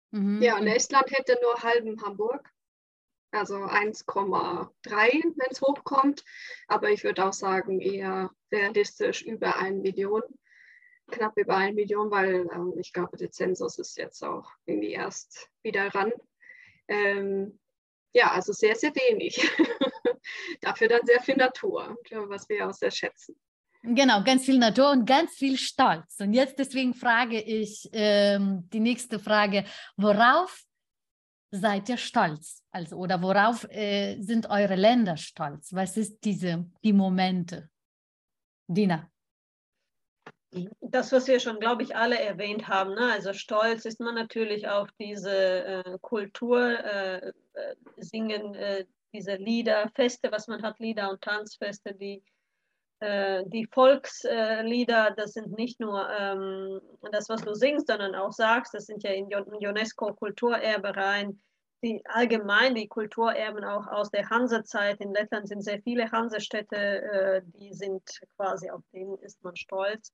Mhm. 0.09 0.41
Ja, 0.41 0.57
und 0.57 0.65
Estland 0.65 1.11
hätte 1.11 1.37
nur 1.43 1.61
halben 1.61 2.01
Hamburg. 2.03 2.49
Also 3.29 3.57
1,3, 3.57 4.69
wenn 4.89 5.51
es 5.51 5.61
hochkommt. 5.61 6.25
Aber 6.67 6.89
ich 6.89 7.03
würde 7.03 7.23
auch 7.27 7.33
sagen, 7.33 7.79
eher 7.79 8.31
realistisch 8.51 9.21
über 9.21 9.57
eine 9.57 9.77
Million 9.77 10.23
knapp 11.11 11.37
über 11.37 11.55
eine 11.55 11.73
Million, 11.73 12.09
weil 12.09 12.47
ähm, 12.53 12.73
ich 12.77 12.93
glaube, 12.93 13.17
der 13.17 13.31
Zensus 13.31 13.77
ist 13.77 13.97
jetzt 13.97 14.23
auch 14.23 14.49
irgendwie 14.65 14.91
erst 14.91 15.49
wieder 15.63 15.87
ran. 15.93 16.11
Ähm, 16.87 17.59
ja, 18.13 18.31
also 18.31 18.53
sehr, 18.53 18.75
sehr 18.75 18.93
wenig. 18.95 19.37
Dafür 20.61 20.87
dann 20.87 21.05
sehr 21.05 21.21
viel 21.21 21.37
Natur, 21.37 21.97
was 22.27 22.47
wir 22.49 22.67
auch 22.67 22.73
sehr 22.73 22.91
schätzen. 22.91 23.35
Genau, 23.83 24.23
ganz 24.23 24.45
viel 24.45 24.59
Natur 24.59 24.91
und 24.91 25.05
ganz 25.05 25.31
viel 25.33 25.57
Stolz. 25.57 26.19
Und 26.19 26.33
jetzt 26.33 26.59
deswegen 26.59 26.93
frage 26.93 27.41
ich 27.41 27.89
ähm, 27.93 28.69
die 28.71 28.79
nächste 28.79 29.17
Frage, 29.17 29.65
worauf 29.97 30.63
seid 31.49 31.89
ihr 31.89 31.97
stolz? 31.97 32.63
Also, 32.71 32.97
oder 32.97 33.21
worauf 33.21 33.63
äh, 33.69 34.21
sind 34.21 34.49
eure 34.49 34.75
Länder 34.75 35.17
stolz? 35.17 35.73
Was 35.73 35.97
ist 35.97 36.19
diese, 36.23 36.69
die 36.83 36.93
Momente? 36.93 37.69
Dina 38.67 39.10
das, 40.81 41.11
was 41.11 41.27
wir 41.27 41.39
schon, 41.39 41.59
glaube 41.59 41.83
ich, 41.83 41.95
alle 41.95 42.19
erwähnt 42.19 42.67
haben. 42.67 42.93
Ne? 42.93 43.11
Also 43.11 43.33
stolz 43.33 43.85
ist 43.85 43.99
man 43.99 44.15
natürlich 44.15 44.67
auf 44.67 44.89
diese 44.99 45.31
äh, 45.65 45.97
Kultur, 46.01 46.61
äh, 46.61 47.27
äh, 47.27 47.75
singen 47.97 48.55
äh, 48.55 48.85
diese 49.13 49.35
Lieder, 49.35 49.89
Feste, 49.95 50.31
was 50.31 50.47
man 50.47 50.61
hat, 50.61 50.79
Lieder 50.79 51.09
und 51.09 51.21
Tanzfeste, 51.21 51.93
die, 51.93 52.23
äh, 52.99 53.43
die 53.47 53.65
Volkslieder, 53.65 55.11
das 55.15 55.33
sind 55.33 55.57
nicht 55.57 55.79
nur 55.79 56.09
ähm, 56.09 56.81
das, 57.11 57.29
was 57.29 57.41
du 57.41 57.53
singst, 57.53 57.87
sondern 57.87 58.15
auch 58.15 58.31
sagst, 58.31 58.73
das 58.73 58.85
sind 58.85 59.03
ja 59.03 59.11
in 59.11 59.33
UNESCO-Kulturerbe 59.33 60.95
rein. 60.95 61.41
Die 61.83 62.01
allgemein 62.05 62.75
die 62.75 62.87
Kulturerben 62.87 63.63
auch 63.63 63.87
aus 63.87 64.11
der 64.11 64.29
Hansezeit. 64.29 65.01
In 65.01 65.13
Lettland 65.13 65.47
sind 65.47 65.63
sehr 65.63 65.81
viele 65.81 66.11
Hansestädte, 66.11 66.75
äh, 66.75 67.41
die 67.43 67.73
sind 67.73 68.03
quasi, 68.35 68.69
auf 68.69 68.83
denen 68.93 69.17
ist 69.17 69.43
man 69.43 69.55
stolz. 69.55 70.13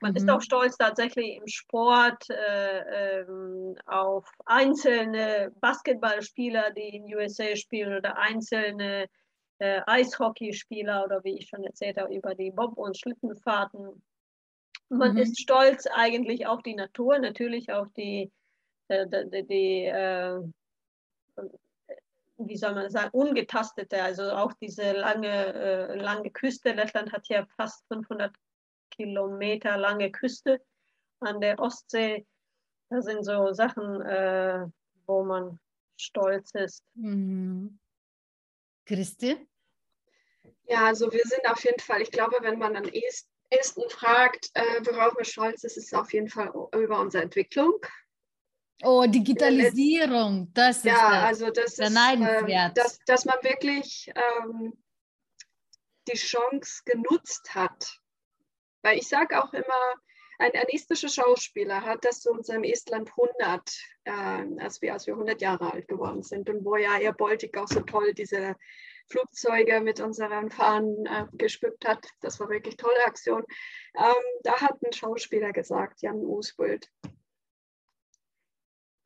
Man 0.00 0.12
mhm. 0.12 0.16
ist 0.16 0.30
auch 0.30 0.42
stolz 0.42 0.76
tatsächlich 0.76 1.36
im 1.36 1.46
Sport 1.46 2.28
äh, 2.30 3.20
ähm, 3.20 3.76
auf 3.86 4.30
einzelne 4.46 5.52
Basketballspieler, 5.60 6.70
die 6.70 6.96
in 6.96 7.14
USA 7.14 7.56
spielen 7.56 7.96
oder 7.96 8.16
einzelne 8.16 9.08
äh, 9.58 9.80
Eishockeyspieler 9.86 11.04
oder 11.04 11.22
wie 11.24 11.38
ich 11.38 11.48
schon 11.48 11.64
erzählt 11.64 11.98
habe, 11.98 12.14
über 12.14 12.34
die 12.34 12.50
Bob- 12.50 12.78
und 12.78 12.96
Schlittenfahrten. 12.96 14.02
Man 14.88 15.12
mhm. 15.12 15.18
ist 15.18 15.40
stolz 15.40 15.86
eigentlich 15.86 16.46
auf 16.46 16.62
die 16.62 16.74
Natur, 16.74 17.18
natürlich 17.18 17.72
auf 17.72 17.88
die, 17.96 18.30
äh, 18.88 19.06
die, 19.06 19.46
die 19.46 19.84
äh, 19.84 20.40
wie 22.38 22.56
soll 22.56 22.74
man 22.74 22.88
sagen, 22.88 23.10
ungetastete, 23.12 24.02
also 24.02 24.30
auch 24.30 24.52
diese 24.54 24.92
lange, 24.92 25.28
äh, 25.28 25.96
lange 25.96 26.30
Küste. 26.30 26.72
Lettland 26.72 27.12
hat 27.12 27.28
ja 27.28 27.44
fast 27.56 27.84
500 27.88 28.32
Kilometer 28.98 29.76
lange 29.76 30.10
Küste 30.10 30.60
an 31.20 31.40
der 31.40 31.58
Ostsee. 31.60 32.26
Das 32.90 33.04
sind 33.04 33.24
so 33.24 33.52
Sachen, 33.52 34.00
äh, 34.02 34.66
wo 35.06 35.24
man 35.24 35.60
stolz 35.96 36.52
ist. 36.54 36.84
Mhm. 36.94 37.78
Christi? 38.84 39.46
Ja, 40.64 40.86
also 40.86 41.12
wir 41.12 41.22
sind 41.24 41.48
auf 41.48 41.64
jeden 41.64 41.80
Fall, 41.80 42.02
ich 42.02 42.10
glaube, 42.10 42.36
wenn 42.40 42.58
man 42.58 42.76
an 42.76 42.90
Esten 43.50 43.88
fragt, 43.88 44.50
äh, 44.54 44.80
worauf 44.84 45.16
wir 45.16 45.24
stolz 45.24 45.60
sind, 45.60 45.70
ist 45.70 45.76
es 45.76 45.94
auf 45.94 46.12
jeden 46.12 46.28
Fall 46.28 46.50
über 46.74 47.00
unsere 47.00 47.22
Entwicklung. 47.22 47.74
Oh, 48.82 49.04
Digitalisierung, 49.06 50.52
das 50.54 50.78
ist 50.78 50.84
ja, 50.84 51.24
also 51.24 51.50
das 51.50 51.78
ist, 51.78 51.80
äh, 51.80 52.70
dass, 52.74 52.98
dass 53.06 53.24
man 53.24 53.36
wirklich 53.42 54.10
ähm, 54.14 54.72
die 56.08 56.16
Chance 56.16 56.82
genutzt 56.84 57.54
hat. 57.54 57.98
Weil 58.88 58.96
ich 58.96 59.08
sage 59.08 59.44
auch 59.44 59.52
immer, 59.52 59.94
ein, 60.38 60.52
estischer 60.52 61.10
Schauspieler 61.10 61.82
hat 61.82 62.06
das 62.06 62.20
zu 62.20 62.30
unserem 62.30 62.64
Estland 62.64 63.10
100, 63.10 63.70
äh, 64.04 64.62
als, 64.64 64.80
wir, 64.80 64.94
als 64.94 65.06
wir 65.06 65.12
100 65.12 65.42
Jahre 65.42 65.74
alt 65.74 65.88
geworden 65.88 66.22
sind 66.22 66.48
und 66.48 66.64
wo 66.64 66.74
ja 66.76 66.96
Air 66.96 67.12
Baltic 67.12 67.58
auch 67.58 67.68
so 67.68 67.80
toll 67.80 68.14
diese 68.14 68.56
Flugzeuge 69.10 69.82
mit 69.82 70.00
unseren 70.00 70.50
Fahnen 70.50 71.04
äh, 71.04 71.26
gespückt 71.32 71.86
hat. 71.86 72.08
Das 72.20 72.40
war 72.40 72.48
wirklich 72.48 72.78
tolle 72.78 73.04
Aktion. 73.04 73.44
Ähm, 73.94 74.14
da 74.42 74.58
hat 74.58 74.82
ein 74.82 74.92
Schauspieler 74.94 75.52
gesagt, 75.52 76.00
Jan 76.00 76.24
Usbult, 76.24 76.90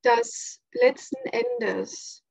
dass 0.02 0.60
letzten 0.74 1.26
Endes 1.26 2.22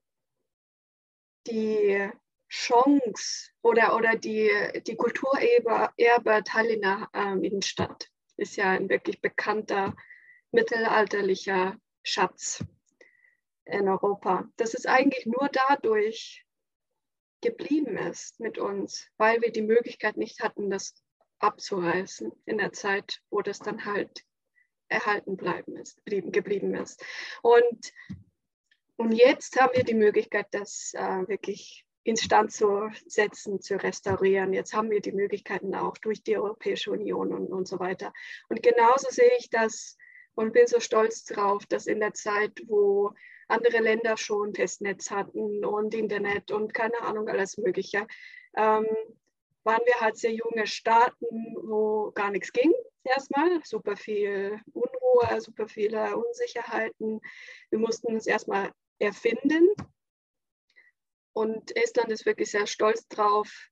die 1.47 2.09
Chance 2.51 3.49
oder, 3.61 3.95
oder 3.95 4.17
die, 4.17 4.51
die 4.85 4.97
Kulturerbe 4.97 6.43
Tallinner 6.43 7.09
ähm, 7.13 7.43
Innenstadt 7.43 8.09
ist 8.35 8.57
ja 8.57 8.71
ein 8.71 8.89
wirklich 8.89 9.21
bekannter 9.21 9.95
mittelalterlicher 10.51 11.77
Schatz 12.03 12.63
in 13.63 13.87
Europa. 13.87 14.49
Dass 14.57 14.73
es 14.73 14.85
eigentlich 14.85 15.25
nur 15.25 15.49
dadurch 15.49 16.45
geblieben 17.39 17.97
ist 17.97 18.39
mit 18.41 18.57
uns, 18.57 19.07
weil 19.15 19.41
wir 19.41 19.51
die 19.51 19.61
Möglichkeit 19.61 20.17
nicht 20.17 20.41
hatten, 20.41 20.69
das 20.69 20.93
abzureißen 21.39 22.33
in 22.45 22.57
der 22.57 22.73
Zeit, 22.73 23.21
wo 23.29 23.41
das 23.41 23.59
dann 23.59 23.85
halt 23.85 24.25
erhalten 24.89 25.37
bleiben 25.37 25.77
ist, 25.77 26.03
geblieben 26.05 26.75
ist. 26.75 27.01
Und, 27.41 27.93
und 28.97 29.13
jetzt 29.13 29.59
haben 29.59 29.73
wir 29.73 29.85
die 29.85 29.93
Möglichkeit, 29.93 30.47
das 30.51 30.91
äh, 30.93 31.27
wirklich 31.29 31.85
instand 32.03 32.51
zu 32.51 32.89
setzen, 33.05 33.61
zu 33.61 33.81
restaurieren. 33.81 34.53
Jetzt 34.53 34.73
haben 34.73 34.89
wir 34.89 35.01
die 35.01 35.11
Möglichkeiten 35.11 35.75
auch 35.75 35.97
durch 35.97 36.23
die 36.23 36.37
Europäische 36.37 36.91
Union 36.91 37.33
und, 37.33 37.47
und 37.47 37.67
so 37.67 37.79
weiter. 37.79 38.11
Und 38.49 38.63
genauso 38.63 39.07
sehe 39.09 39.31
ich 39.37 39.49
das 39.49 39.97
und 40.35 40.53
bin 40.53 40.67
so 40.67 40.79
stolz 40.79 41.25
drauf, 41.25 41.65
dass 41.65 41.87
in 41.87 41.99
der 41.99 42.13
Zeit, 42.13 42.61
wo 42.65 43.11
andere 43.47 43.79
Länder 43.79 44.17
schon 44.17 44.55
Festnetz 44.55 45.11
hatten 45.11 45.63
und 45.65 45.93
Internet 45.93 46.51
und 46.51 46.73
keine 46.73 47.01
Ahnung, 47.01 47.27
alles 47.27 47.57
Mögliche, 47.57 48.07
ähm, 48.55 48.87
waren 49.63 49.81
wir 49.85 49.99
halt 49.99 50.17
sehr 50.17 50.33
junge 50.33 50.65
Staaten, 50.65 51.55
wo 51.61 52.11
gar 52.11 52.31
nichts 52.31 52.51
ging 52.51 52.73
erstmal. 53.03 53.63
Super 53.63 53.95
viel 53.95 54.59
Unruhe, 54.73 55.41
super 55.41 55.67
viele 55.67 56.17
Unsicherheiten. 56.17 57.21
Wir 57.69 57.79
mussten 57.79 58.07
uns 58.13 58.25
erstmal 58.25 58.71
erfinden 58.97 59.69
und 61.33 61.75
Estland 61.75 62.11
ist 62.11 62.25
wirklich 62.25 62.51
sehr 62.51 62.67
stolz 62.67 63.07
drauf, 63.07 63.69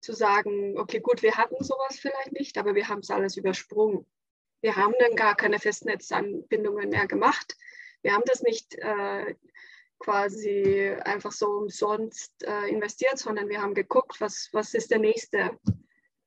zu 0.00 0.12
sagen, 0.12 0.78
okay, 0.78 1.00
gut, 1.00 1.22
wir 1.22 1.36
hatten 1.36 1.62
sowas 1.64 1.98
vielleicht 1.98 2.32
nicht, 2.32 2.58
aber 2.58 2.74
wir 2.74 2.88
haben 2.88 2.98
es 2.98 3.10
alles 3.10 3.36
übersprungen. 3.36 4.06
Wir 4.60 4.76
haben 4.76 4.94
dann 4.98 5.16
gar 5.16 5.34
keine 5.34 5.58
Festnetzanbindungen 5.58 6.90
mehr 6.90 7.06
gemacht. 7.06 7.56
Wir 8.02 8.12
haben 8.12 8.24
das 8.26 8.42
nicht 8.42 8.74
äh, 8.76 9.34
quasi 9.98 10.94
einfach 11.04 11.32
so 11.32 11.46
umsonst 11.46 12.32
äh, 12.44 12.68
investiert, 12.68 13.18
sondern 13.18 13.48
wir 13.48 13.62
haben 13.62 13.74
geguckt, 13.74 14.20
was, 14.20 14.50
was 14.52 14.74
ist 14.74 14.90
der 14.90 14.98
nächste, 14.98 15.58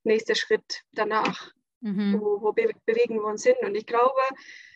nächste 0.03 0.36
Schritt 0.36 0.84
danach. 0.91 1.51
Mhm. 1.82 2.20
Wo, 2.20 2.41
wo 2.41 2.53
be 2.53 2.72
bewegen 2.86 3.18
wir 3.18 3.26
uns 3.26 3.43
hin? 3.43 3.55
Und 3.62 3.76
ich 3.76 3.86
glaube, 3.86 4.22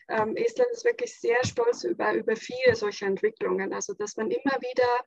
ähm, 0.08 0.36
Estland 0.36 0.70
ist 0.70 0.84
wirklich 0.84 1.18
sehr 1.18 1.44
stolz 1.44 1.82
über, 1.82 2.12
über 2.12 2.36
viele 2.36 2.76
solcher 2.76 3.06
Entwicklungen. 3.06 3.72
Also, 3.72 3.94
dass 3.94 4.16
man 4.16 4.30
immer 4.30 4.56
wieder 4.60 5.04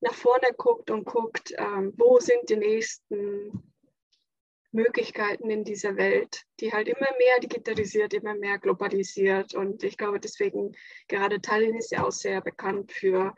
nach 0.00 0.14
vorne 0.14 0.48
guckt 0.56 0.90
und 0.90 1.04
guckt, 1.04 1.52
ähm, 1.56 1.92
wo 1.96 2.18
sind 2.20 2.48
die 2.48 2.56
nächsten 2.56 3.74
Möglichkeiten 4.70 5.50
in 5.50 5.64
dieser 5.64 5.96
Welt, 5.96 6.44
die 6.60 6.72
halt 6.72 6.88
immer 6.88 7.08
mehr 7.18 7.40
digitalisiert, 7.40 8.12
immer 8.12 8.34
mehr 8.34 8.58
globalisiert. 8.58 9.54
Und 9.54 9.82
ich 9.82 9.96
glaube, 9.96 10.20
deswegen 10.20 10.76
gerade 11.08 11.40
Tallinn 11.40 11.76
ist 11.76 11.90
ja 11.90 12.04
auch 12.04 12.12
sehr 12.12 12.40
bekannt 12.40 12.92
für 12.92 13.34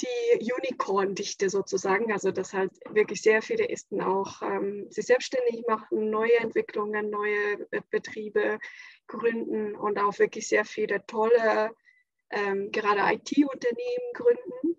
die 0.00 0.52
Unicorn-Dichte 0.52 1.48
sozusagen, 1.48 2.12
also 2.12 2.30
dass 2.30 2.52
halt 2.52 2.70
wirklich 2.90 3.22
sehr 3.22 3.40
viele 3.40 3.68
Esten 3.68 4.02
auch 4.02 4.42
ähm, 4.42 4.90
sich 4.90 5.06
selbstständig 5.06 5.64
machen, 5.66 6.10
neue 6.10 6.36
Entwicklungen, 6.38 7.08
neue 7.08 7.66
Betriebe 7.90 8.58
gründen 9.06 9.74
und 9.74 9.98
auch 9.98 10.18
wirklich 10.18 10.48
sehr 10.48 10.66
viele 10.66 11.04
tolle, 11.06 11.70
ähm, 12.30 12.70
gerade 12.72 13.00
IT-Unternehmen 13.14 14.12
gründen 14.12 14.75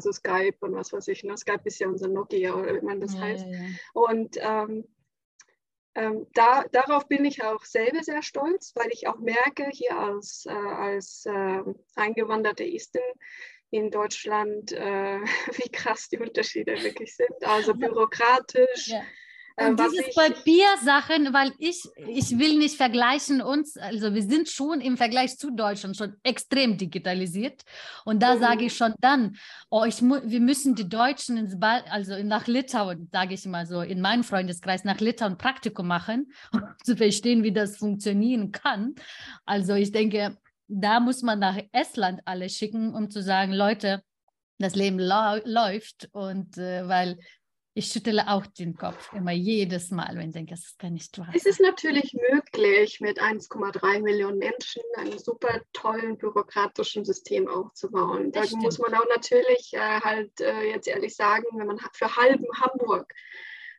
also 0.00 0.12
Skype 0.12 0.56
und 0.60 0.74
was 0.74 0.92
weiß 0.92 1.08
ich. 1.08 1.24
Ne? 1.24 1.36
Skype 1.36 1.62
ist 1.64 1.78
ja 1.78 1.88
unser 1.88 2.08
Nokia 2.08 2.54
oder 2.54 2.74
wie 2.74 2.84
man 2.84 3.00
das 3.00 3.14
ja, 3.14 3.20
heißt. 3.20 3.46
Ja, 3.46 3.52
ja. 3.52 3.68
Und 3.92 4.36
ähm, 4.40 4.84
ähm, 5.94 6.26
da, 6.34 6.64
darauf 6.72 7.08
bin 7.08 7.24
ich 7.24 7.42
auch 7.42 7.64
selber 7.64 8.02
sehr 8.02 8.22
stolz, 8.22 8.72
weil 8.74 8.88
ich 8.92 9.08
auch 9.08 9.18
merke, 9.18 9.68
hier 9.70 9.98
als, 9.98 10.46
äh, 10.46 10.52
als 10.52 11.26
äh, 11.26 11.62
eingewanderte 11.96 12.64
Istin 12.64 13.02
in 13.70 13.90
Deutschland, 13.90 14.72
äh, 14.72 15.20
wie 15.56 15.70
krass 15.70 16.08
die 16.08 16.18
Unterschiede 16.18 16.82
wirklich 16.82 17.14
sind. 17.14 17.44
Also 17.44 17.74
bürokratisch, 17.74 18.92
und 19.60 19.78
äh, 19.78 19.84
dieses 19.84 20.14
Papiersachen, 20.14 21.32
weil 21.32 21.52
ich, 21.58 21.82
ich 22.08 22.38
will 22.38 22.58
nicht 22.58 22.76
vergleichen 22.76 23.42
uns, 23.42 23.76
also 23.76 24.14
wir 24.14 24.22
sind 24.22 24.48
schon 24.48 24.80
im 24.80 24.96
Vergleich 24.96 25.36
zu 25.36 25.50
Deutschland 25.50 25.96
schon 25.96 26.16
extrem 26.22 26.78
digitalisiert. 26.78 27.62
Und 28.04 28.22
da 28.22 28.34
mhm. 28.34 28.40
sage 28.40 28.64
ich 28.64 28.76
schon 28.76 28.94
dann, 29.00 29.36
oh, 29.68 29.84
ich 29.84 30.00
wir 30.00 30.40
müssen 30.40 30.74
die 30.74 30.88
Deutschen 30.88 31.36
ins 31.36 31.58
Ball, 31.58 31.84
also 31.90 32.22
nach 32.22 32.46
Litauen, 32.46 33.08
sage 33.12 33.34
ich 33.34 33.44
mal 33.44 33.66
so, 33.66 33.82
in 33.82 34.00
meinem 34.00 34.24
Freundeskreis 34.24 34.84
nach 34.84 35.00
Litauen 35.00 35.36
Praktikum 35.36 35.86
machen, 35.86 36.32
um 36.52 36.62
zu 36.82 36.96
verstehen, 36.96 37.42
wie 37.42 37.52
das 37.52 37.76
funktionieren 37.76 38.52
kann. 38.52 38.94
Also 39.44 39.74
ich 39.74 39.92
denke, 39.92 40.38
da 40.68 41.00
muss 41.00 41.22
man 41.22 41.38
nach 41.38 41.58
Estland 41.72 42.20
alle 42.24 42.48
schicken, 42.48 42.94
um 42.94 43.10
zu 43.10 43.22
sagen, 43.22 43.52
Leute, 43.52 44.02
das 44.58 44.74
Leben 44.74 44.98
läuft 44.98 46.10
und 46.12 46.58
äh, 46.58 46.86
weil 46.86 47.18
ich 47.72 47.86
schüttele 47.86 48.28
auch 48.28 48.46
den 48.46 48.76
Kopf 48.76 49.12
immer 49.12 49.30
jedes 49.30 49.90
Mal, 49.90 50.16
wenn 50.16 50.28
ich 50.28 50.34
denke, 50.34 50.54
das 50.54 50.76
kann 50.76 50.94
nicht 50.94 51.16
wahr 51.18 51.26
sein. 51.26 51.34
Es 51.36 51.46
ist 51.46 51.60
natürlich 51.60 52.14
möglich, 52.30 53.00
mit 53.00 53.20
1,3 53.20 54.02
Millionen 54.02 54.38
Menschen 54.38 54.82
ein 54.96 55.16
super 55.18 55.60
tollen 55.72 56.18
bürokratischen 56.18 57.04
System 57.04 57.46
aufzubauen. 57.48 58.32
Da 58.32 58.42
muss 58.56 58.78
man 58.78 58.94
auch 58.94 59.08
natürlich 59.08 59.72
äh, 59.74 60.00
halt 60.00 60.40
äh, 60.40 60.70
jetzt 60.70 60.88
ehrlich 60.88 61.14
sagen, 61.14 61.44
wenn 61.54 61.68
man 61.68 61.78
für 61.92 62.16
halben 62.16 62.46
Hamburg 62.60 63.14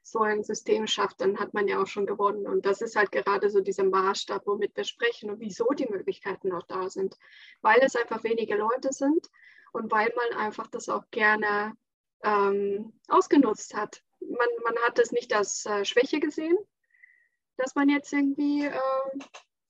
so 0.04 0.20
ein 0.20 0.44
System 0.44 0.88
schafft, 0.88 1.22
dann 1.22 1.38
hat 1.38 1.54
man 1.54 1.68
ja 1.68 1.82
auch 1.82 1.88
schon 1.88 2.06
gewonnen. 2.06 2.48
Und 2.48 2.66
das 2.66 2.82
ist 2.82 2.96
halt 2.96 3.12
gerade 3.12 3.50
so 3.50 3.60
dieser 3.60 3.84
Maßstab, 3.84 4.48
womit 4.48 4.76
wir 4.76 4.84
sprechen 4.84 5.30
und 5.30 5.40
wieso 5.40 5.68
die 5.78 5.90
Möglichkeiten 5.90 6.52
auch 6.54 6.66
da 6.68 6.90
sind. 6.90 7.18
Weil 7.62 7.80
es 7.82 7.96
einfach 7.96 8.24
wenige 8.24 8.56
Leute 8.56 8.90
sind 8.92 9.28
und 9.74 9.92
weil 9.92 10.12
man 10.16 10.40
einfach 10.40 10.68
das 10.68 10.90
auch 10.90 11.04
gerne 11.12 11.74
ähm, 12.24 12.94
ausgenutzt 13.08 13.74
hat. 13.76 14.04
Man, 14.20 14.48
man 14.64 14.76
hat 14.86 15.00
es 15.00 15.12
nicht 15.12 15.34
als 15.34 15.66
äh, 15.66 15.86
Schwäche 15.86 16.20
gesehen, 16.20 16.58
dass 17.58 17.76
man 17.76 17.90
jetzt 17.90 18.14
irgendwie 18.14 18.66
äh, 18.66 18.80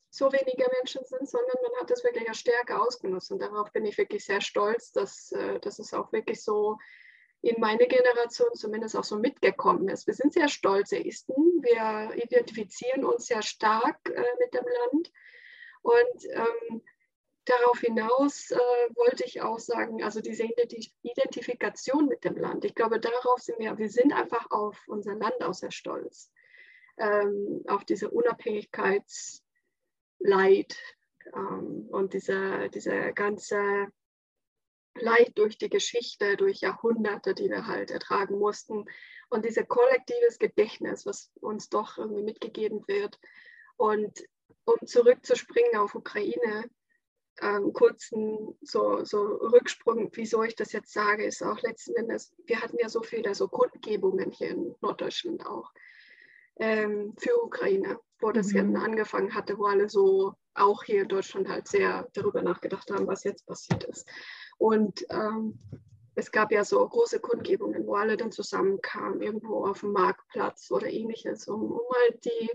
so 0.09 0.31
wenige 0.31 0.69
Menschen 0.77 1.05
sind, 1.05 1.29
sondern 1.29 1.55
man 1.61 1.81
hat 1.81 1.89
es 1.91 2.03
wirklich 2.03 2.27
als 2.27 2.39
Stärke 2.39 2.79
ausgenutzt. 2.79 3.31
Und 3.31 3.39
darauf 3.41 3.71
bin 3.71 3.85
ich 3.85 3.97
wirklich 3.97 4.25
sehr 4.25 4.41
stolz, 4.41 4.91
dass, 4.91 5.31
äh, 5.31 5.59
dass 5.59 5.79
es 5.79 5.93
auch 5.93 6.11
wirklich 6.11 6.43
so 6.43 6.77
in 7.41 7.59
meine 7.59 7.87
Generation 7.87 8.53
zumindest 8.53 8.95
auch 8.95 9.03
so 9.03 9.17
mitgekommen 9.17 9.87
ist. 9.87 10.05
Wir 10.05 10.13
sind 10.13 10.33
sehr 10.33 10.47
stolze 10.47 10.97
Isten. 10.97 11.33
Wir 11.33 12.11
identifizieren 12.23 13.03
uns 13.03 13.25
sehr 13.25 13.41
stark 13.41 13.97
äh, 14.09 14.23
mit 14.39 14.53
dem 14.53 14.65
Land. 14.65 15.11
Und 15.81 16.25
ähm, 16.33 16.83
darauf 17.45 17.79
hinaus 17.79 18.51
äh, 18.51 18.57
wollte 18.95 19.23
ich 19.25 19.41
auch 19.41 19.59
sagen, 19.59 20.03
also 20.03 20.21
diese 20.21 20.47
Identifikation 21.01 22.07
mit 22.07 22.23
dem 22.23 22.37
Land. 22.37 22.65
Ich 22.65 22.75
glaube, 22.75 22.99
darauf 22.99 23.39
sind 23.39 23.57
wir, 23.59 23.77
wir 23.77 23.89
sind 23.89 24.13
einfach 24.13 24.51
auf 24.51 24.77
unser 24.87 25.15
Land 25.15 25.43
auch 25.43 25.53
sehr 25.53 25.71
stolz. 25.71 26.31
Ähm, 26.97 27.63
auf 27.67 27.83
diese 27.85 28.11
Unabhängigkeitsleid 28.11 29.41
ähm, 31.33 31.87
und 31.89 32.13
diese, 32.13 32.69
diese 32.69 33.13
ganze 33.13 33.87
Leid 34.95 35.31
durch 35.35 35.57
die 35.57 35.69
Geschichte, 35.69 36.35
durch 36.35 36.59
Jahrhunderte, 36.59 37.33
die 37.33 37.49
wir 37.49 37.65
halt 37.65 37.91
ertragen 37.91 38.37
mussten. 38.37 38.85
Und 39.29 39.45
dieses 39.45 39.67
kollektives 39.67 40.37
Gedächtnis, 40.37 41.05
was 41.05 41.31
uns 41.39 41.69
doch 41.69 41.97
irgendwie 41.97 42.23
mitgegeben 42.23 42.85
wird. 42.87 43.17
Und 43.77 44.21
um 44.65 44.75
zurückzuspringen 44.85 45.77
auf 45.77 45.95
Ukraine, 45.95 46.69
ähm, 47.41 47.73
kurzen 47.73 48.57
so, 48.61 49.03
so 49.03 49.21
Rücksprung, 49.23 50.09
wieso 50.13 50.43
ich 50.43 50.55
das 50.55 50.71
jetzt 50.73 50.93
sage, 50.93 51.23
ist 51.25 51.43
auch 51.43 51.61
letzten 51.61 51.95
Endes, 51.95 52.33
wir 52.45 52.61
hatten 52.61 52.77
ja 52.79 52.89
so 52.89 53.01
viele 53.01 53.33
so 53.35 53.47
Kundgebungen 53.47 54.31
hier 54.31 54.49
in 54.49 54.75
Norddeutschland 54.81 55.45
auch 55.45 55.71
ähm, 56.57 57.13
für 57.17 57.43
Ukraine, 57.43 57.99
wo 58.19 58.31
das 58.31 58.53
mhm. 58.53 58.75
angefangen 58.75 59.33
hatte, 59.33 59.57
wo 59.57 59.65
alle 59.65 59.89
so 59.89 60.35
auch 60.53 60.83
hier 60.83 61.03
in 61.03 61.07
Deutschland 61.07 61.49
halt 61.49 61.67
sehr 61.67 62.09
darüber 62.13 62.41
nachgedacht 62.41 62.91
haben, 62.91 63.07
was 63.07 63.23
jetzt 63.23 63.45
passiert 63.45 63.83
ist. 63.85 64.07
Und 64.57 65.05
ähm, 65.09 65.57
es 66.15 66.31
gab 66.31 66.51
ja 66.51 66.63
so 66.63 66.87
große 66.87 67.19
Kundgebungen, 67.19 67.87
wo 67.87 67.95
alle 67.95 68.17
dann 68.17 68.31
zusammenkamen, 68.31 69.21
irgendwo 69.21 69.65
auf 69.65 69.79
dem 69.79 69.93
Marktplatz 69.93 70.69
oder 70.71 70.87
ähnliches, 70.87 71.47
um, 71.47 71.71
um 71.71 71.81
halt 71.95 72.25
die, 72.25 72.51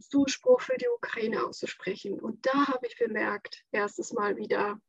Zuspruch 0.00 0.60
für 0.60 0.76
die 0.76 0.88
Ukraine 0.88 1.44
auszusprechen. 1.44 2.18
Und 2.18 2.44
da 2.46 2.68
habe 2.68 2.86
ich 2.86 2.98
bemerkt, 2.98 3.64
erstes 3.72 4.12
Mal 4.12 4.36
wieder, 4.36 4.80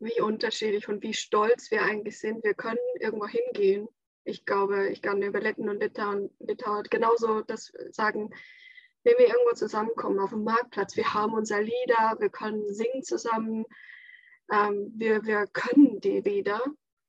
wie 0.00 0.20
unterschiedlich 0.20 0.88
und 0.88 1.02
wie 1.02 1.14
stolz 1.14 1.70
wir 1.70 1.82
eigentlich 1.82 2.18
sind. 2.18 2.42
Wir 2.42 2.54
können 2.54 2.78
irgendwo 2.98 3.26
hingehen. 3.26 3.88
Ich 4.24 4.44
glaube, 4.44 4.88
ich 4.88 5.02
kann 5.02 5.22
über 5.22 5.40
Letten 5.40 5.68
und 5.68 5.80
Litauen, 5.80 6.30
Litauen 6.38 6.84
genauso 6.84 7.42
das 7.42 7.72
sagen, 7.90 8.30
wenn 9.02 9.18
wir 9.18 9.28
irgendwo 9.28 9.54
zusammenkommen 9.54 10.18
auf 10.18 10.30
dem 10.30 10.44
Marktplatz. 10.44 10.96
Wir 10.96 11.14
haben 11.14 11.32
unser 11.32 11.62
Lieder, 11.62 12.16
wir 12.18 12.28
können 12.30 12.72
singen 12.72 13.02
zusammen, 13.02 13.64
ähm, 14.50 14.92
wir, 14.94 15.24
wir 15.24 15.46
können 15.46 16.00
die 16.00 16.20
Lieder 16.20 16.62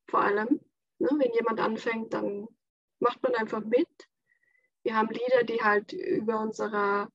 vor 0.08 0.22
allem. 0.22 0.62
Ne? 1.00 1.10
Wenn 1.12 1.34
jemand 1.34 1.60
anfängt, 1.60 2.14
dann 2.14 2.48
macht 3.00 3.22
man 3.24 3.36
einfach 3.36 3.64
mit. 3.64 3.88
Wir 4.84 4.96
haben 4.96 5.10
Lieder, 5.10 5.44
die 5.44 5.62
halt 5.62 5.94
über 5.94 6.40
unsere 6.40 7.08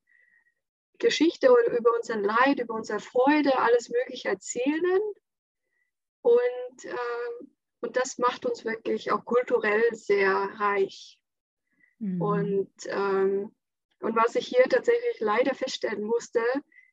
Geschichte 0.98 1.50
oder 1.50 1.78
über 1.78 1.90
unser 1.94 2.16
Leid, 2.16 2.60
über 2.60 2.74
unsere 2.74 3.00
Freude, 3.00 3.58
alles 3.58 3.88
Mögliche 3.88 4.28
erzählen. 4.28 5.00
Und, 6.22 6.84
ähm, 6.84 7.50
und 7.80 7.96
das 7.96 8.18
macht 8.18 8.46
uns 8.46 8.64
wirklich 8.64 9.12
auch 9.12 9.24
kulturell 9.24 9.94
sehr 9.94 10.32
reich. 10.32 11.20
Mhm. 11.98 12.20
Und, 12.20 12.72
ähm, 12.86 13.54
und 14.00 14.16
was 14.16 14.34
ich 14.34 14.46
hier 14.46 14.64
tatsächlich 14.64 15.20
leider 15.20 15.54
feststellen 15.54 16.04
musste, 16.04 16.42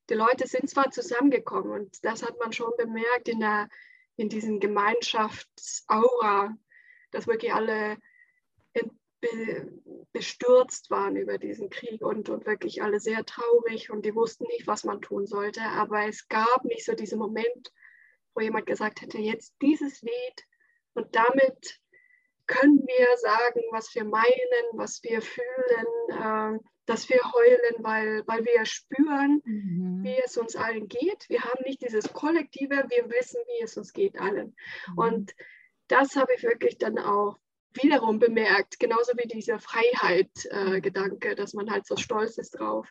die 0.10 0.16
Leute 0.16 0.48
sind 0.48 0.70
zwar 0.70 0.92
zusammengekommen 0.92 1.72
und 1.72 2.04
das 2.04 2.24
hat 2.24 2.38
man 2.40 2.52
schon 2.52 2.72
bemerkt 2.78 3.30
in, 3.30 3.40
der, 3.40 3.70
in 4.16 4.30
diesem 4.30 4.60
Gemeinschaftsaura, 4.60 6.56
dass 7.12 7.28
wirklich 7.28 7.54
alle 7.54 7.98
bestürzt 10.12 10.90
waren 10.90 11.16
über 11.16 11.38
diesen 11.38 11.70
Krieg 11.70 12.02
und, 12.02 12.30
und 12.30 12.46
wirklich 12.46 12.84
alle 12.84 13.00
sehr 13.00 13.26
traurig 13.26 13.90
und 13.90 14.06
die 14.06 14.16
wussten 14.16 14.46
nicht, 14.48 14.68
was 14.68 14.84
man 14.84 15.02
tun 15.02 15.26
sollte. 15.26 15.62
Aber 15.62 16.08
es 16.08 16.28
gab 16.28 16.64
nicht 16.66 16.86
so 16.86 16.94
diesen 16.94 17.20
Moment, 17.20 17.74
wo 18.36 18.42
jemand 18.42 18.66
gesagt 18.66 19.02
hätte, 19.02 19.18
jetzt 19.20 19.54
dieses 19.62 20.02
Lied 20.02 20.46
und 20.94 21.16
damit 21.16 21.80
können 22.46 22.86
wir 22.86 23.18
sagen, 23.18 23.62
was 23.72 23.94
wir 23.96 24.04
meinen, 24.04 24.66
was 24.74 25.02
wir 25.04 25.22
fühlen, 25.22 25.88
äh, 26.10 26.60
dass 26.86 27.08
wir 27.10 27.22
heulen, 27.34 27.76
weil, 27.80 28.24
weil 28.28 28.44
wir 28.44 28.66
spüren, 28.66 29.42
mhm. 29.46 30.04
wie 30.04 30.18
es 30.24 30.38
uns 30.38 30.56
allen 30.56 30.88
geht. 30.88 31.30
Wir 31.30 31.44
haben 31.44 31.64
nicht 31.64 31.82
dieses 31.82 32.12
Kollektive, 32.12 32.86
wir 32.90 33.10
wissen, 33.10 33.40
wie 33.48 33.64
es 33.64 33.78
uns 33.78 33.94
geht 33.94 34.20
allen. 34.20 34.56
Mhm. 34.90 34.98
Und 34.98 35.36
das 35.88 36.16
habe 36.16 36.34
ich 36.36 36.44
wirklich 36.44 36.78
dann 36.78 36.98
auch 37.00 37.38
wiederum 37.82 38.20
bemerkt, 38.20 38.80
genauso 38.80 39.14
wie 39.18 39.28
dieser 39.28 39.60
Freiheit-Gedanke, 39.60 41.30
äh, 41.30 41.36
dass 41.36 41.54
man 41.54 41.70
halt 41.70 41.86
so 41.86 41.96
stolz 41.96 42.38
ist 42.38 42.52
drauf, 42.52 42.90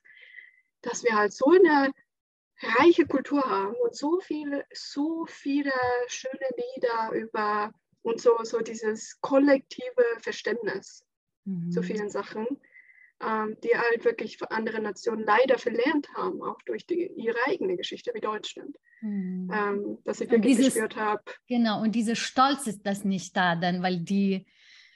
dass 0.83 1.05
wir 1.05 1.17
halt 1.17 1.33
so 1.33 1.51
eine 1.51 1.93
reiche 2.79 3.07
Kultur 3.07 3.43
haben 3.43 3.75
und 3.83 3.95
so 3.95 4.21
viele, 4.21 4.65
so 4.73 5.27
viele 5.27 5.73
schöne 6.07 6.49
Lieder 6.57 7.13
über 7.13 7.73
und 8.03 8.21
so, 8.21 8.37
so 8.43 8.61
dieses 8.61 9.21
kollektive 9.21 10.05
Verständnis 10.19 11.05
mhm. 11.45 11.71
zu 11.71 11.83
vielen 11.83 12.11
Sachen, 12.11 12.47
ähm, 13.21 13.57
die 13.63 13.77
halt 13.77 14.05
wirklich 14.05 14.39
andere 14.51 14.81
Nationen 14.81 15.25
leider 15.25 15.59
verlernt 15.59 16.09
haben, 16.15 16.43
auch 16.43 16.61
durch 16.67 16.87
die, 16.87 17.07
ihre 17.17 17.39
eigene 17.47 17.77
Geschichte 17.77 18.13
wie 18.15 18.21
Deutschland. 18.21 18.77
Mhm. 19.01 19.51
Ähm, 19.53 19.99
dass 20.05 20.21
ich 20.21 20.31
wirklich 20.31 20.57
dieses, 20.57 20.75
gespürt 20.75 20.97
habe. 20.97 21.23
Genau, 21.49 21.81
und 21.81 21.95
dieser 21.95 22.17
Stolz 22.17 22.67
ist 22.67 22.85
das 22.85 23.05
nicht 23.05 23.37
da, 23.37 23.57
dann, 23.57 23.83
weil 23.83 24.01
die 24.01 24.47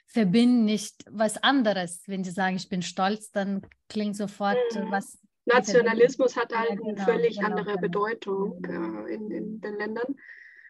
verbinden 0.07 0.65
nicht 0.65 1.05
was 1.09 1.41
anderes. 1.43 2.03
Wenn 2.07 2.23
sie 2.23 2.31
sagen, 2.31 2.55
ich 2.55 2.69
bin 2.69 2.81
stolz, 2.81 3.31
dann 3.31 3.61
klingt 3.89 4.15
sofort 4.15 4.57
mhm. 4.73 4.89
was. 4.89 5.19
Nationalismus 5.45 6.35
hat 6.35 6.53
halt 6.53 6.69
ja, 6.69 6.75
genau, 6.75 6.89
eine 6.89 7.05
völlig 7.05 7.35
genau, 7.37 7.47
andere 7.47 7.75
genau. 7.75 7.81
Bedeutung 7.81 8.63
äh, 8.65 9.13
in, 9.13 9.31
in 9.31 9.61
den 9.61 9.75
Ländern. 9.77 10.15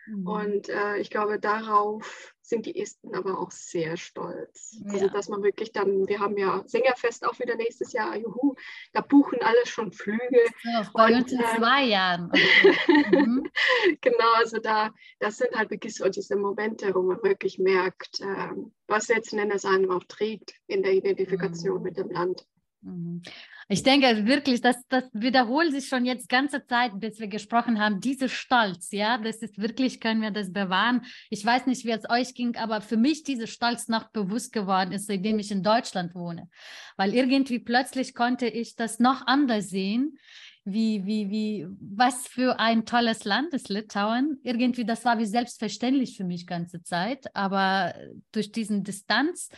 Mhm. 0.07 0.27
Und 0.27 0.69
äh, 0.69 0.97
ich 0.97 1.09
glaube, 1.09 1.39
darauf 1.39 2.33
sind 2.41 2.65
die 2.65 2.79
Esten 2.79 3.13
aber 3.13 3.39
auch 3.39 3.51
sehr 3.51 3.97
stolz. 3.97 4.77
Also, 4.85 4.85
ja. 4.85 4.93
Also, 4.93 5.07
dass 5.09 5.29
man 5.29 5.43
wirklich 5.43 5.73
dann, 5.73 6.07
wir 6.07 6.19
haben 6.19 6.37
ja 6.37 6.63
Sängerfest 6.65 7.25
auch 7.25 7.37
wieder 7.39 7.55
nächstes 7.55 7.91
Jahr, 7.91 8.15
juhu, 8.15 8.55
da 8.93 9.01
buchen 9.01 9.41
alle 9.41 9.65
schon 9.65 9.91
Flüge. 9.91 10.41
Ja, 10.63 10.89
bei 10.93 11.07
und, 11.07 11.23
uns 11.23 11.31
in 11.31 11.39
äh, 11.39 11.57
zwei 11.57 11.83
Jahren. 11.83 12.31
mhm. 13.11 13.49
genau, 14.01 14.33
also 14.35 14.59
da, 14.59 14.91
das 15.19 15.37
sind 15.37 15.53
halt 15.53 15.71
wirklich 15.71 15.95
so 15.95 16.07
diese 16.07 16.37
Momente, 16.37 16.95
wo 16.95 17.01
man 17.01 17.21
wirklich 17.21 17.59
merkt, 17.59 18.21
äh, 18.21 18.49
was 18.87 19.09
letzten 19.09 19.39
Endes 19.39 19.65
einem 19.65 19.91
auch 19.91 20.03
trägt 20.05 20.53
in 20.67 20.83
der 20.83 20.93
Identifikation 20.93 21.79
mhm. 21.79 21.83
mit 21.83 21.97
dem 21.97 22.09
Land. 22.09 22.47
Ich 23.69 23.83
denke 23.83 24.25
wirklich, 24.25 24.61
das, 24.61 24.77
das 24.87 25.03
wiederholt 25.11 25.71
sich 25.71 25.87
schon 25.87 26.05
jetzt 26.05 26.29
ganze 26.29 26.65
Zeit, 26.65 26.91
bis 26.95 27.19
wir 27.19 27.27
gesprochen 27.27 27.79
haben. 27.79 27.99
Diese 27.99 28.29
Stolz, 28.29 28.91
ja, 28.91 29.17
das 29.17 29.37
ist 29.37 29.57
wirklich, 29.57 29.99
können 29.99 30.21
wir 30.21 30.31
das 30.31 30.53
bewahren. 30.53 31.01
Ich 31.29 31.45
weiß 31.45 31.65
nicht, 31.65 31.83
wie 31.83 31.91
es 31.91 32.09
euch 32.09 32.33
ging, 32.33 32.55
aber 32.55 32.79
für 32.79 32.95
mich 32.95 33.23
diese 33.23 33.45
Stolz 33.45 33.89
noch 33.89 34.09
bewusst 34.11 34.53
geworden 34.53 34.93
ist, 34.93 35.07
seitdem 35.07 35.37
ich 35.39 35.51
in 35.51 35.63
Deutschland 35.63 36.15
wohne. 36.15 36.49
Weil 36.95 37.13
irgendwie 37.13 37.59
plötzlich 37.59 38.15
konnte 38.15 38.47
ich 38.47 38.75
das 38.75 38.99
noch 38.99 39.27
anders 39.27 39.69
sehen 39.69 40.17
wie, 40.69 41.05
wie, 41.05 41.29
wie, 41.29 41.67
was 41.79 42.27
für 42.27 42.59
ein 42.59 42.85
tolles 42.85 43.23
Land 43.23 43.53
ist 43.53 43.69
Litauen. 43.69 44.39
Irgendwie, 44.43 44.85
das 44.85 45.05
war 45.05 45.17
wie 45.17 45.25
selbstverständlich 45.25 46.17
für 46.17 46.25
mich 46.25 46.45
ganze 46.45 46.83
Zeit, 46.83 47.33
aber 47.33 47.95
durch 48.33 48.51
diesen 48.51 48.83
Distanz, 48.83 49.49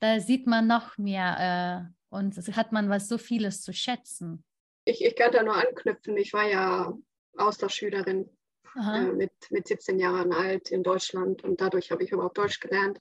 da 0.00 0.20
sieht 0.20 0.46
man 0.46 0.66
noch 0.66 0.98
mehr 0.98 1.88
äh, 1.88 1.94
und 2.14 2.36
hat 2.56 2.72
man 2.72 2.88
was 2.88 3.08
so 3.08 3.18
vieles 3.18 3.62
zu 3.62 3.72
schätzen. 3.72 4.44
Ich, 4.84 5.04
ich 5.04 5.16
kann 5.16 5.32
da 5.32 5.42
nur 5.42 5.56
anknüpfen. 5.56 6.16
Ich 6.16 6.32
war 6.32 6.48
ja 6.48 6.96
Austauschschülerin 7.36 8.30
äh, 8.76 9.12
mit, 9.12 9.32
mit 9.50 9.66
17 9.66 9.98
Jahren 9.98 10.32
alt 10.32 10.70
in 10.70 10.82
Deutschland 10.82 11.42
und 11.42 11.60
dadurch 11.60 11.90
habe 11.90 12.04
ich 12.04 12.12
überhaupt 12.12 12.38
Deutsch 12.38 12.60
gelernt. 12.60 13.00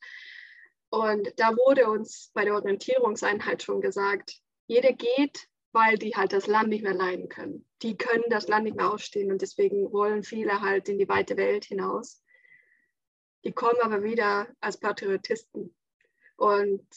Und 0.89 1.32
da 1.38 1.55
wurde 1.55 1.89
uns 1.89 2.32
bei 2.34 2.43
der 2.45 2.55
Orientierungseinheit 2.55 3.64
schon 3.64 3.82
gesagt, 3.82 4.39
jeder 4.68 4.93
geht, 4.93 5.47
weil 5.72 5.97
die 5.97 6.16
halt 6.16 6.34
das 6.34 6.47
Land 6.47 6.70
nicht 6.70 6.84
mehr 6.84 6.93
leiden 6.93 7.30
können. 7.30 7.68
Die 7.82 7.97
können 7.97 8.26
das 8.30 8.47
Land 8.47 8.66
nicht 8.66 8.78
mehr 8.78 8.91
ausstehen 8.91 9.32
und 9.32 9.41
deswegen 9.41 9.91
wollen 9.91 10.24
viele 10.24 10.61
halt 10.61 10.89
in 10.89 10.97
die 10.97 11.09
weite 11.09 11.38
Welt 11.38 11.66
hinaus. 11.66 12.24
Die 13.43 13.51
kommen 13.51 13.80
aber 13.82 14.03
wieder 14.03 14.47
als 14.59 14.80
Patriotisten. 14.80 15.76
Und 16.38 16.88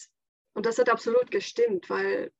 und 0.57 0.65
das 0.65 0.79
hat 0.79 0.89
absolut 0.89 1.31
gestimmt, 1.31 1.91
weil 1.91 2.33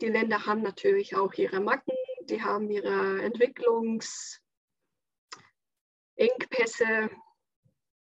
die 0.00 0.08
Länder 0.08 0.46
haben 0.46 0.62
natürlich 0.62 1.14
auch 1.14 1.34
ihre 1.34 1.60
Macken, 1.60 1.94
die 2.22 2.42
haben 2.42 2.70
ihre 2.70 3.22
Entwicklungsengpässe. 3.22 4.40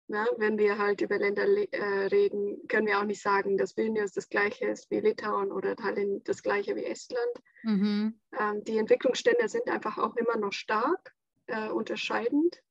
Ja, 0.09 0.27
wenn 0.35 0.57
wir 0.57 0.77
halt 0.77 0.99
über 0.99 1.17
Länder 1.17 1.45
äh, 1.71 2.07
reden, 2.07 2.67
können 2.67 2.85
wir 2.85 2.99
auch 2.99 3.05
nicht 3.05 3.21
sagen, 3.21 3.57
dass 3.57 3.77
Vilnius 3.77 4.11
das 4.11 4.27
gleiche 4.27 4.65
ist 4.65 4.91
wie 4.91 4.99
Litauen 4.99 5.53
oder 5.53 5.77
Tallinn 5.77 6.21
das 6.25 6.43
gleiche 6.43 6.75
wie 6.75 6.83
Estland. 6.83 7.33
Mhm. 7.63 8.19
Ähm, 8.37 8.63
die 8.65 8.77
Entwicklungsstände 8.77 9.47
sind 9.47 9.69
einfach 9.69 9.97
auch 9.97 10.17
immer 10.17 10.35
noch 10.35 10.51
stark 10.51 11.15
äh, 11.47 11.69
unterscheidend. 11.69 12.61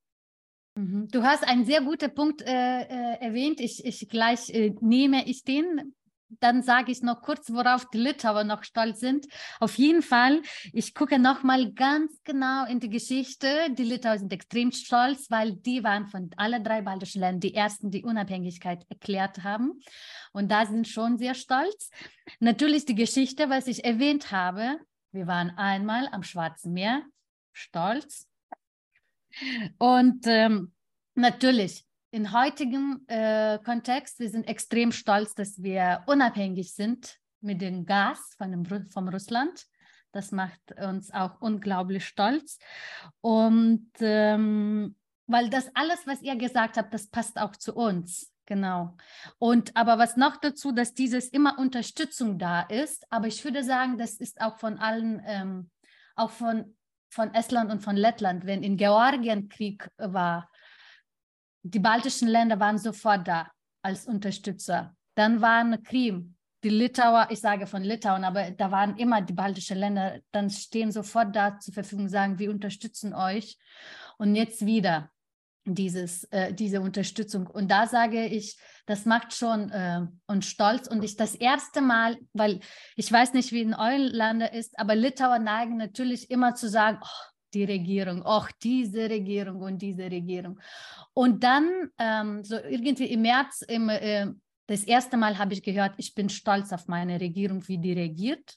Mhm. 0.75 1.09
Du 1.11 1.23
hast 1.23 1.49
einen 1.49 1.65
sehr 1.65 1.81
guten 1.81 2.15
Punkt 2.15 2.43
äh, 2.43 2.83
äh 2.83 3.17
erwähnt. 3.21 3.59
Ich, 3.59 3.87
ich 3.87 4.07
gleich 4.11 4.51
äh, 4.51 4.75
nehme 4.81 5.27
ich 5.27 5.45
den 5.45 5.95
dann 6.41 6.63
sage 6.63 6.93
ich 6.93 7.03
noch 7.03 7.23
kurz, 7.23 7.51
worauf 7.53 7.89
die 7.91 7.99
Litauer 7.99 8.45
noch 8.45 8.65
stolz 8.65 9.01
sind. 9.01 9.27
Auf 9.61 9.77
jeden 9.77 10.03
Fall, 10.03 10.43
ich 10.73 10.95
gucke 10.95 11.19
noch 11.19 11.43
mal 11.43 11.73
ganz 11.73 12.23
genau 12.25 12.67
in 12.67 12.81
die 12.81 12.89
Geschichte. 12.89 13.69
Die 13.71 13.85
Litauer 13.85 14.19
sind 14.19 14.33
extrem 14.33 14.73
stolz, 14.73 15.31
weil 15.31 15.53
die 15.53 15.85
waren 15.85 16.07
von 16.07 16.31
allen 16.37 16.65
drei 16.65 16.83
baltischen 16.83 17.21
Ländern 17.21 17.41
die 17.41 17.55
ersten, 17.55 17.91
die 17.91 18.05
Unabhängigkeit 18.05 18.85
erklärt 18.89 19.43
haben. 19.43 19.81
Und 20.33 20.51
da 20.51 20.67
sind 20.67 20.89
schon 20.89 21.19
sehr 21.19 21.35
stolz. 21.35 21.91
Natürlich 22.41 22.85
die 22.85 22.95
Geschichte, 22.95 23.51
was 23.51 23.67
ich 23.67 23.85
erwähnt 23.85 24.33
habe. 24.33 24.79
Wir 25.13 25.27
waren 25.27 25.51
einmal 25.51 26.09
am 26.11 26.23
Schwarzen 26.23 26.73
Meer, 26.73 27.03
stolz. 27.53 28.29
Und 29.79 30.27
ähm, 30.27 30.73
natürlich 31.15 31.85
in 32.13 32.33
heutigem 32.33 33.05
äh, 33.09 33.59
Kontext, 33.65 34.21
wir 34.21 34.29
sind 34.29 34.47
extrem 34.47 34.93
stolz, 34.93 35.35
dass 35.35 35.63
wir 35.63 36.05
unabhängig 36.07 36.75
sind 36.75 37.19
mit 37.41 37.61
dem 37.63 37.87
Gas 37.87 38.35
von, 38.37 38.51
dem, 38.53 38.91
vom 38.91 39.09
Russland. 39.09 39.65
Das 40.13 40.31
macht 40.31 40.61
uns 40.79 41.11
auch 41.11 41.41
unglaublich 41.41 42.07
stolz. 42.07 42.59
Und 43.23 43.91
ähm, 44.01 44.95
weil 45.27 45.49
das 45.49 45.75
alles, 45.75 46.07
was 46.07 46.21
ihr 46.21 46.37
gesagt 46.37 46.77
habt, 46.77 46.93
das 46.93 47.09
passt 47.09 47.41
auch 47.41 47.57
zu 47.57 47.75
uns. 47.75 48.31
Genau. 48.45 48.95
Und 49.39 49.75
aber 49.75 49.99
was 49.99 50.19
noch 50.19 50.37
dazu, 50.37 50.73
dass 50.73 50.93
dieses 50.93 51.29
immer 51.29 51.59
Unterstützung 51.59 52.39
da 52.39 52.61
ist. 52.61 53.07
Aber 53.11 53.27
ich 53.27 53.43
würde 53.43 53.65
sagen, 53.65 53.97
das 53.97 54.17
ist 54.17 54.43
auch 54.43 54.59
von 54.59 54.79
allen, 54.79 55.23
ähm, 55.25 55.71
auch 56.15 56.31
von, 56.31 56.77
von 57.09 57.33
Estland 57.33 57.73
und 57.73 57.81
von 57.81 57.97
Lettland, 57.97 58.45
wenn 58.45 58.63
in 58.63 58.77
Georgien 58.77 59.49
Krieg 59.49 59.89
war, 59.97 60.51
die 61.63 61.79
baltischen 61.79 62.29
Länder 62.29 62.59
waren 62.61 62.79
sofort 62.79 63.27
da 63.27 63.51
als 63.83 64.07
Unterstützer. 64.07 64.95
Dann 65.15 65.41
waren 65.41 65.83
Krim, 65.83 66.37
die 66.65 66.69
Litauer, 66.69 67.29
ich 67.31 67.41
sage 67.41 67.67
von 67.67 67.83
Litauen, 67.83 68.25
aber 68.25 68.53
da 68.53 68.71
waren 68.71 68.97
immer 68.97 69.21
die 69.21 69.33
baltischen 69.33 69.79
Länder, 69.79 70.21
dann 70.31 70.49
stehen 70.51 70.93
sofort 70.93 71.35
da 71.35 71.59
zur 71.59 71.75
Verfügung, 71.75 72.09
sagen, 72.09 72.39
wir 72.39 72.51
unterstützen 72.51 73.15
euch. 73.15 73.59
Und 74.19 74.37
jetzt 74.37 74.65
wieder 74.65 75.11
dieses, 75.65 76.25
äh, 76.25 76.53
diese 76.53 76.81
Unterstützung. 76.81 77.47
Und 77.47 77.71
da 77.71 77.87
sage 77.87 78.27
ich, 78.27 78.59
das 78.87 79.05
macht 79.07 79.35
schon 79.35 79.71
äh, 79.71 80.01
uns 80.27 80.47
stolz. 80.47 80.89
Und 80.89 81.03
ich 81.03 81.17
das 81.17 81.35
erste 81.35 81.81
Mal, 81.81 82.19
weil 82.33 82.61
ich 82.97 83.11
weiß 83.11 83.33
nicht, 83.35 83.53
wie 83.53 83.63
in 83.63 83.75
euren 83.75 84.03
Ländern 84.03 84.53
ist, 84.53 84.79
aber 84.79 84.95
Litauer 84.95 85.39
neigen 85.39 85.77
natürlich 85.77 86.31
immer 86.31 86.55
zu 86.55 86.69
sagen, 86.69 86.99
oh, 87.03 87.32
die 87.55 87.65
Regierung, 87.65 88.23
auch 88.23 88.51
diese 88.63 89.09
Regierung 89.09 89.61
und 89.61 89.81
diese 89.81 90.05
Regierung. 90.05 90.59
Und 91.15 91.43
dann, 91.45 91.91
ähm, 91.99 92.45
so 92.45 92.57
irgendwie 92.57 93.07
im 93.07 93.23
März, 93.23 93.63
im, 93.63 93.89
äh, 93.89 94.29
das 94.67 94.85
erste 94.85 95.17
Mal 95.17 95.39
habe 95.39 95.53
ich 95.55 95.63
gehört, 95.63 95.95
ich 95.99 96.15
bin 96.15 96.29
stolz 96.29 96.73
auf 96.73 96.89
meine 96.89 97.21
Regierung, 97.21 97.67
wie 97.69 97.79
die 97.79 97.93
regiert, 97.93 98.57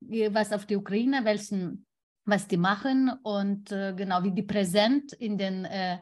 was 0.00 0.52
auf 0.52 0.66
die 0.66 0.76
Ukraine, 0.76 1.24
welchen, 1.24 1.86
was 2.24 2.46
die 2.46 2.56
machen 2.56 3.10
und 3.22 3.72
äh, 3.72 3.94
genau 3.96 4.22
wie 4.22 4.32
die 4.32 4.42
präsent 4.42 5.12
in 5.14 5.38
den, 5.38 5.64
äh, 5.64 5.98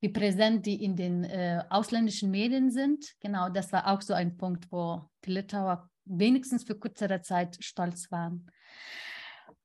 wie 0.00 0.10
präsent 0.10 0.66
die 0.66 0.84
in 0.84 0.96
den 0.96 1.24
äh, 1.24 1.62
ausländischen 1.70 2.30
Medien 2.30 2.70
sind. 2.70 3.14
Genau, 3.20 3.48
das 3.48 3.72
war 3.72 3.86
auch 3.86 4.02
so 4.02 4.14
ein 4.14 4.36
Punkt, 4.36 4.70
wo 4.70 5.08
die 5.24 5.32
Litauer 5.32 5.88
wenigstens 6.04 6.64
für 6.64 6.78
kürzere 6.78 7.20
Zeit 7.22 7.56
stolz 7.60 8.10
waren. 8.10 8.50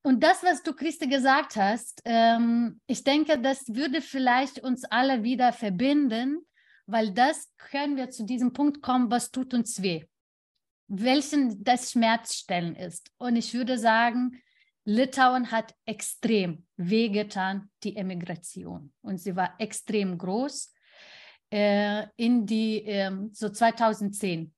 Und 0.04 0.22
das, 0.22 0.44
was 0.44 0.62
du, 0.64 0.74
Christi, 0.74 1.08
gesagt 1.08 1.56
hast, 1.56 2.02
ähm, 2.04 2.82
ich 2.88 3.06
denke, 3.06 3.40
das 3.40 3.64
würde 3.68 4.02
vielleicht 4.02 4.60
uns 4.60 4.84
alle 4.84 5.24
wieder 5.24 5.54
verbinden, 5.54 6.46
weil 6.86 7.12
das 7.12 7.50
können 7.58 7.96
wir 7.96 8.10
zu 8.10 8.26
diesem 8.26 8.52
Punkt 8.52 8.82
kommen, 8.82 9.10
was 9.10 9.32
tut 9.32 9.54
uns 9.54 9.82
weh, 9.82 10.04
welchen 10.90 11.64
das 11.64 11.92
Schmerzstellen 11.92 12.76
ist. 12.76 13.12
Und 13.18 13.38
ich 13.38 13.54
würde 13.54 13.78
sagen, 13.78 14.42
Litauen 14.84 15.52
hat 15.52 15.74
extrem 15.86 16.66
wehgetan, 16.76 17.72
die 17.84 17.96
Emigration. 17.96 18.92
Und 19.02 19.20
sie 19.20 19.38
war 19.38 19.56
extrem 19.60 20.18
groß 20.18 20.74
äh, 21.50 22.08
in 22.18 22.46
die, 22.46 22.84
äh, 22.84 23.12
so 23.32 23.48
2010, 23.48 24.54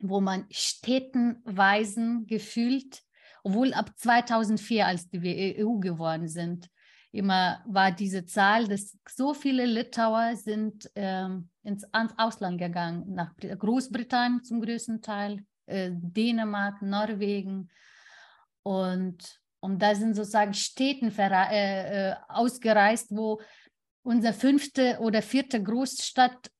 wo 0.00 0.20
man 0.20 0.44
städtenweisen 0.50 2.26
gefühlt 2.26 3.02
obwohl 3.42 3.74
ab 3.74 3.90
2004, 3.96 4.86
als 4.86 5.08
wir 5.10 5.58
EU 5.58 5.78
geworden 5.78 6.28
sind, 6.28 6.68
immer 7.10 7.62
war 7.66 7.92
diese 7.92 8.24
Zahl, 8.24 8.66
dass 8.66 8.96
so 9.08 9.34
viele 9.34 9.66
Litauer 9.66 10.36
sind 10.36 10.90
ähm, 10.94 11.50
ins 11.62 11.84
Ausland 11.92 12.58
gegangen, 12.58 13.14
nach 13.14 13.34
Großbritannien 13.36 14.42
zum 14.42 14.60
größten 14.60 15.02
Teil, 15.02 15.44
äh, 15.66 15.90
Dänemark, 15.92 16.80
Norwegen. 16.80 17.68
Und, 18.62 19.40
und 19.60 19.82
da 19.82 19.94
sind 19.94 20.14
sozusagen 20.14 20.54
Städten 20.54 21.12
äh, 21.18 22.10
äh, 22.10 22.16
ausgereist, 22.28 23.08
wo 23.10 23.40
unsere 24.02 24.32
fünfte 24.32 24.98
oder 25.00 25.20
vierte 25.20 25.62
Großstadt 25.62 26.50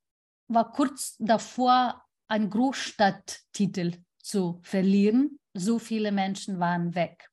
war 0.49 0.71
kurz 0.73 1.17
davor, 1.19 2.03
einen 2.29 2.51
Großstadttitel 2.51 3.93
zu 4.19 4.61
verlieren 4.63 5.39
so 5.55 5.79
viele 5.79 6.13
Menschen 6.13 6.59
waren 6.61 6.95
weg. 6.95 7.29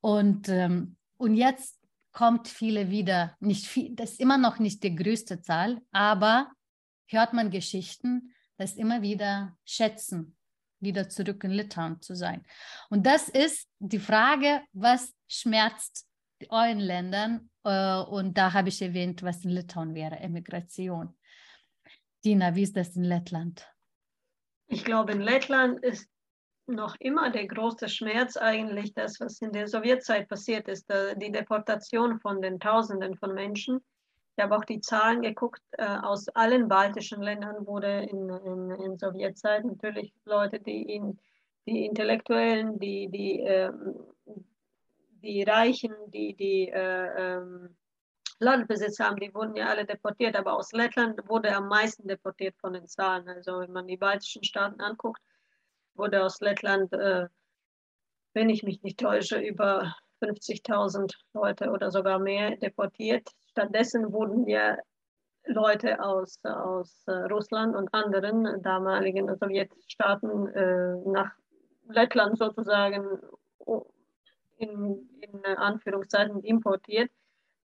Und, 0.00 0.48
ähm, 0.48 0.96
und 1.16 1.34
jetzt 1.34 1.78
kommt 2.12 2.48
viele 2.48 2.90
wieder, 2.90 3.36
nicht 3.40 3.66
viel, 3.66 3.94
das 3.94 4.12
ist 4.12 4.20
immer 4.20 4.38
noch 4.38 4.58
nicht 4.58 4.82
die 4.82 4.94
größte 4.94 5.42
Zahl, 5.42 5.82
aber 5.92 6.50
hört 7.08 7.32
man 7.32 7.50
Geschichten, 7.50 8.34
dass 8.56 8.74
immer 8.74 9.02
wieder 9.02 9.56
schätzen, 9.64 10.36
wieder 10.80 11.08
zurück 11.08 11.44
in 11.44 11.50
Litauen 11.50 12.00
zu 12.00 12.14
sein. 12.14 12.44
Und 12.88 13.06
das 13.06 13.28
ist 13.28 13.68
die 13.78 13.98
Frage, 13.98 14.62
was 14.72 15.14
schmerzt 15.28 16.06
euren 16.48 16.80
Ländern? 16.80 17.50
Äh, 17.64 17.98
und 17.98 18.36
da 18.38 18.52
habe 18.52 18.68
ich 18.68 18.80
erwähnt, 18.80 19.22
was 19.22 19.44
in 19.44 19.50
Litauen 19.50 19.94
wäre, 19.94 20.16
Emigration. 20.16 21.16
Dina, 22.24 22.54
wie 22.54 22.62
ist 22.62 22.76
das 22.76 22.96
in 22.96 23.04
Lettland? 23.04 23.66
Ich 24.68 24.84
glaube, 24.84 25.12
in 25.12 25.20
Lettland 25.20 25.82
ist 25.82 26.08
noch 26.66 26.96
immer 26.98 27.30
der 27.30 27.46
große 27.46 27.88
Schmerz 27.88 28.36
eigentlich 28.36 28.92
das, 28.94 29.20
was 29.20 29.40
in 29.40 29.52
der 29.52 29.68
Sowjetzeit 29.68 30.28
passiert 30.28 30.68
ist, 30.68 30.90
die 31.16 31.32
Deportation 31.32 32.18
von 32.20 32.42
den 32.42 32.58
Tausenden 32.58 33.16
von 33.16 33.34
Menschen. 33.34 33.80
Ich 34.36 34.44
habe 34.44 34.54
auch 34.54 34.64
die 34.66 34.80
Zahlen 34.80 35.22
geguckt, 35.22 35.62
äh, 35.72 35.86
aus 35.86 36.28
allen 36.28 36.68
baltischen 36.68 37.22
Ländern 37.22 37.66
wurde 37.66 38.00
in, 38.02 38.28
in, 38.28 38.70
in 38.82 38.98
Sowjetzeit 38.98 39.64
natürlich 39.64 40.12
Leute, 40.26 40.60
die, 40.60 40.82
in, 40.82 41.18
die 41.66 41.86
Intellektuellen, 41.86 42.78
die, 42.78 43.08
die, 43.08 43.40
äh, 43.40 43.72
die 45.22 45.42
Reichen, 45.42 45.94
die, 46.08 46.34
die 46.34 46.68
äh, 46.68 47.38
ähm, 47.38 47.76
Landbesitz 48.38 49.00
haben, 49.00 49.16
die 49.16 49.34
wurden 49.34 49.56
ja 49.56 49.68
alle 49.68 49.86
deportiert, 49.86 50.36
aber 50.36 50.52
aus 50.52 50.72
Lettland 50.72 51.18
wurde 51.26 51.56
am 51.56 51.68
meisten 51.68 52.06
deportiert 52.06 52.56
von 52.58 52.74
den 52.74 52.86
Zahlen. 52.86 53.26
Also 53.28 53.60
wenn 53.60 53.72
man 53.72 53.86
die 53.86 53.96
baltischen 53.96 54.44
Staaten 54.44 54.82
anguckt, 54.82 55.22
wurde 55.98 56.24
aus 56.24 56.40
Lettland, 56.40 56.92
äh, 56.92 57.26
wenn 58.34 58.50
ich 58.50 58.62
mich 58.62 58.82
nicht 58.82 59.00
täusche, 59.00 59.38
über 59.38 59.94
50.000 60.22 61.12
Leute 61.34 61.70
oder 61.70 61.90
sogar 61.90 62.18
mehr 62.18 62.56
deportiert. 62.56 63.28
Stattdessen 63.50 64.12
wurden 64.12 64.46
ja 64.46 64.76
Leute 65.46 66.02
aus, 66.02 66.38
aus 66.44 67.02
äh, 67.06 67.12
Russland 67.12 67.76
und 67.76 67.92
anderen 67.94 68.62
damaligen 68.62 69.34
Sowjetstaaten 69.36 70.48
äh, 70.48 70.96
nach 71.06 71.32
Lettland 71.88 72.38
sozusagen 72.38 73.20
in, 74.56 75.08
in 75.20 75.44
Anführungszeichen 75.56 76.42
importiert 76.42 77.10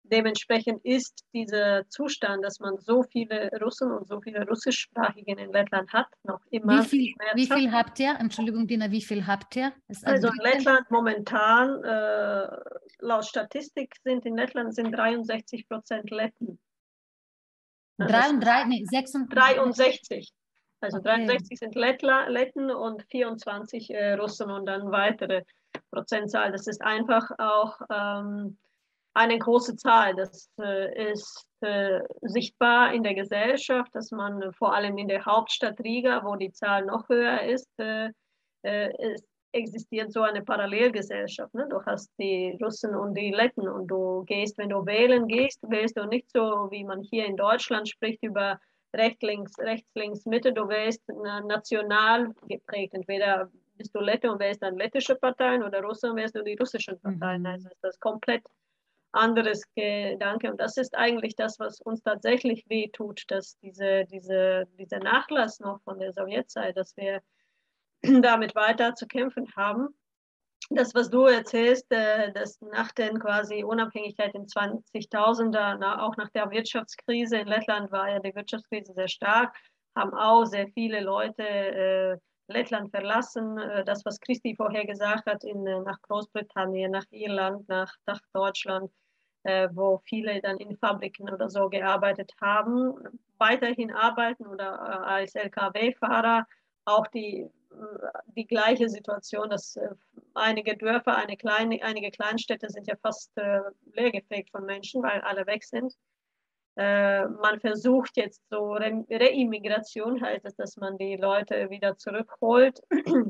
dementsprechend 0.03 0.83
ist 0.83 1.23
dieser 1.33 1.87
Zustand, 1.89 2.43
dass 2.43 2.59
man 2.59 2.77
so 2.77 3.03
viele 3.03 3.49
Russen 3.61 3.91
und 3.91 4.07
so 4.07 4.19
viele 4.21 4.45
Russischsprachigen 4.47 5.37
in 5.37 5.51
Lettland 5.51 5.91
hat, 5.93 6.07
noch 6.23 6.41
immer. 6.49 6.81
Wie 6.81 6.85
viel, 6.85 7.13
wie 7.35 7.47
viel 7.47 7.71
habt 7.71 7.99
ihr? 7.99 8.15
Entschuldigung, 8.19 8.67
Dina, 8.67 8.91
wie 8.91 9.01
viel 9.01 9.25
habt 9.25 9.55
ihr? 9.55 9.73
also 10.03 10.27
in 10.27 10.37
Lettland 10.41 10.89
momentan, 10.91 11.83
äh, 11.83 12.47
laut 12.99 13.25
Statistik 13.25 13.93
sind 14.03 14.25
in 14.25 14.35
Lettland 14.35 14.73
sind 14.75 14.91
63 14.91 15.67
Prozent 15.67 16.09
Letten. 16.11 16.59
Also 17.97 18.39
63, 18.39 18.67
nee, 18.67 18.85
63. 19.29 20.33
Also 20.81 20.97
okay. 20.97 21.25
63 21.25 21.59
sind 21.59 21.75
Lettler, 21.75 22.29
Letten 22.29 22.71
und 22.71 23.03
24 23.11 23.91
äh, 23.91 24.13
Russen 24.13 24.49
und 24.49 24.65
dann 24.65 24.91
weitere 24.91 25.43
Prozentzahl. 25.91 26.51
Das 26.51 26.67
ist 26.67 26.81
einfach 26.81 27.29
auch 27.37 27.79
ähm, 27.91 28.57
eine 29.13 29.37
große 29.37 29.75
Zahl. 29.75 30.15
Das 30.15 30.49
äh, 30.59 31.11
ist 31.11 31.47
äh, 31.61 31.99
sichtbar 32.21 32.93
in 32.93 33.03
der 33.03 33.13
Gesellschaft, 33.13 33.93
dass 33.93 34.11
man 34.11 34.41
äh, 34.41 34.51
vor 34.53 34.73
allem 34.73 34.97
in 34.97 35.07
der 35.07 35.25
Hauptstadt 35.25 35.79
Riga, 35.81 36.23
wo 36.23 36.35
die 36.35 36.51
Zahl 36.51 36.85
noch 36.85 37.07
höher 37.09 37.41
ist, 37.41 37.69
äh, 37.77 38.09
äh, 38.63 38.89
es 39.13 39.23
existiert 39.53 40.13
so 40.13 40.21
eine 40.21 40.41
Parallelgesellschaft. 40.43 41.53
Ne? 41.53 41.67
Du 41.69 41.83
hast 41.85 42.09
die 42.17 42.57
Russen 42.63 42.95
und 42.95 43.15
die 43.15 43.31
Letten 43.31 43.67
und 43.67 43.87
du 43.87 44.23
gehst, 44.25 44.57
wenn 44.57 44.69
du 44.69 44.85
wählen 44.85 45.27
gehst, 45.27 45.59
wählst 45.63 45.97
du 45.97 46.05
nicht 46.05 46.31
so, 46.31 46.69
wie 46.71 46.85
man 46.85 47.01
hier 47.01 47.25
in 47.25 47.35
Deutschland 47.35 47.89
spricht, 47.89 48.23
über 48.23 48.59
rechts, 48.95 49.21
links, 49.21 49.59
rechts, 49.59 49.89
links, 49.95 50.25
Mitte. 50.25 50.53
Du 50.53 50.69
wärst 50.69 51.01
national 51.47 52.33
geprägt. 52.47 52.93
Entweder 52.93 53.51
bist 53.75 53.93
du 53.93 53.99
Lette 53.99 54.31
und 54.31 54.39
wärst 54.39 54.63
dann 54.63 54.77
lettische 54.77 55.15
Parteien 55.15 55.63
oder 55.63 55.81
Russe 55.83 56.09
und 56.09 56.15
wärst 56.15 56.35
du 56.35 56.43
die 56.43 56.55
russischen 56.55 56.97
Parteien. 57.01 57.41
Mhm. 57.41 57.47
Also 57.47 57.67
ist 57.69 57.83
das 57.83 57.99
komplett 57.99 58.43
anderes 59.13 59.63
Gedanke. 59.75 60.51
Und 60.51 60.59
das 60.59 60.77
ist 60.77 60.95
eigentlich 60.95 61.35
das, 61.35 61.59
was 61.59 61.81
uns 61.81 62.01
tatsächlich 62.01 62.65
wehtut, 62.69 63.23
dass 63.27 63.57
diese, 63.59 64.05
diese, 64.05 64.67
dieser 64.77 64.99
Nachlass 64.99 65.59
noch 65.59 65.81
von 65.83 65.99
der 65.99 66.13
Sowjetzeit, 66.13 66.77
dass 66.77 66.95
wir 66.95 67.21
damit 68.21 68.55
weiter 68.55 68.95
zu 68.95 69.07
kämpfen 69.07 69.47
haben. 69.55 69.89
Das, 70.69 70.95
was 70.95 71.09
du 71.09 71.25
erzählst, 71.25 71.91
äh, 71.91 72.31
dass 72.31 72.61
nach 72.61 72.91
der 72.93 73.13
quasi 73.15 73.63
Unabhängigkeit 73.63 74.33
in 74.35 74.45
20.000er, 74.45 75.99
auch 75.99 76.15
nach 76.15 76.29
der 76.29 76.49
Wirtschaftskrise 76.49 77.37
in 77.37 77.47
Lettland 77.47 77.91
war 77.91 78.09
ja 78.09 78.19
die 78.19 78.33
Wirtschaftskrise 78.33 78.93
sehr 78.93 79.09
stark, 79.09 79.53
haben 79.97 80.13
auch 80.13 80.45
sehr 80.45 80.67
viele 80.69 81.01
Leute 81.01 81.43
äh, 81.43 82.17
Lettland 82.47 82.91
verlassen. 82.91 83.57
Äh, 83.57 83.83
das, 83.83 84.05
was 84.05 84.19
Christi 84.21 84.55
vorher 84.55 84.85
gesagt 84.85 85.25
hat, 85.25 85.43
in, 85.43 85.63
nach 85.63 86.01
Großbritannien, 86.03 86.91
nach 86.91 87.05
Irland, 87.09 87.67
nach, 87.67 87.93
nach 88.05 88.21
Deutschland, 88.33 88.91
äh, 89.43 89.69
wo 89.73 89.99
viele 90.05 90.39
dann 90.41 90.57
in 90.57 90.77
Fabriken 90.77 91.29
oder 91.29 91.49
so 91.49 91.69
gearbeitet 91.69 92.31
haben, 92.39 92.93
weiterhin 93.37 93.91
arbeiten 93.91 94.45
oder 94.45 94.65
äh, 94.65 95.07
als 95.07 95.35
Lkw-Fahrer. 95.35 96.45
Auch 96.85 97.07
die, 97.07 97.47
die 98.35 98.47
gleiche 98.47 98.89
Situation, 98.89 99.49
dass 99.49 99.79
einige 100.33 100.75
Dörfer, 100.75 101.15
eine 101.15 101.37
kleine, 101.37 101.81
einige 101.83 102.09
Kleinstädte 102.09 102.69
sind 102.69 102.87
ja 102.87 102.95
fast 102.95 103.31
leergefegt 103.93 104.49
von 104.49 104.65
Menschen, 104.65 105.03
weil 105.03 105.21
alle 105.21 105.45
weg 105.45 105.63
sind. 105.63 105.93
man 106.75 107.59
versucht 107.59 108.17
jetzt 108.17 108.41
so 108.49 108.73
Reimmigration, 108.73 110.19
heißt 110.19 110.45
es, 110.45 110.55
dass 110.55 110.75
man 110.77 110.97
die 110.97 111.17
Leute 111.17 111.69
wieder 111.69 111.97
zurückholt. 111.97 112.81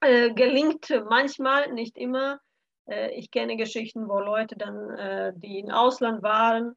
gelingt 0.00 0.90
manchmal, 1.08 1.72
nicht 1.72 1.96
immer. 1.96 2.40
Äh, 2.88 3.10
ich 3.14 3.30
kenne 3.30 3.56
Geschichten, 3.56 4.08
wo 4.08 4.20
Leute 4.20 4.56
dann, 4.56 4.90
äh, 4.90 5.32
die 5.36 5.60
im 5.60 5.70
Ausland 5.70 6.22
waren, 6.22 6.74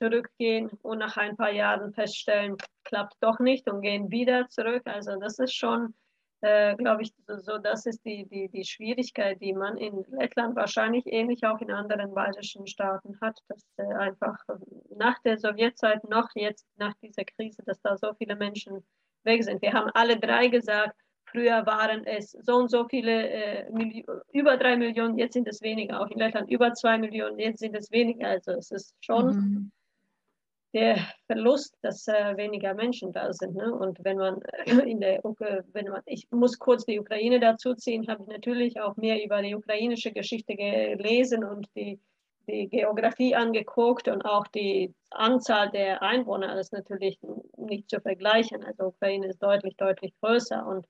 zurückgehen 0.00 0.70
und 0.82 0.98
nach 0.98 1.16
ein 1.16 1.36
paar 1.36 1.52
Jahren 1.52 1.92
feststellen, 1.92 2.56
klappt 2.84 3.16
doch 3.20 3.38
nicht 3.38 3.68
und 3.68 3.82
gehen 3.82 4.10
wieder 4.10 4.48
zurück. 4.48 4.82
Also 4.86 5.16
das 5.16 5.38
ist 5.38 5.54
schon, 5.54 5.94
äh, 6.40 6.74
glaube 6.76 7.02
ich, 7.02 7.12
so, 7.26 7.58
das 7.58 7.84
ist 7.84 8.04
die, 8.06 8.26
die, 8.26 8.48
die 8.48 8.64
Schwierigkeit, 8.64 9.40
die 9.42 9.52
man 9.52 9.76
in 9.76 10.04
Lettland 10.10 10.56
wahrscheinlich 10.56 11.04
ähnlich 11.06 11.44
auch 11.44 11.60
in 11.60 11.70
anderen 11.70 12.14
baltischen 12.14 12.66
Staaten 12.66 13.18
hat, 13.20 13.38
dass 13.48 13.62
äh, 13.76 13.82
einfach 13.94 14.38
nach 14.96 15.18
der 15.22 15.38
Sowjetzeit 15.38 16.02
noch 16.08 16.28
jetzt 16.34 16.66
nach 16.76 16.94
dieser 17.02 17.24
Krise, 17.24 17.62
dass 17.66 17.80
da 17.82 17.96
so 17.96 18.14
viele 18.14 18.36
Menschen 18.36 18.82
weg 19.24 19.44
sind. 19.44 19.60
Wir 19.60 19.74
haben 19.74 19.90
alle 19.92 20.18
drei 20.18 20.48
gesagt, 20.48 20.96
Früher 21.30 21.64
waren 21.66 22.04
es 22.06 22.32
so 22.32 22.56
und 22.56 22.70
so 22.70 22.86
viele, 22.88 23.28
äh, 23.28 24.04
über 24.32 24.56
drei 24.56 24.76
Millionen, 24.76 25.18
jetzt 25.18 25.34
sind 25.34 25.46
es 25.48 25.62
weniger. 25.62 26.00
Auch 26.00 26.08
in 26.08 26.18
Lettland 26.18 26.50
über 26.50 26.72
zwei 26.74 26.98
Millionen, 26.98 27.38
jetzt 27.38 27.60
sind 27.60 27.76
es 27.76 27.90
weniger. 27.90 28.28
Also 28.28 28.52
es 28.52 28.70
ist 28.70 28.94
schon 29.00 29.26
mhm. 29.26 29.72
der 30.74 30.98
Verlust, 31.26 31.76
dass 31.82 32.08
äh, 32.08 32.36
weniger 32.36 32.74
Menschen 32.74 33.12
da 33.12 33.32
sind. 33.32 33.54
Ne? 33.54 33.72
Und 33.72 34.02
wenn 34.02 34.18
man 34.18 34.40
in 34.86 35.00
der 35.00 35.20
wenn 35.22 35.86
man, 35.86 36.02
ich 36.06 36.26
muss 36.30 36.58
kurz 36.58 36.84
die 36.84 36.98
Ukraine 36.98 37.38
dazu 37.38 37.74
ziehen, 37.74 38.08
habe 38.08 38.22
ich 38.22 38.28
natürlich 38.28 38.80
auch 38.80 38.96
mehr 38.96 39.24
über 39.24 39.40
die 39.40 39.54
ukrainische 39.54 40.12
Geschichte 40.12 40.56
gelesen 40.56 41.44
und 41.44 41.68
die, 41.76 42.00
die 42.48 42.68
Geografie 42.68 43.36
angeguckt 43.36 44.08
und 44.08 44.24
auch 44.24 44.48
die 44.48 44.92
Anzahl 45.10 45.70
der 45.70 46.02
Einwohner 46.02 46.58
ist 46.58 46.72
natürlich 46.72 47.20
nicht 47.56 47.88
zu 47.88 48.00
vergleichen. 48.00 48.64
Also 48.64 48.86
Ukraine 48.86 49.28
ist 49.28 49.40
deutlich, 49.40 49.76
deutlich 49.76 50.12
größer 50.20 50.66
und 50.66 50.86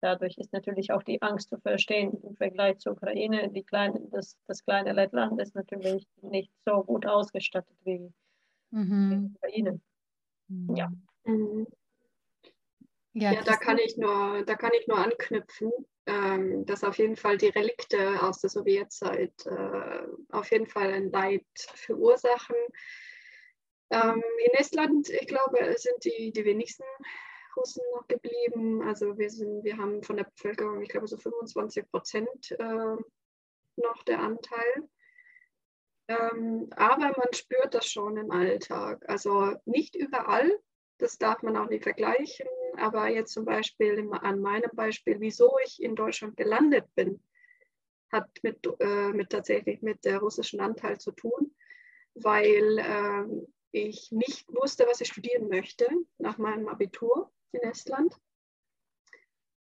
Dadurch 0.00 0.36
ist 0.38 0.52
natürlich 0.52 0.92
auch 0.92 1.02
die 1.02 1.22
Angst 1.22 1.48
zu 1.48 1.58
verstehen 1.58 2.12
im 2.22 2.36
Vergleich 2.36 2.78
zur 2.78 2.92
Ukraine. 2.92 3.50
Die 3.50 3.62
kleine, 3.62 4.00
das, 4.10 4.36
das 4.46 4.64
kleine 4.64 4.92
Lettland 4.92 5.40
ist 5.40 5.54
natürlich 5.54 6.06
nicht 6.22 6.52
so 6.66 6.82
gut 6.82 7.06
ausgestattet 7.06 7.76
wie 7.84 8.12
mhm. 8.70 9.10
die 9.10 9.36
Ukraine. 9.36 9.80
Mhm. 10.48 10.76
Ja. 10.76 10.92
Mhm. 11.24 11.66
Ja, 13.14 13.32
ja 13.32 13.42
da, 13.42 13.56
kann 13.56 13.78
ich 13.78 13.96
nur, 13.96 14.44
da 14.44 14.56
kann 14.56 14.72
ich 14.78 14.88
nur 14.88 14.98
anknüpfen, 14.98 15.70
ähm, 16.06 16.66
dass 16.66 16.82
auf 16.84 16.98
jeden 16.98 17.16
Fall 17.16 17.38
die 17.38 17.48
Relikte 17.48 18.20
aus 18.22 18.40
der 18.40 18.50
Sowjetzeit 18.50 19.46
äh, 19.46 20.06
auf 20.30 20.50
jeden 20.50 20.66
Fall 20.66 20.92
ein 20.92 21.10
Leid 21.10 21.46
verursachen. 21.54 22.56
Ähm, 23.90 24.22
in 24.46 24.52
Estland, 24.54 25.08
ich 25.08 25.28
glaube, 25.28 25.58
sind 25.78 26.04
die, 26.04 26.32
die 26.32 26.44
wenigsten 26.44 26.84
Russen 27.56 27.82
noch 27.94 28.06
geblieben. 28.08 28.82
Also 28.82 29.18
wir 29.18 29.30
sind, 29.30 29.64
wir 29.64 29.76
haben 29.76 30.02
von 30.02 30.16
der 30.16 30.24
Bevölkerung, 30.24 30.82
ich 30.82 30.88
glaube, 30.88 31.06
so 31.06 31.16
25 31.16 31.90
Prozent 31.90 32.50
äh, 32.52 32.96
noch 33.76 34.02
der 34.06 34.20
Anteil. 34.20 34.88
Ähm, 36.08 36.68
aber 36.76 37.14
man 37.16 37.32
spürt 37.32 37.74
das 37.74 37.86
schon 37.86 38.16
im 38.16 38.30
Alltag. 38.30 39.04
Also 39.08 39.54
nicht 39.64 39.94
überall, 39.94 40.50
das 40.98 41.18
darf 41.18 41.42
man 41.42 41.56
auch 41.56 41.68
nicht 41.68 41.84
vergleichen. 41.84 42.46
Aber 42.76 43.08
jetzt 43.08 43.32
zum 43.32 43.44
Beispiel 43.44 43.94
im, 43.94 44.12
an 44.12 44.40
meinem 44.40 44.70
Beispiel, 44.74 45.20
wieso 45.20 45.56
ich 45.64 45.82
in 45.82 45.96
Deutschland 45.96 46.36
gelandet 46.36 46.86
bin, 46.94 47.20
hat 48.10 48.28
mit, 48.42 48.66
äh, 48.80 49.12
mit 49.12 49.30
tatsächlich 49.30 49.82
mit 49.82 50.04
der 50.04 50.18
russischen 50.18 50.60
Anteil 50.60 50.98
zu 50.98 51.10
tun, 51.12 51.54
weil 52.14 52.78
äh, 52.78 53.24
ich 53.72 54.12
nicht 54.12 54.48
wusste, 54.54 54.86
was 54.86 55.00
ich 55.00 55.08
studieren 55.08 55.48
möchte 55.48 55.88
nach 56.18 56.38
meinem 56.38 56.68
Abitur 56.68 57.32
in 57.54 57.62
Estland 57.62 58.16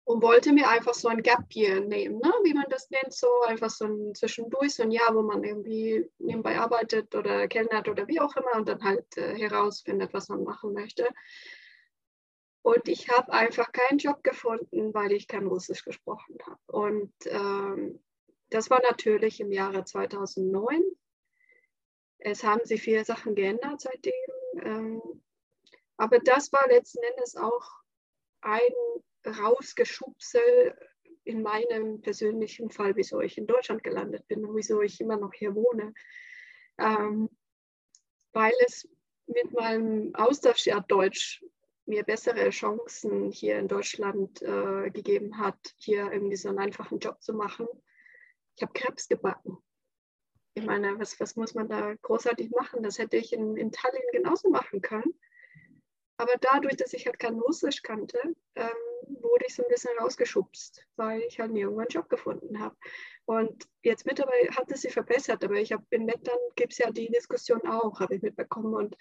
und 0.05 0.22
wollte 0.22 0.53
mir 0.53 0.68
einfach 0.68 0.95
so 0.95 1.09
ein 1.09 1.22
Gap 1.22 1.55
Year 1.55 1.81
nehmen, 1.81 2.18
ne? 2.18 2.33
wie 2.43 2.55
man 2.55 2.64
das 2.70 2.89
nennt, 2.89 3.12
so 3.12 3.29
einfach 3.47 3.68
so 3.68 3.85
ein 3.85 4.14
zwischendurch, 4.14 4.74
so 4.74 4.83
ein 4.83 4.91
Jahr, 4.91 5.14
wo 5.14 5.20
man 5.20 5.45
irgendwie 5.45 6.11
nebenbei 6.18 6.59
arbeitet 6.59 7.14
oder 7.14 7.47
kellnert 7.47 7.89
oder 7.89 8.09
wie 8.09 8.18
auch 8.18 8.35
immer 8.35 8.55
und 8.55 8.66
dann 8.68 8.83
halt 8.83 9.05
äh, 9.18 9.37
herausfindet, 9.37 10.14
was 10.14 10.31
man 10.31 10.45
machen 10.45 10.72
möchte. 10.72 11.11
Und 12.62 12.89
ich 12.89 13.11
habe 13.11 13.33
einfach 13.35 13.70
keinen 13.70 13.99
Job 13.99 14.24
gefunden, 14.24 14.95
weil 14.95 15.12
ich 15.12 15.29
kein 15.29 15.47
Russisch 15.47 15.85
gesprochen 15.85 16.39
habe. 16.47 16.61
Und 16.66 17.12
ähm, 17.26 18.03
das 18.49 18.70
war 18.70 18.81
natürlich 18.81 19.41
im 19.41 19.53
Jahre 19.53 19.85
2009. 19.85 20.83
Es 22.18 22.45
haben 22.45 22.64
sich 22.64 22.81
viele 22.81 23.05
Sachen 23.05 23.35
geändert 23.35 23.83
seitdem. 23.83 24.12
Ähm, 24.62 25.03
aber 25.99 26.20
das 26.20 26.53
war 26.53 26.66
letzten 26.68 27.03
Endes 27.03 27.36
auch 27.36 27.70
ein 28.40 28.72
Rausgeschubsel 29.26 30.74
in 31.24 31.42
meinem 31.42 32.01
persönlichen 32.01 32.70
Fall, 32.70 32.96
wieso 32.96 33.20
ich 33.20 33.36
in 33.36 33.46
Deutschland 33.46 33.84
gelandet 33.84 34.26
bin 34.28 34.44
und 34.46 34.57
wieso 34.57 34.80
ich 34.80 35.01
immer 35.01 35.16
noch 35.16 35.34
hier 35.34 35.55
wohne. 35.55 35.92
Ähm, 36.78 37.28
weil 38.32 38.53
es 38.66 38.88
mit 39.26 39.53
meinem 39.53 40.14
Austauschjahr 40.14 40.80
Deutsch 40.82 41.44
mir 41.84 42.05
bessere 42.05 42.51
Chancen 42.51 43.30
hier 43.30 43.59
in 43.59 43.66
Deutschland 43.66 44.40
äh, 44.42 44.90
gegeben 44.90 45.38
hat, 45.38 45.74
hier 45.78 46.12
irgendwie 46.12 46.36
so 46.36 46.49
einen 46.49 46.59
einfachen 46.59 46.99
Job 46.99 47.20
zu 47.22 47.34
machen. 47.34 47.66
Ich 48.57 48.62
habe 48.62 48.72
Krebs 48.72 49.09
gebacken. 49.09 49.59
Ich 50.55 50.64
meine, 50.64 50.99
was, 50.99 51.18
was 51.18 51.36
muss 51.36 51.55
man 51.55 51.68
da 51.68 51.94
großartig 52.03 52.51
machen? 52.51 52.82
Das 52.82 52.99
hätte 52.99 53.16
ich 53.16 53.32
in, 53.32 53.57
in 53.57 53.72
Tallinn 53.72 54.03
genauso 54.12 54.51
machen 54.51 54.80
können. 54.80 55.14
Aber 56.19 56.33
dadurch, 56.41 56.77
dass 56.77 56.93
ich 56.93 57.07
halt 57.07 57.21
kein 57.21 57.39
Russisch 57.39 57.83
kannte, 57.83 58.19
ähm, 58.57 58.66
wurde 59.07 59.45
ich 59.47 59.55
so 59.55 59.62
ein 59.62 59.69
bisschen 59.69 59.97
rausgeschubst, 60.01 60.85
weil 60.97 61.21
ich 61.23 61.39
halt 61.39 61.53
nirgendwo 61.53 61.79
einen 61.79 61.89
Job 61.89 62.09
gefunden 62.09 62.59
habe. 62.59 62.77
Und 63.25 63.69
jetzt 63.83 64.05
mittlerweile 64.05 64.51
hat 64.51 64.71
es 64.73 64.83
sich 64.83 64.93
verbessert, 64.93 65.45
aber 65.45 65.55
ich 65.55 65.73
habe 65.73 65.85
in 65.91 66.07
Lettland 66.07 66.41
gibt 66.57 66.73
es 66.73 66.79
ja 66.79 66.91
die 66.91 67.09
Diskussion 67.09 67.61
auch, 67.69 68.01
habe 68.01 68.16
ich 68.16 68.23
mitbekommen. 68.23 68.75
Und, 68.75 68.97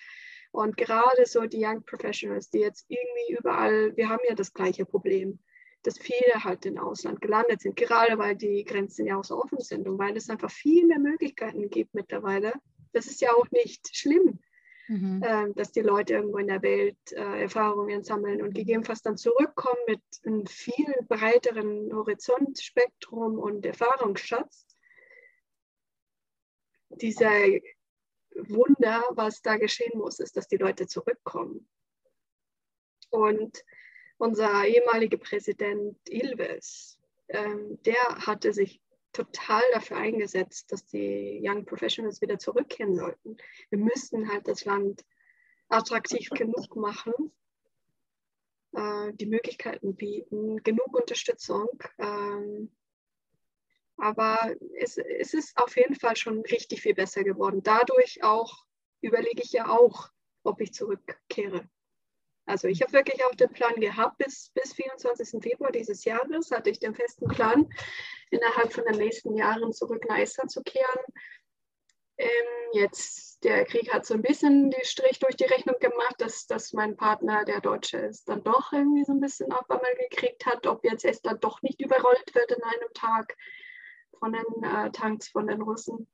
und 0.51 0.77
gerade 0.77 1.25
so 1.25 1.41
die 1.47 1.65
Young 1.65 1.83
Professionals, 1.83 2.51
die 2.51 2.59
jetzt 2.59 2.85
irgendwie 2.87 3.35
überall, 3.35 3.97
wir 3.97 4.09
haben 4.09 4.23
ja 4.29 4.35
das 4.35 4.53
gleiche 4.53 4.85
Problem, 4.85 5.39
dass 5.81 5.97
viele 5.97 6.43
halt 6.43 6.67
im 6.67 6.77
Ausland 6.77 7.19
gelandet 7.19 7.61
sind, 7.61 7.75
gerade 7.75 8.19
weil 8.19 8.35
die 8.35 8.63
Grenzen 8.63 9.07
ja 9.07 9.17
auch 9.17 9.23
so 9.23 9.41
offen 9.41 9.59
sind 9.59 9.87
und 9.87 9.97
weil 9.97 10.15
es 10.15 10.29
einfach 10.29 10.51
viel 10.51 10.85
mehr 10.85 10.99
Möglichkeiten 10.99 11.69
gibt 11.69 11.95
mittlerweile. 11.95 12.53
Das 12.93 13.07
ist 13.07 13.21
ja 13.21 13.31
auch 13.31 13.49
nicht 13.49 13.95
schlimm 13.95 14.39
mhm. 14.87 15.21
äh, 15.23 15.53
dass 15.53 15.71
die 15.71 15.81
Leute 15.81 16.13
irgendwo 16.13 16.37
in 16.37 16.47
der 16.47 16.61
Welt 16.61 16.97
äh, 17.11 17.41
Erfahrungen 17.41 18.03
sammeln 18.03 18.41
und 18.41 18.53
gegebenenfalls 18.53 19.01
dann 19.01 19.17
zurückkommen 19.17 19.79
mit 19.87 20.01
einem 20.25 20.45
viel 20.45 20.93
breiteren 21.07 21.93
Horizontspektrum 21.93 23.37
und 23.37 23.65
Erfahrungsschatz. 23.65 24.65
Dieser 26.89 27.31
Wunder, 28.35 29.03
was 29.11 29.41
da 29.41 29.57
geschehen 29.57 29.97
muss, 29.97 30.19
ist, 30.19 30.37
dass 30.37 30.47
die 30.47 30.57
Leute 30.57 30.87
zurückkommen. 30.87 31.67
Und 33.09 33.63
unser 34.17 34.65
ehemaliger 34.65 35.17
Präsident 35.17 35.97
Ilves, 36.09 36.99
ähm, 37.29 37.79
der 37.83 38.25
hatte 38.25 38.53
sich 38.53 38.81
total 39.17 39.63
dafür 39.73 39.97
eingesetzt, 39.97 40.71
dass 40.71 40.85
die 40.85 41.39
Young 41.43 41.65
Professionals 41.65 42.21
wieder 42.21 42.37
zurückkehren 42.37 42.95
sollten. 42.95 43.37
Wir 43.69 43.79
müssten 43.79 44.31
halt 44.31 44.47
das 44.47 44.65
Land 44.65 45.03
attraktiv 45.69 46.29
genug 46.29 46.75
machen, 46.75 47.13
äh, 48.73 49.11
die 49.13 49.25
Möglichkeiten 49.25 49.95
bieten, 49.95 50.63
genug 50.63 50.95
Unterstützung. 50.95 51.67
Ähm, 51.97 52.71
aber 53.97 54.55
es, 54.79 54.97
es 54.97 55.33
ist 55.33 55.57
auf 55.57 55.75
jeden 55.75 55.95
Fall 55.95 56.15
schon 56.15 56.41
richtig 56.41 56.81
viel 56.81 56.93
besser 56.93 57.23
geworden. 57.23 57.63
Dadurch 57.63 58.23
auch 58.23 58.65
überlege 59.01 59.41
ich 59.41 59.51
ja 59.51 59.67
auch, 59.69 60.09
ob 60.43 60.61
ich 60.61 60.73
zurückkehre. 60.73 61.67
Also 62.47 62.69
ich 62.69 62.81
habe 62.81 62.93
wirklich 62.93 63.23
auch 63.25 63.35
den 63.35 63.51
Plan 63.51 63.75
gehabt, 63.75 64.17
bis, 64.19 64.51
bis 64.55 64.73
24. 64.73 65.41
Februar 65.43 65.71
dieses 65.71 66.05
Jahres 66.05 66.49
hatte 66.49 66.69
ich 66.69 66.79
den 66.79 66.95
festen 66.95 67.27
Plan, 67.27 67.69
innerhalb 68.31 68.71
von 68.71 68.85
den 68.85 68.97
nächsten 68.97 69.35
Jahren 69.35 69.73
zurück 69.73 70.05
nach 70.07 70.17
Estland 70.17 70.49
zu 70.49 70.63
kehren. 70.63 71.03
Ähm, 72.17 72.29
jetzt, 72.71 73.43
der 73.43 73.65
Krieg 73.65 73.93
hat 73.93 74.05
so 74.05 74.13
ein 74.13 74.21
bisschen 74.21 74.71
den 74.71 74.83
Strich 74.85 75.19
durch 75.19 75.35
die 75.35 75.43
Rechnung 75.43 75.75
gemacht, 75.79 76.15
dass, 76.19 76.47
dass 76.47 76.71
mein 76.71 76.95
Partner, 76.95 77.43
der 77.43 77.59
Deutsche 77.59 77.97
ist, 77.97 78.29
dann 78.29 78.43
doch 78.43 78.71
irgendwie 78.71 79.03
so 79.03 79.11
ein 79.11 79.19
bisschen 79.19 79.51
auf 79.51 79.69
einmal 79.69 79.93
gekriegt 80.09 80.45
hat, 80.45 80.65
ob 80.67 80.85
jetzt 80.85 81.03
Estland 81.03 81.43
doch 81.43 81.61
nicht 81.61 81.81
überrollt 81.81 82.33
wird 82.33 82.51
in 82.53 82.63
einem 82.63 82.93
Tag 82.93 83.35
von 84.19 84.31
den 84.31 84.63
äh, 84.63 84.89
Tanks 84.91 85.27
von 85.27 85.47
den 85.47 85.61
Russen. 85.61 86.07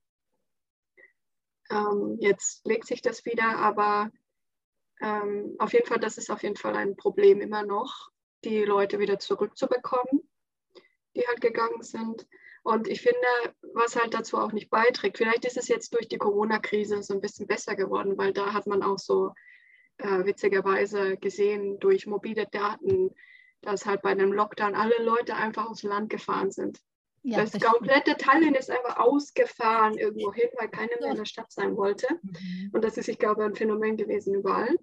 Ähm, 1.69 2.17
jetzt 2.19 2.65
legt 2.65 2.87
sich 2.87 3.03
das 3.03 3.23
wieder, 3.23 3.57
aber 3.57 4.11
ähm, 5.03 5.55
auf 5.59 5.73
jeden 5.73 5.85
Fall, 5.85 5.99
das 5.99 6.17
ist 6.17 6.31
auf 6.31 6.43
jeden 6.43 6.55
Fall 6.55 6.75
ein 6.75 6.95
Problem 6.95 7.41
immer 7.41 7.63
noch, 7.63 8.09
die 8.45 8.63
Leute 8.63 8.99
wieder 8.99 9.19
zurückzubekommen, 9.19 10.27
die 11.15 11.27
halt 11.27 11.41
gegangen 11.41 11.83
sind. 11.83 12.25
Und 12.63 12.87
ich 12.87 13.01
finde, 13.01 13.19
was 13.73 13.97
halt 13.97 14.13
dazu 14.13 14.37
auch 14.37 14.53
nicht 14.53 14.69
beiträgt, 14.69 15.17
vielleicht 15.17 15.43
ist 15.43 15.57
es 15.57 15.67
jetzt 15.67 15.93
durch 15.93 16.07
die 16.07 16.17
Corona-Krise 16.17 17.03
so 17.03 17.13
ein 17.13 17.19
bisschen 17.19 17.47
besser 17.47 17.75
geworden, 17.75 18.17
weil 18.17 18.31
da 18.31 18.53
hat 18.53 18.65
man 18.65 18.81
auch 18.81 18.97
so 18.97 19.33
äh, 19.97 20.25
witzigerweise 20.25 21.17
gesehen 21.17 21.79
durch 21.79 22.07
mobile 22.07 22.47
Daten, 22.49 23.11
dass 23.61 23.85
halt 23.85 24.01
bei 24.01 24.11
einem 24.11 24.31
Lockdown 24.31 24.73
alle 24.73 25.03
Leute 25.03 25.35
einfach 25.35 25.69
aufs 25.69 25.83
Land 25.83 26.09
gefahren 26.09 26.51
sind. 26.51 26.79
Ja, 27.23 27.41
das, 27.41 27.51
das 27.51 27.61
komplette 27.61 28.15
Tallinn 28.15 28.55
ist 28.55 28.69
einfach 28.69 28.97
ausgefahren 28.97 29.97
irgendwo 29.97 30.33
hin, 30.33 30.49
weil 30.57 30.69
keiner 30.69 30.97
mehr 30.99 31.11
in 31.11 31.17
der 31.17 31.25
Stadt 31.25 31.51
sein 31.51 31.75
wollte. 31.75 32.07
Mhm. 32.21 32.71
Und 32.73 32.83
das 32.83 32.97
ist, 32.97 33.09
ich 33.09 33.17
glaube, 33.17 33.43
ein 33.43 33.55
Phänomen 33.55 33.97
gewesen 33.97 34.33
überall. 34.33 34.75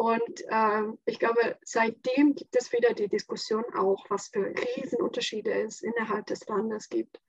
Und 0.00 0.40
äh, 0.48 0.82
ich 1.04 1.18
glaube, 1.18 1.58
seitdem 1.62 2.34
gibt 2.34 2.56
es 2.56 2.72
wieder 2.72 2.94
die 2.94 3.08
Diskussion 3.08 3.64
auch, 3.74 4.08
was 4.08 4.28
für 4.28 4.46
Riesenunterschiede 4.46 5.52
es 5.52 5.82
innerhalb 5.82 6.24
des 6.24 6.46
Landes 6.46 6.88
gibt. 6.88 7.20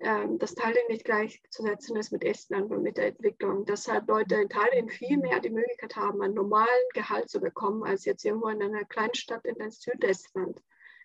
Ähm, 0.00 0.36
dass 0.40 0.56
Tallinn 0.56 0.88
nicht 0.88 1.04
gleichzusetzen 1.04 1.94
ist 1.94 2.10
mit 2.10 2.24
Estland 2.24 2.72
und 2.72 2.82
mit 2.82 2.96
der 2.96 3.06
Entwicklung. 3.06 3.66
Dass 3.66 3.86
halt 3.86 4.08
Leute 4.08 4.34
in 4.34 4.48
Tallinn 4.48 4.88
viel 4.88 5.16
mehr 5.16 5.38
die 5.38 5.50
Möglichkeit 5.50 5.94
haben, 5.94 6.20
einen 6.22 6.34
normalen 6.34 6.88
Gehalt 6.92 7.30
zu 7.30 7.40
bekommen, 7.40 7.84
als 7.84 8.04
jetzt 8.04 8.24
irgendwo 8.24 8.48
in 8.48 8.60
einer 8.60 8.84
Kleinstadt 8.84 9.44
in 9.44 9.70
Südestland, 9.70 10.60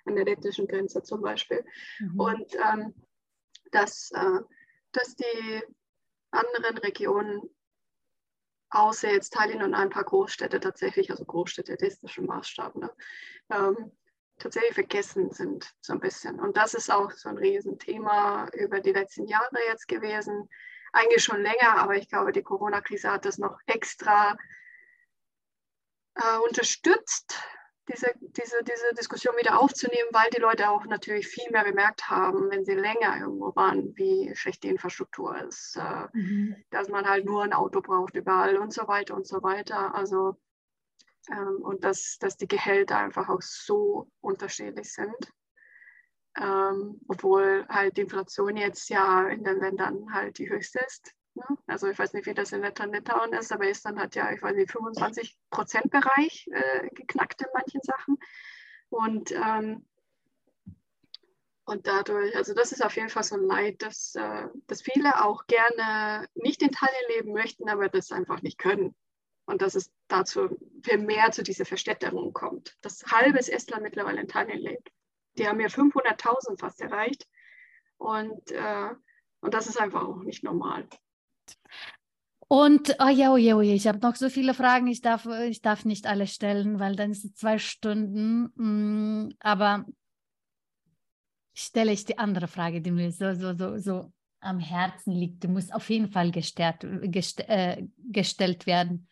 an 0.05 0.15
der 0.15 0.25
lettischen 0.25 0.67
Grenze 0.67 1.03
zum 1.03 1.21
Beispiel. 1.21 1.63
Mhm. 1.99 2.19
Und 2.19 2.55
ähm, 2.55 2.95
dass, 3.69 4.09
äh, 4.15 4.39
dass 4.93 5.15
die 5.15 5.61
anderen 6.31 6.75
Regionen 6.79 7.47
außer 8.69 9.11
jetzt 9.11 9.33
Tallinn 9.33 9.63
und 9.63 9.73
ein 9.73 9.89
paar 9.89 10.03
Großstädte 10.03 10.59
tatsächlich, 10.59 11.11
also 11.11 11.25
Großstädte 11.25 11.79
estnischen 11.79 12.25
Maßstab, 12.25 12.75
ne, 12.75 12.91
ähm, 13.49 13.91
tatsächlich 14.37 14.73
vergessen 14.73 15.31
sind 15.31 15.73
so 15.81 15.93
ein 15.93 15.99
bisschen. 15.99 16.39
Und 16.39 16.57
das 16.57 16.73
ist 16.73 16.91
auch 16.91 17.11
so 17.11 17.29
ein 17.29 17.37
Riesenthema 17.37 18.49
über 18.53 18.79
die 18.79 18.91
letzten 18.91 19.25
Jahre 19.27 19.57
jetzt 19.67 19.87
gewesen. 19.87 20.49
Eigentlich 20.93 21.23
schon 21.23 21.41
länger, 21.41 21.77
aber 21.77 21.95
ich 21.95 22.07
glaube, 22.07 22.31
die 22.31 22.43
Corona-Krise 22.43 23.11
hat 23.11 23.25
das 23.25 23.37
noch 23.37 23.59
extra 23.65 24.37
äh, 26.15 26.37
unterstützt, 26.47 27.39
diese, 27.87 28.13
diese, 28.19 28.63
diese 28.63 28.93
Diskussion 28.97 29.35
wieder 29.37 29.59
aufzunehmen, 29.59 30.09
weil 30.11 30.29
die 30.29 30.41
Leute 30.41 30.69
auch 30.69 30.85
natürlich 30.85 31.27
viel 31.27 31.49
mehr 31.51 31.63
bemerkt 31.63 32.09
haben, 32.09 32.49
wenn 32.49 32.65
sie 32.65 32.73
länger 32.73 33.17
irgendwo 33.19 33.55
waren, 33.55 33.95
wie 33.95 34.35
schlecht 34.35 34.63
die 34.63 34.69
Infrastruktur 34.69 35.37
ist, 35.47 35.77
äh, 35.77 36.07
mhm. 36.13 36.55
dass 36.69 36.89
man 36.89 37.07
halt 37.07 37.25
nur 37.25 37.43
ein 37.43 37.53
Auto 37.53 37.81
braucht 37.81 38.15
überall 38.15 38.57
und 38.57 38.73
so 38.73 38.87
weiter 38.87 39.15
und 39.15 39.25
so 39.25 39.41
weiter. 39.41 39.95
Also 39.95 40.37
ähm, 41.31 41.57
und 41.61 41.83
dass, 41.83 42.17
dass 42.19 42.37
die 42.37 42.47
Gehälter 42.47 42.97
einfach 42.97 43.29
auch 43.29 43.41
so 43.41 44.09
unterschiedlich 44.21 44.93
sind. 44.93 45.31
Ähm, 46.39 47.01
obwohl 47.07 47.65
halt 47.67 47.97
die 47.97 48.01
Inflation 48.01 48.57
jetzt 48.57 48.89
ja 48.89 49.27
in 49.27 49.43
den 49.43 49.59
Ländern 49.59 50.13
halt 50.13 50.37
die 50.37 50.49
höchste 50.49 50.79
ist. 50.85 51.13
Ne? 51.37 51.57
Also 51.67 51.87
ich 51.87 51.97
weiß 51.97 52.13
nicht, 52.13 52.25
wie 52.25 52.33
das 52.33 52.51
in 52.51 52.63
Litauen 52.63 53.33
ist, 53.33 53.51
aber 53.51 53.67
Estland 53.67 53.99
hat 53.99 54.15
ja, 54.15 54.31
ich 54.31 54.41
weiß 54.41 54.55
nicht, 54.55 54.71
25 54.71 55.37
Prozent 55.51 55.91
Bereich 55.91 56.49
äh, 56.51 56.89
geknackt 56.89 57.41
in 57.41 57.47
manchen 57.53 57.81
Sachen. 57.81 58.17
Und, 58.89 59.31
ähm, 59.31 59.85
und 61.65 61.85
dadurch, 61.85 62.35
also 62.35 62.53
das 62.53 62.71
ist 62.71 62.83
auf 62.83 62.95
jeden 62.95 63.09
Fall 63.09 63.23
so 63.23 63.35
ein 63.35 63.43
Leid, 63.43 63.83
dass, 63.83 64.15
äh, 64.15 64.47
dass 64.65 64.81
viele 64.81 65.23
auch 65.23 65.45
gerne 65.45 66.27
nicht 66.33 66.63
in 66.63 66.71
Tallinn 66.71 67.15
leben 67.15 67.33
möchten, 67.33 67.69
aber 67.69 67.87
das 67.87 68.11
einfach 68.11 68.41
nicht 68.41 68.57
können. 68.57 68.95
Und 69.45 69.61
dass 69.61 69.75
es 69.75 69.91
dazu 70.07 70.57
viel 70.83 70.97
mehr 70.97 71.31
zu 71.31 71.43
dieser 71.43 71.65
Verstädterung 71.65 72.33
kommt. 72.33 72.75
Das 72.81 73.03
halbes 73.05 73.47
Estland 73.47 73.83
mittlerweile 73.83 74.21
in 74.21 74.27
Tallinn 74.27 74.59
lebt. 74.59 74.89
Die 75.37 75.47
haben 75.47 75.59
ja 75.59 75.67
500.000 75.67 76.59
fast 76.59 76.81
erreicht. 76.81 77.27
Und, 77.97 78.51
äh, 78.51 78.89
und 79.41 79.53
das 79.53 79.67
ist 79.67 79.79
einfach 79.79 80.03
auch 80.03 80.23
nicht 80.23 80.43
normal. 80.43 80.87
Und, 82.49 82.95
oh 82.99 83.09
ja, 83.09 83.33
oh 83.33 83.37
ja, 83.37 83.55
oh 83.55 83.61
ja, 83.61 83.73
ich 83.73 83.87
habe 83.87 83.99
noch 83.99 84.15
so 84.15 84.29
viele 84.29 84.53
Fragen, 84.53 84.87
ich 84.87 85.01
darf, 85.01 85.25
ich 85.25 85.61
darf 85.61 85.83
nicht 85.83 86.07
alle 86.07 86.27
stellen, 86.27 86.79
weil 86.79 86.95
dann 86.95 87.11
es 87.11 87.33
zwei 87.33 87.59
Stunden. 87.59 88.51
Mm, 88.55 89.33
aber 89.39 89.85
stelle 91.53 91.91
ich 91.91 92.05
die 92.05 92.17
andere 92.17 92.47
Frage, 92.47 92.81
die 92.81 92.91
mir 92.91 93.11
so, 93.11 93.33
so, 93.33 93.53
so, 93.53 93.77
so 93.79 94.13
am 94.39 94.59
Herzen 94.59 95.11
liegt, 95.11 95.43
die 95.43 95.47
muss 95.47 95.71
auf 95.71 95.89
jeden 95.89 96.09
Fall 96.09 96.31
gestert, 96.31 96.85
gest, 97.03 97.41
äh, 97.49 97.83
gestellt 97.97 98.65
werden. 98.65 99.07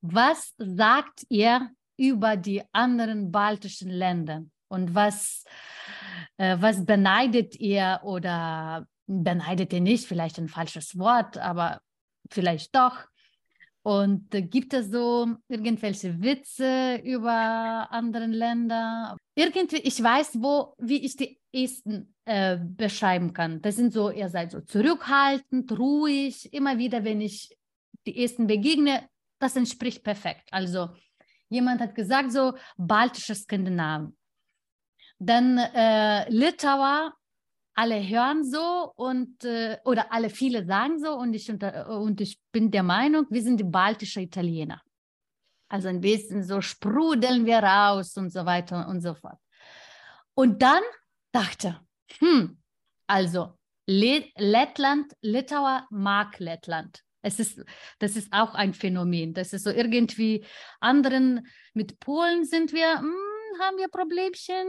Was 0.00 0.54
sagt 0.58 1.24
ihr 1.28 1.70
über 1.96 2.36
die 2.36 2.62
anderen 2.72 3.30
baltischen 3.30 3.90
Länder? 3.90 4.44
Und 4.68 4.94
was, 4.94 5.44
äh, 6.36 6.56
was 6.60 6.84
beneidet 6.84 7.54
ihr 7.56 8.00
oder 8.02 8.86
beneidet 9.06 9.72
ihr 9.72 9.80
nicht, 9.80 10.06
vielleicht 10.06 10.38
ein 10.38 10.48
falsches 10.48 10.98
Wort, 10.98 11.38
aber 11.38 11.80
vielleicht 12.30 12.74
doch. 12.74 13.06
Und 13.82 14.34
äh, 14.34 14.42
gibt 14.42 14.74
es 14.74 14.90
so 14.90 15.28
irgendwelche 15.46 16.20
Witze 16.20 17.00
über 17.04 17.86
andere 17.90 18.26
Länder? 18.26 19.16
Irgendwie, 19.36 19.76
ich 19.76 20.02
weiß, 20.02 20.42
wo, 20.42 20.74
wie 20.78 21.04
ich 21.04 21.16
die 21.16 21.38
Esten 21.52 22.12
äh, 22.24 22.58
beschreiben 22.60 23.32
kann. 23.32 23.62
Das 23.62 23.76
sind 23.76 23.92
so, 23.92 24.10
ihr 24.10 24.28
seid 24.28 24.50
so 24.50 24.60
zurückhaltend, 24.60 25.70
ruhig. 25.78 26.52
Immer 26.52 26.78
wieder, 26.78 27.04
wenn 27.04 27.20
ich 27.20 27.56
die 28.06 28.24
Esten 28.24 28.48
begegne, 28.48 29.08
das 29.38 29.54
entspricht 29.54 30.02
perfekt. 30.02 30.48
Also 30.50 30.88
jemand 31.48 31.80
hat 31.80 31.94
gesagt, 31.94 32.32
so 32.32 32.54
baltische 32.76 33.36
Skandinavien. 33.36 34.16
Dann 35.20 35.58
äh, 35.58 36.28
Litauer 36.28 37.14
alle 37.76 38.08
hören 38.08 38.42
so 38.42 38.92
und 38.96 39.44
äh, 39.44 39.78
oder 39.84 40.10
alle 40.10 40.30
viele 40.30 40.64
sagen 40.64 40.98
so 40.98 41.12
und 41.12 41.34
ich 41.34 41.50
unter, 41.50 41.88
und 42.00 42.20
ich 42.20 42.40
bin 42.50 42.70
der 42.70 42.82
Meinung, 42.82 43.26
wir 43.28 43.42
sind 43.42 43.58
die 43.60 43.64
baltische 43.64 44.22
Italiener. 44.22 44.82
Also 45.68 45.88
ein 45.88 46.00
bisschen 46.00 46.42
so 46.42 46.60
sprudeln 46.60 47.44
wir 47.44 47.58
raus 47.58 48.16
und 48.16 48.32
so 48.32 48.46
weiter 48.46 48.88
und 48.88 49.02
so 49.02 49.14
fort. 49.14 49.38
Und 50.34 50.62
dann 50.62 50.82
dachte, 51.32 51.80
hm, 52.18 52.58
also 53.06 53.58
Lettland, 53.86 55.12
Litauer 55.20 55.86
mag 55.90 56.38
Lettland. 56.38 57.02
Es 57.20 57.38
ist, 57.40 57.62
das 57.98 58.16
ist 58.16 58.32
auch 58.32 58.54
ein 58.54 58.72
Phänomen. 58.72 59.34
Das 59.34 59.52
ist 59.52 59.64
so 59.64 59.70
irgendwie 59.70 60.44
anderen, 60.80 61.46
mit 61.74 61.98
Polen 62.00 62.44
sind 62.44 62.72
wir, 62.72 63.00
hm, 63.00 63.35
haben 63.60 63.78
wir 63.78 63.88
Problemchen. 63.88 64.66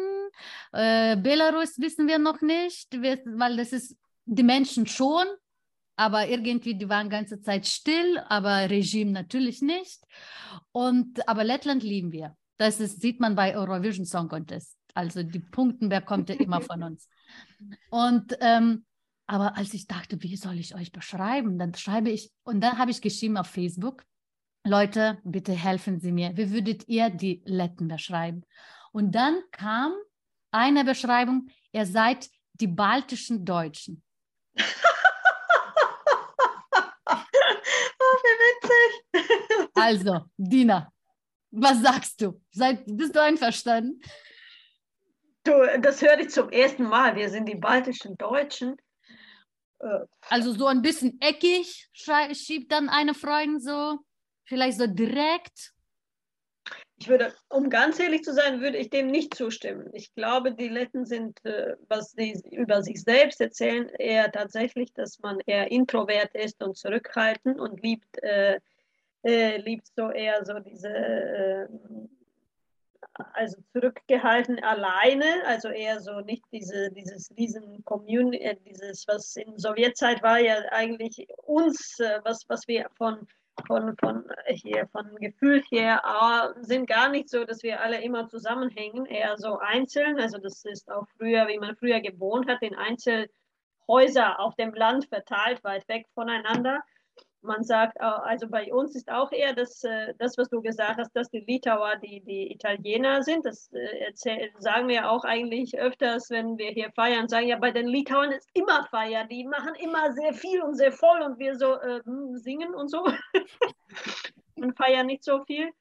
Äh, 0.72 1.18
Belarus 1.18 1.80
wissen 1.80 2.08
wir 2.08 2.20
noch 2.20 2.42
nicht, 2.42 2.94
weil 3.02 3.58
das 3.58 3.74
ist 3.74 3.96
die 4.26 4.44
Menschen 4.44 4.88
schon, 4.88 5.26
aber 5.96 6.28
irgendwie 6.28 6.76
die 6.76 6.90
waren 6.90 7.10
ganze 7.10 7.42
Zeit 7.42 7.66
still, 7.66 8.20
aber 8.28 8.70
Regime 8.70 9.12
natürlich 9.12 9.62
nicht. 9.62 10.02
Und 10.72 11.28
aber 11.28 11.44
Lettland 11.44 11.84
lieben 11.84 12.12
wir. 12.12 12.36
Das 12.58 12.80
ist, 12.80 13.02
sieht 13.02 13.20
man 13.20 13.36
bei 13.36 13.56
Eurovision 13.56 14.06
Song 14.06 14.28
Contest. 14.28 14.78
Also 14.94 15.24
die 15.24 15.40
Punkten 15.40 15.90
bekommt 15.90 16.30
ihr 16.30 16.40
immer 16.40 16.62
von 16.62 16.84
uns. 16.84 17.08
Und 17.90 18.36
ähm, 18.42 18.86
aber 19.28 19.58
als 19.58 19.74
ich 19.74 19.88
dachte, 19.88 20.22
wie 20.24 20.38
soll 20.38 20.58
ich 20.58 20.74
euch 20.74 20.92
beschreiben, 20.92 21.60
dann 21.60 21.76
schreibe 21.76 22.10
ich 22.10 22.32
und 22.44 22.62
dann 22.62 22.78
habe 22.78 22.92
ich 22.92 23.02
geschrieben 23.02 23.38
auf 23.38 23.48
Facebook. 23.48 24.04
Leute, 24.68 25.18
bitte 25.24 25.54
helfen 25.54 26.02
Sie 26.02 26.12
mir. 26.12 26.36
Wie 26.36 26.52
würdet 26.52 26.90
ihr 26.90 27.10
die 27.10 27.42
Letten 27.46 27.88
beschreiben? 27.88 28.44
Und 28.92 29.16
dann 29.16 29.42
kam 29.52 29.94
eine 30.52 30.84
Beschreibung, 30.84 31.48
ihr 31.72 31.86
seid 31.86 32.30
die 32.54 32.68
baltischen 32.68 33.46
Deutschen. 33.46 34.04
oh, 34.60 34.64
wie 38.24 38.38
witzig. 38.44 39.70
also, 39.74 40.26
Dina, 40.36 40.92
Was 41.52 41.82
sagst 41.82 42.22
du? 42.22 42.42
Seid, 42.52 42.84
bist 42.88 43.16
du 43.16 43.22
einverstanden? 43.22 44.02
Du, 45.46 45.54
das 45.80 46.02
höre 46.02 46.20
ich 46.20 46.30
zum 46.30 46.50
ersten 46.50 46.84
Mal. 46.84 47.16
Wir 47.16 47.30
sind 47.30 47.46
die 47.46 47.56
baltischen 47.56 48.18
Deutschen. 48.18 48.76
Äh, 49.80 50.00
also 50.28 50.52
so 50.52 50.68
ein 50.68 50.82
bisschen 50.82 51.22
eckig 51.22 51.90
schiebt 52.34 52.72
dann 52.74 52.90
eine 52.90 53.14
Freundin 53.14 53.62
so, 53.62 54.00
vielleicht 54.48 54.78
so 54.78 54.88
direkt. 54.88 55.74
Ich 57.00 57.08
würde, 57.08 57.32
um 57.50 57.70
ganz 57.70 58.00
ehrlich 58.00 58.24
zu 58.24 58.34
sein, 58.34 58.60
würde 58.60 58.78
ich 58.78 58.90
dem 58.90 59.08
nicht 59.08 59.36
zustimmen. 59.36 59.90
Ich 59.94 60.16
glaube, 60.16 60.54
die 60.54 60.68
Letten 60.68 61.06
sind, 61.06 61.46
äh, 61.46 61.76
was 61.88 62.12
sie 62.14 62.42
über 62.52 62.82
sich 62.82 63.04
selbst 63.04 63.40
erzählen, 63.40 63.88
eher 64.00 64.32
tatsächlich, 64.32 64.92
dass 64.94 65.20
man 65.20 65.40
eher 65.46 65.72
introvert 65.72 66.34
ist 66.34 66.64
und 66.64 66.76
zurückhaltend 66.76 67.60
und 67.60 67.84
liebt, 67.84 68.22
äh, 68.24 68.60
äh, 69.24 69.58
liebt 69.58 69.88
so 69.96 70.10
eher 70.10 70.44
so 70.44 70.58
diese, 70.60 70.90
äh, 70.90 71.68
also 73.34 73.58
zurückgehalten 73.74 74.64
alleine, 74.64 75.44
also 75.46 75.70
eher 75.70 76.00
so 76.00 76.22
nicht 76.22 76.44
diese, 76.52 76.92
dieses 76.92 77.30
riesen 77.38 77.86
Community, 77.86 78.44
äh, 78.44 78.58
dieses, 78.66 79.08
was 79.08 79.36
in 79.36 79.58
Sowjetzeit 79.60 80.24
war 80.24 80.40
ja 80.40 80.58
eigentlich 80.72 81.28
uns, 81.44 82.00
äh, 82.00 82.22
was, 82.24 82.50
was 82.50 82.68
wir 82.68 82.90
von 82.98 83.28
von, 83.66 83.96
von 83.98 84.26
hier, 84.48 84.88
von 84.92 85.16
Gefühl 85.16 85.64
her 85.70 86.02
äh, 86.06 86.64
sind 86.64 86.88
gar 86.88 87.10
nicht 87.10 87.30
so, 87.30 87.44
dass 87.44 87.64
wir 87.64 87.82
alle 87.82 88.02
immer 88.02 88.28
zusammenhängen, 88.28 89.06
eher 89.06 89.38
so 89.38 89.58
einzeln. 89.60 90.20
Also 90.20 90.38
das 90.38 90.64
ist 90.66 90.92
auch 90.92 91.08
früher, 91.18 91.48
wie 91.48 91.58
man 91.60 91.76
früher 91.76 92.00
gewohnt 92.00 92.48
hat, 92.48 92.62
in 92.62 92.76
Einzelhäuser 92.76 94.40
auf 94.40 94.56
dem 94.56 94.74
Land 94.74 95.06
verteilt, 95.06 95.64
weit 95.64 95.88
weg 95.88 96.06
voneinander 96.14 96.82
man 97.48 97.64
sagt, 97.64 98.00
also 98.00 98.48
bei 98.48 98.72
uns 98.72 98.96
ist 98.96 99.10
auch 99.10 99.32
eher 99.32 99.54
das, 99.54 99.84
äh, 99.84 100.14
das 100.20 100.38
was 100.38 100.50
du 100.50 100.62
gesagt 100.62 100.98
hast, 100.98 101.16
dass 101.16 101.30
die 101.30 101.40
Litauer 101.40 101.96
die, 101.98 102.22
die 102.22 102.52
Italiener 102.52 103.24
sind. 103.24 103.46
Das 103.46 103.72
äh, 103.74 104.06
erzähl, 104.06 104.52
sagen 104.60 104.88
wir 104.88 105.10
auch 105.10 105.24
eigentlich 105.24 105.78
öfters, 105.78 106.30
wenn 106.30 106.58
wir 106.58 106.70
hier 106.72 106.92
feiern, 106.92 107.28
sagen 107.28 107.48
ja, 107.48 107.58
bei 107.58 107.72
den 107.72 107.88
Litauern 107.88 108.32
ist 108.32 108.50
immer 108.54 108.86
Feier. 108.92 109.26
Die 109.26 109.46
machen 109.46 109.74
immer 109.76 110.14
sehr 110.14 110.34
viel 110.34 110.62
und 110.62 110.76
sehr 110.76 110.92
voll 110.92 111.22
und 111.22 111.40
wir 111.40 111.56
so 111.58 111.74
äh, 111.76 112.02
hm, 112.04 112.38
singen 112.38 112.76
und 112.76 112.90
so 112.90 113.06
und 114.56 114.78
feiern 114.78 115.08
nicht 115.08 115.24
so 115.24 115.44
viel. 115.46 115.72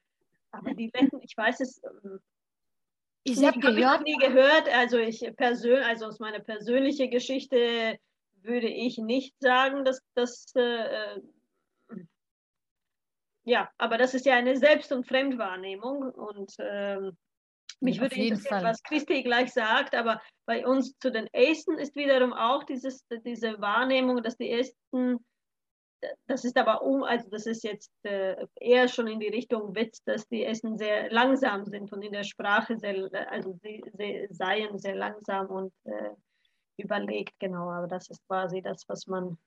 Aber 0.52 0.72
die 0.72 0.90
Letten, 0.94 1.20
ich 1.20 1.36
weiß 1.36 1.60
es. 1.60 1.82
Ähm, 1.84 2.20
ich 3.24 3.44
habe 3.44 3.84
hab 3.84 4.02
nie 4.02 4.16
gehört, 4.18 4.68
also 4.72 4.98
ich 4.98 5.28
persönlich, 5.36 5.84
also 5.84 6.06
aus 6.06 6.20
meiner 6.20 6.38
persönlichen 6.38 7.10
Geschichte 7.10 7.98
würde 8.43 8.68
ich 8.68 8.98
nicht 8.98 9.34
sagen, 9.40 9.84
dass 9.84 10.01
das 10.14 10.52
äh, 10.55 11.20
ja, 13.47 13.70
aber 13.78 13.97
das 13.97 14.12
ist 14.12 14.27
ja 14.27 14.35
eine 14.35 14.56
Selbst- 14.56 14.93
und 14.93 15.06
Fremdwahrnehmung 15.06 16.10
und 16.10 16.52
ähm, 16.59 17.16
mich 17.81 17.97
ja, 17.97 18.02
würde 18.02 18.16
interessieren, 18.16 18.64
was 18.64 18.82
Christi 18.82 19.23
gleich 19.23 19.52
sagt, 19.52 19.94
aber 19.94 20.20
bei 20.47 20.66
uns 20.66 20.98
zu 20.98 21.12
den 21.12 21.28
Esten 21.32 21.78
ist 21.78 21.94
wiederum 21.94 22.32
auch 22.32 22.64
dieses, 22.64 23.06
diese 23.24 23.60
Wahrnehmung, 23.60 24.23
dass 24.23 24.36
die 24.36 24.51
Esten, 24.51 25.24
das 26.27 26.44
ist 26.44 26.56
aber 26.56 26.82
um, 26.82 27.05
also 27.05 27.31
das 27.31 27.47
ist 27.47 27.62
jetzt 27.62 27.93
äh, 28.02 28.35
eher 28.56 28.89
schon 28.89 29.06
in 29.06 29.20
die 29.20 29.28
Richtung 29.28 29.77
Witz, 29.77 30.02
dass 30.05 30.27
die 30.27 30.44
Esten 30.44 30.77
sehr 30.77 31.10
langsam 31.12 31.66
sind 31.66 31.93
und 31.93 32.02
in 32.02 32.12
der 32.12 32.24
Sprache 32.24 32.77
sehr, 32.77 33.09
also 33.31 33.52
sie, 33.62 33.81
sie 33.97 34.27
seien 34.31 34.77
sehr 34.78 34.97
langsam 34.97 35.47
und 35.47 35.73
äh, 35.85 36.10
überlegt, 36.78 37.39
genau, 37.39 37.70
aber 37.70 37.86
das 37.86 38.10
ist 38.10 38.27
quasi 38.27 38.60
das, 38.60 38.89
was 38.89 39.06
man 39.06 39.39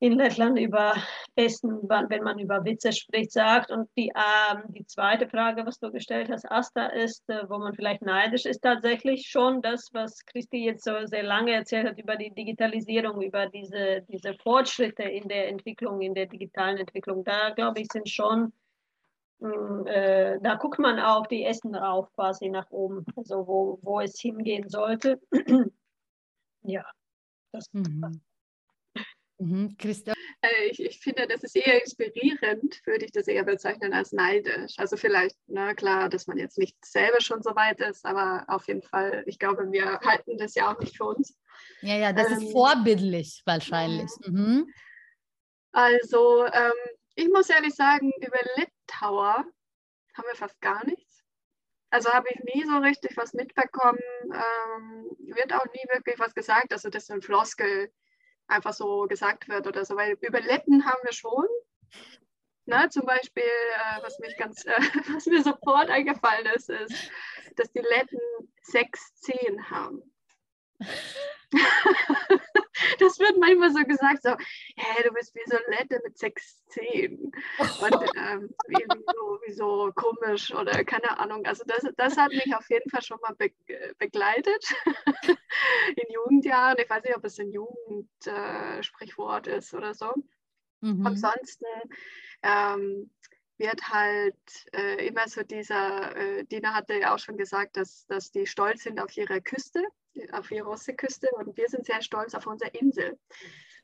in 0.00 0.14
Lettland 0.14 0.58
über 0.58 0.94
Essen, 1.36 1.78
wenn 1.82 2.22
man 2.22 2.38
über 2.38 2.64
Witze 2.64 2.90
spricht, 2.90 3.32
sagt. 3.32 3.70
Und 3.70 3.88
die, 3.98 4.10
ähm, 4.14 4.62
die 4.68 4.86
zweite 4.86 5.28
Frage, 5.28 5.64
was 5.66 5.78
du 5.78 5.92
gestellt 5.92 6.30
hast, 6.30 6.50
Asta, 6.50 6.86
ist, 6.86 7.28
äh, 7.28 7.48
wo 7.48 7.58
man 7.58 7.74
vielleicht 7.74 8.00
neidisch 8.00 8.46
ist, 8.46 8.60
tatsächlich 8.60 9.28
schon 9.28 9.60
das, 9.60 9.90
was 9.92 10.24
Christi 10.24 10.64
jetzt 10.64 10.84
so 10.84 11.04
sehr 11.04 11.22
lange 11.22 11.52
erzählt 11.52 11.86
hat 11.86 11.98
über 11.98 12.16
die 12.16 12.30
Digitalisierung, 12.30 13.20
über 13.20 13.46
diese, 13.46 14.02
diese 14.08 14.32
Fortschritte 14.34 15.02
in 15.02 15.28
der 15.28 15.48
Entwicklung, 15.48 16.00
in 16.00 16.14
der 16.14 16.26
digitalen 16.26 16.78
Entwicklung. 16.78 17.22
Da, 17.22 17.50
glaube 17.50 17.80
ich, 17.80 17.88
sind 17.92 18.08
schon, 18.08 18.54
mh, 19.40 19.54
mm, 19.54 19.86
äh, 19.86 20.38
da 20.40 20.54
guckt 20.54 20.78
man 20.78 20.98
auf 20.98 21.28
die 21.28 21.44
Essen 21.44 21.74
rauf, 21.74 22.10
quasi 22.14 22.48
nach 22.48 22.70
oben, 22.70 23.04
also 23.16 23.46
wo, 23.46 23.78
wo 23.82 24.00
es 24.00 24.18
hingehen 24.18 24.66
sollte. 24.70 25.20
ja, 26.62 26.86
das 27.52 27.66
mhm. 27.74 28.22
Mhm, 29.40 29.74
Christoph. 29.78 30.14
Äh, 30.42 30.66
ich, 30.70 30.80
ich, 30.80 31.00
finde, 31.00 31.26
das 31.26 31.42
ist 31.42 31.56
eher 31.56 31.80
inspirierend, 31.80 32.80
würde 32.84 33.06
ich 33.06 33.12
das 33.12 33.26
eher 33.26 33.44
bezeichnen 33.44 33.94
als 33.94 34.12
neidisch. 34.12 34.74
Also 34.76 34.98
vielleicht, 34.98 35.36
na 35.46 35.72
klar, 35.74 36.10
dass 36.10 36.26
man 36.26 36.36
jetzt 36.36 36.58
nicht 36.58 36.76
selber 36.84 37.22
schon 37.22 37.42
so 37.42 37.56
weit 37.56 37.80
ist, 37.80 38.04
aber 38.04 38.44
auf 38.48 38.68
jeden 38.68 38.82
Fall, 38.82 39.24
ich 39.26 39.38
glaube, 39.38 39.72
wir 39.72 39.98
halten 40.00 40.36
das 40.36 40.54
ja 40.54 40.70
auch 40.70 40.78
nicht 40.78 40.94
für 40.94 41.04
uns. 41.04 41.38
Ja, 41.80 41.96
ja, 41.96 42.12
das 42.12 42.30
ähm, 42.30 42.38
ist 42.38 42.52
vorbildlich 42.52 43.42
wahrscheinlich. 43.46 44.10
Mhm. 44.26 44.70
Also, 45.72 46.44
ähm, 46.44 46.72
ich 47.14 47.28
muss 47.28 47.48
ehrlich 47.48 47.74
sagen, 47.74 48.12
über 48.20 48.38
Litauer 48.56 49.46
haben 50.14 50.26
wir 50.28 50.36
fast 50.36 50.60
gar 50.60 50.84
nichts. 50.84 51.24
Also 51.88 52.12
habe 52.12 52.28
ich 52.30 52.54
nie 52.54 52.64
so 52.64 52.76
richtig 52.78 53.16
was 53.16 53.32
mitbekommen, 53.32 53.98
ähm, 54.24 55.06
wird 55.34 55.52
auch 55.52 55.64
nie 55.66 55.84
wirklich 55.92 56.18
was 56.18 56.34
gesagt. 56.34 56.72
Also 56.72 56.88
das 56.88 57.06
sind 57.06 57.24
Floskel, 57.24 57.90
einfach 58.50 58.72
so 58.72 59.06
gesagt 59.08 59.48
wird 59.48 59.66
oder 59.66 59.84
so. 59.84 59.96
Weil 59.96 60.16
über 60.20 60.40
Letten 60.40 60.84
haben 60.84 61.00
wir 61.02 61.12
schon. 61.12 61.46
Ne, 62.66 62.88
zum 62.90 63.04
Beispiel, 63.04 63.42
äh, 63.42 64.02
was, 64.02 64.18
mich 64.20 64.36
ganz, 64.36 64.64
äh, 64.64 64.70
was 65.14 65.26
mir 65.26 65.42
sofort 65.42 65.90
eingefallen 65.90 66.46
ist, 66.54 66.70
ist, 66.70 67.10
dass 67.56 67.72
die 67.72 67.80
Letten 67.80 68.18
sechs 68.62 69.14
Zehen 69.14 69.70
haben. 69.70 70.02
Das 73.00 73.18
wird 73.18 73.36
manchmal 73.38 73.72
so 73.72 73.82
gesagt, 73.84 74.22
so, 74.22 74.36
hey, 74.76 75.02
du 75.04 75.12
bist 75.12 75.34
wie 75.34 75.42
so 75.46 75.56
ein 75.56 75.64
Lette 75.68 76.00
mit 76.04 76.16
sechs 76.16 76.64
Zehen. 76.66 77.32
Und 77.58 77.92
ähm, 78.16 78.54
wie, 78.68 78.84
so, 78.86 79.40
wie 79.46 79.52
so 79.52 79.90
komisch 79.94 80.54
oder 80.54 80.84
keine 80.84 81.18
Ahnung. 81.18 81.44
Also 81.46 81.64
das, 81.66 81.84
das 81.96 82.16
hat 82.16 82.30
mich 82.30 82.54
auf 82.54 82.70
jeden 82.70 82.88
Fall 82.90 83.02
schon 83.02 83.18
mal 83.22 83.34
be 83.34 83.50
begleitet 83.98 84.64
in 85.96 86.12
Jugendjahren. 86.12 86.78
Ich 86.78 86.88
weiß 86.88 87.02
nicht, 87.04 87.16
ob 87.16 87.24
es 87.24 87.40
ein 87.40 87.50
Jugendsprichwort 87.50 89.48
äh, 89.48 89.58
ist 89.58 89.74
oder 89.74 89.94
so. 89.94 90.14
Mhm. 90.80 91.06
Ansonsten 91.06 91.66
ähm, 92.42 93.10
wird 93.58 93.88
halt 93.88 94.36
äh, 94.72 95.06
immer 95.06 95.28
so 95.28 95.42
dieser, 95.42 96.16
äh, 96.16 96.44
Dina 96.44 96.72
hatte 96.74 96.98
ja 96.98 97.14
auch 97.14 97.18
schon 97.18 97.36
gesagt, 97.36 97.76
dass, 97.76 98.06
dass 98.06 98.30
die 98.30 98.46
stolz 98.46 98.84
sind 98.84 99.00
auf 99.00 99.14
ihre 99.16 99.42
Küste 99.42 99.84
auf 100.32 100.50
ihre 100.50 100.68
Ostseeküste 100.68 101.28
und 101.36 101.56
wir 101.56 101.68
sind 101.68 101.86
sehr 101.86 102.02
stolz 102.02 102.34
auf 102.34 102.46
unsere 102.46 102.70
Insel. 102.70 103.18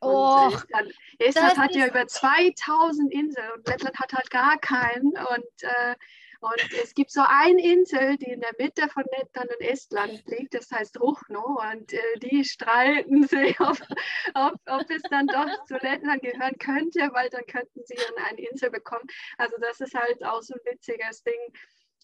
Oh, 0.00 0.50
Estland, 0.52 0.94
Estland 1.18 1.58
hat 1.58 1.74
ja 1.74 1.86
über 1.86 2.06
2000 2.06 3.12
Inseln 3.12 3.50
und 3.52 3.66
Lettland 3.66 3.98
hat 3.98 4.12
halt 4.12 4.30
gar 4.30 4.58
keinen. 4.58 5.12
Und, 5.16 5.62
äh, 5.62 5.94
und 6.40 6.82
es 6.82 6.94
gibt 6.94 7.10
so 7.10 7.22
eine 7.26 7.62
Insel, 7.62 8.18
die 8.18 8.30
in 8.30 8.40
der 8.40 8.52
Mitte 8.58 8.88
von 8.88 9.04
Lettland 9.16 9.50
und 9.50 9.60
Estland 9.62 10.22
liegt, 10.26 10.54
das 10.54 10.70
heißt 10.70 11.00
Ruchno. 11.00 11.58
Und 11.72 11.92
äh, 11.92 12.18
die 12.18 12.44
streiten 12.44 13.26
sich, 13.26 13.58
ob, 13.60 13.78
ob, 14.34 14.54
ob, 14.66 14.90
es 14.90 15.02
dann 15.10 15.26
doch 15.28 15.64
zu 15.64 15.76
Lettland 15.78 16.22
gehören 16.22 16.58
könnte, 16.58 17.10
weil 17.12 17.30
dann 17.30 17.46
könnten 17.46 17.80
sie 17.84 17.96
dann 17.96 18.24
eine 18.26 18.40
Insel 18.40 18.70
bekommen. 18.70 19.06
Also 19.38 19.56
das 19.60 19.80
ist 19.80 19.94
halt 19.94 20.22
auch 20.24 20.42
so 20.42 20.54
ein 20.54 20.60
witziges 20.72 21.22
Ding 21.22 21.40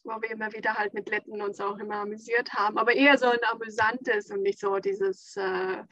wo 0.04 0.20
wir 0.20 0.30
immer 0.30 0.52
wieder 0.52 0.74
halt 0.74 0.94
mit 0.94 1.08
Letten 1.08 1.40
uns 1.40 1.60
auch 1.60 1.78
immer 1.78 1.96
amüsiert 1.96 2.52
haben, 2.54 2.78
aber 2.78 2.94
eher 2.94 3.18
so 3.18 3.26
ein 3.26 3.44
amüsantes 3.50 4.30
und 4.30 4.42
nicht 4.42 4.58
so 4.58 4.78
dieses 4.78 5.36
äh, 5.36 5.82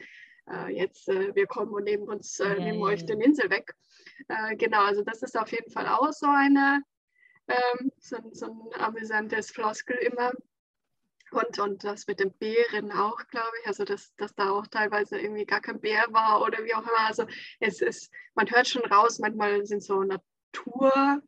äh, 0.49 0.69
jetzt 0.69 1.07
äh, 1.09 1.33
wir 1.35 1.47
kommen 1.47 1.71
und 1.73 1.83
nehmen 1.83 2.03
uns 2.03 2.39
äh, 2.39 2.55
nehmen 2.59 2.81
euch 2.81 3.05
den 3.05 3.21
Insel 3.21 3.49
weg. 3.49 3.73
Äh, 4.27 4.55
genau, 4.55 4.83
also 4.83 5.03
das 5.03 5.21
ist 5.21 5.37
auf 5.37 5.51
jeden 5.51 5.71
Fall 5.71 5.87
auch 5.87 6.11
so 6.11 6.27
eine 6.27 6.81
ähm, 7.47 7.91
so, 7.99 8.17
so, 8.33 8.45
ein 8.45 8.81
amüsantes 8.81 9.51
Floskel 9.51 9.97
immer. 9.97 10.31
Und, 11.31 11.59
und 11.59 11.83
das 11.85 12.07
mit 12.07 12.19
den 12.19 12.33
Bären 12.33 12.91
auch, 12.91 13.25
glaube 13.27 13.53
ich, 13.61 13.67
also 13.67 13.85
dass, 13.85 14.13
dass 14.17 14.35
da 14.35 14.49
auch 14.49 14.67
teilweise 14.67 15.17
irgendwie 15.17 15.45
gar 15.45 15.61
kein 15.61 15.79
Bär 15.79 16.05
war 16.09 16.41
oder 16.41 16.65
wie 16.65 16.73
auch 16.73 16.81
immer. 16.81 17.07
Also 17.07 17.25
es 17.61 17.81
ist, 17.81 18.11
man 18.35 18.51
hört 18.51 18.67
schon 18.67 18.83
raus, 18.85 19.19
manchmal 19.19 19.65
sind 19.65 19.81
so 19.81 20.03
Natur. 20.03 21.21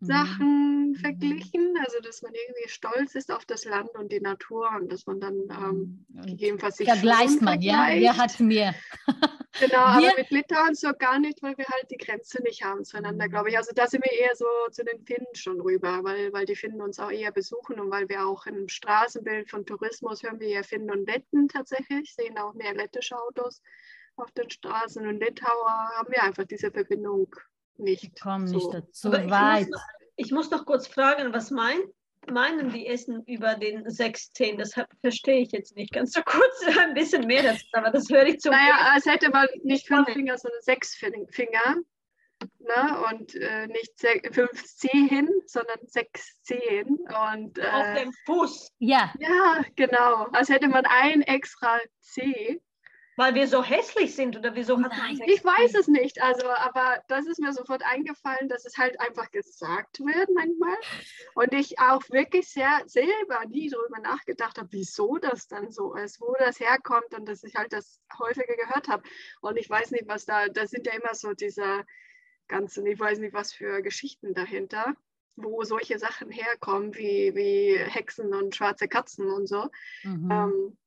Sachen 0.00 0.90
mhm. 0.90 0.94
verglichen, 0.94 1.74
also 1.84 1.98
dass 2.00 2.22
man 2.22 2.32
irgendwie 2.32 2.68
stolz 2.68 3.16
ist 3.16 3.32
auf 3.32 3.44
das 3.46 3.64
Land 3.64 3.90
und 3.94 4.12
die 4.12 4.20
Natur 4.20 4.70
und 4.78 4.92
dass 4.92 5.06
man 5.06 5.18
dann 5.18 5.34
ähm, 5.50 6.06
mhm. 6.08 6.22
gegebenenfalls 6.22 6.76
sich 6.76 6.88
vergleicht 6.88 7.42
man, 7.42 7.60
ja, 7.60 7.88
wer 7.90 8.16
hat 8.16 8.38
mehr. 8.38 8.74
genau, 9.60 9.98
wir? 9.98 10.10
aber 10.10 10.12
mit 10.16 10.30
Litauen 10.30 10.74
so 10.74 10.92
gar 10.92 11.18
nicht, 11.18 11.42
weil 11.42 11.58
wir 11.58 11.66
halt 11.66 11.90
die 11.90 11.96
Grenze 11.96 12.40
nicht 12.44 12.62
haben 12.62 12.84
zueinander, 12.84 13.26
mhm. 13.26 13.30
glaube 13.30 13.50
ich. 13.50 13.56
Also 13.56 13.72
da 13.74 13.88
sind 13.88 14.04
wir 14.04 14.12
eher 14.12 14.36
so 14.36 14.46
zu 14.70 14.84
den 14.84 15.04
Finnen 15.04 15.34
schon 15.34 15.60
rüber, 15.60 16.04
weil, 16.04 16.32
weil 16.32 16.46
die 16.46 16.56
Finnen 16.56 16.80
uns 16.80 17.00
auch 17.00 17.10
eher 17.10 17.32
besuchen 17.32 17.80
und 17.80 17.90
weil 17.90 18.08
wir 18.08 18.24
auch 18.24 18.46
im 18.46 18.68
Straßenbild 18.68 19.50
von 19.50 19.66
Tourismus 19.66 20.22
hören 20.22 20.38
wir 20.38 20.48
ja 20.48 20.62
Finnen 20.62 20.90
und 20.90 21.08
Letten 21.08 21.48
tatsächlich, 21.48 22.14
sehen 22.14 22.38
auch 22.38 22.54
mehr 22.54 22.74
lettische 22.74 23.20
Autos 23.20 23.62
auf 24.14 24.30
den 24.32 24.50
Straßen 24.50 25.06
und 25.06 25.20
Litauer 25.20 25.90
haben 25.96 26.10
wir 26.10 26.22
einfach 26.22 26.44
diese 26.44 26.70
Verbindung 26.70 27.34
nicht. 27.78 28.04
Ich 28.04 28.20
komme 28.20 28.46
so. 28.46 28.56
nicht 28.56 28.74
dazu 28.74 29.12
weit. 29.12 29.68
ich 30.16 30.30
muss 30.32 30.50
noch 30.50 30.66
kurz 30.66 30.86
fragen, 30.86 31.32
was 31.32 31.50
mein, 31.50 31.78
meinen 32.30 32.70
die 32.70 32.86
Essen 32.86 33.22
über 33.24 33.54
den 33.54 33.86
6-10? 33.86 34.58
Das 34.58 34.74
verstehe 35.00 35.40
ich 35.40 35.52
jetzt 35.52 35.76
nicht. 35.76 35.92
Ganz 35.92 36.12
so 36.12 36.22
kurz 36.22 36.62
ein 36.80 36.94
bisschen 36.94 37.26
mehr 37.26 37.42
dazu, 37.42 37.64
aber 37.72 37.90
das 37.90 38.08
höre 38.08 38.26
ich 38.26 38.40
zu. 38.40 38.50
Naja, 38.50 38.92
als 38.92 39.06
hätte 39.06 39.30
man 39.30 39.46
nicht 39.62 39.86
fünf 39.86 40.08
Finger, 40.12 40.36
sondern 40.38 40.60
sechs 40.62 40.94
Finger. 40.94 41.76
Ne? 42.60 43.04
Und 43.10 43.34
äh, 43.34 43.66
nicht 43.66 43.94
fünf 44.32 44.64
Zehen, 44.64 45.28
sondern 45.46 45.78
sechs 45.86 46.40
Zehen. 46.42 46.98
Und, 47.32 47.58
äh, 47.58 47.66
Auf 47.66 48.00
dem 48.00 48.12
Fuß. 48.26 48.72
Ja. 48.78 49.12
Ja, 49.18 49.64
genau. 49.74 50.26
Als 50.32 50.48
hätte 50.48 50.68
man 50.68 50.84
ein 50.86 51.22
extra 51.22 51.78
Zeh. 52.00 52.60
Weil 53.18 53.34
wir 53.34 53.48
so 53.48 53.64
hässlich 53.64 54.14
sind 54.14 54.36
oder 54.36 54.54
wieso 54.54 54.80
hat 54.80 54.96
man 54.96 55.20
Ich 55.26 55.44
weiß 55.44 55.74
es 55.74 55.88
nicht, 55.88 56.22
also 56.22 56.46
aber 56.48 57.02
das 57.08 57.26
ist 57.26 57.40
mir 57.40 57.52
sofort 57.52 57.82
eingefallen, 57.84 58.48
dass 58.48 58.64
es 58.64 58.78
halt 58.78 59.00
einfach 59.00 59.28
gesagt 59.32 59.98
wird 59.98 60.28
manchmal 60.36 60.76
und 61.34 61.52
ich 61.52 61.80
auch 61.80 62.00
wirklich 62.10 62.48
sehr 62.48 62.82
selber 62.86 63.44
nie 63.48 63.70
darüber 63.70 63.98
nachgedacht 63.98 64.56
habe, 64.56 64.68
wieso 64.70 65.18
das 65.18 65.48
dann 65.48 65.72
so 65.72 65.96
ist, 65.96 66.20
wo 66.20 66.32
das 66.38 66.60
herkommt 66.60 67.12
und 67.12 67.28
dass 67.28 67.42
ich 67.42 67.56
halt 67.56 67.72
das 67.72 68.00
häufiger 68.20 68.54
gehört 68.54 68.86
habe 68.86 69.02
und 69.40 69.56
ich 69.56 69.68
weiß 69.68 69.90
nicht, 69.90 70.06
was 70.06 70.24
da, 70.24 70.46
da 70.46 70.68
sind 70.68 70.86
ja 70.86 70.92
immer 70.92 71.16
so 71.16 71.32
diese 71.32 71.84
ganzen, 72.46 72.86
ich 72.86 73.00
weiß 73.00 73.18
nicht, 73.18 73.34
was 73.34 73.52
für 73.52 73.82
Geschichten 73.82 74.32
dahinter 74.32 74.94
wo 75.40 75.62
solche 75.62 76.00
Sachen 76.00 76.32
herkommen, 76.32 76.96
wie, 76.96 77.32
wie 77.36 77.78
Hexen 77.78 78.34
und 78.34 78.56
schwarze 78.56 78.88
Katzen 78.88 79.30
und 79.30 79.46
so. 79.46 79.68
Mhm. 80.02 80.28
Ähm, 80.32 80.78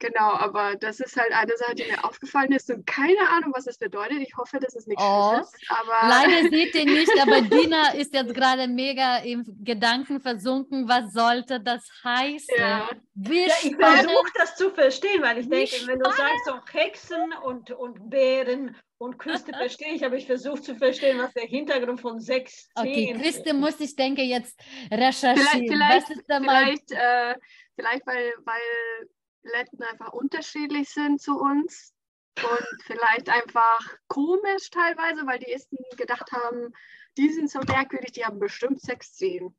Genau, 0.00 0.32
aber 0.32 0.74
das 0.76 0.98
ist 1.00 1.16
halt 1.16 1.32
eine 1.32 1.56
Sache, 1.56 1.76
die 1.76 1.84
mir 1.84 2.04
aufgefallen 2.04 2.52
ist 2.52 2.68
und 2.70 2.84
keine 2.86 3.28
Ahnung, 3.30 3.52
was 3.54 3.64
das 3.64 3.78
bedeutet. 3.78 4.18
Ich 4.20 4.36
hoffe, 4.36 4.58
dass 4.58 4.74
es 4.74 4.86
nichts 4.86 5.02
oh, 5.02 5.38
ist. 5.40 5.54
Aber 5.68 6.08
leider 6.08 6.48
seht 6.50 6.74
ihr 6.74 6.84
nicht, 6.84 7.12
aber 7.22 7.40
Dina 7.42 7.92
ist 7.94 8.12
jetzt 8.12 8.34
gerade 8.34 8.66
mega 8.66 9.18
im 9.18 9.44
Gedanken 9.62 10.20
versunken. 10.20 10.88
Was 10.88 11.12
sollte 11.12 11.60
das 11.60 11.88
heißen? 12.02 12.56
Ja. 12.58 12.90
ja 13.14 13.46
ich 13.62 13.76
versuche 13.76 14.32
das 14.34 14.56
zu 14.56 14.70
verstehen, 14.70 15.22
weil 15.22 15.38
ich 15.38 15.48
denke, 15.48 15.86
wenn 15.86 16.00
du 16.00 16.10
sagst 16.10 16.44
so 16.46 16.54
Hexen 16.72 17.32
und, 17.44 17.70
und 17.70 18.10
Bären 18.10 18.76
und 18.98 19.18
Küste 19.18 19.52
verstehe 19.56 19.94
ich, 19.94 20.04
aber 20.04 20.16
ich 20.16 20.26
versuche 20.26 20.60
zu 20.60 20.74
verstehen, 20.74 21.18
was 21.18 21.32
der 21.34 21.44
Hintergrund 21.44 22.00
von 22.00 22.20
sechs 22.20 22.68
Okay, 22.74 23.16
Küste 23.20 23.54
muss 23.54 23.78
ich 23.78 23.94
denke 23.94 24.22
jetzt 24.22 24.58
recherchieren. 24.90 25.68
Vielleicht, 25.68 26.08
vielleicht, 26.08 26.26
vielleicht, 26.26 26.92
äh, 26.92 27.34
vielleicht 27.76 28.06
weil, 28.06 28.34
weil 28.44 29.08
Letten 29.44 29.82
einfach 29.82 30.12
unterschiedlich 30.12 30.88
sind 30.88 31.20
zu 31.20 31.38
uns 31.38 31.94
und 32.36 32.82
vielleicht 32.84 33.28
einfach 33.28 33.96
komisch 34.08 34.70
teilweise, 34.70 35.26
weil 35.26 35.38
die 35.38 35.52
Esten 35.52 35.76
gedacht 35.96 36.32
haben, 36.32 36.72
die 37.16 37.30
sind 37.30 37.50
so 37.50 37.60
merkwürdig, 37.60 38.12
die 38.12 38.24
haben 38.24 38.38
bestimmt 38.38 38.80
Sex 38.80 39.08
Szenen. 39.08 39.56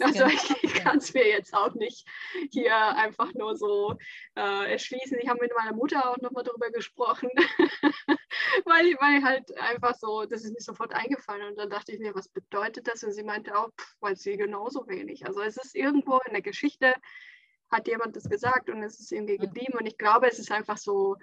Also 0.00 0.24
ich 0.62 0.74
kann 0.74 0.98
es 0.98 1.14
mir 1.14 1.26
jetzt 1.28 1.54
auch 1.54 1.74
nicht 1.74 2.06
hier 2.50 2.76
einfach 2.76 3.32
nur 3.34 3.56
so 3.56 3.96
äh, 4.36 4.72
erschließen. 4.72 5.18
Ich 5.20 5.28
habe 5.28 5.40
mit 5.40 5.52
meiner 5.56 5.74
Mutter 5.74 6.10
auch 6.10 6.16
nochmal 6.18 6.44
darüber 6.44 6.70
gesprochen, 6.70 7.28
weil, 8.64 8.94
weil 9.00 9.22
halt 9.22 9.56
einfach 9.58 9.94
so, 9.94 10.24
das 10.24 10.44
ist 10.44 10.52
mir 10.52 10.60
sofort 10.60 10.92
eingefallen 10.94 11.48
und 11.48 11.58
dann 11.58 11.70
dachte 11.70 11.92
ich 11.92 12.00
mir, 12.00 12.14
was 12.14 12.28
bedeutet 12.28 12.88
das? 12.88 13.04
Und 13.04 13.12
sie 13.12 13.22
meinte 13.22 13.56
auch, 13.56 13.70
pff, 13.78 13.94
weil 14.00 14.16
sie 14.16 14.36
genauso 14.36 14.86
wenig. 14.88 15.26
Also 15.26 15.42
es 15.42 15.56
ist 15.56 15.74
irgendwo 15.74 16.18
in 16.26 16.32
der 16.32 16.42
Geschichte 16.42 16.94
hat 17.70 17.88
jemand 17.88 18.16
das 18.16 18.28
gesagt 18.28 18.70
und 18.70 18.82
es 18.82 19.00
ist 19.00 19.12
irgendwie 19.12 19.38
geblieben. 19.38 19.74
Und 19.78 19.86
ich 19.86 19.98
glaube, 19.98 20.28
es 20.28 20.38
ist 20.38 20.52
einfach 20.52 20.78
so 20.78 21.16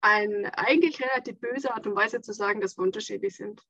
eine 0.00 0.56
eigentlich 0.58 1.00
relativ 1.02 1.38
böse 1.40 1.72
Art 1.72 1.86
und 1.86 1.96
Weise 1.96 2.20
zu 2.20 2.32
sagen, 2.32 2.60
dass 2.60 2.76
wir 2.76 2.84
unterschiedlich 2.84 3.36
sind. 3.36 3.62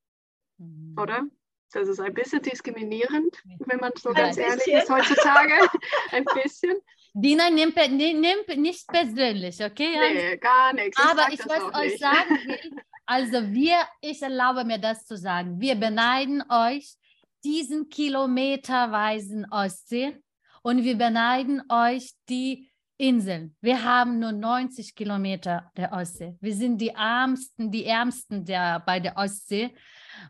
Mhm. 0.59 0.97
Oder? 0.99 1.27
Das 1.73 1.89
ist 1.89 2.01
ein 2.01 2.15
bisschen 2.15 2.43
diskriminierend, 2.43 3.37
wenn 3.67 3.81
man 3.81 3.93
so 3.99 4.11
ein 4.11 4.15
ganz 4.15 4.37
bisschen. 4.37 4.51
ehrlich 4.51 4.67
ist 4.69 4.91
heutzutage. 4.91 5.53
ein 6.13 6.25
bisschen. 6.43 6.77
Dina, 7.13 7.51
nimm, 7.51 7.73
nimm, 7.75 8.63
nicht 8.63 8.87
persönlich, 8.87 9.63
okay? 9.63 9.97
Nee, 9.99 10.37
gar 10.37 10.73
nichts. 10.73 10.99
Ich 10.99 11.05
Aber 11.05 11.33
ich, 11.33 11.41
was 11.41 11.75
euch 11.75 11.99
sagen 11.99 12.31
will, 12.47 12.83
also 13.07 13.53
wir, 13.53 13.79
ich 14.01 14.21
erlaube 14.23 14.65
mir 14.65 14.79
das 14.79 15.07
zu 15.07 15.17
sagen, 15.17 15.61
wir 15.61 15.77
beneiden 15.77 16.43
euch 16.51 16.97
diesen 17.45 17.89
kilometerweisen 17.89 19.47
Ostsee 19.51 20.21
und 20.67 20.83
wir 20.83 20.99
beneiden 20.99 21.63
euch 21.69 22.11
die 22.29 22.73
Inseln. 22.97 23.55
Wir 23.61 23.85
haben 23.85 24.19
nur 24.19 24.33
90 24.33 24.97
Kilometer 24.97 25.71
der 25.77 25.93
Ostsee. 25.93 26.37
Wir 26.41 26.55
sind 26.57 26.81
die 26.81 26.89
Ärmsten, 26.89 27.71
die 27.71 27.85
Ärmsten 27.85 28.45
der, 28.45 28.81
bei 28.81 28.99
der 28.99 29.17
Ostsee. 29.17 29.77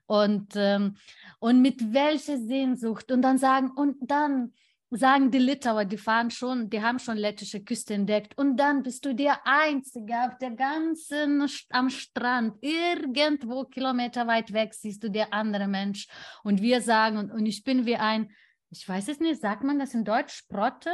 Und, 0.04 0.52
ähm, 0.54 0.96
und 1.38 1.62
mit 1.62 1.94
welcher 1.94 2.36
Sehnsucht. 2.36 3.10
Und 3.10 3.22
dann 3.22 3.38
sagen, 3.38 3.70
und 3.70 3.96
dann 4.02 4.52
sagen 4.90 5.30
die 5.30 5.38
Litauer, 5.38 5.86
die 5.86 5.96
fahren 5.96 6.30
schon, 6.30 6.68
die 6.68 6.82
haben 6.82 6.98
schon 6.98 7.16
lettische 7.16 7.64
Küste 7.64 7.94
entdeckt. 7.94 8.36
Und 8.36 8.58
dann 8.58 8.82
bist 8.82 9.06
du 9.06 9.14
der 9.14 9.38
Einzige 9.46 10.12
auf 10.26 10.36
der 10.36 10.50
ganzen, 10.50 11.48
am 11.70 11.88
Strand, 11.88 12.58
irgendwo 12.60 13.64
Kilometer 13.64 14.26
weit 14.26 14.52
weg 14.52 14.74
siehst 14.74 15.02
du 15.02 15.10
der 15.10 15.32
andere 15.32 15.66
Mensch. 15.66 16.08
Und 16.42 16.60
wir 16.60 16.82
sagen, 16.82 17.16
und, 17.16 17.30
und 17.30 17.46
ich 17.46 17.64
bin 17.64 17.86
wie 17.86 17.96
ein 17.96 18.28
ich 18.70 18.88
weiß 18.88 19.08
es 19.08 19.20
nicht, 19.20 19.40
sagt 19.40 19.64
man 19.64 19.78
das 19.78 19.94
in 19.94 20.04
Deutsch, 20.04 20.34
Sprotte? 20.34 20.90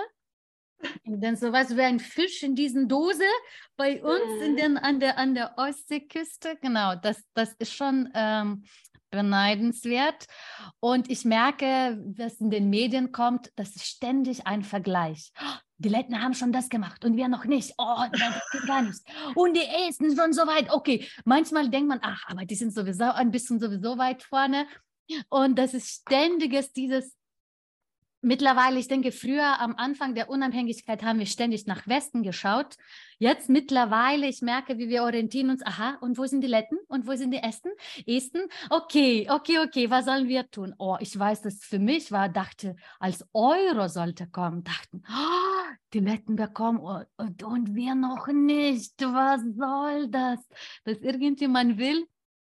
Denn 1.05 1.37
so 1.37 1.53
was 1.53 1.77
wie 1.77 1.83
ein 1.83 2.01
Fisch 2.01 2.43
in 2.43 2.55
diesen 2.55 2.89
Dose 2.89 3.25
bei 3.77 4.03
uns 4.03 4.43
in 4.43 4.57
den, 4.57 4.77
an, 4.77 5.01
der, 5.01 5.19
an 5.19 5.35
der 5.35 5.57
Ostseeküste. 5.57 6.57
Genau, 6.61 6.95
das, 6.97 7.23
das 7.35 7.53
ist 7.55 7.73
schon 7.73 8.11
ähm, 8.15 8.65
beneidenswert. 9.11 10.27
Und 10.81 11.11
ich 11.11 11.25
merke, 11.25 12.03
was 12.17 12.41
in 12.41 12.51
den 12.51 12.71
Medien 12.71 13.13
kommt, 13.13 13.53
das 13.57 13.77
ist 13.77 13.87
ständig 13.87 14.47
ein 14.47 14.63
Vergleich. 14.63 15.33
Die 15.79 15.89
Letten 15.89 16.21
haben 16.21 16.35
schon 16.35 16.53
das 16.53 16.69
gemacht 16.69 17.05
und 17.05 17.17
wir 17.17 17.29
noch 17.29 17.45
nicht. 17.45 17.75
Oh, 17.79 18.05
das 18.11 18.51
geht 18.53 18.67
gar 18.67 18.83
nicht. 18.83 19.03
Und 19.35 19.57
die 19.57 19.67
Esten 19.89 20.17
schon 20.17 20.33
so 20.33 20.43
weit. 20.43 20.71
Okay, 20.71 21.09
manchmal 21.25 21.69
denkt 21.69 21.89
man, 21.89 22.01
ach, 22.03 22.25
aber 22.27 22.45
die 22.45 22.55
sind 22.55 22.73
sowieso 22.73 23.05
ein 23.05 23.31
bisschen 23.31 23.61
sowieso 23.61 23.99
weit 23.99 24.23
vorne. 24.23 24.67
Und 25.29 25.59
das 25.59 25.75
ist 25.75 26.03
ständiges, 26.03 26.73
dieses 26.73 27.17
mittlerweile, 28.23 28.79
ich 28.79 28.89
denke, 28.89 29.13
früher 29.13 29.61
am 29.61 29.75
Anfang 29.77 30.15
der 30.15 30.31
Unabhängigkeit 30.31 31.03
haben 31.03 31.19
wir 31.19 31.27
ständig 31.27 31.67
nach 31.67 31.87
Westen 31.87 32.23
geschaut. 32.23 32.77
Jetzt 33.19 33.49
mittlerweile, 33.49 34.27
ich 34.27 34.41
merke, 34.41 34.79
wie 34.79 34.89
wir 34.89 35.03
orientieren 35.03 35.51
uns, 35.51 35.65
aha, 35.65 35.99
und 36.01 36.19
wo 36.19 36.25
sind 36.25 36.41
die 36.41 36.49
Letten? 36.49 36.79
Und 36.89 37.07
wo 37.07 37.15
sind 37.15 37.33
die 37.33 37.43
Esten? 37.43 37.71
Esten? 38.07 38.41
Okay, 38.71 39.29
okay, 39.31 39.59
okay, 39.59 39.91
was 39.91 40.07
sollen 40.07 40.29
wir 40.29 40.51
tun? 40.51 40.75
Oh, 40.79 40.97
ich 41.01 41.17
weiß, 41.19 41.43
dass 41.43 41.59
für 41.65 41.79
mich 41.79 42.11
war, 42.11 42.29
dachte, 42.29 42.77
als 42.99 43.25
Euro 43.33 43.89
sollte 43.89 44.29
kommen, 44.29 44.65
dachten, 44.65 45.03
oh, 45.09 45.75
die 45.93 46.01
Letten 46.01 46.37
bekommen 46.37 46.79
und, 46.79 47.07
und, 47.17 47.43
und 47.43 47.75
wir 47.75 47.95
noch 47.95 48.29
nicht. 48.29 48.95
Was 49.01 49.43
soll 49.57 50.09
das? 50.09 50.41
Dass 50.85 50.99
irgendjemand 50.99 51.79
will, 51.79 52.07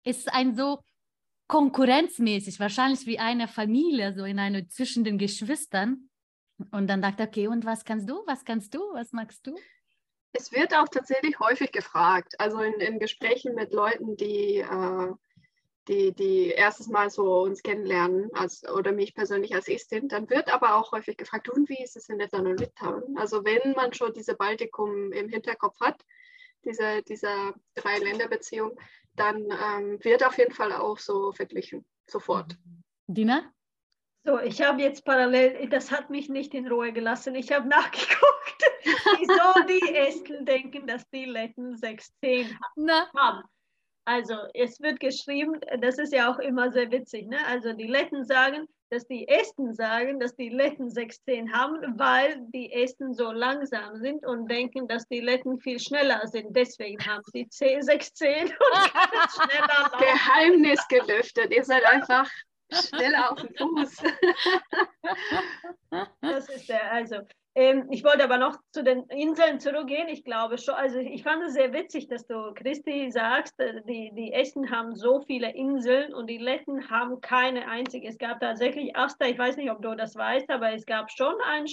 ist 0.04 0.32
ein 0.32 0.54
so 0.54 0.80
konkurrenzmäßig, 1.50 2.60
wahrscheinlich 2.60 3.06
wie 3.06 3.18
eine 3.18 3.48
Familie, 3.48 4.14
so 4.14 4.24
in 4.24 4.38
eine 4.38 4.68
zwischen 4.68 5.02
den 5.02 5.18
Geschwistern. 5.18 6.08
Und 6.70 6.86
dann 6.86 7.02
dachte 7.02 7.24
okay, 7.24 7.48
und 7.48 7.64
was 7.64 7.84
kannst 7.84 8.08
du, 8.08 8.22
was 8.24 8.44
kannst 8.44 8.72
du, 8.72 8.78
was 8.92 9.12
magst 9.12 9.44
du? 9.48 9.56
Es 10.32 10.52
wird 10.52 10.72
auch 10.76 10.88
tatsächlich 10.88 11.40
häufig 11.40 11.72
gefragt, 11.72 12.36
also 12.38 12.60
in, 12.60 12.74
in 12.74 13.00
Gesprächen 13.00 13.56
mit 13.56 13.72
Leuten, 13.72 14.16
die, 14.16 14.58
äh, 14.58 15.12
die, 15.88 16.12
die 16.12 16.50
erstes 16.50 16.86
Mal 16.86 17.10
so 17.10 17.42
uns 17.42 17.64
kennenlernen 17.64 18.30
als, 18.32 18.62
oder 18.68 18.92
mich 18.92 19.12
persönlich 19.16 19.52
als 19.52 19.66
Estin, 19.66 20.06
dann 20.06 20.30
wird 20.30 20.54
aber 20.54 20.76
auch 20.76 20.92
häufig 20.92 21.16
gefragt, 21.16 21.48
und 21.48 21.68
wie 21.68 21.82
ist 21.82 21.96
es 21.96 22.08
in 22.08 22.18
Lettland 22.18 22.46
und 22.46 22.60
Litauen? 22.60 23.18
Also 23.18 23.44
wenn 23.44 23.72
man 23.72 23.92
schon 23.92 24.12
diese 24.12 24.36
Baltikum 24.36 25.10
im 25.10 25.28
Hinterkopf 25.28 25.80
hat, 25.80 26.00
diese, 26.64 27.02
dieser 27.02 27.54
Drei-Länder-Beziehung, 27.74 28.78
dann 29.14 29.36
ähm, 29.36 29.98
wird 30.02 30.24
auf 30.24 30.38
jeden 30.38 30.54
Fall 30.54 30.72
auch 30.72 30.98
so 30.98 31.32
verglichen, 31.32 31.84
sofort. 32.06 32.56
Dina? 33.06 33.52
So, 34.24 34.38
ich 34.38 34.60
habe 34.60 34.82
jetzt 34.82 35.04
parallel, 35.04 35.68
das 35.70 35.90
hat 35.90 36.10
mich 36.10 36.28
nicht 36.28 36.54
in 36.54 36.68
Ruhe 36.68 36.92
gelassen. 36.92 37.34
Ich 37.34 37.52
habe 37.52 37.68
nachgeguckt, 37.68 38.62
wieso 38.84 39.66
die 39.66 39.94
Esten 39.94 40.44
denken, 40.44 40.86
dass 40.86 41.08
die 41.10 41.24
Letten 41.24 41.76
16 41.76 42.58
haben. 43.16 43.42
Also, 44.04 44.34
es 44.54 44.80
wird 44.80 45.00
geschrieben, 45.00 45.60
das 45.80 45.98
ist 45.98 46.12
ja 46.12 46.30
auch 46.30 46.38
immer 46.38 46.70
sehr 46.70 46.90
witzig. 46.90 47.28
Ne? 47.28 47.38
Also, 47.46 47.72
die 47.72 47.86
Letten 47.86 48.24
sagen, 48.24 48.66
dass 48.90 49.06
die 49.06 49.28
Esten 49.28 49.72
sagen, 49.72 50.18
dass 50.18 50.34
die 50.34 50.48
Letten 50.48 50.90
16 50.90 51.52
haben, 51.52 51.98
weil 51.98 52.40
die 52.52 52.72
Esten 52.72 53.14
so 53.14 53.30
langsam 53.30 53.96
sind 53.96 54.26
und 54.26 54.50
denken, 54.50 54.88
dass 54.88 55.06
die 55.06 55.20
Letten 55.20 55.60
viel 55.60 55.78
schneller 55.78 56.26
sind. 56.26 56.54
Deswegen 56.56 56.98
haben 57.06 57.22
sie 57.32 57.48
10, 57.48 57.82
16 57.82 58.42
und 58.42 58.50
schneller 58.50 59.90
laufen. 59.90 59.98
Geheimnis 59.98 60.88
gelüftet. 60.88 61.52
Ihr 61.52 61.64
seid 61.64 61.84
einfach 61.84 62.28
schneller 62.72 63.30
auf 63.32 63.40
den 63.40 63.54
Fuß. 63.54 63.96
das 66.20 66.48
ist 66.48 66.68
der, 66.68 66.92
also. 66.92 67.20
Ähm, 67.56 67.88
ich 67.90 68.04
wollte 68.04 68.22
aber 68.22 68.38
noch 68.38 68.56
zu 68.72 68.84
den 68.84 69.04
Inseln 69.08 69.58
zurückgehen. 69.58 70.08
Ich 70.08 70.24
glaube 70.24 70.56
schon, 70.56 70.74
also 70.74 70.98
ich 70.98 71.24
fand 71.24 71.42
es 71.42 71.54
sehr 71.54 71.72
witzig, 71.72 72.06
dass 72.06 72.26
du, 72.26 72.52
Christi, 72.54 73.10
sagst, 73.10 73.58
äh, 73.58 73.82
die, 73.88 74.12
die 74.14 74.32
Esten 74.32 74.70
haben 74.70 74.94
so 74.94 75.20
viele 75.20 75.52
Inseln 75.54 76.14
und 76.14 76.28
die 76.28 76.38
Letten 76.38 76.88
haben 76.90 77.20
keine 77.20 77.68
einzige. 77.68 78.08
Es 78.08 78.18
gab 78.18 78.40
tatsächlich 78.40 78.94
Asta, 78.94 79.26
ich 79.26 79.38
weiß 79.38 79.56
nicht, 79.56 79.70
ob 79.70 79.82
du 79.82 79.96
das 79.96 80.14
weißt, 80.14 80.48
aber 80.50 80.72
es 80.72 80.86
gab 80.86 81.10
schon 81.10 81.34
ein, 81.44 81.64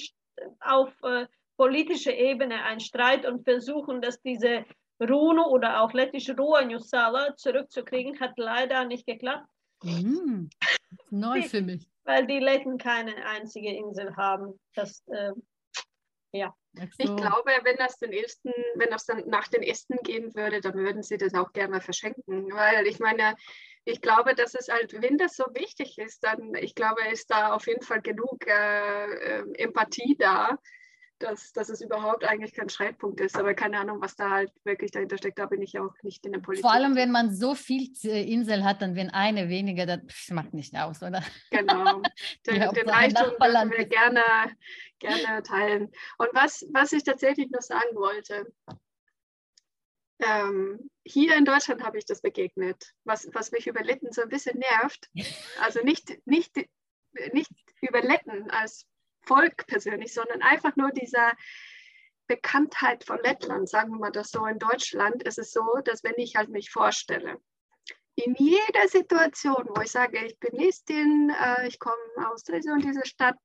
auf 0.62 0.91
äh, 1.04 1.28
politischer 1.58 2.14
Ebene 2.14 2.64
einen 2.64 2.80
Streit 2.80 3.28
und 3.28 3.44
versuchen, 3.44 4.02
dass 4.02 4.22
diese 4.22 4.66
Runo 4.99 5.48
oder 5.48 5.82
auch 5.82 5.94
lettische 5.94 6.36
Ruanjusala 6.36 7.36
zurückzukriegen, 7.36 8.20
hat 8.20 8.34
leider 8.38 8.86
nicht 8.86 9.06
geklappt. 9.06 9.48
Mm, 9.84 10.48
neu 11.12 11.41
für 11.44 11.62
mich. 11.62 11.88
Weil 12.04 12.26
die 12.26 12.40
Letten 12.40 12.78
keine 12.78 13.14
einzige 13.26 13.76
Insel 13.76 14.16
haben. 14.16 14.60
Das, 14.74 15.04
äh, 15.08 15.34
ja. 16.32 16.54
Ich 16.98 17.16
glaube, 17.16 17.52
wenn 17.64 17.78
das 17.78 17.98
den 17.98 18.12
ersten, 18.12 18.52
wenn 18.76 18.90
das 18.90 19.06
dann 19.06 19.28
nach 19.28 19.48
den 19.48 19.64
Ästen 19.64 19.98
gehen 20.04 20.36
würde, 20.36 20.62
dann 20.62 20.76
würden 20.76 21.02
sie 21.02 21.18
das 21.18 21.34
auch 21.34 21.52
gerne 21.52 21.82
verschenken. 21.82 22.52
Weil 22.54 22.86
ich 22.86 22.99
meine, 22.99 23.36
ich 23.84 24.02
glaube, 24.02 24.36
dass 24.36 24.54
es 24.54 24.68
halt, 24.68 25.02
wenn 25.02 25.18
das 25.18 25.36
so 25.36 25.45
wichtig 25.54 25.98
ist, 25.98 26.24
dann, 26.24 26.54
ich 26.56 26.76
glaube, 26.76 27.02
ist 27.12 27.32
da 27.32 27.54
auf 27.54 27.68
jeden 27.68 27.82
Fall 27.82 28.02
genug 28.02 28.45
äh, 28.45 29.06
äh 29.06 29.44
Empathie 29.56 30.16
da, 30.20 30.60
dass, 31.19 31.53
dass 31.53 31.69
es 31.69 31.81
überhaupt 31.81 32.23
eigentlich 32.23 32.53
kein 32.53 32.69
Streitpunkt 32.69 33.19
ist. 33.22 33.38
Aber 33.38 33.53
keine 33.53 33.80
Ahnung, 33.80 34.02
was 34.02 34.15
da 34.15 34.30
halt 34.30 34.52
wirklich 34.64 34.91
dahinter 34.91 35.18
steckt, 35.18 35.39
da 35.39 35.45
bin 35.45 35.61
ich 35.61 35.80
auch 35.80 35.94
nicht 36.03 36.26
in 36.26 36.34
der 36.34 36.39
Politik. 36.39 36.64
Vor 36.64 36.73
allem, 36.73 36.95
wenn 36.95 37.11
man 37.11 37.34
so 37.34 37.56
viel 37.56 37.91
Insel 38.03 38.64
hat, 38.64 38.81
dann 38.81 38.95
wenn 38.95 39.10
eine 39.10 39.49
weniger, 39.49 39.85
das 39.85 40.30
macht 40.30 40.53
nicht 40.53 40.76
aus, 40.76 41.02
oder? 41.02 41.23
Genau. 41.52 42.02
Den, 42.48 42.69
den 42.72 42.89
Reichtum 42.89 43.31
dürfen 43.39 43.72
wir 43.72 43.85
gerne, 43.85 44.22
gerne 44.99 45.44
teilen. 45.44 45.91
Und 46.18 46.30
was, 46.34 46.65
was 46.72 46.91
ich 46.94 47.03
tatsächlich 47.03 47.49
noch 47.49 47.61
sagen 47.61 47.95
wollte, 47.95 48.45
ähm, 50.19 50.89
hier 51.06 51.35
in 51.35 51.45
Deutschland 51.45 51.84
habe 51.84 51.98
ich 51.98 52.06
das 52.06 52.22
begegnet, 52.22 52.94
was, 53.03 53.27
was 53.34 53.52
mich 53.52 53.68
über 53.68 53.84
Letten 53.84 54.11
so 54.11 54.22
ein 54.22 54.30
bisschen 54.30 54.60
nervt. 54.60 55.10
Also 55.61 55.81
nicht, 55.84 56.15
nicht, 56.26 56.56
nicht 57.34 57.52
über 57.81 58.02
Letten 58.02 58.49
als 58.52 58.85
Volk 59.28 59.68
persönlich, 59.68 60.14
sondern 60.14 60.41
einfach 60.41 60.76
nur 60.76 60.91
dieser 60.91 61.34
Bekanntheit 62.28 63.04
von 63.04 63.20
Lettland, 63.24 63.70
sagen 63.70 63.91
wir 63.91 63.99
mal 63.99 64.12
das 64.12 64.32
so, 64.32 64.45
in 64.45 64.60
Deutschland 64.60 65.24
ist 65.24 65.40
es 65.40 65.52
so, 65.52 65.64
dass 65.86 66.04
wenn 66.04 66.18
ich 66.18 66.36
halt 66.36 66.49
mich 66.49 66.70
vorstelle, 66.70 67.38
in 68.16 68.34
jeder 68.36 68.88
Situation, 68.88 69.70
wo 69.76 69.82
ich 69.82 69.91
sage, 69.91 70.26
ich 70.26 70.40
bin 70.40 70.60
Estin, 70.60 71.32
äh, 71.40 71.68
ich 71.68 71.80
komme 71.80 71.95
aus 72.32 72.44
dieser 72.44 72.74
und 72.74 72.84
dieser 72.84 73.06
Stadt, 73.06 73.38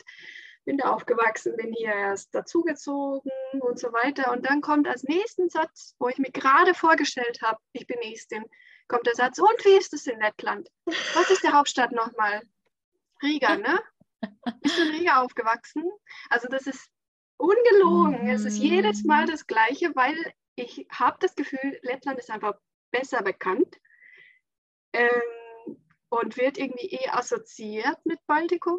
bin 0.64 0.78
da 0.78 0.92
aufgewachsen, 0.92 1.56
bin 1.56 1.72
hier 1.72 1.92
erst 1.92 2.34
dazugezogen 2.34 3.30
und 3.60 3.78
so 3.78 3.92
weiter. 3.92 4.32
Und 4.32 4.46
dann 4.46 4.60
kommt 4.60 4.88
als 4.88 5.02
nächsten 5.02 5.50
Satz, 5.50 5.94
wo 5.98 6.08
ich 6.08 6.18
mir 6.18 6.30
gerade 6.30 6.72
vorgestellt 6.72 7.40
habe, 7.42 7.58
ich 7.72 7.86
bin 7.86 7.98
Estin, 7.98 8.44
kommt 8.88 9.06
der 9.06 9.14
Satz, 9.14 9.38
und 9.38 9.64
wie 9.64 9.76
ist 9.76 9.92
es 9.92 10.06
in 10.06 10.18
Lettland? 10.20 10.68
Was 10.86 11.30
ist 11.30 11.42
die 11.42 11.52
Hauptstadt 11.52 11.92
nochmal? 11.92 12.42
Riga, 13.22 13.56
ne? 13.56 13.78
Bist 14.60 14.78
du 14.78 14.82
in 14.82 14.94
Riga 14.94 15.22
aufgewachsen? 15.22 15.84
Also 16.30 16.48
das 16.48 16.66
ist 16.66 16.90
ungelogen. 17.36 18.24
Mhm. 18.24 18.30
Es 18.30 18.44
ist 18.44 18.58
jedes 18.58 19.04
Mal 19.04 19.26
das 19.26 19.46
Gleiche, 19.46 19.94
weil 19.94 20.16
ich 20.54 20.86
habe 20.90 21.16
das 21.20 21.34
Gefühl, 21.34 21.78
Lettland 21.82 22.18
ist 22.18 22.30
einfach 22.30 22.54
besser 22.90 23.22
bekannt 23.22 23.78
ähm, 24.92 25.78
und 26.10 26.36
wird 26.36 26.58
irgendwie 26.58 26.90
eher 26.90 27.16
assoziiert 27.16 28.04
mit 28.04 28.24
Baltikum 28.26 28.78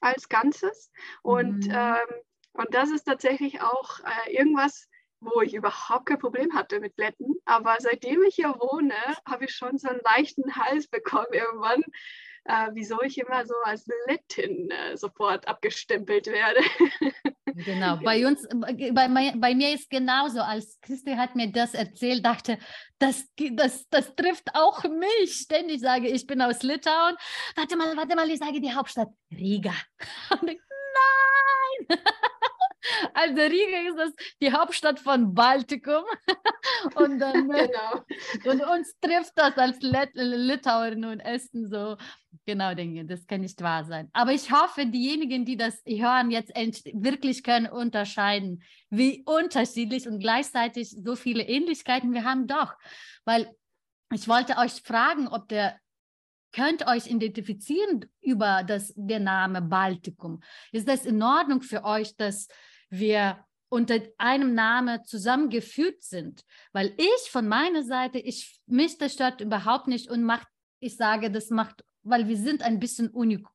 als 0.00 0.28
Ganzes. 0.28 0.90
Und, 1.22 1.66
mhm. 1.66 1.74
ähm, 1.74 2.22
und 2.52 2.74
das 2.74 2.90
ist 2.90 3.04
tatsächlich 3.04 3.60
auch 3.60 4.00
äh, 4.00 4.32
irgendwas, 4.32 4.88
wo 5.20 5.42
ich 5.42 5.54
überhaupt 5.54 6.06
kein 6.06 6.18
Problem 6.18 6.54
hatte 6.54 6.80
mit 6.80 6.96
Letten. 6.96 7.34
Aber 7.44 7.76
seitdem 7.78 8.22
ich 8.22 8.36
hier 8.36 8.54
wohne, 8.58 8.94
habe 9.26 9.44
ich 9.44 9.52
schon 9.52 9.76
so 9.76 9.88
einen 9.88 10.00
leichten 10.04 10.56
Hals 10.56 10.88
bekommen 10.88 11.32
irgendwann, 11.32 11.82
äh, 12.44 12.68
wieso 12.72 13.00
ich 13.02 13.18
immer 13.18 13.44
so 13.46 13.54
als 13.64 13.86
Lettin 14.06 14.70
äh, 14.70 14.96
sofort 14.96 15.46
abgestempelt 15.46 16.26
werde. 16.26 16.60
Genau, 17.64 17.96
bei 18.04 18.26
uns, 18.26 18.46
bei, 18.50 19.32
bei 19.36 19.54
mir 19.54 19.74
ist 19.74 19.90
genauso, 19.90 20.40
als 20.40 20.78
Christi 20.80 21.12
hat 21.12 21.36
mir 21.36 21.50
das 21.50 21.74
erzählt, 21.74 22.24
dachte, 22.24 22.58
das, 22.98 23.24
das, 23.52 23.88
das 23.88 24.14
trifft 24.14 24.54
auch 24.54 24.84
mich. 24.84 25.34
Ständig 25.34 25.80
sage 25.80 26.08
ich, 26.08 26.26
bin 26.26 26.42
aus 26.42 26.62
Litauen. 26.62 27.16
Warte 27.56 27.76
mal, 27.76 27.96
warte 27.96 28.16
mal, 28.16 28.28
ich 28.30 28.38
sage 28.38 28.60
die 28.60 28.72
Hauptstadt, 28.72 29.08
Riga. 29.30 29.74
Und 30.40 30.50
ich, 30.50 30.60
nein! 31.88 31.98
Also 33.14 33.42
Riga 33.42 33.88
ist 33.88 33.98
das 33.98 34.12
die 34.40 34.52
Hauptstadt 34.52 35.00
von 35.00 35.34
Baltikum. 35.34 36.04
und, 36.94 37.18
dann, 37.18 37.48
genau. 37.48 38.04
und 38.44 38.62
uns 38.62 38.94
trifft 39.00 39.32
das 39.36 39.56
als 39.56 39.80
Lit 39.80 40.10
Litauerin 40.14 41.04
und 41.04 41.20
Esten 41.20 41.68
so. 41.68 41.96
Genau, 42.46 42.74
denke 42.74 43.04
das 43.04 43.26
kann 43.26 43.40
nicht 43.40 43.60
wahr 43.62 43.84
sein. 43.84 44.08
Aber 44.12 44.32
ich 44.32 44.50
hoffe, 44.50 44.86
diejenigen, 44.86 45.44
die 45.44 45.56
das 45.56 45.82
hören, 45.86 46.30
jetzt 46.30 46.54
wirklich 46.54 47.42
können 47.42 47.66
unterscheiden, 47.66 48.62
wie 48.88 49.22
unterschiedlich 49.24 50.08
und 50.08 50.20
gleichzeitig 50.20 50.90
so 50.90 51.16
viele 51.16 51.42
Ähnlichkeiten 51.42 52.12
wir 52.12 52.24
haben 52.24 52.46
doch. 52.46 52.74
Weil 53.24 53.54
ich 54.12 54.26
wollte 54.26 54.56
euch 54.56 54.82
fragen, 54.82 55.28
ob 55.28 55.48
der 55.48 55.78
könnt 56.52 56.86
euch 56.86 57.06
identifizieren 57.06 58.06
über 58.20 58.64
das, 58.64 58.92
der 58.96 59.20
Name 59.20 59.62
Baltikum. 59.62 60.40
Ist 60.72 60.88
das 60.88 61.06
in 61.06 61.22
Ordnung 61.22 61.62
für 61.62 61.84
euch, 61.84 62.16
dass 62.16 62.48
wir 62.90 63.44
unter 63.68 64.00
einem 64.18 64.54
Namen 64.54 65.04
zusammengeführt 65.04 66.02
sind? 66.02 66.42
Weil 66.72 66.94
ich 66.96 67.30
von 67.30 67.48
meiner 67.48 67.82
Seite, 67.82 68.18
ich 68.18 68.60
mische 68.66 68.98
das 68.98 69.14
Stadt 69.14 69.40
überhaupt 69.40 69.86
nicht 69.86 70.10
und 70.10 70.24
macht, 70.24 70.48
ich 70.80 70.96
sage, 70.96 71.30
das 71.30 71.50
macht, 71.50 71.84
weil 72.02 72.28
wir 72.28 72.36
sind 72.36 72.62
ein 72.62 72.80
bisschen 72.80 73.08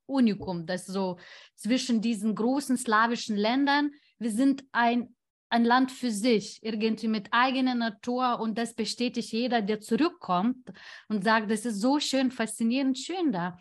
Unikum, 0.05 0.65
das 0.65 0.85
so 0.85 1.17
zwischen 1.55 2.01
diesen 2.01 2.35
großen 2.35 2.77
slawischen 2.77 3.35
Ländern, 3.35 3.91
wir 4.17 4.31
sind 4.31 4.63
ein 4.71 5.15
ein 5.49 5.63
Land 5.63 5.91
für 5.91 6.11
sich, 6.11 6.59
irgendwie 6.63 7.07
mit 7.07 7.27
eigener 7.31 7.75
Natur 7.75 8.39
und 8.39 8.57
das 8.57 8.73
bestätigt 8.73 9.31
jeder, 9.31 9.61
der 9.61 9.79
zurückkommt 9.79 10.71
und 11.07 11.23
sagt, 11.23 11.49
das 11.51 11.65
ist 11.65 11.79
so 11.79 11.99
schön, 11.99 12.31
faszinierend, 12.31 12.97
schön 12.97 13.31
da. 13.31 13.57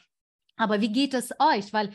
Aber 0.57 0.81
wie 0.81 0.91
geht 0.91 1.15
es 1.15 1.33
euch? 1.39 1.73
Weil 1.73 1.93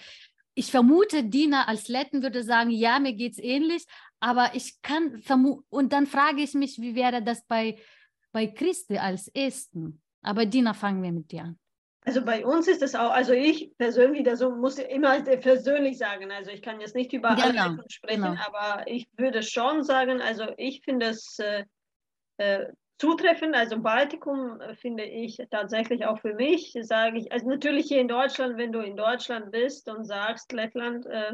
ich 0.59 0.71
vermute, 0.71 1.23
Dina 1.23 1.69
als 1.69 1.87
Letten 1.87 2.21
würde 2.21 2.43
sagen, 2.43 2.69
ja, 2.69 2.99
mir 2.99 3.13
geht 3.13 3.31
es 3.31 3.39
ähnlich, 3.39 3.85
aber 4.19 4.51
ich 4.55 4.81
kann 4.81 5.17
vermuten, 5.19 5.65
und 5.69 5.93
dann 5.93 6.05
frage 6.05 6.41
ich 6.41 6.53
mich, 6.53 6.81
wie 6.81 6.95
wäre 6.95 7.23
das 7.23 7.45
bei, 7.47 7.79
bei 8.33 8.47
Christi 8.47 8.97
als 8.97 9.29
Esten? 9.29 10.01
Aber 10.21 10.45
Dina, 10.45 10.73
fangen 10.73 11.01
wir 11.01 11.13
mit 11.13 11.31
dir 11.31 11.43
an. 11.43 11.59
Also 12.01 12.25
bei 12.25 12.45
uns 12.45 12.67
ist 12.67 12.81
es 12.81 12.93
auch, 12.93 13.11
also 13.11 13.31
ich 13.31 13.71
persönlich, 13.77 14.23
das 14.23 14.41
muss 14.41 14.79
immer 14.79 15.21
persönlich 15.21 15.97
sagen, 15.97 16.29
also 16.29 16.51
ich 16.51 16.61
kann 16.61 16.81
jetzt 16.81 16.95
nicht 16.95 17.13
über 17.13 17.35
genau, 17.35 17.63
alle 17.63 17.83
sprechen, 17.87 18.23
genau. 18.23 18.41
aber 18.45 18.85
ich 18.87 19.07
würde 19.15 19.43
schon 19.43 19.83
sagen, 19.83 20.19
also 20.21 20.45
ich 20.57 20.81
finde 20.81 21.07
es 21.07 21.39
äh, 21.39 21.63
äh, 22.37 22.65
zutreffend, 22.99 23.55
also 23.55 23.79
Baltikum 23.81 24.61
äh, 24.61 24.75
finde 24.75 25.03
ich 25.05 25.41
tatsächlich 25.49 26.05
auch 26.05 26.19
für 26.19 26.35
mich, 26.35 26.77
sage 26.81 27.17
ich, 27.17 27.31
also 27.31 27.47
natürlich 27.47 27.87
hier 27.87 28.01
in 28.01 28.07
Deutschland, 28.07 28.57
wenn 28.57 28.71
du 28.71 28.79
in 28.79 28.95
Deutschland 28.95 29.51
bist 29.51 29.89
und 29.89 30.05
sagst, 30.05 30.51
Lettland, 30.51 31.05
äh, 31.07 31.33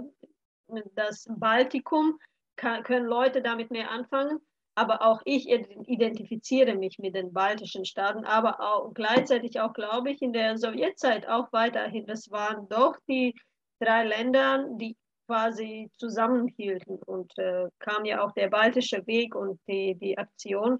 das 0.95 1.27
Baltikum, 1.29 2.17
können 2.55 3.05
Leute 3.05 3.41
damit 3.41 3.69
mehr 3.69 3.91
anfangen 3.91 4.39
aber 4.75 5.01
auch 5.01 5.21
ich 5.23 5.49
identifiziere 5.49 6.75
mich 6.75 6.99
mit 6.99 7.15
den 7.15 7.31
baltischen 7.31 7.85
Staaten, 7.85 8.25
aber 8.25 8.59
auch 8.59 8.93
gleichzeitig 8.93 9.59
auch, 9.61 9.73
glaube 9.73 10.11
ich, 10.11 10.21
in 10.21 10.33
der 10.33 10.57
Sowjetzeit 10.57 11.27
auch 11.27 11.51
weiterhin. 11.53 12.05
Das 12.05 12.29
waren 12.29 12.67
doch 12.67 12.97
die 13.07 13.33
drei 13.79 14.03
Länder, 14.03 14.67
die 14.77 14.97
quasi 15.27 15.89
zusammenhielten 15.97 16.99
und 17.05 17.35
äh, 17.37 17.69
kam 17.79 18.05
ja 18.05 18.23
auch 18.23 18.33
der 18.33 18.49
baltische 18.49 19.07
Weg 19.07 19.33
und 19.33 19.59
die, 19.67 19.95
die 19.95 20.17
Aktion. 20.17 20.79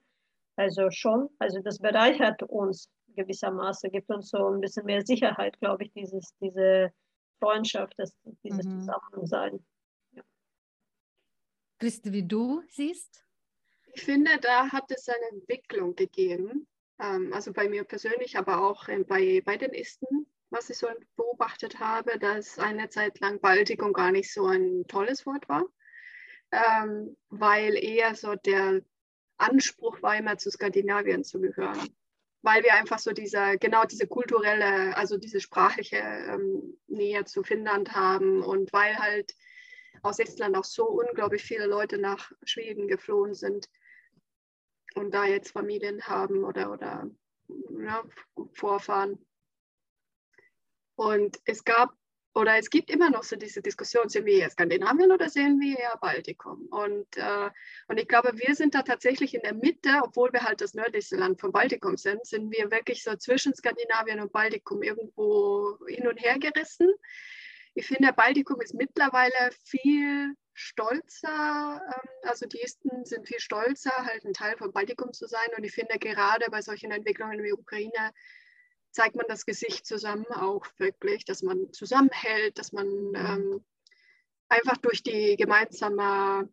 Also 0.55 0.89
schon, 0.91 1.29
also 1.39 1.59
das 1.61 1.79
bereichert 1.79 2.43
uns 2.43 2.89
gewissermaßen, 3.15 3.91
gibt 3.91 4.09
uns 4.09 4.29
so 4.29 4.47
ein 4.47 4.61
bisschen 4.61 4.85
mehr 4.85 5.05
Sicherheit, 5.05 5.59
glaube 5.59 5.85
ich, 5.85 5.93
dieses, 5.93 6.33
diese 6.41 6.91
Freundschaft, 7.39 7.93
das, 7.97 8.13
dieses 8.43 8.65
mhm. 8.65 8.79
Zusammensein. 8.79 9.65
Ja. 10.11 10.23
Christi, 11.79 12.11
wie 12.11 12.27
du 12.27 12.61
siehst? 12.69 13.25
Ich 13.93 14.03
finde, 14.03 14.37
da 14.41 14.71
hat 14.71 14.91
es 14.91 15.07
eine 15.07 15.39
Entwicklung 15.39 15.95
gegeben. 15.95 16.67
Ähm, 16.99 17.33
also 17.33 17.53
bei 17.53 17.69
mir 17.69 17.83
persönlich, 17.83 18.37
aber 18.37 18.61
auch 18.65 18.87
bei, 19.07 19.41
bei 19.45 19.57
den 19.57 19.73
Isten, 19.73 20.27
was 20.49 20.69
ich 20.69 20.77
so 20.77 20.87
beobachtet 21.15 21.79
habe, 21.79 22.17
dass 22.19 22.59
eine 22.59 22.89
Zeit 22.89 23.19
lang 23.19 23.39
Baltikum 23.39 23.93
gar 23.93 24.11
nicht 24.11 24.33
so 24.33 24.45
ein 24.45 24.85
tolles 24.87 25.25
Wort 25.25 25.47
war, 25.49 25.65
ähm, 26.51 27.17
weil 27.29 27.75
eher 27.75 28.15
so 28.15 28.35
der 28.35 28.81
Anspruch 29.37 30.01
war, 30.01 30.17
immer 30.17 30.37
zu 30.37 30.49
Skandinavien 30.51 31.23
zu 31.23 31.39
gehören. 31.41 31.89
weil 32.45 32.63
wir 32.63 32.75
einfach 32.75 32.99
so 32.99 33.11
diese, 33.11 33.57
genau 33.59 33.85
diese 33.85 34.05
kulturelle, 34.05 34.95
also 34.95 35.17
diese 35.17 35.39
sprachliche 35.39 35.97
ähm, 35.97 36.77
Nähe 36.85 37.25
zu 37.25 37.41
Finnland 37.41 37.93
haben 37.93 38.43
und 38.43 38.71
weil 38.71 38.95
halt 38.99 39.33
aus 40.03 40.19
Estland 40.19 40.55
auch 40.55 40.63
so 40.63 40.85
unglaublich 40.85 41.43
viele 41.43 41.65
Leute 41.65 41.97
nach 41.97 42.31
Schweden 42.43 42.87
geflohen 42.87 43.33
sind 43.33 43.67
und 44.93 45.11
da 45.11 45.25
jetzt 45.25 45.53
Familien 45.53 46.03
haben 46.03 46.43
oder, 46.43 46.71
oder 46.71 47.09
ja, 47.79 48.03
Vorfahren. 48.53 49.17
Und 50.95 51.39
es 51.45 51.63
gab 51.63 51.95
oder 52.35 52.57
es 52.57 52.69
gibt 52.69 52.91
immer 52.91 53.09
noch 53.09 53.23
so 53.23 53.37
diese 53.37 53.61
Diskussion, 53.61 54.09
sind 54.09 54.25
wir 54.25 54.39
eher 54.39 54.49
Skandinavien 54.49 55.11
oder 55.11 55.29
sind 55.29 55.61
wir 55.61 55.79
eher 55.79 55.97
Baltikum? 56.01 56.67
Und, 56.69 57.07
äh, 57.15 57.49
und 57.87 57.97
ich 57.97 58.09
glaube, 58.09 58.33
wir 58.35 58.55
sind 58.55 58.75
da 58.75 58.81
tatsächlich 58.81 59.33
in 59.33 59.41
der 59.41 59.53
Mitte, 59.53 60.01
obwohl 60.03 60.33
wir 60.33 60.41
halt 60.43 60.59
das 60.59 60.73
nördlichste 60.73 61.15
Land 61.15 61.39
vom 61.39 61.53
Baltikum 61.53 61.95
sind, 61.95 62.25
sind 62.25 62.51
wir 62.51 62.69
wirklich 62.71 63.03
so 63.03 63.15
zwischen 63.15 63.55
Skandinavien 63.55 64.19
und 64.19 64.33
Baltikum 64.33 64.83
irgendwo 64.83 65.77
hin 65.87 66.07
und 66.07 66.21
her 66.21 66.37
gerissen. 66.37 66.93
Ich 67.73 67.87
finde, 67.87 68.11
Baltikum 68.11 68.59
ist 68.59 68.73
mittlerweile 68.73 69.51
viel 69.63 70.35
stolzer, 70.53 71.81
ähm, 71.85 72.09
also 72.23 72.47
die 72.47 72.61
Esten 72.61 73.05
sind 73.05 73.27
viel 73.27 73.39
stolzer, 73.39 73.91
halt 74.05 74.25
ein 74.25 74.33
Teil 74.33 74.57
vom 74.57 74.73
Baltikum 74.73 75.13
zu 75.13 75.25
sein. 75.27 75.47
Und 75.55 75.63
ich 75.63 75.71
finde 75.71 75.97
gerade 75.99 76.51
bei 76.51 76.61
solchen 76.61 76.91
Entwicklungen 76.91 77.41
wie 77.43 77.53
Ukraine, 77.53 78.11
zeigt 78.95 79.15
man 79.17 79.25
das 79.27 79.45
Gesicht 79.45 79.85
zusammen 79.85 80.25
auch 80.27 80.65
wirklich, 80.77 81.25
dass 81.25 81.43
man 81.43 81.73
zusammenhält, 81.73 82.57
dass 82.57 82.71
man 82.71 82.87
ähm, 82.87 83.65
einfach 84.47 84.77
durch 84.77 85.03
die 85.03 85.35
gemeinsame 85.35 86.49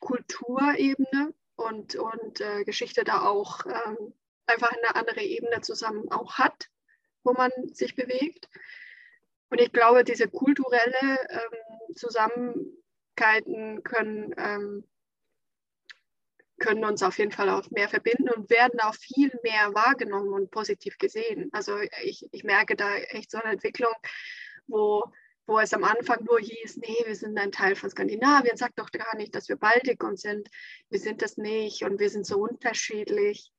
Kulturebene 0.00 1.32
und, 1.54 1.94
und 1.94 2.40
äh, 2.40 2.64
Geschichte 2.64 3.04
da 3.04 3.22
auch 3.22 3.64
ähm, 3.66 4.12
einfach 4.46 4.72
eine 4.72 4.96
andere 4.96 5.22
Ebene 5.22 5.60
zusammen 5.60 6.10
auch 6.10 6.38
hat, 6.38 6.68
wo 7.22 7.32
man 7.34 7.52
sich 7.72 7.94
bewegt. 7.94 8.48
Und 9.50 9.60
ich 9.60 9.72
glaube, 9.72 10.02
diese 10.02 10.28
kulturelle 10.28 11.18
ähm, 11.28 11.94
Zusammenkeiten 11.94 13.84
können 13.84 14.34
ähm, 14.36 14.84
können 16.58 16.84
uns 16.84 17.02
auf 17.02 17.18
jeden 17.18 17.32
Fall 17.32 17.50
auch 17.50 17.70
mehr 17.70 17.88
verbinden 17.88 18.30
und 18.30 18.50
werden 18.50 18.80
auch 18.80 18.94
viel 18.94 19.30
mehr 19.42 19.74
wahrgenommen 19.74 20.32
und 20.32 20.50
positiv 20.50 20.96
gesehen. 20.98 21.50
Also 21.52 21.78
ich, 22.02 22.26
ich 22.32 22.44
merke 22.44 22.76
da 22.76 22.94
echt 22.96 23.30
so 23.30 23.38
eine 23.38 23.52
Entwicklung, 23.52 23.92
wo, 24.66 25.04
wo 25.46 25.58
es 25.58 25.74
am 25.74 25.84
Anfang 25.84 26.24
nur 26.24 26.40
hieß, 26.40 26.78
nee, 26.78 27.04
wir 27.04 27.14
sind 27.14 27.38
ein 27.38 27.52
Teil 27.52 27.76
von 27.76 27.90
Skandinavien, 27.90 28.56
sagt 28.56 28.78
doch 28.78 28.90
gar 28.90 29.16
nicht, 29.16 29.34
dass 29.34 29.48
wir 29.48 29.56
Baltikum 29.56 30.16
sind, 30.16 30.48
wir 30.88 30.98
sind 30.98 31.22
das 31.22 31.36
nicht 31.36 31.82
und 31.82 32.00
wir 32.00 32.10
sind 32.10 32.26
so 32.26 32.38
unterschiedlich, 32.38 33.52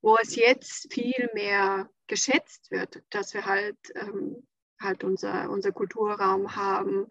wo 0.00 0.16
es 0.16 0.34
jetzt 0.34 0.92
viel 0.92 1.28
mehr 1.34 1.90
geschätzt 2.06 2.70
wird, 2.70 3.02
dass 3.10 3.34
wir 3.34 3.44
halt, 3.44 3.76
ähm, 3.94 4.46
halt 4.80 5.04
unser, 5.04 5.50
unser 5.50 5.72
Kulturraum 5.72 6.56
haben, 6.56 7.06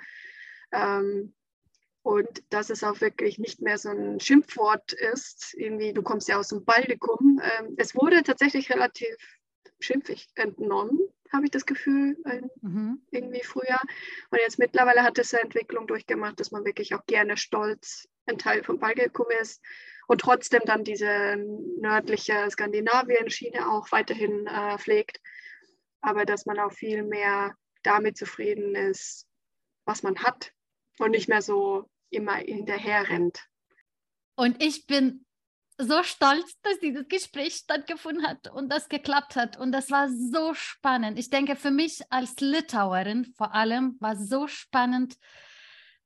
ähm, 0.72 1.36
und 2.02 2.44
dass 2.50 2.70
es 2.70 2.84
auch 2.84 3.02
wirklich 3.02 3.40
nicht 3.40 3.62
mehr 3.62 3.78
so 3.78 3.90
ein 3.90 4.20
Schimpfwort 4.20 4.94
ist, 4.94 5.54
irgendwie, 5.58 5.94
du 5.94 6.02
kommst 6.02 6.28
ja 6.28 6.38
aus 6.38 6.48
dem 6.48 6.64
Baltikum. 6.64 7.42
Ähm, 7.44 7.76
es 7.78 7.96
wurde 7.96 8.24
tatsächlich 8.24 8.72
relativ 8.72 9.16
schimpfig 9.80 10.28
entnommen, 10.36 11.00
habe 11.32 11.46
ich 11.46 11.52
das 11.52 11.66
Gefühl, 11.66 12.18
mhm. 12.62 13.02
irgendwie 13.12 13.44
früher. 13.44 13.80
Und 14.30 14.40
jetzt 14.40 14.60
mittlerweile 14.60 15.04
hat 15.04 15.20
es 15.20 15.34
eine 15.34 15.44
Entwicklung 15.44 15.88
durchgemacht, 15.88 16.40
dass 16.40 16.52
man 16.52 16.66
wirklich 16.66 16.96
auch 16.96 17.06
gerne 17.06 17.38
stolz 17.38 18.08
ein 18.26 18.38
Teil 18.38 18.64
vom 18.64 18.80
Baltikum 18.80 19.28
ist 19.42 19.62
und 20.08 20.22
trotzdem 20.22 20.62
dann 20.66 20.84
diese 20.84 21.38
nördliche 21.80 22.50
Skandinavien-Schiene 22.50 23.70
auch 23.72 23.92
weiterhin 23.92 24.48
äh, 24.48 24.78
pflegt. 24.78 25.20
Aber 26.02 26.26
dass 26.26 26.46
man 26.46 26.60
auch 26.60 26.72
viel 26.72 27.04
mehr 27.04 27.56
damit 27.84 28.18
zufrieden 28.18 28.76
ist, 28.76 29.28
was 29.86 30.04
man 30.04 30.18
hat 30.20 30.54
und 31.00 31.12
nicht 31.12 31.30
mehr 31.30 31.42
so 31.42 31.90
immer 32.10 32.36
hinterher 32.36 33.10
rennt. 33.10 33.44
Und 34.36 34.62
ich 34.64 34.86
bin 34.86 35.26
so 35.78 36.04
stolz, 36.04 36.60
dass 36.62 36.80
dieses 36.80 37.08
Gespräch 37.08 37.56
stattgefunden 37.56 38.28
hat 38.28 38.52
und 38.52 38.70
das 38.70 38.90
geklappt 38.90 39.36
hat. 39.36 39.58
Und 39.58 39.72
das 39.72 39.90
war 39.92 40.10
so 40.10 40.54
spannend. 40.54 41.18
Ich 41.18 41.30
denke, 41.30 41.56
für 41.56 41.72
mich 41.72 42.02
als 42.10 42.40
Litauerin 42.40 43.26
vor 43.38 43.54
allem 43.54 43.96
war 44.00 44.14
es 44.14 44.28
so 44.28 44.48
spannend, 44.48 45.16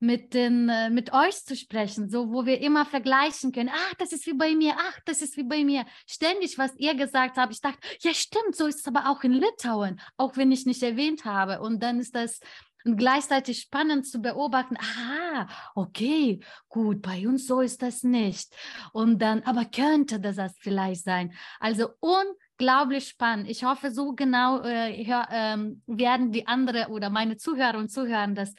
mit, 0.04 0.34
den, 0.34 0.68
äh, 0.68 0.90
mit 0.90 1.12
euch 1.12 1.44
zu 1.44 1.56
sprechen, 1.56 2.10
so 2.10 2.30
wo 2.30 2.44
wir 2.44 2.60
immer 2.60 2.84
vergleichen 2.84 3.52
können. 3.52 3.70
Ach, 3.72 3.94
das 3.94 4.12
ist 4.12 4.26
wie 4.26 4.34
bei 4.34 4.54
mir, 4.54 4.74
ach, 4.76 5.00
das 5.06 5.22
ist 5.22 5.36
wie 5.36 5.44
bei 5.44 5.64
mir. 5.64 5.86
Ständig, 6.06 6.58
was 6.58 6.76
ihr 6.76 6.94
gesagt 6.94 7.36
habt, 7.36 7.52
ich 7.52 7.60
dachte, 7.60 7.78
ja, 8.00 8.12
stimmt, 8.12 8.54
so 8.54 8.66
ist 8.66 8.80
es 8.80 8.86
aber 8.86 9.08
auch 9.08 9.22
in 9.24 9.32
Litauen, 9.32 10.00
auch 10.16 10.36
wenn 10.36 10.52
ich 10.52 10.66
nicht 10.66 10.82
erwähnt 10.82 11.24
habe. 11.24 11.60
Und 11.60 11.82
dann 11.82 12.00
ist 12.00 12.14
das 12.14 12.40
und 12.84 12.96
gleichzeitig 12.96 13.60
spannend 13.60 14.06
zu 14.06 14.20
beobachten, 14.20 14.76
aha, 14.76 15.48
okay, 15.74 16.40
gut, 16.68 17.02
bei 17.02 17.26
uns 17.26 17.46
so 17.46 17.60
ist 17.60 17.82
das 17.82 18.02
nicht. 18.02 18.54
Und 18.92 19.20
dann, 19.20 19.42
aber 19.42 19.64
könnte 19.64 20.20
das 20.20 20.36
das 20.36 20.54
vielleicht 20.58 21.04
sein? 21.04 21.32
Also 21.60 21.88
unglaublich 22.00 23.08
spannend. 23.08 23.48
Ich 23.48 23.64
hoffe, 23.64 23.90
so 23.90 24.12
genau 24.12 24.62
äh, 24.62 25.04
hör, 25.04 25.28
ähm, 25.30 25.82
werden 25.86 26.30
die 26.32 26.46
anderen 26.46 26.86
oder 26.86 27.10
meine 27.10 27.36
Zuhörer 27.36 27.78
und 27.78 27.90
Zuhörer 27.90 28.28
das 28.28 28.54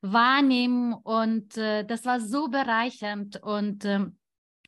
wahrnehmen. 0.00 0.94
Und 0.94 1.56
äh, 1.56 1.84
das 1.84 2.04
war 2.04 2.20
so 2.20 2.48
bereichernd 2.48 3.42
und 3.42 3.84
ähm, 3.84 4.18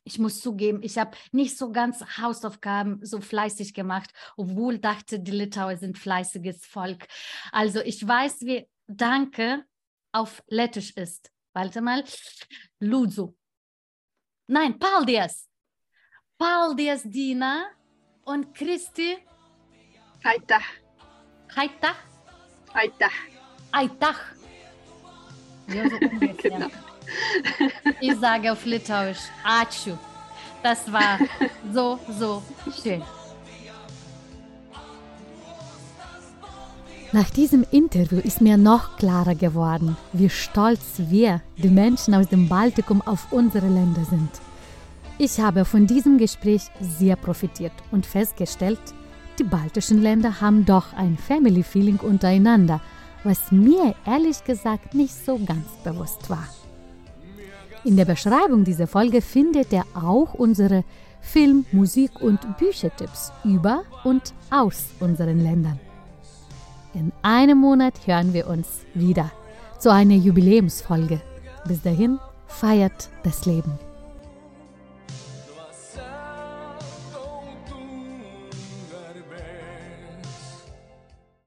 ich 0.03 0.17
muss 0.17 0.39
zugeben, 0.41 0.81
ich 0.81 0.97
habe 0.97 1.15
nicht 1.31 1.57
so 1.57 1.71
ganz 1.71 2.03
Hausaufgaben 2.17 2.99
so 3.03 3.21
fleißig 3.21 3.73
gemacht, 3.73 4.11
obwohl 4.37 4.79
dachte, 4.79 5.19
die 5.19 5.31
Litauer 5.31 5.77
sind 5.77 5.99
fleißiges 5.99 6.65
Volk. 6.65 7.05
Also 7.51 7.81
ich 7.81 8.05
weiß, 8.07 8.41
wie 8.41 8.67
Danke 8.91 9.65
auf 10.11 10.43
Lettisch 10.47 10.91
ist. 10.97 11.31
Warte 11.53 11.79
mal. 11.79 12.03
Lūdzu. 12.81 13.35
Nein, 14.47 14.79
paldies. 14.79 15.47
Paldies, 16.39 17.03
Dina 17.03 17.69
und 18.23 18.51
Christi. 18.55 19.17
Aitach. 20.23 20.65
Aitach? 21.55 21.97
Aitach. 22.73 23.13
Aitach. 23.71 24.19
Ja, 25.67 25.87
so 25.87 25.99
genau. 26.37 26.69
Ich 28.01 28.15
sage 28.15 28.51
auf 28.51 28.65
Litauisch 28.65 29.29
Ačiū. 29.43 29.95
Das 30.63 30.91
war 30.91 31.19
so, 31.71 31.99
so 32.17 32.43
schön. 32.81 33.03
Nach 37.11 37.31
diesem 37.31 37.65
Interview 37.71 38.19
ist 38.19 38.39
mir 38.39 38.55
noch 38.55 38.97
klarer 38.97 39.33
geworden, 39.33 39.97
wie 40.13 40.29
stolz 40.29 41.01
wir, 41.09 41.41
die 41.57 41.69
Menschen 41.69 42.13
aus 42.13 42.27
dem 42.27 42.47
Baltikum, 42.47 43.01
auf 43.01 43.31
unsere 43.31 43.67
Länder 43.67 44.05
sind. 44.05 44.29
Ich 45.17 45.39
habe 45.39 45.65
von 45.65 45.87
diesem 45.87 46.19
Gespräch 46.19 46.69
sehr 46.79 47.15
profitiert 47.15 47.71
und 47.91 48.05
festgestellt, 48.05 48.79
die 49.39 49.43
baltischen 49.43 50.03
Länder 50.03 50.39
haben 50.39 50.65
doch 50.65 50.93
ein 50.93 51.17
Family 51.17 51.63
Feeling 51.63 51.97
untereinander, 51.97 52.79
was 53.23 53.51
mir 53.51 53.95
ehrlich 54.05 54.43
gesagt 54.43 54.93
nicht 54.93 55.13
so 55.13 55.39
ganz 55.39 55.65
bewusst 55.83 56.29
war. 56.29 56.47
In 57.85 57.97
der 57.97 58.05
Beschreibung 58.05 58.63
dieser 58.65 58.85
Folge 58.85 59.21
findet 59.23 59.73
ihr 59.73 59.85
auch 59.95 60.35
unsere 60.35 60.83
Film-, 61.21 61.65
Musik- 61.71 62.21
und 62.21 62.39
Büchertipps 62.59 63.31
über 63.43 63.81
und 64.03 64.31
aus 64.51 64.89
unseren 64.99 65.39
Ländern. 65.39 65.79
In 66.93 67.11
einem 67.21 67.59
Monat 67.59 68.07
hören 68.07 68.33
wir 68.33 68.47
uns 68.47 68.81
wieder 68.93 69.31
zu 69.77 69.91
einer 69.91 70.15
Jubiläumsfolge. 70.15 71.21
Bis 71.67 71.81
dahin 71.81 72.19
feiert 72.47 73.09
das 73.23 73.45
Leben. 73.45 73.88